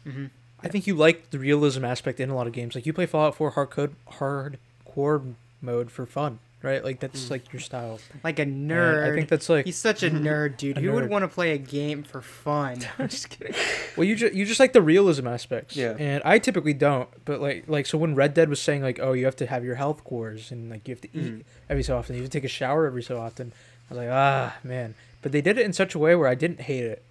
hmm 0.04 0.26
I 0.60 0.66
think 0.66 0.88
you 0.88 0.94
like 0.96 1.30
the 1.30 1.38
realism 1.38 1.84
aspect 1.84 2.18
in 2.18 2.30
a 2.30 2.34
lot 2.34 2.48
of 2.48 2.52
games. 2.52 2.74
Like 2.74 2.84
you 2.84 2.92
play 2.92 3.06
Fallout 3.06 3.36
4 3.36 3.50
hard 3.50 3.70
code 3.70 3.94
hardcore 4.14 5.34
mode 5.62 5.90
for 5.92 6.04
fun, 6.04 6.40
right? 6.62 6.82
Like 6.84 7.00
that's 7.00 7.30
like 7.30 7.52
your 7.52 7.60
style. 7.60 8.00
like 8.24 8.38
a 8.38 8.42
And 8.42 8.70
nerd 8.70 9.10
I 9.12 9.14
think 9.14 9.28
that's 9.28 9.48
like 9.48 9.64
he's 9.66 9.76
such 9.76 10.02
a 10.02 10.10
nerd 10.26 10.56
dude 10.56 10.78
A 10.78 10.80
who 10.80 10.92
would 10.92 11.08
want 11.10 11.22
to 11.22 11.28
play 11.28 11.52
a 11.52 11.58
game 11.58 12.02
for 12.02 12.20
fun 12.20 12.78
i'm 12.98 13.08
just 13.08 13.28
kidding 13.30 13.54
well, 13.96 14.04
you 14.04 14.14
just 14.16 14.34
you 14.34 14.44
just 14.44 14.60
like 14.60 14.72
the 14.72 14.82
realism 14.82 15.26
aspects. 15.26 15.76
Yeah. 15.76 15.96
And 15.98 16.22
I 16.24 16.38
typically 16.38 16.72
don't, 16.74 17.08
but 17.24 17.40
like 17.40 17.64
like 17.68 17.86
so 17.86 17.98
when 17.98 18.14
Red 18.14 18.32
Dead 18.34 18.48
was 18.48 18.60
saying 18.62 18.82
like, 18.82 18.98
oh, 19.02 19.12
you 19.12 19.24
have 19.24 19.36
to 19.36 19.46
have 19.46 19.64
your 19.64 19.74
health 19.74 20.04
cores 20.04 20.52
and 20.52 20.70
like 20.70 20.86
you 20.86 20.94
have 20.94 21.00
to 21.02 21.08
eat 21.16 21.32
Mhm. 21.38 21.42
every 21.68 21.82
so 21.82 21.96
often, 21.96 22.14
you 22.14 22.22
have 22.22 22.30
to 22.30 22.38
take 22.38 22.44
a 22.44 22.48
shower 22.48 22.86
every 22.86 23.02
so 23.02 23.18
often. 23.18 23.52
I 23.90 23.94
was 23.94 23.98
like, 23.98 24.08
ah, 24.12 24.56
man. 24.62 24.94
But 25.22 25.32
they 25.32 25.40
did 25.40 25.58
it 25.58 25.64
in 25.64 25.72
such 25.72 25.94
a 25.96 25.98
way 25.98 26.14
where 26.14 26.28
I 26.28 26.36
didn't 26.36 26.60
hate 26.60 26.84
it. 26.84 27.02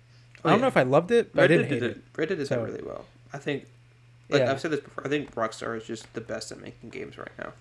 Oh, 0.45 0.49
I 0.49 0.51
don't 0.51 0.59
yeah. 0.59 0.61
know 0.61 0.67
if 0.67 0.77
I 0.77 0.83
loved 0.83 1.11
it, 1.11 1.33
but 1.35 1.43
I 1.43 1.47
didn't 1.47 1.63
Dead 1.69 1.73
hate 1.73 1.83
it. 1.83 1.97
it. 1.97 2.03
Red 2.15 2.29
Dead 2.29 2.37
does 2.37 2.47
So- 2.49 2.63
really 2.63 2.81
well. 2.83 3.03
I 3.33 3.37
think, 3.37 3.65
like 4.29 4.41
Yeah. 4.43 4.51
I've 4.51 4.61
said 4.61 4.71
this 4.71 4.79
before. 4.79 5.05
I 5.05 5.09
think 5.09 5.35
Rockstar 5.35 5.75
is 5.75 5.83
just 5.85 6.13
the 6.13 6.21
best 6.21 6.51
at 6.53 6.61
making 6.61 6.89
games 6.91 7.17
right 7.17 7.31
now. 7.37 7.51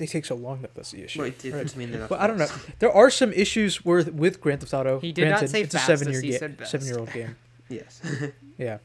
They 0.00 0.06
take 0.06 0.24
so 0.24 0.34
long 0.34 0.62
that 0.62 0.74
that's 0.74 0.90
the 0.92 1.04
issue. 1.04 1.18
Well, 1.20 1.28
it, 1.28 1.44
it 1.44 1.52
right? 1.52 1.62
doesn't 1.62 1.78
mean 1.78 1.90
they're 1.92 2.06
Well, 2.10 2.18
I 2.18 2.26
don't 2.26 2.38
know. 2.38 2.48
There 2.80 2.90
are 2.92 3.10
some 3.10 3.32
issues 3.34 3.84
with 3.84 4.12
with 4.14 4.40
Grand 4.40 4.60
Theft 4.60 4.74
Auto. 4.74 4.98
He 4.98 5.12
did 5.12 5.28
not 5.28 5.46
say 5.48 5.60
it's 5.60 5.74
a 5.74 5.78
seven 5.78 6.10
year 6.10 6.20
he 6.22 6.30
game, 6.30 6.38
said 6.38 6.56
best. 6.56 6.70
seven 6.72 6.86
year 6.88 6.98
old 6.98 7.12
game. 7.12 7.36
Yes. 7.68 8.00
Yeah. 8.58 8.78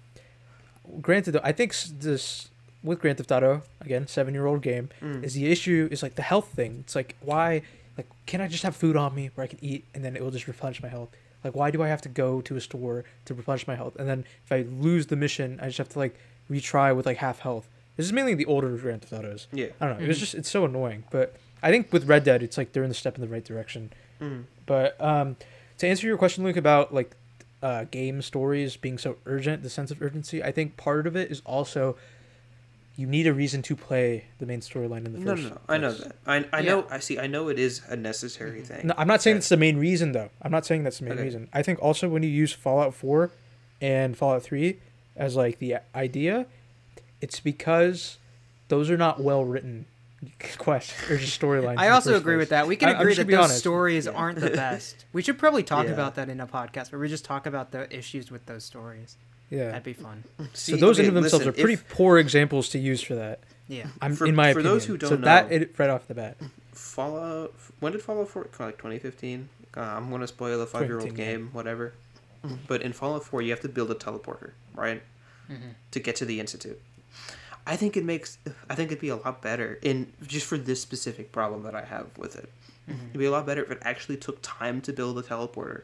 Granted, 1.02 1.32
though, 1.32 1.42
I 1.44 1.52
think 1.52 1.74
this 2.00 2.50
with 2.84 3.00
Grand 3.02 3.18
Theft 3.18 3.32
Auto 3.32 3.64
again, 3.82 4.08
seven 4.08 4.34
year 4.34 4.46
old 4.46 4.62
game 4.62 4.90
Mm. 5.02 5.24
is 5.24 5.34
the 5.34 5.48
issue 5.52 5.88
is 5.92 6.04
like 6.04 6.16
the 6.16 6.22
health 6.22 6.50
thing. 6.50 6.80
It's 6.82 6.96
like 6.96 7.16
why, 7.22 7.62
like, 7.98 8.08
can 8.26 8.42
I 8.42 8.48
just 8.48 8.64
have 8.64 8.76
food 8.76 8.96
on 8.96 9.16
me 9.16 9.32
where 9.36 9.44
I 9.44 9.48
can 9.48 9.60
eat 9.64 9.86
and 9.94 10.04
then 10.04 10.16
it 10.16 10.22
will 10.22 10.32
just 10.32 10.48
replenish 10.48 10.82
my 10.84 10.90
health? 10.90 11.10
Like, 11.44 11.56
why 11.56 11.72
do 11.72 11.82
I 11.84 11.88
have 11.88 12.02
to 12.02 12.10
go 12.10 12.42
to 12.42 12.56
a 12.56 12.62
store 12.62 13.06
to 13.26 13.34
replenish 13.34 13.68
my 13.68 13.76
health? 13.76 13.96
And 13.98 14.08
then 14.08 14.26
if 14.46 14.52
I 14.52 14.66
lose 14.70 15.08
the 15.08 15.16
mission, 15.16 15.60
I 15.62 15.66
just 15.68 15.78
have 15.80 15.90
to 15.90 16.00
like 16.00 16.16
retry 16.52 16.96
with 16.96 17.06
like 17.06 17.18
half 17.18 17.40
health. 17.40 17.68
This 17.98 18.06
is 18.06 18.14
mainly 18.14 18.34
the 18.34 18.46
older 18.46 18.76
Grand 18.78 19.02
Theft 19.02 19.14
Autos. 19.14 19.48
yeah. 19.52 19.68
I 19.80 19.88
don't 19.88 20.00
know. 20.00 20.06
It 20.06 20.08
was 20.08 20.18
Mhm. 20.18 20.22
just 20.22 20.36
it's 20.36 20.50
so 20.50 20.66
annoying. 20.66 21.04
But 21.12 21.36
I 21.64 21.72
think 21.72 21.92
with 21.94 22.06
Red 22.08 22.24
Dead, 22.24 22.44
it's 22.44 22.58
like 22.58 22.74
they're 22.74 22.84
in 22.84 22.90
the 22.90 22.96
step 22.96 23.16
in 23.16 23.22
the 23.22 23.28
right 23.28 23.44
direction. 23.44 23.92
Mm. 24.22 24.44
But 24.66 25.00
um, 25.02 25.38
to 25.78 25.88
answer 25.88 26.06
your 26.08 26.18
question, 26.18 26.44
Luke, 26.44 26.58
about 26.58 26.94
like 26.94 27.16
uh, 27.64 27.86
game 27.86 28.22
stories 28.22 28.78
being 28.78 28.98
so 28.98 29.18
urgent, 29.26 29.64
the 29.64 29.70
sense 29.70 29.90
of 29.90 30.02
urgency, 30.02 30.44
I 30.44 30.52
think 30.52 30.78
part 30.78 31.08
of 31.08 31.16
it 31.16 31.32
is 31.32 31.42
also 31.46 31.98
you 32.98 33.08
need 33.08 33.28
a 33.28 33.34
reason 33.34 33.62
to 33.62 33.76
play 33.76 34.26
the 34.40 34.46
main 34.46 34.62
storyline 34.62 35.06
in 35.06 35.12
the 35.14 35.20
No, 35.20 35.32
first. 35.32 35.44
no, 35.44 35.50
no. 35.50 35.62
I 35.68 35.78
know 35.78 35.90
place. 35.90 36.04
that. 36.04 36.16
I, 36.26 36.36
I 36.54 36.60
Yeah. 36.62 36.70
know. 36.72 36.88
I 36.90 37.00
see. 37.00 37.18
I 37.20 37.28
know 37.28 37.50
it 37.50 37.58
is 37.60 37.82
a 37.90 37.96
necessary 37.96 38.62
thing. 38.62 38.88
No, 38.88 38.94
I'm 38.98 39.08
not 39.08 39.22
saying 39.22 39.36
that- 39.36 39.40
it's 39.40 39.50
the 39.50 39.58
main 39.58 39.78
reason 39.78 40.12
though. 40.14 40.30
I'm 40.42 40.52
not 40.52 40.66
saying 40.66 40.84
that's 40.84 41.00
the 41.00 41.06
main 41.06 41.14
Okay. 41.16 41.24
reason. 41.24 41.50
I 41.54 41.62
think 41.64 41.82
also 41.82 42.08
when 42.08 42.24
you 42.24 42.30
use 42.30 42.54
Fallout 42.54 42.94
4 42.94 43.32
and 43.82 44.16
Fallout 44.16 44.44
3 44.44 44.80
as 45.18 45.36
like 45.36 45.60
the 45.60 45.78
idea, 45.94 46.46
it's 47.22 47.40
because 47.40 48.18
those 48.68 48.90
are 48.90 48.98
not 48.98 49.22
well 49.22 49.44
written 49.46 49.86
quests 50.58 50.94
or 51.10 51.18
just 51.18 51.40
storylines. 51.40 51.78
I 51.78 51.90
also 51.90 52.16
agree 52.16 52.36
with 52.38 52.50
that. 52.50 52.68
We 52.68 52.76
can 52.76 52.90
I- 52.90 53.00
agree 53.00 53.14
that 53.16 53.28
those 53.28 53.38
honest. 53.40 53.60
stories 53.60 54.06
Yeah. 54.06 54.12
aren't 54.14 54.40
the 54.40 54.50
best. 54.66 55.06
We 55.14 55.22
should 55.22 55.38
probably 55.38 55.64
talk 55.64 55.86
Yeah. 55.86 55.92
about 55.94 56.16
that 56.16 56.30
in 56.30 56.40
a 56.40 56.48
podcast 56.48 56.92
where 56.92 57.00
we 57.00 57.08
just 57.10 57.26
talk 57.26 57.46
about 57.46 57.72
the 57.72 57.94
issues 57.96 58.32
with 58.32 58.46
those 58.46 58.64
stories. 58.64 59.18
Yeah. 59.50 59.68
That'd 59.68 59.84
be 59.84 59.94
fun. 59.94 60.24
See, 60.54 60.72
so 60.74 60.78
those 60.78 60.98
okay, 61.00 61.08
in 61.08 61.16
of 61.16 61.22
themselves 61.22 61.46
listen, 61.46 61.60
are 61.62 61.64
pretty 61.64 61.76
if 61.76 61.88
poor 61.90 62.18
examples 62.18 62.70
to 62.70 62.80
use 62.80 63.02
for 63.02 63.14
that. 63.16 63.40
Yeah. 63.68 63.88
I'm 64.02 64.16
For- 64.16 64.26
in 64.26 64.36
my 64.36 64.54
for 64.54 64.60
opinion. 64.60 64.74
those 64.74 64.86
who 64.86 64.94
so 65.00 65.10
don't 65.10 65.22
that 65.22 65.50
know- 65.52 65.56
it, 65.58 65.76
right 65.78 65.90
off 65.90 66.08
the 66.08 66.16
bat. 66.16 66.38
Fallout. 66.74 67.54
When 67.80 67.92
did 67.92 68.02
Fallout 68.02 68.30
4 68.30 68.44
come? 68.46 68.66
Like 68.68 68.78
2015. 68.78 69.50
Uh, 69.78 69.82
I'm 69.82 70.10
gonna 70.10 70.28
spoil 70.28 70.60
a 70.62 70.66
five 70.66 70.88
year 70.88 71.00
old 71.00 71.16
game. 71.16 71.50
Whatever. 71.54 71.94
But 72.68 72.82
in 72.84 72.94
Fallout 72.94 73.24
4, 73.26 73.42
you 73.42 73.50
have 73.52 73.62
to 73.62 73.70
build 73.70 73.90
a 73.92 73.96
teleporter, 73.96 74.52
right, 74.76 75.02
Mhm. 75.52 75.74
to 75.92 76.00
get 76.00 76.16
to 76.18 76.26
the 76.26 76.40
institute. 76.40 76.80
I 77.68 77.76
think 77.76 77.98
it 77.98 78.06
makes. 78.06 78.38
I 78.70 78.76
think 78.76 78.92
it'd 78.92 79.02
be 79.02 79.10
a 79.10 79.16
lot 79.16 79.42
better 79.42 79.80
in 79.82 80.12
just 80.28 80.46
for 80.46 80.58
this 80.58 80.82
specific 80.82 81.32
problem 81.32 81.64
that 81.64 81.76
I 81.76 81.84
have 81.84 82.08
with 82.18 82.36
it. 82.36 82.50
Mm-hmm. 82.90 83.08
It'd 83.10 83.20
be 83.20 83.26
a 83.26 83.32
lot 83.32 83.46
better 83.46 83.64
if 83.64 83.72
it 83.72 83.80
actually 83.82 84.18
took 84.18 84.40
time 84.42 84.82
to 84.82 84.94
build 84.94 85.18
a 85.18 85.24
teleporter, 85.24 85.84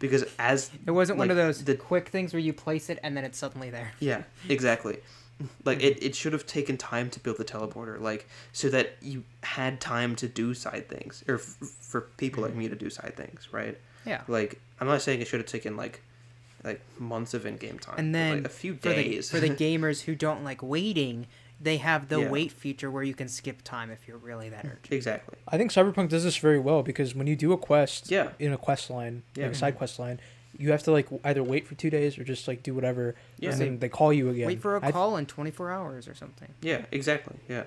because 0.00 0.24
as 0.38 0.70
It 0.86 0.90
wasn't 0.90 1.18
one 1.18 1.30
of 1.30 1.36
those 1.36 1.64
the 1.64 1.76
quick 1.76 2.08
things 2.08 2.32
where 2.32 2.40
you 2.40 2.52
place 2.52 2.90
it 2.90 2.98
and 3.02 3.16
then 3.16 3.24
it's 3.24 3.38
suddenly 3.38 3.70
there. 3.70 3.92
Yeah, 4.00 4.22
exactly. 4.48 4.98
Like 5.64 5.82
it, 5.82 6.02
it 6.02 6.14
should 6.14 6.34
have 6.34 6.46
taken 6.46 6.76
time 6.76 7.08
to 7.10 7.20
build 7.20 7.38
the 7.38 7.44
teleporter, 7.44 7.98
like 8.00 8.28
so 8.52 8.68
that 8.70 8.96
you 9.00 9.24
had 9.42 9.80
time 9.80 10.14
to 10.16 10.28
do 10.28 10.52
side 10.52 10.88
things, 10.88 11.24
or 11.28 11.36
f- 11.36 11.56
for 11.80 12.02
people 12.18 12.42
like 12.42 12.54
me 12.54 12.68
to 12.68 12.74
do 12.76 12.90
side 12.90 13.14
things, 13.16 13.48
right? 13.52 13.78
Yeah. 14.04 14.22
Like 14.28 14.60
I'm 14.80 14.86
not 14.86 15.00
saying 15.00 15.20
it 15.20 15.28
should 15.28 15.40
have 15.40 15.48
taken 15.48 15.76
like 15.76 16.02
like 16.64 16.80
months 16.98 17.32
of 17.34 17.46
in-game 17.46 17.78
time, 17.78 17.94
And 17.98 18.14
then 18.14 18.36
like, 18.38 18.46
a 18.46 18.48
few 18.48 18.74
for 18.74 18.88
the, 18.90 18.94
days 18.94 19.30
for 19.30 19.40
the 19.40 19.48
gamers 19.64 20.02
who 20.02 20.14
don't 20.14 20.44
like 20.44 20.62
waiting, 20.62 21.26
they 21.60 21.78
have 21.78 22.08
the 22.08 22.20
Yeah. 22.20 22.28
wait 22.30 22.52
feature 22.52 22.90
where 22.90 23.02
you 23.02 23.14
can 23.14 23.28
skip 23.28 23.62
time 23.62 23.90
if 23.90 24.06
you're 24.08 24.16
really 24.18 24.48
that 24.50 24.64
urgent. 24.64 24.88
exactly. 24.90 25.36
I 25.48 25.56
think 25.58 25.70
Cyberpunk 25.72 26.08
does 26.10 26.24
this 26.24 26.36
very 26.36 26.58
well 26.58 26.82
because 26.82 27.14
when 27.14 27.26
you 27.26 27.36
do 27.36 27.52
a 27.52 27.58
quest 27.58 28.10
Yeah. 28.10 28.30
in 28.38 28.52
a 28.52 28.58
quest 28.58 28.90
line, 28.90 29.22
Yeah. 29.34 29.44
like 29.44 29.52
a 29.52 29.58
side 29.58 29.76
quest 29.76 29.98
line, 29.98 30.20
you 30.58 30.70
have 30.72 30.82
to 30.82 30.90
like 30.90 31.08
either 31.24 31.42
wait 31.42 31.66
for 31.66 31.74
two 31.74 31.90
days 31.90 32.18
or 32.18 32.24
just 32.24 32.46
like 32.48 32.62
do 32.62 32.74
whatever, 32.74 33.14
Yeah. 33.38 33.52
and 33.52 33.60
then 33.60 33.78
they 33.78 33.88
call 33.88 34.12
you 34.12 34.28
again. 34.30 34.46
Wait 34.46 34.60
for 34.60 34.76
a 34.76 34.84
I- 34.86 34.90
call 34.92 35.16
in 35.16 35.26
24 35.26 35.70
hours 35.70 36.08
or 36.08 36.14
something. 36.14 36.48
Yeah, 36.60 36.84
exactly. 36.92 37.36
Yeah. 37.48 37.64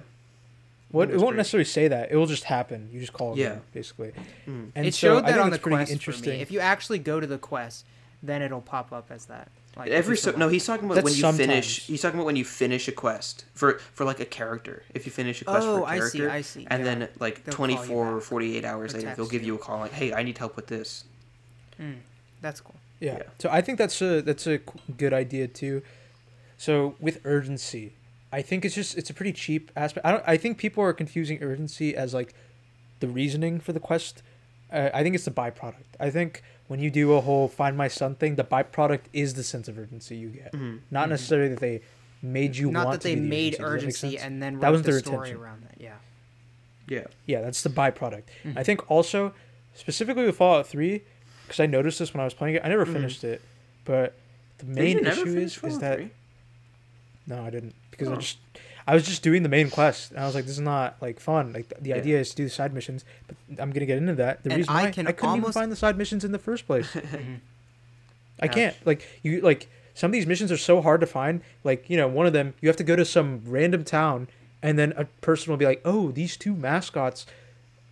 What, 0.90 1.10
it 1.10 1.18
won't 1.18 1.30
great. 1.30 1.38
necessarily 1.38 1.66
say 1.66 1.88
that. 1.88 2.12
It 2.12 2.18
will 2.18 2.28
just 2.28 2.44
happen. 2.44 2.90
You 2.92 3.00
just 3.00 3.14
call 3.14 3.36
Yeah. 3.36 3.48
again, 3.48 3.62
basically. 3.74 4.12
Mm. 4.48 4.72
And 4.76 4.86
it 4.86 4.94
so 4.94 5.08
showed 5.16 5.22
that 5.26 5.32
think 5.34 5.38
on 5.46 5.50
the 5.50 5.58
pretty 5.58 5.78
quest 5.78 5.92
interesting. 5.92 6.24
for 6.24 6.36
me. 6.36 6.42
If 6.42 6.52
you 6.52 6.60
actually 6.60 7.00
go 7.00 7.20
to 7.20 7.26
the 7.26 7.40
quest, 7.40 7.84
then 8.24 8.42
it'll 8.42 8.62
pop 8.62 8.92
up 8.92 9.12
as 9.12 9.26
that. 9.26 9.50
Like 9.76 9.90
Every 9.90 10.14
you 10.14 10.18
so 10.18 10.32
no, 10.32 10.48
he's 10.50 10.66
talking 10.66 10.86
about 10.86 10.96
That's 10.96 11.06
when 11.06 11.14
you 11.16 11.38
finish. 11.38 11.86
He's 11.88 12.02
talking 12.02 12.20
about 12.20 12.28
when 12.28 12.36
you 12.36 12.46
finish 12.46 12.88
a 12.88 12.92
quest 12.92 13.46
for 13.54 13.80
for 13.94 14.06
like 14.06 14.20
a 14.20 14.26
character. 14.26 14.84
If 14.94 15.06
you 15.06 15.12
finish 15.12 15.42
a 15.42 15.46
quest 15.46 15.66
Oh, 15.68 15.78
for 15.80 15.82
a 15.84 15.86
I 15.86 16.00
see, 16.00 16.18
character, 16.20 16.30
I 16.30 16.42
see, 16.42 16.68
and 16.70 16.86
yeah. 16.86 16.96
then 16.96 17.10
like 17.20 17.44
They'll 17.44 17.56
24 17.56 18.16
or 18.18 18.22
48 18.22 18.64
hours 18.66 18.94
or 18.94 18.98
later, 19.00 19.14
they'll 19.16 19.26
give 19.28 19.42
you. 19.42 19.48
you 19.48 19.56
a 19.56 19.58
call 19.58 19.80
like, 19.80 19.92
"Hey, 19.92 20.14
I 20.14 20.22
need 20.24 20.38
help 20.38 20.56
with 20.56 20.68
this." 20.68 21.06
Mm, 21.82 21.98
that's 22.42 22.62
cool. 22.62 22.76
Yeah. 23.00 23.18
Yeah. 23.18 23.24
So 23.40 23.50
I 23.52 23.62
think 23.62 23.78
that's 23.80 24.00
a 24.02 24.22
that's 24.22 24.46
a 24.48 24.58
c- 24.60 24.64
good 24.96 25.12
idea 25.14 25.48
too. 25.48 25.82
So 26.58 26.96
with 27.00 27.20
urgency, 27.26 27.94
I 28.32 28.42
think 28.44 28.64
it's 28.66 28.76
just 28.76 28.96
it's 28.96 29.10
a 29.10 29.14
pretty 29.14 29.34
cheap 29.34 29.72
aspect. 29.76 30.06
I 30.06 30.12
don't. 30.12 30.24
I 30.28 30.38
think 30.38 30.60
people 30.60 30.84
are 30.84 30.94
confusing 30.94 31.42
urgency 31.42 31.96
as 31.96 32.14
like 32.14 32.34
the 33.00 33.08
reasoning 33.08 33.60
for 33.60 33.74
the 33.74 33.80
quest. 33.80 34.22
Uh, 34.72 34.90
I 34.94 35.02
think 35.04 35.16
it's 35.16 35.26
the 35.26 35.32
byproduct. 35.32 35.98
I 36.00 36.10
think 36.12 36.44
when 36.68 36.80
you 36.80 36.90
do 36.90 37.14
a 37.14 37.22
whole 37.22 37.48
find 37.48 37.78
my 37.78 37.88
son 37.88 38.16
thing, 38.16 38.36
the 38.36 38.44
byproduct 38.44 39.02
is 39.14 39.34
the 39.36 39.44
sense 39.44 39.68
of 39.68 39.78
urgency 39.78 40.16
you 40.16 40.30
get. 40.30 40.54
Mhm. 40.54 40.80
Not 40.92 41.10
necessarily 41.10 41.50
that 41.50 41.60
they 41.60 41.82
made 42.22 42.56
you 42.56 42.72
Not 42.72 42.86
want 42.86 43.02
that 43.02 43.02
to 43.02 43.08
they 43.10 43.16
do 43.16 43.22
the 43.22 43.28
made 43.28 43.50
Does 43.52 43.60
that 43.60 43.66
urgency 43.66 44.18
and 44.18 44.42
then 44.42 44.60
That 44.60 44.72
was 44.72 44.82
the 44.84 44.92
their 44.92 45.00
story 45.00 45.16
intention. 45.30 45.38
around 45.42 45.64
that. 45.64 45.76
Yeah. 45.80 45.96
Yeah. 46.88 47.04
Yeah, 47.26 47.42
that's 47.42 47.62
the 47.64 47.70
byproduct. 47.70 48.24
Mhm. 48.46 48.58
I 48.58 48.64
think 48.64 48.90
also, 48.90 49.34
specifically 49.76 50.26
with 50.26 50.38
Fallout 50.38 50.68
3, 50.68 51.02
because 51.46 51.60
I 51.60 51.66
noticed 51.66 52.00
this 52.00 52.14
when 52.14 52.22
I 52.22 52.24
was 52.24 52.34
playing 52.34 52.56
it. 52.56 52.62
I 52.64 52.70
never 52.70 52.86
Mhm. 52.86 52.94
finished 52.94 53.24
it, 53.24 53.42
but 53.86 54.14
the 54.60 54.66
main 54.66 55.00
issue 55.06 55.26
finish 55.26 55.58
is, 55.58 55.64
is 55.64 55.80
that 55.80 55.98
3? 55.98 56.10
no, 57.28 57.44
I 57.44 57.50
didn't 57.50 57.76
because 57.92 58.08
I 58.08 58.14
Oh. 58.14 58.18
just 58.18 58.38
I 58.86 58.94
was 58.94 59.06
just 59.06 59.24
doing 59.24 59.44
the 59.44 59.50
main 59.50 59.70
quest 59.70 60.12
and 60.12 60.20
I 60.20 60.26
was 60.26 60.36
like, 60.36 60.44
this 60.46 60.54
is 60.56 60.60
not 60.60 60.98
like 61.02 61.20
fun. 61.20 61.54
Like 61.54 61.70
the, 61.70 61.76
the 61.82 61.90
Yeah. 61.92 61.96
idea 61.96 62.20
is 62.20 62.30
to 62.32 62.36
do 62.36 62.44
the 62.44 62.50
side 62.50 62.74
missions, 62.74 63.06
but 63.28 63.36
I'm 63.62 63.72
gonna 63.72 63.86
get 63.86 63.98
into 63.98 64.16
that. 64.16 64.44
The 64.44 64.50
And 64.52 64.58
reason 64.58 64.76
I 64.76 64.84
why 64.86 64.92
can 64.92 65.08
I 65.08 65.12
couldn't 65.14 65.38
even 65.38 65.52
find 65.52 65.72
the 65.72 65.76
side 65.76 65.98
missions 65.98 66.24
in 66.26 66.32
the 66.32 66.40
first 66.40 66.68
place. 66.68 66.88
Mhm. 66.94 67.40
I 68.42 68.48
can't 68.48 68.76
like 68.86 69.06
you 69.22 69.42
like 69.42 69.70
some 69.94 70.10
of 70.10 70.14
these 70.14 70.26
missions 70.28 70.52
are 70.52 70.58
so 70.58 70.82
hard 70.82 71.02
to 71.02 71.08
find. 71.08 71.42
Like 71.64 71.90
you 71.90 71.96
know, 71.98 72.08
one 72.08 72.26
of 72.26 72.34
them 72.34 72.54
you 72.62 72.68
have 72.70 72.76
to 72.78 72.84
go 72.84 72.96
to 72.96 73.06
some 73.06 73.42
random 73.46 73.84
town, 73.84 74.28
and 74.62 74.78
then 74.78 74.94
a 74.98 75.06
person 75.22 75.52
will 75.52 75.58
be 75.58 75.66
like, 75.66 75.82
"Oh, 75.86 76.12
these 76.12 76.36
two 76.36 76.56
mascots 76.56 77.26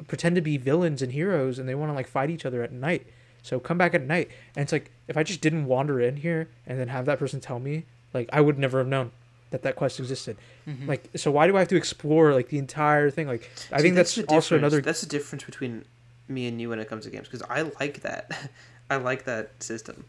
pretend 0.08 0.36
to 0.36 0.42
be 0.42 0.58
villains 0.58 1.02
and 1.02 1.12
heroes, 1.14 1.60
and 1.60 1.70
they 1.70 1.76
want 1.76 1.89
to 1.92 1.94
like 1.94 2.08
fight 2.08 2.30
each 2.32 2.46
other 2.46 2.64
at 2.64 2.72
night. 2.74 3.06
So 3.44 3.60
come 3.60 3.78
back 3.78 3.94
at 3.94 4.02
night." 4.06 4.30
And 4.56 4.64
it's 4.64 4.72
like 4.72 4.92
if 5.08 5.16
I 5.16 5.24
just 5.24 5.42
didn't 5.42 5.68
wander 5.68 6.02
in 6.02 6.18
here 6.18 6.50
and 6.66 6.80
then 6.80 6.88
have 6.89 7.06
that 7.06 7.20
person 7.20 7.39
tell 7.39 7.60
me, 7.60 7.86
like 8.14 8.28
I 8.34 8.42
would 8.42 8.58
never 8.58 8.80
have 8.80 8.88
known 8.88 9.12
that 9.52 9.62
that 9.64 9.76
quest 9.76 9.99
existed. 9.99 10.36
Mhm. 10.68 10.88
Like, 10.88 11.04
so 11.16 11.30
why 11.32 11.45
do 11.47 11.56
I 11.56 11.60
have 11.60 11.68
to 11.70 11.76
explore 11.78 12.34
like 12.34 12.49
the 12.49 12.58
entire 12.58 13.10
thing? 13.12 13.28
Like, 13.28 13.49
I 13.72 13.78
See, 13.78 13.84
think 13.84 13.95
that's, 13.95 14.16
the 14.16 14.26
also 14.26 14.58
another. 14.58 14.82
That's 14.82 15.02
the 15.02 15.08
difference 15.08 15.43
between 15.43 15.86
me 16.28 16.47
and 16.47 16.60
you 16.60 16.70
when 16.70 16.80
it 16.80 16.88
comes 16.89 17.04
to 17.06 17.12
games 17.12 17.28
because 17.28 17.43
I 17.49 17.62
like 17.80 18.02
that. 18.02 18.49
I 18.89 18.95
like 18.97 19.24
that 19.26 19.52
system, 19.64 20.04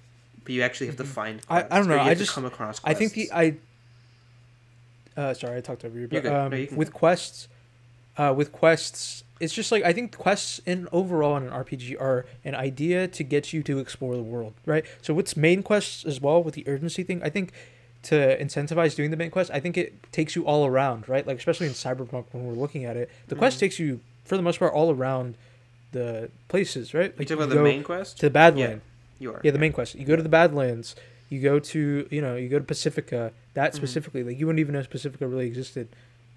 but 0.45 0.53
you 0.53 0.63
actually 0.63 0.87
have 0.89 0.97
to 0.97 1.05
find. 1.05 1.41
Mm-hmm. 1.43 1.53
I- 1.53 1.67
I 1.71 1.79
don't 1.79 1.89
know, 1.89 1.99
I 2.01 2.15
just- 2.15 2.33
come 2.33 2.45
across. 2.45 2.81
I 2.85 2.95
think 2.95 3.13
the. 3.13 3.31
I. 3.33 3.57
Uh, 5.17 5.35
sorry, 5.35 5.59
I 5.59 5.61
talked 5.61 5.85
over 5.85 5.99
you, 5.99 6.09
but 6.09 6.25
um, 6.27 6.51
No, 6.51 6.57
you 6.57 6.69
with 6.75 6.91
go. 6.93 6.99
quests, 6.99 7.49
uh, 8.17 8.33
with 8.35 8.51
quests, 8.51 9.25
it's 9.41 9.53
just 9.53 9.71
like 9.71 9.83
I 9.85 9.93
think 9.93 10.17
quests 10.17 10.61
in 10.65 10.89
overall 10.91 11.37
in 11.37 11.43
an 11.43 11.51
RPG 11.51 12.01
are 12.01 12.25
an 12.45 12.55
idea 12.55 13.09
to 13.09 13.23
get 13.23 13.53
you 13.53 13.63
to 13.65 13.79
explore 13.79 14.17
the 14.17 14.23
world, 14.23 14.55
right? 14.65 14.85
So 15.03 15.13
with 15.13 15.37
main 15.37 15.63
quests 15.63 16.05
as 16.07 16.21
well, 16.21 16.43
with 16.43 16.55
the 16.55 16.67
urgency 16.67 17.03
thing, 17.03 17.21
I 17.23 17.29
think 17.29 17.53
to 18.05 18.37
incentivize 18.43 18.97
doing 18.97 19.11
the 19.11 19.17
main 19.17 19.31
quest, 19.31 19.51
I 19.53 19.61
think 19.61 19.77
it 19.77 19.95
takes 20.13 20.35
you 20.35 20.45
all 20.45 20.67
around, 20.67 21.09
right? 21.09 21.27
Like 21.27 21.39
especially 21.39 21.67
in 21.69 21.73
Cyberpunk 21.73 22.25
when 22.33 22.45
we're 22.47 22.55
looking 22.55 22.85
at 22.85 22.97
it, 22.97 23.09
the 23.29 23.37
quest 23.37 23.57
Mhm. 23.57 23.61
takes 23.61 23.79
you 23.79 24.01
for 24.25 24.37
the 24.37 24.43
most 24.43 24.59
part 24.59 24.73
all 24.73 24.91
around 24.93 25.37
the 25.93 26.31
places, 26.49 26.95
right? 26.95 27.13
You 27.13 27.19
Like 27.19 27.29
talking 27.29 27.43
about 27.45 27.49
go 27.51 27.57
the 27.59 27.63
main 27.63 27.83
quest? 27.85 28.19
to 28.21 28.29
the 28.29 28.39
Badland. 28.39 28.81
You 29.19 29.35
are. 29.35 29.41
Yeah, 29.45 29.53
the 29.53 29.59
main 29.59 29.73
quest. 29.73 29.95
You 29.95 30.05
go 30.05 30.17
to 30.17 30.23
the 30.23 30.29
Badlands. 30.29 30.97
You 31.31 31.41
go 31.41 31.59
to 31.61 32.07
you 32.11 32.21
know 32.21 32.35
you 32.37 32.49
go 32.49 32.59
to 32.59 32.65
Pacifica. 32.65 33.33
That 33.55 33.73
Mhm. 33.73 33.77
specifically, 33.77 34.23
like 34.25 34.39
you 34.39 34.47
wouldn't 34.47 34.61
even 34.61 34.73
know 34.75 34.83
Pacifica 34.85 35.27
really 35.27 35.47
existed 35.47 35.89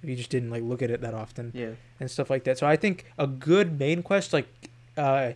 if 0.04 0.10
you 0.10 0.16
just 0.16 0.30
didn't 0.30 0.52
like 0.52 0.62
look 0.64 0.82
at 0.84 0.92
it 0.92 1.02
that 1.02 1.14
often 1.14 1.52
Yeah. 1.56 1.72
and 2.00 2.12
stuff 2.12 2.30
like 2.30 2.44
that. 2.44 2.58
So 2.60 2.68
I 2.68 2.76
think 2.76 3.06
a 3.18 3.26
good 3.28 3.80
main 3.80 4.04
quest 4.04 4.34
like 4.34 4.46
uh, 4.98 5.32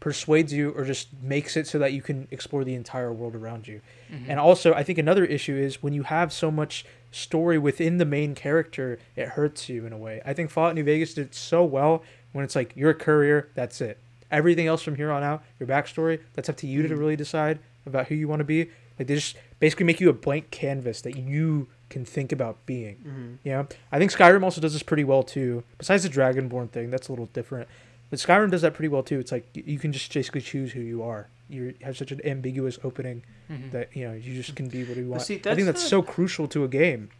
persuades 0.00 0.52
you 0.52 0.70
or 0.70 0.84
just 0.84 1.08
makes 1.22 1.56
it 1.56 1.66
so 1.66 1.78
that 1.78 1.92
you 1.92 2.00
can 2.02 2.26
explore 2.30 2.64
the 2.64 2.74
entire 2.74 3.12
world 3.12 3.34
around 3.34 3.68
you. 3.68 3.80
Mhm. 4.10 4.28
And 4.28 4.40
also, 4.40 4.72
I 4.72 4.82
think 4.82 4.98
another 4.98 5.24
issue 5.24 5.54
is 5.56 5.82
when 5.82 5.92
you 5.92 6.04
have 6.04 6.32
so 6.32 6.50
much 6.50 6.84
story 7.12 7.58
within 7.58 7.98
the 7.98 8.04
main 8.06 8.34
character, 8.34 8.98
it 9.16 9.28
hurts 9.28 9.68
you 9.68 9.84
in 9.84 9.92
a 9.92 9.98
way. 9.98 10.22
I 10.24 10.32
think 10.32 10.50
Fallout 10.50 10.74
New 10.74 10.84
Vegas 10.84 11.12
did 11.14 11.34
so 11.34 11.64
well 11.64 12.02
when 12.32 12.44
it's 12.44 12.56
like 12.56 12.72
you're 12.74 12.90
a 12.90 12.94
courier, 12.94 13.48
that's 13.54 13.80
it. 13.80 13.98
Everything 14.30 14.66
else 14.66 14.82
from 14.82 14.94
here 14.96 15.10
on 15.10 15.22
out, 15.22 15.42
your 15.58 15.68
backstory, 15.68 16.20
that's 16.34 16.48
up 16.48 16.56
to 16.58 16.66
you 16.66 16.82
to 16.86 16.94
Mhm. 16.94 16.98
really 16.98 17.16
decide 17.16 17.58
about 17.84 18.06
who 18.06 18.14
you 18.14 18.28
want 18.28 18.40
to 18.40 18.44
be. 18.44 18.70
Like 18.98 19.08
they 19.08 19.14
just 19.16 19.36
basically 19.58 19.86
make 19.86 20.00
you 20.00 20.08
a 20.08 20.12
blank 20.12 20.50
canvas 20.50 21.00
that 21.02 21.16
you 21.16 21.66
can 21.88 22.04
think 22.04 22.30
about 22.30 22.64
being. 22.66 22.96
hmm 23.02 23.32
You 23.42 23.52
know, 23.52 23.66
I 23.90 23.98
think 23.98 24.12
Skyrim 24.12 24.44
also 24.44 24.60
does 24.60 24.72
this 24.72 24.82
pretty 24.84 25.02
well 25.04 25.24
too. 25.24 25.64
Besides 25.78 26.04
the 26.04 26.08
Dragonborn 26.08 26.70
thing, 26.70 26.90
that's 26.90 27.08
a 27.08 27.12
little 27.12 27.26
different. 27.32 27.68
But 28.10 28.18
Skyrim 28.18 28.50
does 28.50 28.62
that 28.62 28.74
pretty 28.74 28.88
well 28.88 29.02
too. 29.02 29.18
It's 29.20 29.32
like 29.32 29.46
you 29.54 29.78
can 29.78 29.92
just 29.92 30.12
basically 30.12 30.40
choose 30.40 30.72
who 30.72 30.80
you 30.80 31.02
are. 31.02 31.28
You 31.48 31.74
have 31.82 31.96
such 31.96 32.12
an 32.12 32.20
ambiguous 32.24 32.78
opening 32.84 33.22
Mhm. 33.50 33.70
that 33.72 33.96
you 33.96 34.06
know 34.06 34.14
you 34.14 34.34
just 34.34 34.54
can 34.56 34.68
be 34.68 34.84
what 34.84 34.96
you 34.96 35.06
want. 35.08 35.22
see, 35.22 35.34
I 35.34 35.36
think 35.38 35.44
that's 35.44 35.64
that's 35.66 35.82
not- 35.82 35.88
so 35.90 36.02
crucial 36.02 36.46
to 36.48 36.64
a 36.64 36.68
game. 36.68 37.10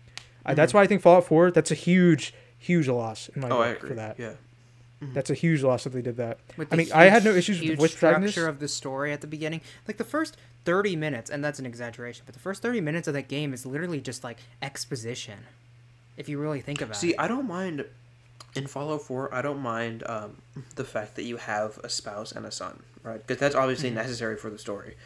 Uh, 0.44 0.52
Mhm. 0.52 0.56
that's 0.56 0.74
why 0.74 0.82
I 0.82 0.86
think 0.86 1.02
Fallout 1.02 1.26
4. 1.26 1.50
That's 1.50 1.70
a 1.70 1.74
huge, 1.74 2.34
huge 2.58 2.88
loss 2.88 3.28
in 3.34 3.42
my 3.42 3.50
Oh, 3.50 3.60
I 3.60 3.68
agree. 3.68 3.88
for 3.90 3.94
that. 3.94 4.18
Yeah. 4.18 4.34
Mhm. 5.02 5.14
That's 5.14 5.30
a 5.30 5.34
huge 5.34 5.62
loss 5.62 5.84
that 5.84 5.90
they 5.90 6.02
did 6.02 6.16
that. 6.18 6.38
With 6.56 6.68
I 6.68 6.70
the 6.70 6.76
mean, 6.82 6.92
I 6.92 7.04
had 7.06 7.24
no 7.24 7.30
huge- 7.32 7.38
issues 7.38 7.56
with 7.56 7.60
the 7.62 7.66
huge 7.72 7.78
voice 7.78 7.94
protagonist. 7.94 8.32
structure 8.34 8.48
of 8.48 8.58
the 8.60 8.68
story 8.68 9.12
at 9.12 9.20
the 9.20 9.26
beginning. 9.26 9.60
Like 9.88 9.96
the 9.96 10.04
first 10.04 10.36
thirty 10.64 10.94
minutes, 10.96 11.30
and 11.30 11.42
that's 11.44 11.58
an 11.58 11.66
exaggeration, 11.66 12.22
but 12.26 12.34
the 12.34 12.40
first 12.40 12.62
thirty 12.62 12.80
minutes 12.80 13.06
of 13.08 13.14
that 13.14 13.28
game 13.28 13.52
is 13.54 13.64
literally 13.64 14.00
just 14.00 14.22
like 14.24 14.38
exposition. 14.60 15.40
If 16.16 16.28
you 16.28 16.38
really 16.38 16.60
think 16.60 16.80
about 16.82 16.96
See, 16.96 17.08
it. 17.08 17.10
See, 17.12 17.16
I 17.18 17.28
don't 17.28 17.46
mind 17.48 17.84
in 18.54 18.66
Fallout 18.66 19.02
4. 19.02 19.34
I 19.34 19.42
don't 19.42 19.60
mind 19.60 20.02
um, 20.06 20.36
the 20.76 20.84
fact 20.84 21.16
that 21.16 21.22
you 21.24 21.36
have 21.36 21.78
a 21.84 21.88
spouse 21.88 22.32
and 22.32 22.44
a 22.46 22.50
son, 22.50 22.82
right? 23.02 23.24
Because 23.24 23.38
that's 23.38 23.54
obviously 23.54 23.90
Mhm. 23.90 23.94
necessary 23.94 24.36
for 24.36 24.50
the 24.50 24.58
story. 24.58 24.96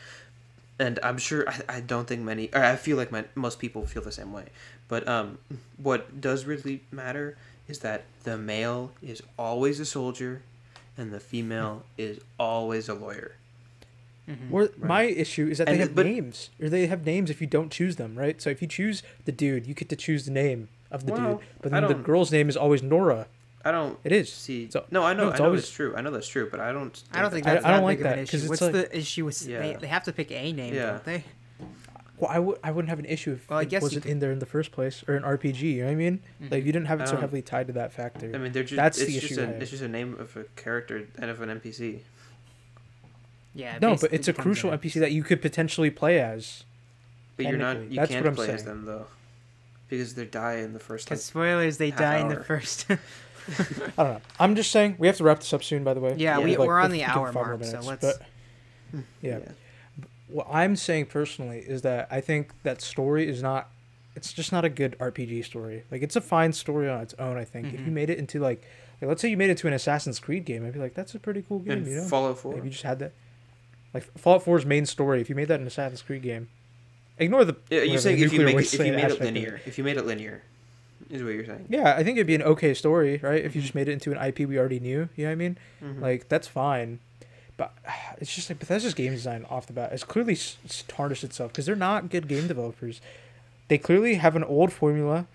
And 0.79 0.99
I'm 1.03 1.19
sure 1.19 1.49
I, 1.49 1.61
I 1.77 1.81
don't 1.81 2.07
think 2.09 2.23
many. 2.23 2.51
Or 2.53 2.63
I 2.65 2.77
feel 2.77 2.97
like 2.97 3.13
my, 3.13 3.25
most 3.35 3.59
people 3.59 3.87
feel 3.87 4.03
the 4.03 4.13
same 4.13 4.33
way. 4.33 4.47
But 4.89 5.07
um, 5.07 5.39
what 5.77 6.21
does 6.21 6.45
really 6.45 6.83
matter 6.91 7.37
is 7.69 7.79
that 7.81 8.05
the 8.25 8.37
male 8.37 8.93
is 9.03 9.23
always 9.39 9.81
a 9.81 9.85
soldier, 9.87 10.43
and 10.99 11.13
the 11.13 11.21
female 11.21 11.85
is 11.97 12.21
always 12.39 12.89
a 12.89 12.95
lawyer. 12.95 13.33
Mhm. 14.29 14.51
Or 14.53 14.71
my 14.79 15.03
issue 15.05 15.47
is 15.49 15.59
that 15.59 15.69
And 15.69 15.77
they 15.77 15.81
have 15.83 15.95
but- 15.95 16.07
names, 16.07 16.51
or 16.61 16.69
they 16.69 16.87
have 16.87 17.05
names 17.05 17.31
if 17.31 17.41
you 17.41 17.47
don't 17.47 17.71
choose 17.71 17.97
them, 17.97 18.17
right? 18.17 18.41
So 18.41 18.49
if 18.51 18.61
you 18.63 18.69
choose 18.69 19.03
the 19.27 19.33
dude, 19.33 19.67
you 19.67 19.75
get 19.75 19.89
to 19.91 19.97
choose 19.97 20.25
the 20.25 20.31
name 20.31 20.69
of 20.91 21.05
the 21.07 21.13
Well, 21.13 21.37
dude, 21.37 21.47
but 21.63 21.73
then 21.73 21.87
the 21.87 21.95
girl's 21.95 22.33
name 22.33 22.49
is 22.49 22.57
always 22.57 22.83
Nora. 22.83 23.27
I 23.65 23.71
don't 23.73 23.99
It 24.05 24.13
is. 24.13 24.31
see. 24.33 24.69
So- 24.71 24.85
no, 24.91 25.03
I 25.05 25.15
know. 25.15 25.25
no, 25.25 25.29
it's 25.31 25.41
I 25.41 25.43
know 25.43 25.47
always- 25.47 25.63
it's 25.63 25.71
true. 25.73 25.95
I 25.97 26.01
know 26.03 26.11
that's 26.11 26.29
true, 26.29 26.49
but 26.51 26.61
I 26.61 26.73
don't. 26.73 27.03
I 27.13 27.23
don't 27.23 27.31
think 27.31 27.47
I- 27.47 27.55
that's 27.55 27.65
I 27.65 27.71
don't 27.71 27.81
that 27.81 27.85
like 27.85 27.99
of 27.99 28.05
that, 28.05 28.19
an 28.19 28.27
'cause 28.27 28.43
issue. 28.43 28.49
What's 28.51 28.61
like- 28.61 28.73
the 28.73 28.97
issue 28.99 29.25
with 29.25 29.41
they, 29.41 29.53
Yeah. 29.73 29.77
they 29.79 29.87
have 29.87 30.05
to 30.05 30.13
pick 30.13 30.31
a 30.31 30.53
name, 30.53 30.75
Yeah. 30.75 30.91
don't 30.91 31.05
they? 31.05 31.25
Well, 32.19 32.31
I 32.31 32.35
w- 32.37 32.57
I 32.63 32.71
wouldn't 32.71 32.91
have 32.91 33.01
an 33.01 33.07
issue 33.07 33.33
if 33.33 33.51
Well, 33.51 33.59
I 33.59 33.63
it 33.63 33.71
guess 33.71 33.81
you 33.83 33.87
wasn't 33.87 34.07
in 34.07 34.21
there 34.21 34.31
in 34.31 34.39
the 34.39 34.47
first 34.47 34.71
place, 34.71 35.03
or 35.09 35.17
an 35.17 35.25
RPG. 35.25 35.63
You 35.73 35.81
know 35.81 35.87
what 35.87 35.93
I 35.93 35.95
mean? 35.97 36.21
Mhm. 36.43 36.51
Like 36.53 36.65
you 36.65 36.73
didn't 36.73 36.87
have 36.87 37.01
it 37.01 37.09
so 37.09 37.17
heavily 37.17 37.43
tied 37.43 37.67
to 37.67 37.73
that 37.73 37.93
factor. 37.93 38.31
I 38.33 38.39
mean, 38.39 38.53
they're 38.53 38.63
just. 38.63 38.77
That's 38.77 38.99
it's 38.99 39.07
the 39.13 39.19
just 39.21 39.33
issue 39.33 39.41
A, 39.41 39.45
I 39.45 39.47
have. 39.49 39.63
it's 39.63 39.71
just 39.73 39.83
a 39.83 39.89
name 39.89 40.15
of 40.21 40.37
a 40.37 40.45
character 40.57 41.07
and 41.19 41.31
of 41.31 41.41
an 41.41 41.49
NPC. 41.51 42.01
Yeah. 43.55 43.77
it 43.77 43.83
no, 43.83 43.97
but 43.97 44.13
it's 44.13 44.29
a 44.29 44.33
crucial 44.33 44.71
a- 44.71 44.79
NPC 44.79 45.01
that 45.01 45.13
you 45.13 45.23
could 45.23 45.41
potentially 45.43 45.91
play 45.91 46.21
as. 46.21 46.65
But 47.37 47.47
you're 47.47 47.57
not. 47.57 47.79
You 47.91 47.97
that's 47.97 48.11
can't 48.11 48.25
what 48.25 48.31
I'm 48.31 48.37
play 48.37 48.51
as 48.51 48.65
them 48.65 48.85
though. 48.85 49.07
because 49.89 50.15
they 50.15 50.25
die 50.25 50.57
in 50.57 50.73
the 50.73 50.79
first. 50.79 51.07
Like, 51.07 51.17
Because 51.17 51.25
spoilers, 51.25 51.79
they 51.79 51.91
half 51.91 51.99
die 51.99 52.19
in 52.19 52.29
the 52.29 52.43
first. 52.45 52.87
I 53.99 54.03
don't 54.05 54.15
know. 54.15 54.21
I'm 54.41 54.55
just 54.57 54.71
saying 54.71 54.97
we 54.99 55.07
have 55.07 55.17
to 55.19 55.25
wrap 55.25 55.41
this 55.41 55.53
up 55.53 55.63
soon. 55.63 55.85
By 55.85 55.95
the 55.95 56.01
way. 56.01 56.15
Yeah, 56.17 56.39
we- 56.39 56.53
have, 56.53 56.61
we're 56.61 56.79
on 56.81 56.91
the 56.91 57.05
hour 57.05 57.27
five 57.27 57.35
more 57.35 57.57
mark, 57.59 57.65
so 57.65 57.81
let's- 57.81 58.19
but- 58.93 59.03
yeah. 59.23 59.41
What 60.29 60.47
I'm 60.51 60.77
saying 60.77 61.07
personally 61.07 61.59
is 61.59 61.83
that 61.83 62.09
I 62.11 62.21
think 62.21 62.51
that 62.63 62.81
story 62.81 63.29
is 63.29 63.43
not. 63.43 63.71
It's 64.17 64.33
just 64.33 64.53
not 64.53 64.65
a 64.65 64.69
good 64.69 64.97
RPG 64.99 65.45
story. 65.45 65.83
Like 65.91 66.03
it's 66.03 66.17
a 66.17 66.21
fine 66.21 66.53
story 66.53 66.89
on 66.89 67.01
its 67.01 67.15
own. 67.19 67.37
I 67.37 67.45
think 67.45 67.69
if 67.75 67.81
you 67.81 67.87
Mhm. 67.87 67.93
made 67.93 68.11
it 68.11 68.19
into 68.19 68.39
like, 68.39 68.63
like, 69.03 69.09
let's 69.09 69.21
say 69.23 69.29
you 69.29 69.37
made 69.37 69.51
it 69.51 69.59
to 69.59 69.67
an 69.67 69.73
Assassin's 69.73 70.21
Creed 70.21 70.45
game, 70.45 70.65
I'd 70.65 70.73
be 70.73 70.79
like, 70.79 70.95
that's 70.95 71.15
a 71.15 71.19
pretty 71.19 71.43
cool 71.49 71.59
game. 71.59 71.79
And 71.79 71.87
you 71.87 71.97
know, 71.97 72.05
Fallout 72.05 72.39
Four. 72.39 72.57
if 72.57 72.65
you 72.65 72.71
just 72.71 72.85
had 72.85 73.01
that, 73.01 73.13
like 73.93 74.05
Fallout 74.17 74.45
4's 74.45 74.65
main 74.65 74.87
story. 74.87 75.21
If 75.21 75.29
you 75.29 75.35
made 75.35 75.49
that 75.49 75.59
an 75.61 75.67
Assassin's 75.67 76.01
Creed 76.03 76.23
game, 76.23 76.49
ignore 77.19 77.45
the. 77.45 77.57
Yeah, 77.71 77.79
you 77.81 77.91
whatever, 77.91 78.01
saying 78.03 78.19
if 78.21 78.33
you 78.33 78.41
make 78.45 78.55
it, 78.57 78.73
if 78.75 78.87
you 78.87 78.93
made 78.93 79.05
it 79.05 79.21
linear, 79.21 79.61
if 79.67 79.79
you 79.79 79.85
made 79.85 79.97
it 79.97 80.07
linear, 80.07 80.43
is 81.11 81.23
what 81.23 81.35
you're 81.35 81.45
saying. 81.47 81.67
Yeah, 81.69 81.95
I 81.97 82.03
think 82.05 82.17
it'd 82.19 82.27
be 82.27 82.35
an 82.35 82.43
okay 82.43 82.75
story, 82.75 83.19
right? 83.23 83.45
If 83.45 83.55
you 83.55 83.63
just 83.63 83.75
made 83.75 83.89
it 83.89 83.93
into 83.93 84.13
an 84.13 84.19
IP 84.19 84.41
we 84.49 84.59
already 84.59 84.81
knew, 84.81 85.09
you 85.17 85.25
know 85.25 85.31
what 85.31 85.33
I 85.33 85.35
mean? 85.37 85.59
Mhm. 85.83 86.01
Like 86.01 86.29
that's 86.29 86.49
fine, 86.49 86.99
but 87.57 87.73
it's 88.19 88.35
just 88.35 88.49
like 88.51 88.59
Bethesda's 88.59 88.95
game 88.95 89.13
design 89.13 89.45
off 89.51 89.67
the 89.67 89.73
bat 89.73 89.91
has 89.91 90.05
clearly 90.05 90.37
tarnished 90.89 91.25
itself 91.25 91.53
because 91.53 91.67
they're 91.67 91.77
not 91.77 92.11
good 92.11 92.29
game 92.29 92.47
developers. 92.49 93.01
They 93.69 93.79
clearly 93.79 94.15
have 94.17 94.37
an 94.37 94.45
old 94.45 94.73
formula. 94.73 95.27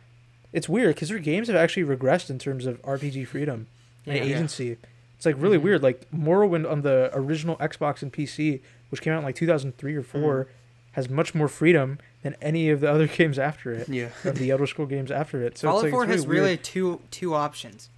It's 0.53 0.67
weird 0.69 0.95
because 0.95 1.09
their 1.09 1.19
games 1.19 1.47
have 1.47 1.55
actually 1.55 1.83
regressed 1.83 2.29
in 2.29 2.39
terms 2.39 2.65
of 2.65 2.81
RPG 2.83 3.25
freedom 3.27 3.67
and 4.05 4.15
Yeah. 4.17 4.23
agency. 4.23 4.77
It's 5.17 5.25
like 5.25 5.35
really 5.37 5.57
Mhm. 5.57 5.61
weird. 5.63 5.83
Like 5.83 6.09
Morrowind 6.11 6.69
on 6.69 6.81
the 6.81 7.09
original 7.13 7.55
Xbox 7.57 8.01
and 8.01 8.11
PC, 8.11 8.61
which 8.89 9.01
came 9.01 9.13
out 9.13 9.19
in 9.19 9.25
like 9.25 9.35
2003 9.35 9.95
or 9.95 10.01
4, 10.03 10.47
has 10.93 11.09
much 11.09 11.35
more 11.35 11.47
freedom 11.47 11.99
than 12.21 12.35
any 12.41 12.69
of 12.69 12.81
the 12.81 12.91
other 12.91 13.07
games 13.19 13.39
after 13.39 13.71
it, 13.71 13.87
yeah. 13.89 14.09
of 14.23 14.37
the 14.37 14.51
Elder 14.51 14.67
Scroll 14.67 14.87
games 14.87 15.11
after 15.11 15.41
it. 15.43 15.57
So 15.57 15.67
Fallout 15.67 15.85
it's 15.85 15.91
like, 15.91 15.91
4 15.93 16.03
it's 16.05 16.11
has 16.13 16.27
really 16.27 16.41
really 16.41 16.57
two 16.57 17.01
two 17.11 17.33
options. 17.33 17.89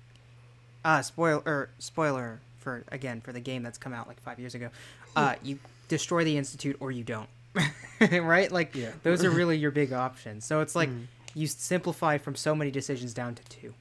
Uh 0.83 1.01
spoil 1.01 1.43
or 1.45 1.69
spoiler 1.79 2.39
for 2.59 2.83
again 2.91 3.21
for 3.21 3.31
the 3.33 3.39
game 3.39 3.63
that's 3.63 3.77
come 3.77 3.93
out 3.93 4.07
like 4.07 4.19
five 4.21 4.39
years 4.39 4.55
ago. 4.55 4.69
Uh, 5.15 5.35
you 5.43 5.59
destroy 5.87 6.23
the 6.23 6.37
institute 6.37 6.77
or 6.79 6.91
you 6.91 7.03
don't. 7.03 7.27
right? 8.11 8.51
Like 8.51 8.75
Yeah. 8.75 8.91
those 9.03 9.23
are 9.25 9.29
really 9.29 9.57
your 9.57 9.71
big 9.71 9.91
options. 9.93 10.45
So 10.45 10.61
it's 10.61 10.75
like 10.75 10.89
Mhm. 10.89 11.05
you 11.35 11.47
simplify 11.47 12.17
from 12.17 12.35
so 12.35 12.55
many 12.55 12.71
decisions 12.71 13.13
down 13.13 13.35
to 13.35 13.43
two. 13.43 13.73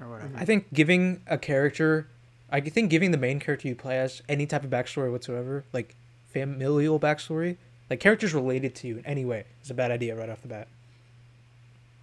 Or 0.00 0.08
whatever. 0.08 0.30
I 0.36 0.44
think 0.44 0.72
giving 0.72 1.20
a 1.26 1.38
character, 1.38 2.06
I 2.50 2.60
think 2.60 2.90
giving 2.90 3.10
the 3.10 3.18
main 3.18 3.40
character 3.40 3.68
you 3.68 3.74
play 3.74 3.98
as 3.98 4.22
any 4.28 4.46
type 4.46 4.64
of 4.64 4.70
backstory 4.70 5.10
whatsoever, 5.10 5.64
like 5.72 5.94
familial 6.32 6.98
backstory, 6.98 7.56
like 7.92 8.00
characters 8.00 8.32
related 8.34 8.74
to 8.76 8.88
you 8.88 8.96
in 8.98 9.06
any 9.06 9.24
way, 9.24 9.44
is 9.62 9.70
a 9.70 9.74
bad 9.74 9.90
idea 9.90 10.16
right 10.16 10.28
off 10.30 10.40
the 10.42 10.48
bat. 10.48 10.66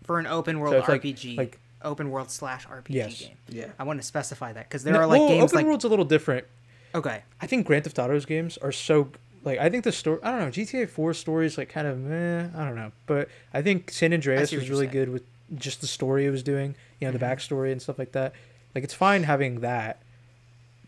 For 0.04 0.20
an 0.20 0.28
open 0.28 0.60
world 0.60 0.74
it's 0.76 0.88
like- 0.88 1.02
RPG, 1.02 1.36
like- 1.38 1.60
open 1.84 2.10
world 2.12 2.30
slash 2.32 2.66
RPG 2.68 2.94
Yes. 2.94 3.22
game. 3.22 3.38
Yeah. 3.48 3.66
I 3.80 3.84
want 3.84 4.00
to 4.02 4.06
specify 4.06 4.52
that 4.54 4.68
because 4.68 4.84
there 4.84 4.94
No- 4.94 5.00
are 5.02 5.08
like 5.08 5.20
well, 5.20 5.30
games 5.30 5.44
open 5.46 5.56
like 5.56 5.66
world's 5.66 5.86
a 5.86 5.88
little 5.88 6.06
different. 6.06 6.46
okay, 6.94 7.22
I 7.42 7.48
think 7.48 7.66
Grand 7.68 7.84
Theft 7.86 7.98
Auto's 8.00 8.26
games 8.26 8.58
are 8.58 8.72
so 8.72 9.10
like 9.44 9.60
I 9.60 9.70
think 9.70 9.84
the 9.86 9.92
story. 9.92 10.20
I 10.22 10.32
don't 10.32 10.40
know 10.42 10.52
GTA 10.52 10.86
4 10.90 11.14
story 11.14 11.46
is 11.46 11.58
like 11.58 11.70
kind 11.70 11.88
of 11.88 11.98
meh. 11.98 12.48
I 12.56 12.66
don't 12.66 12.76
know, 12.76 12.92
but 13.08 13.30
I 13.54 13.62
think 13.62 13.92
San 13.92 14.14
Andreas 14.14 14.52
was 14.52 14.70
really 14.70 14.86
saying. 14.86 14.92
good 14.92 15.10
with 15.10 15.24
just 15.56 15.82
the 15.82 15.88
story 15.88 16.26
it 16.26 16.30
was 16.32 16.44
doing. 16.44 16.76
You 17.00 17.08
know, 17.08 17.12
the 17.18 17.20
Mhm. 17.26 17.32
backstory 17.38 17.72
and 17.72 17.82
stuff 17.82 17.98
like 17.98 18.12
that. 18.12 18.34
Like 18.76 18.84
it's 18.84 18.94
fine 18.94 19.24
having 19.24 19.62
that, 19.62 20.02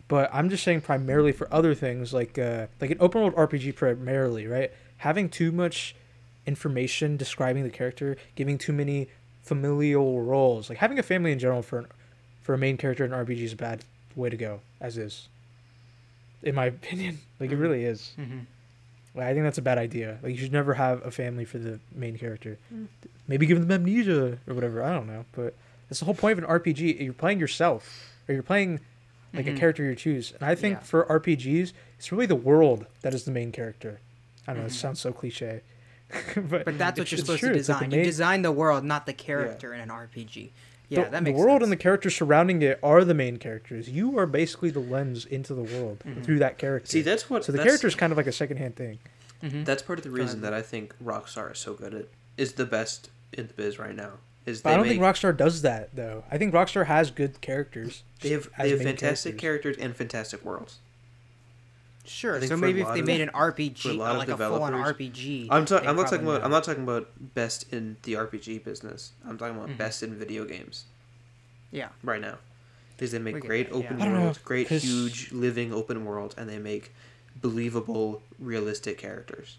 but 0.10 0.30
I'm 0.34 0.50
just 0.50 0.64
saying 0.64 0.82
primarily 0.82 1.32
for 1.32 1.48
other 1.54 1.74
things 1.74 2.14
like 2.14 2.38
uh 2.38 2.68
like 2.82 2.92
an 2.92 2.98
open 3.00 3.22
world 3.22 3.36
RPG 3.36 3.72
primarily, 3.76 4.46
right? 4.48 4.72
Having 5.02 5.30
too 5.30 5.52
much 5.52 5.96
information 6.46 7.18
describing 7.18 7.64
the 7.64 7.70
character, 7.70 8.18
giving 8.36 8.58
too 8.58 8.74
many 8.74 9.08
familial 9.44 10.22
roles, 10.22 10.70
like 10.70 10.78
having 10.78 11.00
a 11.00 11.04
family 11.04 11.32
in 11.32 11.40
general 11.40 11.62
for 11.64 11.80
an, 11.80 11.88
for 12.42 12.54
a 12.54 12.58
main 12.58 12.78
character 12.78 13.04
in 13.06 13.12
RPG 13.12 13.40
is 13.42 13.54
a 13.54 13.56
bad 13.56 13.84
way 14.16 14.30
to 14.30 14.38
go 14.38 14.60
as 14.80 14.98
is. 14.98 15.28
In 16.44 16.56
my 16.56 16.66
opinion, 16.78 17.20
like 17.40 17.52
it 17.52 17.56
Mhm. 17.58 17.62
really 17.62 17.84
is. 17.86 18.14
hmm 18.16 18.40
Like, 19.16 19.26
I 19.28 19.34
think 19.34 19.44
that's 19.44 19.58
a 19.58 19.62
bad 19.64 19.78
idea. 19.78 20.20
Like 20.24 20.34
you 20.34 20.38
should 20.38 20.54
never 20.54 20.76
have 20.76 21.06
a 21.06 21.12
family 21.12 21.46
for 21.46 21.58
the 21.58 21.80
main 21.94 22.18
character. 22.18 22.58
Mm. 22.74 22.88
Maybe 23.28 23.46
give 23.46 23.60
them 23.60 23.72
amnesia 23.72 24.38
or 24.48 24.54
whatever. 24.54 24.84
I 24.84 24.94
don't 24.94 25.08
know, 25.08 25.26
but 25.34 25.54
that's 25.90 26.00
the 26.00 26.06
whole 26.06 26.14
point 26.16 26.38
of 26.38 26.44
an 26.44 26.50
RPG. 26.50 27.02
You're 27.04 27.12
playing 27.14 27.40
yourself, 27.40 28.14
or 28.28 28.34
you're 28.34 28.44
playing 28.44 28.80
like 29.34 29.46
Mhm. 29.48 29.56
a 29.56 29.60
character 29.60 29.84
you 29.84 29.96
choose. 29.96 30.32
And 30.34 30.44
I 30.44 30.56
think 30.56 30.76
Yeah. 30.78 30.84
for 30.84 31.06
RPGs, 31.12 31.74
it's 31.98 32.12
really 32.12 32.26
the 32.26 32.36
world 32.36 32.86
that 33.02 33.14
is 33.14 33.24
the 33.26 33.32
main 33.32 33.52
character. 33.52 34.00
I 34.48 34.54
don't 34.54 34.62
know. 34.62 34.68
It 34.68 34.72
Mhm. 34.72 34.76
sounds 34.76 35.00
so 35.00 35.12
cliche, 35.12 35.62
but 36.36 36.66
but 36.66 36.78
that's 36.78 37.00
what 37.00 37.12
you're 37.12 37.18
it's 37.20 37.26
supposed 37.28 37.40
true. 37.42 37.54
to 37.54 37.60
It's 37.60 37.70
like 37.70 37.80
the 37.80 37.86
design. 37.86 38.00
you 38.00 38.06
design 38.06 38.42
the 38.42 38.52
world, 38.52 38.84
not 38.84 39.06
the 39.06 39.14
character 39.14 39.74
in 39.74 39.80
an 39.82 39.90
RPG. 39.90 40.52
Yeah, 40.90 41.06
the, 41.06 41.10
that 41.12 41.24
makes 41.24 41.38
the 41.38 41.46
world 41.46 41.62
sense. 41.62 41.64
and 41.64 41.72
the 41.72 41.78
characters 41.78 42.16
surrounding 42.16 42.62
it 42.62 42.78
are 42.84 43.06
the 43.06 43.14
main 43.14 43.38
characters. 43.38 43.88
You 43.90 44.18
are 44.20 44.26
basically 44.26 44.72
the 44.72 44.82
lens 44.82 45.26
into 45.26 45.54
the 45.54 45.62
world 45.64 46.00
Mhm. 46.06 46.24
through 46.24 46.40
that 46.40 46.58
character. 46.58 46.90
See, 46.90 47.02
that's 47.02 47.30
what. 47.30 47.46
so 47.46 47.52
the 47.54 47.64
character 47.64 47.88
is 47.88 47.96
kind 47.96 48.12
of 48.12 48.18
like 48.18 48.28
a 48.28 48.32
secondhand 48.34 48.76
thing. 48.76 49.00
Mhm. 49.42 49.64
That's 49.64 49.82
part 49.84 50.00
of 50.00 50.04
the 50.04 50.12
reason 50.12 50.42
that 50.42 50.54
I 50.54 50.62
think 50.62 50.94
Rockstar 51.04 51.54
is 51.54 51.60
so 51.60 51.74
good 51.74 51.94
at 51.94 52.06
is 52.38 52.54
the 52.54 52.66
best 52.66 53.10
in 53.32 53.48
the 53.48 53.54
biz 53.54 53.80
right 53.80 53.96
now. 53.96 54.14
Is 54.46 54.62
But 54.62 54.70
they 54.70 54.74
I 54.74 54.78
don't 54.78 54.86
make, 54.88 54.94
think 55.00 55.04
Rockstar 55.04 55.38
does 55.38 55.62
that 55.62 55.96
though. 55.96 56.24
I 56.30 56.38
think 56.38 56.54
Rockstar 56.54 56.88
has 56.88 57.10
good 57.12 57.40
characters. 57.42 58.04
they 58.22 58.30
have 58.32 58.50
they 58.60 58.72
have 58.72 58.82
fantastic 58.82 59.38
characters. 59.38 59.78
characters 59.78 59.78
and 59.78 59.96
fantastic 59.96 60.44
worlds. 60.44 60.80
Sure. 62.12 62.42
So 62.42 62.58
maybe 62.58 62.82
if 62.82 62.88
they 62.94 63.00
of- 63.00 63.06
made 63.06 63.22
an 63.22 63.30
for 63.30 63.38
a 63.38 63.52
RPG, 63.52 63.98
lot 63.98 64.12
of 64.12 64.18
like 64.18 64.30
a 64.30 64.38
full-on 64.38 64.74
RPG. 64.74 65.48
I'm 65.50 65.66
ta- 65.66 65.78
I'm 65.78 65.96
not 65.96 66.04
talking 66.04 66.20
probably 66.20 66.36
about 66.36 66.44
I'm 66.46 66.52
not 66.52 66.64
talking 66.64 66.84
about 66.84 67.10
best 67.34 67.72
in 67.72 67.98
the 68.04 68.14
RPG 68.16 68.64
business. 68.64 69.14
I'm 69.28 69.38
talking 69.38 69.56
about 69.56 69.70
Mhm. 69.70 69.78
best 69.78 70.04
in 70.04 70.14
video 70.16 70.46
games 70.46 70.86
Yeah. 71.72 71.90
right 72.04 72.22
now. 72.22 72.38
Is 73.00 73.12
they 73.14 73.18
make 73.20 73.36
We 73.36 73.42
great 73.42 73.70
that, 73.72 73.80
yeah. 73.80 73.86
open 73.86 74.02
I 74.02 74.06
don't 74.06 74.14
know, 74.14 74.22
worlds, 74.26 74.38
great 74.40 74.68
'cause- 74.68 74.84
huge 74.84 75.32
living 75.32 75.74
open 75.74 76.06
worlds, 76.06 76.36
and 76.38 76.48
they 76.48 76.60
make 76.60 76.92
believable, 77.42 78.22
realistic 78.38 78.98
characters. 79.00 79.58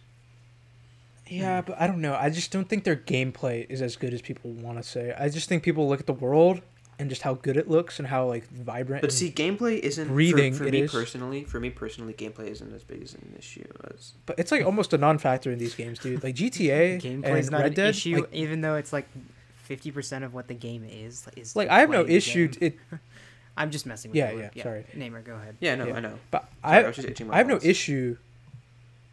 Yeah, 1.26 1.61
but 1.62 1.80
I 1.80 1.86
don't 1.86 2.00
know. 2.00 2.14
I 2.14 2.30
just 2.30 2.50
don't 2.53 2.68
think 2.68 2.84
their 2.84 2.96
gameplay 2.96 3.66
is 3.70 3.80
as 3.82 3.96
good 3.96 4.12
as 4.12 4.20
people 4.22 4.50
want 4.53 4.76
to 4.78 4.84
say. 4.84 5.14
I 5.18 5.28
just 5.28 5.48
think 5.48 5.62
people 5.62 5.88
look 5.88 5.98
at 6.00 6.07
the 6.07 6.12
world 6.12 6.61
and 6.99 7.09
just 7.09 7.22
how 7.22 7.34
good 7.34 7.57
it 7.57 7.68
looks 7.68 7.99
and 7.99 8.07
how 8.09 8.26
like 8.26 8.49
vibrant. 8.51 9.01
But 9.03 9.12
see, 9.12 9.30
gameplay 9.30 9.78
isn't 9.78 10.09
breathing, 10.09 10.55
for, 10.55 10.64
it 10.64 10.72
me 10.72 10.82
is. 10.82 10.93
personally. 10.93 11.45
For 11.45 11.59
me 11.59 11.70
personally, 11.70 12.12
gameplay 12.12 12.49
isn't 12.49 12.72
as 12.72 12.84
big 12.84 13.03
as 13.03 13.14
an 13.14 13.34
issue 13.38 13.64
as 13.93 14.12
but 14.26 14.38
it's 14.38 14.53
like 14.53 14.64
almost 14.64 14.93
a 14.93 14.99
non-factor 14.99 15.51
in 15.51 15.59
these 15.59 15.74
games, 15.74 15.99
dude. 15.99 16.22
Like 16.22 16.34
GTA 16.36 17.01
Gameplay's 17.03 17.47
and 17.47 17.51
not 17.51 17.59
Red 17.62 17.66
an 17.68 17.74
Dead. 17.74 17.90
issue, 17.90 18.16
like, 18.16 18.32
even 18.32 18.61
though 18.61 18.76
it's 18.76 18.93
like 18.93 19.09
fifty 19.57 19.90
percent 19.90 20.24
of 20.24 20.34
what 20.34 20.49
the 20.49 20.55
game 20.55 20.84
is. 20.88 21.26
Is 21.36 21.57
like 21.57 21.68
I 21.68 21.80
have 21.80 21.90
no 21.90 22.07
issue. 22.07 22.49
game. 22.49 22.72
It, 22.93 22.99
I'm 23.57 23.70
just 23.70 23.84
messing 23.84 24.11
with 24.12 24.16
Yeah, 24.16 24.30
you. 24.32 24.38
yeah, 24.40 24.51
yeah, 24.55 24.62
sorry. 24.62 24.84
Naimur, 24.97 25.22
go 25.24 25.34
ahead. 25.34 25.57
yeah. 25.61 25.74
No, 25.74 25.86
Yeah. 25.86 25.97
I 25.97 26.01
know. 26.01 26.18
but 26.30 26.49
Sorry, 26.62 26.76
I 26.76 26.82
I 26.82 26.86
was 26.86 26.97
just 26.97 27.09
itching 27.09 27.26
my 27.26 27.34
I 27.34 27.38
have 27.38 27.49
no 27.49 27.59
issue. 27.62 28.16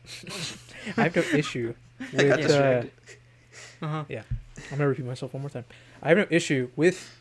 I 0.97 1.03
have 1.03 1.15
no 1.15 1.21
issue 1.37 1.73
I 1.99 2.03
got 2.05 2.13
with. 2.13 2.29
Uh, 2.29 2.37
distracted. 2.37 2.91
Uh-huh. 3.81 4.03
I'm 4.09 4.23
gonna 4.77 4.87
repeat 4.87 5.05
myself 5.05 5.33
one 5.33 5.41
more 5.41 5.49
time. 5.49 5.65
I 6.01 6.09
have 6.09 6.17
no 6.17 6.25
issue 6.29 6.69
with 6.75 7.18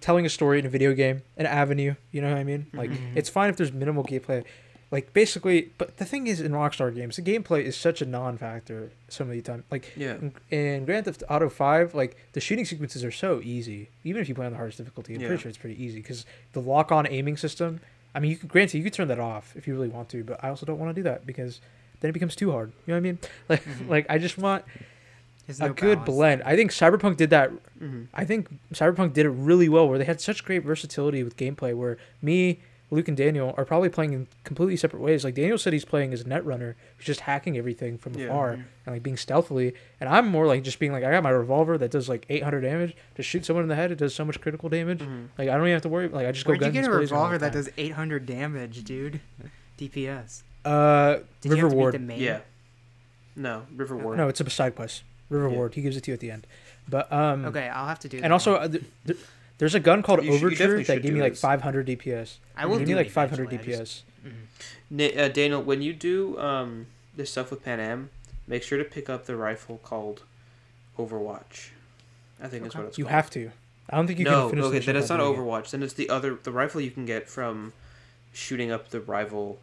telling 0.00 0.24
a 0.24 0.28
story 0.28 0.58
in 0.58 0.66
a 0.66 0.68
video 0.68 0.94
game, 0.94 1.22
an 1.36 1.46
avenue. 1.46 1.94
You 2.12 2.20
know 2.22 2.28
what 2.30 2.38
I 2.38 2.44
mean? 2.44 2.66
Like 2.72 2.90
Mhm. 2.90 3.16
it's 3.16 3.28
fine 3.28 3.50
if 3.50 3.56
there's 3.56 3.72
minimal 3.72 4.04
gameplay. 4.04 4.44
Like 4.92 5.12
basically, 5.12 5.70
but 5.78 5.98
the 5.98 6.04
thing 6.04 6.26
is, 6.26 6.40
in 6.40 6.50
Rockstar 6.52 6.92
games, 6.92 7.14
the 7.16 7.22
gameplay 7.22 7.62
is 7.62 7.76
such 7.76 8.02
a 8.02 8.06
non-factor 8.06 8.90
so 9.08 9.24
many 9.24 9.40
times. 9.40 9.62
Like 9.70 9.92
yeah. 9.96 10.16
in, 10.16 10.32
in 10.50 10.84
Grand 10.84 11.04
Theft 11.04 11.22
Auto 11.30 11.48
Five, 11.48 11.94
like 11.94 12.16
the 12.32 12.40
shooting 12.40 12.64
sequences 12.64 13.04
are 13.04 13.12
so 13.12 13.40
easy. 13.44 13.88
Even 14.04 14.20
if 14.20 14.28
you 14.28 14.34
play 14.34 14.46
on 14.46 14.52
the 14.52 14.56
hardest 14.58 14.78
difficulty, 14.78 15.14
I'm 15.14 15.20
Yeah. 15.20 15.28
pretty 15.28 15.42
sure 15.42 15.48
it's 15.48 15.58
pretty 15.58 15.80
easy 15.82 15.98
because 16.00 16.26
the 16.54 16.60
lock-on 16.60 17.06
aiming 17.08 17.36
system. 17.36 17.80
I 18.16 18.18
mean, 18.18 18.32
you 18.32 18.36
could 18.36 18.48
granted 18.48 18.78
you 18.78 18.82
could 18.84 18.92
turn 18.92 19.06
that 19.08 19.20
off 19.20 19.54
if 19.56 19.68
you 19.68 19.74
really 19.74 19.88
want 19.88 20.08
to, 20.08 20.24
but 20.24 20.42
I 20.42 20.48
also 20.48 20.66
don't 20.66 20.80
want 20.80 20.90
to 20.94 21.00
do 21.00 21.04
that 21.04 21.24
because 21.24 21.60
then 22.00 22.08
it 22.08 22.12
becomes 22.12 22.34
too 22.34 22.50
hard. 22.50 22.72
You 22.86 22.92
know 22.92 22.94
what 22.94 22.98
I 22.98 23.00
mean? 23.02 23.18
Like, 23.48 23.64
Mhm. 23.64 23.88
like 23.88 24.06
I 24.08 24.18
just 24.18 24.38
want 24.38 24.64
There's 25.58 25.70
a 25.70 25.74
good 25.74 25.98
balance 26.04 26.06
blend. 26.10 26.42
I 26.44 26.56
think 26.56 26.70
Cyberpunk 26.70 27.16
did 27.16 27.30
that 27.30 27.50
hmm 27.78 28.04
I 28.14 28.24
think 28.24 28.48
Cyberpunk 28.74 29.12
did 29.14 29.26
it 29.26 29.30
really 29.30 29.68
well, 29.68 29.88
where 29.88 29.98
they 29.98 30.04
had 30.04 30.20
such 30.20 30.44
great 30.44 30.62
versatility 30.64 31.22
with 31.22 31.36
gameplay. 31.36 31.74
Where 31.74 31.96
me, 32.20 32.60
Luke, 32.90 33.08
and 33.08 33.16
Daniel 33.16 33.54
are 33.56 33.64
probably 33.64 33.88
playing 33.88 34.12
in 34.12 34.26
completely 34.44 34.76
separate 34.76 35.00
ways. 35.00 35.24
Like 35.24 35.34
Daniel 35.34 35.56
said, 35.58 35.72
he's 35.72 35.84
playing 35.84 36.12
as 36.12 36.20
a 36.22 36.24
netrunner, 36.24 36.74
who's 36.96 37.06
just 37.06 37.20
hacking 37.20 37.56
everything 37.56 37.96
from 37.98 38.14
Yeah. 38.14 38.26
afar 38.26 38.50
and 38.52 38.64
like 38.86 39.02
being 39.02 39.16
stealthily. 39.16 39.74
And 40.00 40.08
I'm 40.08 40.26
more 40.26 40.46
like 40.46 40.62
just 40.64 40.78
being 40.78 40.92
like, 40.92 41.04
I 41.04 41.10
got 41.10 41.22
my 41.22 41.30
revolver 41.30 41.78
that 41.78 41.90
does 41.90 42.08
like 42.08 42.26
800 42.28 42.60
damage. 42.62 42.96
Just 43.16 43.28
shoot 43.28 43.44
someone 43.46 43.62
in 43.62 43.68
the 43.68 43.76
head, 43.76 43.92
it 43.92 43.96
does 43.98 44.14
so 44.14 44.24
much 44.24 44.40
critical 44.40 44.68
damage. 44.68 45.00
hmm 45.02 45.26
Like 45.38 45.48
I 45.48 45.52
don't 45.52 45.62
even 45.62 45.72
have 45.72 45.82
to 45.82 45.88
worry. 45.88 46.08
Like 46.08 46.26
I 46.26 46.32
just 46.32 46.46
Where'd 46.46 46.60
go 46.60 46.66
you 46.66 46.72
get 46.72 46.84
a 46.84 46.90
revolver 46.90 47.38
that 47.38 47.52
does 47.52 47.68
800 47.78 48.26
damage, 48.26 48.82
dude? 48.84 49.20
DPS. 49.78 50.42
Uh, 50.64 51.20
Did 51.40 51.50
River 51.52 51.56
you 51.56 51.62
have 51.62 51.70
to 51.70 51.76
Ward. 51.76 51.92
beat 51.92 51.98
the 51.98 52.04
main? 52.04 52.20
Yeah. 52.20 52.40
No, 53.36 53.62
River 53.74 53.96
Ward. 53.96 54.18
No, 54.18 54.28
it's 54.28 54.40
a 54.40 54.50
side 54.50 54.74
quest. 54.76 55.04
River 55.30 55.48
Yeah. 55.48 55.56
Ward. 55.56 55.74
He 55.74 55.80
gives 55.82 55.96
it 55.96 56.02
to 56.04 56.10
you 56.10 56.14
at 56.14 56.20
the 56.20 56.30
end. 56.30 56.46
But 56.88 57.10
um, 57.12 57.46
Okay, 57.46 57.68
I'll 57.68 57.86
have 57.88 58.00
to 58.00 58.08
do. 58.08 58.18
that 58.18 58.24
and 58.24 58.32
also 58.32 58.56
uh, 58.56 58.68
th- 58.68 58.84
th- 59.06 59.18
there's 59.58 59.74
a 59.74 59.80
gun 59.80 60.02
called 60.02 60.22
You 60.24 60.32
Overture 60.34 60.50
definitely 60.56 60.84
that 60.84 61.02
gave 61.02 61.12
me 61.14 61.20
like 61.22 61.32
this. 61.32 61.40
500 61.40 61.86
DPS. 61.86 62.36
I 62.56 62.66
will 62.66 62.78
Give 62.78 62.88
do 62.88 62.92
me 62.94 62.98
like 62.98 63.10
500 63.10 63.48
DPS. 63.50 63.78
just- 63.78 64.04
Mhm. 64.92 65.16
Uh, 65.18 65.28
Daniel, 65.28 65.62
when 65.62 65.80
you 65.82 65.92
do 65.94 66.38
um 66.38 66.86
this 67.16 67.30
stuff 67.30 67.50
with 67.50 67.64
Panam, 67.64 68.08
make 68.46 68.62
sure 68.62 68.76
to 68.78 68.84
pick 68.84 69.08
up 69.08 69.24
the 69.26 69.36
rifle 69.36 69.78
called 69.82 70.22
Overwatch. 70.98 71.70
I 72.42 72.48
think 72.48 72.62
that's 72.64 72.74
Okay. 72.74 72.78
what 72.82 72.88
it's 72.88 72.96
called. 72.96 72.98
You 72.98 73.04
called. 73.04 73.12
have 73.14 73.30
to. 73.30 73.50
I 73.88 73.96
don't 73.96 74.06
think 74.06 74.18
you 74.18 74.24
no, 74.24 74.42
can 74.48 74.50
finish. 74.50 74.64
okay, 74.66 74.78
the 74.80 74.86
then 74.86 74.96
it's 74.96 75.08
not 75.08 75.16
doing 75.18 75.34
it. 75.34 75.36
Overwatch. 75.38 75.70
Then 75.70 75.82
it's 75.82 75.94
the 75.94 76.08
other 76.10 76.34
the 76.42 76.52
rifle 76.52 76.80
you 76.80 76.90
can 76.90 77.04
get 77.06 77.28
from 77.28 77.72
shooting 78.32 78.70
up 78.70 78.90
the 78.90 79.00
rival, 79.00 79.58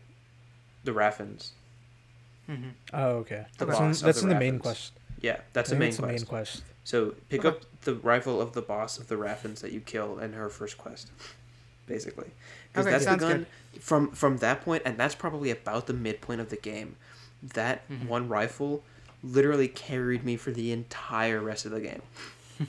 the 0.83 0.91
Raffens. 0.91 1.49
Mm-hmm. 2.49 2.69
Oh, 2.93 3.07
okay. 3.17 3.45
The 3.57 3.65
that's 3.65 3.77
boss 3.79 3.81
in, 3.85 3.91
of 3.91 3.99
that's 4.01 4.21
the 4.21 4.27
in 4.27 4.29
the 4.33 4.39
main 4.39 4.59
Raffens. 4.59 4.61
quest. 4.61 4.91
Yeah, 5.21 5.39
that's 5.53 5.69
I 5.71 5.73
the 5.73 5.79
main 5.79 5.89
that's 5.89 5.99
quest. 5.99 6.11
main 6.13 6.25
quest. 6.25 6.63
So 6.83 7.15
pick 7.29 7.43
Okay. 7.43 7.49
up 7.57 7.63
the 7.83 7.95
rifle 7.95 8.39
of 8.41 8.53
the 8.53 8.61
boss 8.61 8.97
of 8.97 9.07
the 9.07 9.15
Raffens 9.15 9.59
that 9.61 9.71
you 9.71 9.79
kill 9.81 10.19
in 10.19 10.33
her 10.33 10.47
first 10.49 10.77
quest, 10.77 11.11
basically. 11.85 12.31
Because 12.71 12.85
Okay, 12.85 12.91
that's 12.93 13.05
the 13.05 13.17
gun 13.17 13.45
good. 13.73 13.81
from 13.83 14.11
from 14.11 14.37
that 14.37 14.61
point, 14.61 14.83
and 14.85 14.97
that's 14.97 15.15
probably 15.15 15.49
about 15.51 15.87
the 15.87 15.93
midpoint 15.93 16.39
of 16.41 16.49
the 16.49 16.55
game. 16.57 16.95
That 17.41 17.87
Mhm. 17.89 18.07
one 18.07 18.29
rifle 18.29 18.83
literally 19.23 19.67
carried 19.67 20.23
me 20.23 20.37
for 20.37 20.51
the 20.51 20.71
entire 20.71 21.39
rest 21.41 21.65
of 21.65 21.71
the 21.71 21.81
game. 21.81 22.01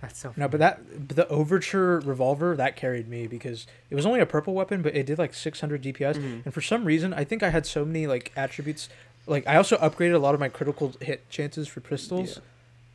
That's 0.00 0.18
so. 0.18 0.34
No, 0.36 0.48
but 0.48 0.58
that 0.60 1.06
but 1.08 1.16
the 1.16 1.28
Overture 1.28 2.00
revolver 2.00 2.56
that 2.56 2.76
carried 2.76 3.08
me 3.08 3.26
because 3.26 3.66
it 3.90 3.94
was 3.94 4.04
only 4.04 4.20
a 4.20 4.26
purple 4.26 4.52
weapon, 4.54 4.82
but 4.82 4.94
it 4.94 5.06
did 5.06 5.18
like 5.18 5.32
600 5.32 5.80
DPS, 5.82 6.16
Mhm. 6.18 6.44
and 6.44 6.52
for 6.54 6.60
some 6.60 6.84
reason 6.84 7.14
I 7.14 7.24
think 7.24 7.42
I 7.42 7.50
had 7.50 7.64
so 7.66 7.84
many 7.84 8.06
like 8.06 8.32
attributes. 8.36 8.88
Like 9.26 9.46
I 9.46 9.56
also 9.56 9.76
upgraded 9.78 10.14
a 10.14 10.18
lot 10.18 10.34
of 10.34 10.40
my 10.40 10.48
critical 10.48 10.92
hit 11.00 11.28
chances 11.30 11.66
for 11.68 11.80
pistols, 11.80 12.36
Yeah. 12.36 12.42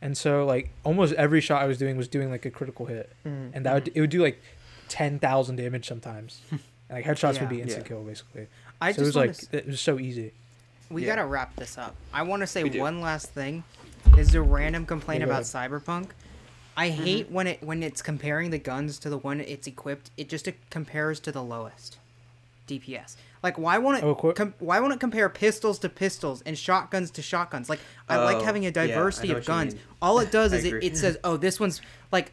and 0.02 0.16
so 0.16 0.44
like 0.46 0.70
almost 0.84 1.12
every 1.14 1.40
shot 1.40 1.62
I 1.62 1.66
was 1.66 1.76
doing 1.78 1.96
was 1.96 2.08
doing 2.08 2.30
like 2.30 2.44
a 2.46 2.50
critical 2.50 2.86
hit, 2.86 3.10
Mm-hmm. 3.26 3.54
and 3.56 3.66
that 3.66 3.74
would 3.74 3.90
it 3.94 4.00
would 4.00 4.10
do 4.10 4.22
like 4.22 4.40
10,000 4.88 5.56
damage 5.56 5.86
sometimes. 5.88 6.40
and, 6.50 6.60
like 6.90 7.04
headshots 7.04 7.34
Yeah. 7.34 7.40
would 7.40 7.48
be 7.48 7.62
instant 7.62 7.84
Yeah. 7.84 7.88
kill 7.88 8.02
basically. 8.04 8.46
I 8.80 8.92
so 8.92 8.96
just 8.96 9.00
it 9.00 9.04
was 9.06 9.16
like 9.16 9.30
s- 9.30 9.48
it 9.52 9.66
was 9.66 9.80
so 9.80 9.98
easy. 9.98 10.32
we 10.88 11.02
Yeah. 11.02 11.16
gotta 11.16 11.26
wrap 11.26 11.54
this 11.56 11.76
up. 11.78 11.94
I 12.12 12.22
want 12.22 12.40
to 12.42 12.46
say 12.46 12.62
one 12.78 13.00
last 13.00 13.30
thing. 13.30 13.64
Is 14.16 14.34
a 14.34 14.40
random 14.40 14.86
complaint 14.86 15.22
about 15.22 15.42
Cyberpunk. 15.42 16.10
I 16.76 16.90
Mm-hmm. 16.90 17.02
hate 17.04 17.30
when 17.30 17.46
it 17.46 17.62
when 17.62 17.82
it's 17.82 18.00
comparing 18.02 18.50
the 18.50 18.58
guns 18.58 18.98
to 19.00 19.10
the 19.10 19.18
one 19.18 19.40
it's 19.40 19.66
equipped. 19.66 20.10
It 20.16 20.28
just 20.28 20.48
compares 20.70 21.20
to 21.20 21.32
the 21.32 21.42
lowest 21.42 21.98
DPS. 22.68 23.16
Like 23.42 23.58
why 23.58 23.78
won't 23.78 23.98
it 23.98 24.04
Oh, 24.04 24.14
qu- 24.14 24.32
com- 24.34 24.54
why 24.58 24.80
won't 24.80 24.92
it 24.92 25.00
compare 25.00 25.28
pistols 25.28 25.78
to 25.80 25.88
pistols 25.88 26.42
and 26.44 26.58
shotguns 26.58 27.10
to 27.12 27.22
shotguns? 27.22 27.68
Like 27.70 27.80
I 28.08 28.16
like 28.18 28.36
Oh, 28.38 28.44
having 28.44 28.66
a 28.66 28.70
diversity 28.70 29.28
know 29.28 29.36
of 29.38 29.46
guns. 29.46 29.74
All 30.02 30.18
it 30.20 30.30
does 30.38 30.52
is 30.52 30.64
it, 30.64 30.82
it 30.84 30.96
says, 30.96 31.16
"Oh, 31.24 31.36
this 31.36 31.58
one's 31.60 31.80
like." 32.12 32.32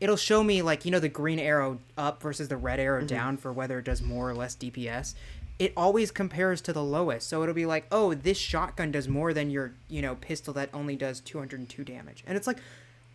It'll 0.00 0.16
show 0.16 0.44
me 0.44 0.62
like 0.62 0.84
you 0.84 0.92
know 0.92 1.00
the 1.00 1.08
green 1.08 1.40
arrow 1.40 1.80
up 1.96 2.22
versus 2.22 2.46
the 2.46 2.56
red 2.56 2.78
arrow 2.78 2.98
Mm-hmm. 3.00 3.06
down 3.08 3.36
for 3.36 3.52
whether 3.52 3.80
it 3.80 3.84
does 3.84 4.00
more 4.00 4.30
or 4.30 4.34
less 4.34 4.54
DPS. 4.54 5.14
It 5.58 5.72
always 5.76 6.12
compares 6.12 6.60
to 6.62 6.72
the 6.72 6.84
lowest, 6.84 7.28
so 7.28 7.42
it'll 7.42 7.52
be 7.52 7.66
like, 7.66 7.84
"Oh, 7.90 8.14
this 8.14 8.38
shotgun 8.38 8.92
does 8.92 9.08
more 9.08 9.34
than 9.34 9.50
your 9.50 9.72
you 9.88 10.00
know 10.00 10.14
pistol 10.14 10.54
that 10.54 10.70
only 10.72 10.94
does 10.94 11.18
202 11.18 11.82
damage," 11.82 12.22
and 12.28 12.36
it's 12.36 12.46
like, 12.46 12.58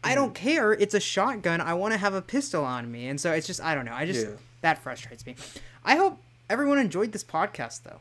I 0.04 0.10
Mm-hmm. 0.10 0.16
don't 0.18 0.36
care. 0.36 0.74
It's 0.74 0.94
a 0.94 1.00
shotgun. 1.00 1.62
I 1.62 1.74
want 1.74 1.94
to 1.94 1.98
have 1.98 2.14
a 2.14 2.22
pistol 2.22 2.66
on 2.66 2.92
me, 2.92 3.08
and 3.08 3.20
so 3.20 3.32
it's 3.32 3.48
just 3.48 3.62
I 3.62 3.74
don't 3.76 3.86
know. 3.86 3.94
I 3.96 4.06
just 4.06 4.28
Yeah. 4.28 4.34
that 4.60 4.80
frustrates 4.84 5.26
me. 5.26 5.38
I 5.86 5.96
hope 5.96 6.20
everyone 6.50 6.78
enjoyed 6.80 7.12
this 7.12 7.24
podcast 7.24 7.84
though. 7.84 8.00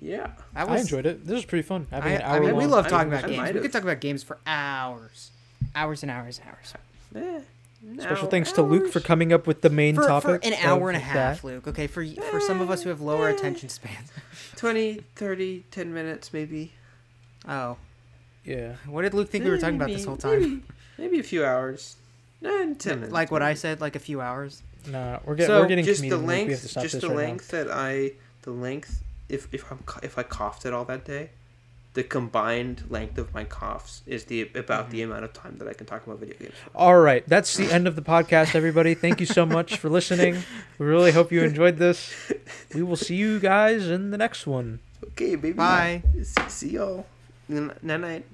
Yeah. 0.00 0.32
That 0.54 0.68
I 0.68 0.78
enjoyed 0.78 1.06
it. 1.06 1.24
This 1.26 1.34
was 1.34 1.44
pretty 1.44 1.62
fun. 1.62 1.86
Having 1.90 2.12
I, 2.12 2.16
an 2.16 2.22
I 2.22 2.40
mean, 2.40 2.54
we 2.56 2.62
long- 2.64 2.70
love 2.70 2.86
I 2.86 2.88
talking 2.90 3.10
might- 3.10 3.18
about 3.20 3.30
I 3.30 3.34
games. 3.46 3.54
We 3.54 3.60
could 3.60 3.72
talk 3.72 3.82
about 3.82 4.00
games 4.00 4.22
for 4.22 4.38
hours, 4.46 5.30
hours 5.74 6.02
and 6.02 6.10
hours 6.12 6.38
and 6.38 6.48
hours. 6.48 6.74
Eh, 7.14 7.40
Special 8.02 8.24
now 8.24 8.30
thanks 8.30 8.52
to 8.52 8.62
Luke 8.62 8.92
for 8.92 9.00
coming 9.00 9.32
up 9.32 9.46
with 9.46 9.60
the 9.62 9.70
main 9.70 9.94
For, 9.94 10.06
topic. 10.06 10.42
for 10.42 10.48
an 10.48 10.54
hour 10.62 10.88
and 10.90 10.96
a 10.96 11.00
that. 11.00 11.06
half, 11.06 11.44
Luke. 11.44 11.66
Okay, 11.68 11.86
for 11.86 12.04
for 12.04 12.40
some 12.40 12.60
of 12.60 12.68
us 12.70 12.82
who 12.82 12.88
have 12.88 13.00
lower 13.00 13.28
attention 13.28 13.68
spans. 13.68 14.10
20, 14.56 15.02
30, 15.14 15.64
10 15.70 15.94
minutes 15.94 16.32
maybe. 16.32 16.72
Oh, 17.48 17.76
Yeah. 18.44 18.74
what 18.86 19.02
did 19.02 19.14
Luke 19.14 19.28
think 19.30 19.44
we 19.44 19.50
were 19.50 19.58
talking 19.58 19.76
about 19.76 19.88
this 19.88 20.04
whole 20.04 20.16
time? 20.16 20.40
Maybe, 20.40 20.62
maybe 20.98 21.20
a 21.20 21.22
few 21.22 21.44
hours. 21.44 21.96
Eh, 22.44 22.74
10 22.78 22.96
minutes. 22.96 23.12
Like 23.12 23.30
what 23.30 23.42
I 23.42 23.54
said, 23.54 23.80
like 23.80 23.94
a 23.96 24.00
few 24.00 24.20
hours. 24.20 24.62
Nah, 24.88 25.18
we're 25.24 25.34
getting 25.34 25.54
So, 25.54 25.60
we're 25.60 25.68
getting 25.68 25.84
just 25.84 26.02
the 26.02 26.10
comedian. 26.10 26.26
We 26.26 26.34
have 26.34 26.46
to 26.46 26.64
length, 26.64 26.70
stop 26.70 26.82
just 26.82 26.94
this 26.94 27.02
the 27.02 27.08
right 27.08 27.16
now. 27.16 27.22
length 27.22 27.48
that 27.48 27.70
I, 27.70 28.12
the 28.42 28.50
length. 28.50 29.02
If 29.28 29.48
if 29.52 29.70
I'm 29.70 29.82
if 30.02 30.18
I 30.18 30.22
coughed 30.22 30.64
it 30.66 30.72
all 30.72 30.84
that 30.84 31.04
day, 31.04 31.30
the 31.94 32.04
combined 32.04 32.84
length 32.90 33.18
of 33.18 33.32
my 33.34 33.44
coughs 33.44 34.02
is 34.06 34.24
the 34.24 34.50
about 34.54 34.90
the 34.90 35.00
mm-hmm. 35.00 35.10
amount 35.10 35.24
of 35.24 35.32
time 35.32 35.56
that 35.58 35.66
I 35.66 35.72
can 35.72 35.86
talk 35.86 36.06
about 36.06 36.18
video 36.18 36.36
games. 36.38 36.54
All 36.74 36.98
right, 36.98 37.26
that's 37.26 37.56
the 37.56 37.72
end 37.72 37.88
of 37.88 37.96
the 37.96 38.02
podcast, 38.02 38.54
everybody. 38.54 38.94
Thank 38.94 39.18
you 39.18 39.26
so 39.26 39.46
much 39.46 39.78
for 39.78 39.88
listening. 39.88 40.42
We 40.78 40.86
really 40.86 41.12
hope 41.12 41.32
you 41.32 41.42
enjoyed 41.42 41.78
this. 41.78 42.14
We 42.74 42.82
will 42.82 42.96
see 42.96 43.16
you 43.16 43.40
guys 43.40 43.88
in 43.88 44.10
the 44.10 44.18
next 44.18 44.46
one. 44.46 44.80
Okay, 45.04 45.36
baby. 45.36 45.54
Bye. 45.54 46.02
See, 46.22 46.48
see 46.48 46.70
y'all. 46.72 47.06
Night 47.48 47.82
night. 47.82 48.24